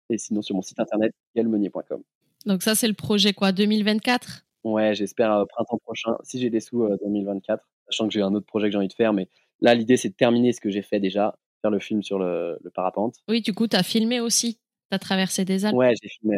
et 0.09 0.17
sinon 0.17 0.41
sur 0.41 0.55
mon 0.55 0.61
site 0.61 0.79
internet 0.79 1.11
gaëlmeunier.com. 1.35 2.01
Donc 2.45 2.63
ça, 2.63 2.73
c'est 2.73 2.87
le 2.87 2.93
projet 2.93 3.33
quoi, 3.33 3.51
2024 3.51 4.45
Ouais, 4.63 4.95
j'espère 4.95 5.43
printemps 5.49 5.79
prochain, 5.79 6.15
si 6.23 6.39
j'ai 6.39 6.49
des 6.49 6.61
sous 6.61 6.87
2024, 7.03 7.61
sachant 7.89 8.07
que 8.07 8.13
j'ai 8.13 8.21
un 8.21 8.33
autre 8.33 8.45
projet 8.45 8.67
que 8.67 8.71
j'ai 8.71 8.77
envie 8.77 8.87
de 8.87 8.93
faire. 8.93 9.11
Mais 9.11 9.27
là, 9.59 9.75
l'idée, 9.75 9.97
c'est 9.97 10.07
de 10.07 10.15
terminer 10.15 10.53
ce 10.53 10.61
que 10.61 10.69
j'ai 10.69 10.83
fait 10.83 11.01
déjà 11.01 11.37
le 11.69 11.79
film 11.79 12.03
sur 12.03 12.19
le, 12.19 12.59
parapente. 12.73 13.15
Oui, 13.27 13.41
du 13.41 13.53
coup, 13.53 13.67
tu 13.67 13.75
as 13.75 13.83
filmé 13.83 14.19
aussi. 14.19 14.55
Tu 14.55 14.95
as 14.95 14.99
traversé 14.99 15.45
des 15.45 15.65
Alpes. 15.65 15.75
Ouais, 15.75 15.93
j'ai 16.01 16.09
filmé, 16.09 16.37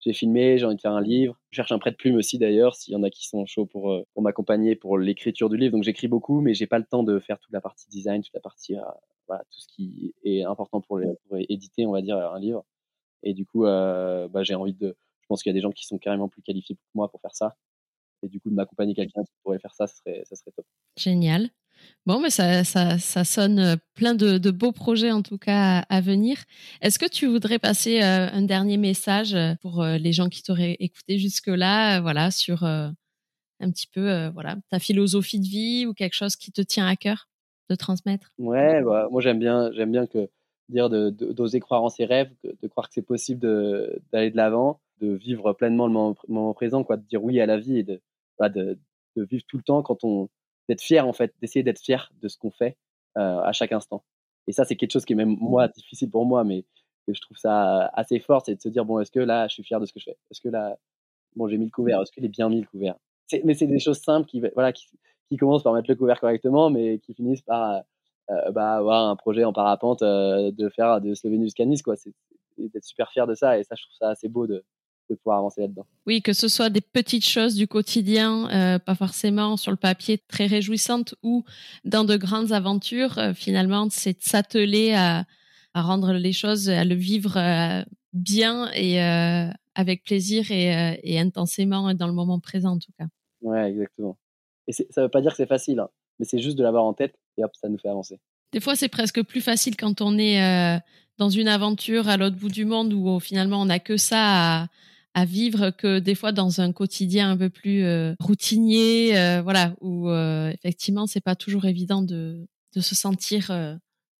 J'ai 0.00 0.12
filmé, 0.12 0.58
j'ai 0.58 0.66
envie 0.66 0.76
de 0.76 0.80
faire 0.80 0.92
un 0.92 1.02
livre. 1.02 1.38
Je 1.50 1.56
cherche 1.56 1.72
un 1.72 1.78
prêt 1.78 1.90
de 1.90 1.96
plume 1.96 2.16
aussi 2.16 2.38
d'ailleurs, 2.38 2.74
s'il 2.74 2.94
y 2.94 2.96
en 2.96 3.02
a 3.02 3.10
qui 3.10 3.26
sont 3.26 3.46
chauds 3.46 3.66
pour, 3.66 3.92
euh, 3.92 4.06
pour 4.12 4.22
m'accompagner 4.22 4.76
pour 4.76 4.98
l'écriture 4.98 5.48
du 5.48 5.56
livre. 5.56 5.72
Donc 5.72 5.84
j'écris 5.84 6.08
beaucoup, 6.08 6.40
mais 6.40 6.54
j'ai 6.54 6.66
pas 6.66 6.78
le 6.78 6.84
temps 6.84 7.02
de 7.02 7.18
faire 7.18 7.38
toute 7.38 7.52
la 7.52 7.60
partie 7.60 7.88
design, 7.88 8.22
toute 8.22 8.34
la 8.34 8.40
partie, 8.40 8.76
euh, 8.76 8.82
voilà, 9.26 9.42
tout 9.50 9.60
ce 9.60 9.68
qui 9.68 10.14
est 10.24 10.42
important 10.42 10.80
pour, 10.80 11.00
éditer, 11.48 11.86
on 11.86 11.92
va 11.92 12.02
dire, 12.02 12.16
un 12.16 12.38
livre. 12.40 12.64
Et 13.22 13.34
du 13.34 13.44
coup, 13.44 13.66
euh, 13.66 14.28
bah, 14.28 14.42
j'ai 14.42 14.54
envie 14.54 14.74
de. 14.74 14.96
Je 15.20 15.26
pense 15.28 15.42
qu'il 15.42 15.50
y 15.50 15.54
a 15.54 15.58
des 15.58 15.60
gens 15.60 15.72
qui 15.72 15.84
sont 15.86 15.98
carrément 15.98 16.28
plus 16.28 16.42
qualifiés 16.42 16.76
que 16.76 16.80
moi 16.94 17.08
pour 17.10 17.20
faire 17.20 17.34
ça. 17.34 17.56
Et 18.22 18.28
du 18.28 18.40
coup, 18.40 18.50
de 18.50 18.54
m'accompagner 18.54 18.94
quelqu'un 18.94 19.24
qui 19.24 19.32
pourrait 19.42 19.58
faire 19.58 19.74
ça, 19.74 19.86
ça 19.86 19.96
serait, 19.96 20.22
ça 20.24 20.36
serait 20.36 20.52
top. 20.52 20.66
Génial. 20.96 21.50
Bon, 22.06 22.20
mais 22.20 22.30
ça, 22.30 22.62
ça, 22.62 22.98
ça 22.98 23.24
sonne 23.24 23.58
euh, 23.58 23.76
plein 23.94 24.14
de, 24.14 24.50
beaux 24.50 24.70
projets 24.70 25.10
en 25.10 25.22
tout 25.22 25.38
cas 25.38 25.80
à, 25.88 26.00
venir. 26.00 26.38
Est-ce 26.80 27.00
que 27.00 27.08
tu 27.08 27.26
voudrais 27.26 27.58
passer 27.58 28.00
euh, 28.00 28.28
un 28.32 28.42
dernier 28.42 28.76
message 28.76 29.34
euh, 29.34 29.54
pour 29.60 29.82
les 29.84 30.12
gens 30.12 30.28
qui 30.28 30.44
t'auraient 30.44 30.76
écouté 30.78 31.18
jusque-là, 31.18 32.00
voilà, 32.00 32.30
sur 32.30 32.62
un 32.62 32.94
petit 33.70 33.88
peu, 33.92 34.28
voilà, 34.28 34.56
ta 34.70 34.78
philosophie 34.78 35.40
de 35.40 35.46
vie 35.46 35.86
ou 35.86 35.94
quelque 35.94 36.14
chose 36.14 36.36
qui 36.36 36.52
te 36.52 36.60
tient 36.60 36.86
à 36.86 36.94
cœur 36.94 37.28
de 37.70 37.74
transmettre? 37.74 38.32
Ouais, 38.38 38.82
bah, 38.82 39.08
moi 39.10 39.20
j'aime 39.20 39.40
bien, 39.40 39.72
j'aime 39.72 39.90
bien 39.90 40.06
que 40.06 40.28
dire 40.68 40.88
d'oser 40.88 41.58
croire 41.58 41.82
en 41.82 41.88
ses 41.88 42.04
rêves, 42.04 42.30
de, 42.44 42.68
croire 42.68 42.88
que 42.88 42.94
c'est 42.94 43.02
possible 43.02 43.40
d'aller 44.12 44.30
de 44.30 44.36
l'avant, 44.36 44.80
de, 45.00 45.14
vivre 45.14 45.52
pleinement 45.54 45.86
le 45.88 45.92
moment, 45.92 46.54
présent, 46.54 46.84
quoi, 46.84 46.96
de 46.96 47.06
dire 47.06 47.24
oui 47.24 47.40
à 47.40 47.46
la 47.46 47.58
vie 47.58 47.78
et 47.78 47.82
de 47.82 48.00
vivre 49.16 49.44
tout 49.48 49.56
le 49.56 49.62
temps 49.64 49.82
quand 49.82 50.04
on 50.04 50.28
d'être 50.68 50.80
fier 50.80 51.06
en 51.06 51.12
fait, 51.12 51.34
d'essayer 51.40 51.62
d'être 51.62 51.80
fier 51.80 52.12
de 52.20 52.28
ce 52.28 52.38
qu'on 52.38 52.50
fait 52.50 52.76
euh, 53.18 53.40
à 53.40 53.52
chaque 53.52 53.72
instant. 53.72 54.04
Et 54.46 54.52
ça, 54.52 54.64
c'est 54.64 54.76
quelque 54.76 54.92
chose 54.92 55.04
qui 55.04 55.12
est 55.14 55.16
même 55.16 55.36
moi 55.40 55.68
difficile 55.68 56.10
pour 56.10 56.24
moi, 56.24 56.44
mais 56.44 56.64
que 57.06 57.14
je 57.14 57.20
trouve 57.20 57.36
ça 57.36 57.86
assez 57.94 58.18
fort, 58.20 58.42
c'est 58.44 58.54
de 58.54 58.60
se 58.60 58.68
dire 58.68 58.84
bon, 58.84 59.00
est-ce 59.00 59.10
que 59.10 59.20
là, 59.20 59.48
je 59.48 59.54
suis 59.54 59.62
fier 59.62 59.80
de 59.80 59.86
ce 59.86 59.92
que 59.92 60.00
je 60.00 60.04
fais? 60.06 60.16
Est-ce 60.30 60.40
que 60.40 60.48
là, 60.48 60.76
bon, 61.36 61.48
j'ai 61.48 61.58
mis 61.58 61.66
le 61.66 61.70
couvert 61.70 62.02
Est-ce 62.02 62.12
qu'il 62.12 62.24
est 62.24 62.28
bien 62.28 62.48
mis 62.48 62.60
le 62.60 62.66
couvert 62.66 62.96
Mais 63.44 63.54
c'est 63.54 63.66
des 63.66 63.78
choses 63.78 64.00
simples 64.00 64.28
qui, 64.28 64.40
voilà, 64.54 64.72
qui, 64.72 64.86
qui, 65.28 65.36
commencent 65.36 65.62
par 65.62 65.72
mettre 65.72 65.90
le 65.90 65.96
couvert 65.96 66.20
correctement, 66.20 66.70
mais 66.70 66.98
qui 66.98 67.14
finissent 67.14 67.42
par 67.42 67.82
euh, 68.30 68.50
bah, 68.50 68.74
avoir 68.76 69.08
un 69.08 69.16
projet 69.16 69.44
en 69.44 69.52
parapente, 69.52 70.02
euh, 70.02 70.50
de 70.50 70.68
faire 70.68 71.00
de 71.00 71.14
jusqu'à 71.14 71.64
Nice, 71.64 71.82
quoi. 71.82 71.96
C'est 71.96 72.12
d'être 72.58 72.84
super 72.84 73.10
fier 73.10 73.26
de 73.26 73.34
ça, 73.34 73.58
et 73.58 73.64
ça, 73.64 73.74
je 73.76 73.82
trouve 73.82 73.96
ça 73.98 74.10
assez 74.10 74.28
beau 74.28 74.46
de, 74.46 74.64
de 75.10 75.14
pouvoir 75.16 75.38
avancer 75.38 75.60
là-dedans. 75.60 75.86
Oui, 76.06 76.22
que 76.22 76.32
ce 76.32 76.48
soit 76.48 76.70
des 76.70 76.80
petites 76.80 77.26
choses 77.26 77.54
du 77.54 77.68
quotidien, 77.68 78.50
euh, 78.50 78.78
pas 78.78 78.94
forcément 78.94 79.56
sur 79.56 79.70
le 79.70 79.76
papier 79.76 80.18
très 80.18 80.46
réjouissantes 80.46 81.14
ou 81.22 81.44
dans 81.84 82.04
de 82.04 82.16
grandes 82.16 82.52
aventures, 82.52 83.18
euh, 83.18 83.34
finalement, 83.34 83.88
c'est 83.90 84.14
de 84.14 84.22
s'atteler 84.22 84.94
à, 84.94 85.24
rendre 85.74 86.14
les 86.14 86.32
choses, 86.32 86.70
à 86.70 86.84
le 86.84 86.94
vivre 86.94 87.36
euh, 87.36 87.84
bien 88.14 88.70
et 88.72 88.98
avec 89.74 90.04
plaisir 90.04 90.50
et, 90.50 91.18
intensément 91.18 91.92
dans 91.92 92.06
le 92.06 92.14
moment 92.14 92.40
présent 92.40 92.72
en 92.72 92.78
tout 92.78 92.92
cas. 92.98 93.04
Ouais, 93.42 93.70
exactement. 93.70 94.16
Et 94.66 94.72
ça 94.72 95.02
veut 95.02 95.10
pas 95.10 95.20
dire 95.20 95.32
que 95.32 95.36
c'est 95.36 95.46
facile, 95.46 95.80
hein, 95.80 95.90
mais 96.18 96.24
c'est 96.24 96.38
juste 96.38 96.56
de 96.56 96.62
l'avoir 96.62 96.84
en 96.84 96.94
tête 96.94 97.14
et 97.36 97.44
hop, 97.44 97.50
ça 97.60 97.68
nous 97.68 97.76
fait 97.76 97.90
avancer. 97.90 98.18
Des 98.52 98.60
fois, 98.60 98.74
c'est 98.74 98.88
presque 98.88 99.22
plus 99.22 99.42
facile 99.42 99.76
quand 99.76 100.00
on 100.00 100.16
est 100.16 100.80
dans 101.18 101.28
une 101.28 101.48
aventure 101.48 102.08
à 102.08 102.16
l'autre 102.16 102.36
bout 102.36 102.48
du 102.48 102.64
monde 102.64 102.94
où 102.94 103.20
finalement 103.20 103.60
on 103.60 103.66
n'a 103.66 103.78
que 103.78 103.98
ça 103.98 104.62
à, 104.62 104.66
à 105.16 105.24
vivre 105.24 105.70
que 105.70 105.98
des 105.98 106.14
fois 106.14 106.30
dans 106.30 106.60
un 106.60 106.72
quotidien 106.72 107.32
un 107.32 107.36
peu 107.36 107.50
plus 107.50 107.84
routinier, 108.20 109.12
voilà, 109.42 109.74
où 109.80 110.08
effectivement 110.10 111.06
c'est 111.06 111.20
pas 111.20 111.34
toujours 111.34 111.64
évident 111.64 112.02
de, 112.02 112.46
de 112.74 112.80
se 112.80 112.94
sentir 112.94 113.50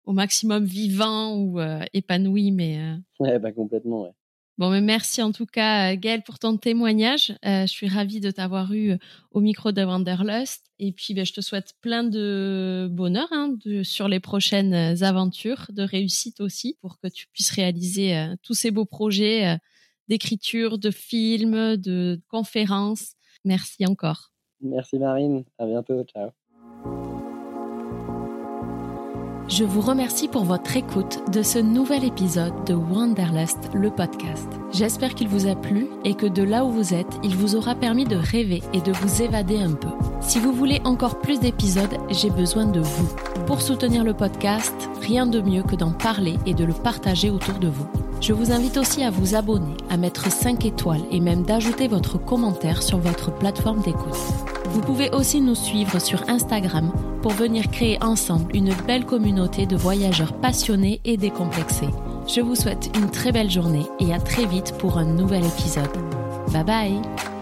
au 0.05 0.11
maximum 0.11 0.65
vivant 0.65 1.35
ou 1.37 1.59
épanoui, 1.93 2.51
mais 2.51 2.79
ouais, 3.19 3.39
bah 3.39 3.51
complètement, 3.51 4.01
ouais. 4.01 4.11
Bon, 4.57 4.71
mais 4.71 4.81
merci 4.81 5.21
en 5.21 5.31
tout 5.31 5.45
cas, 5.45 5.95
Gaëlle, 5.95 6.23
pour 6.23 6.39
ton 6.39 6.57
témoignage. 6.57 7.29
Euh, 7.45 7.61
je 7.61 7.67
suis 7.67 7.87
ravie 7.87 8.19
de 8.19 8.31
t'avoir 8.31 8.73
eu 8.73 8.91
euh, 8.91 8.97
au 9.29 9.39
micro 9.39 9.71
de 9.71 9.83
Wanderlust. 9.83 10.65
Et 10.79 10.91
puis, 10.93 11.13
ben, 11.13 11.25
je 11.25 11.33
te 11.33 11.41
souhaite 11.41 11.75
plein 11.79 12.03
de 12.03 12.87
bonheur 12.91 13.27
hein, 13.31 13.55
de, 13.63 13.83
sur 13.83 14.07
les 14.07 14.19
prochaines 14.19 14.73
aventures, 15.03 15.67
de 15.69 15.83
réussite 15.83 16.41
aussi, 16.41 16.75
pour 16.81 16.99
que 16.99 17.07
tu 17.07 17.27
puisses 17.33 17.51
réaliser 17.51 18.17
euh, 18.17 18.35
tous 18.41 18.55
ces 18.55 18.71
beaux 18.71 18.85
projets 18.85 19.59
d'écriture, 20.07 20.77
de 20.77 20.91
films, 20.91 21.77
de 21.77 22.19
conférences. 22.29 23.13
Merci 23.45 23.85
encore. 23.85 24.31
Merci 24.61 24.97
Marine. 24.97 25.43
À 25.57 25.65
bientôt. 25.65 26.03
Ciao. 26.03 26.31
Je 29.49 29.63
vous 29.63 29.79
remercie 29.79 30.27
pour 30.27 30.43
votre 30.43 30.75
écoute 30.75 31.19
de 31.31 31.41
ce 31.41 31.57
nouvel 31.57 32.03
épisode 32.03 32.65
de 32.65 32.73
Wanderlust, 32.73 33.69
le 33.73 33.89
podcast. 33.89 34.45
J'espère 34.73 35.15
qu'il 35.15 35.29
vous 35.29 35.47
a 35.47 35.55
plu 35.55 35.87
et 36.03 36.15
que 36.15 36.25
de 36.25 36.43
là 36.43 36.65
où 36.65 36.69
vous 36.69 36.93
êtes, 36.93 37.17
il 37.23 37.33
vous 37.33 37.55
aura 37.55 37.73
permis 37.73 38.03
de 38.03 38.17
rêver 38.17 38.61
et 38.73 38.81
de 38.81 38.91
vous 38.91 39.21
évader 39.21 39.61
un 39.61 39.73
peu. 39.73 39.87
Si 40.19 40.39
vous 40.39 40.51
voulez 40.51 40.81
encore 40.83 41.21
plus 41.21 41.39
d'épisodes, 41.39 41.97
j'ai 42.09 42.29
besoin 42.29 42.65
de 42.65 42.81
vous. 42.81 43.07
Pour 43.45 43.61
soutenir 43.61 44.03
le 44.03 44.13
podcast, 44.13 44.75
rien 44.99 45.25
de 45.25 45.39
mieux 45.39 45.63
que 45.63 45.77
d'en 45.77 45.93
parler 45.93 46.35
et 46.45 46.53
de 46.53 46.65
le 46.65 46.73
partager 46.73 47.29
autour 47.29 47.57
de 47.59 47.69
vous. 47.69 47.87
Je 48.19 48.33
vous 48.33 48.51
invite 48.51 48.77
aussi 48.77 49.03
à 49.03 49.09
vous 49.09 49.35
abonner, 49.35 49.75
à 49.89 49.97
mettre 49.97 50.31
5 50.31 50.65
étoiles 50.65 51.03
et 51.11 51.19
même 51.19 51.43
d'ajouter 51.43 51.87
votre 51.87 52.17
commentaire 52.17 52.81
sur 52.81 52.97
votre 52.97 53.31
plateforme 53.31 53.81
d'écoute. 53.81 54.17
Vous 54.69 54.81
pouvez 54.81 55.09
aussi 55.11 55.39
nous 55.39 55.55
suivre 55.55 55.99
sur 55.99 56.27
Instagram 56.27 56.91
pour 57.21 57.31
venir 57.31 57.69
créer 57.69 58.01
ensemble 58.03 58.55
une 58.55 58.73
belle 58.85 59.05
communauté 59.05 59.65
de 59.65 59.75
voyageurs 59.75 60.33
passionnés 60.33 60.99
et 61.05 61.17
décomplexés. 61.17 61.89
Je 62.27 62.41
vous 62.41 62.55
souhaite 62.55 62.89
une 62.97 63.09
très 63.09 63.31
belle 63.31 63.51
journée 63.51 63.85
et 63.99 64.13
à 64.13 64.19
très 64.19 64.45
vite 64.45 64.73
pour 64.77 64.97
un 64.97 65.05
nouvel 65.05 65.45
épisode. 65.45 65.89
Bye 66.51 66.63
bye 66.63 67.36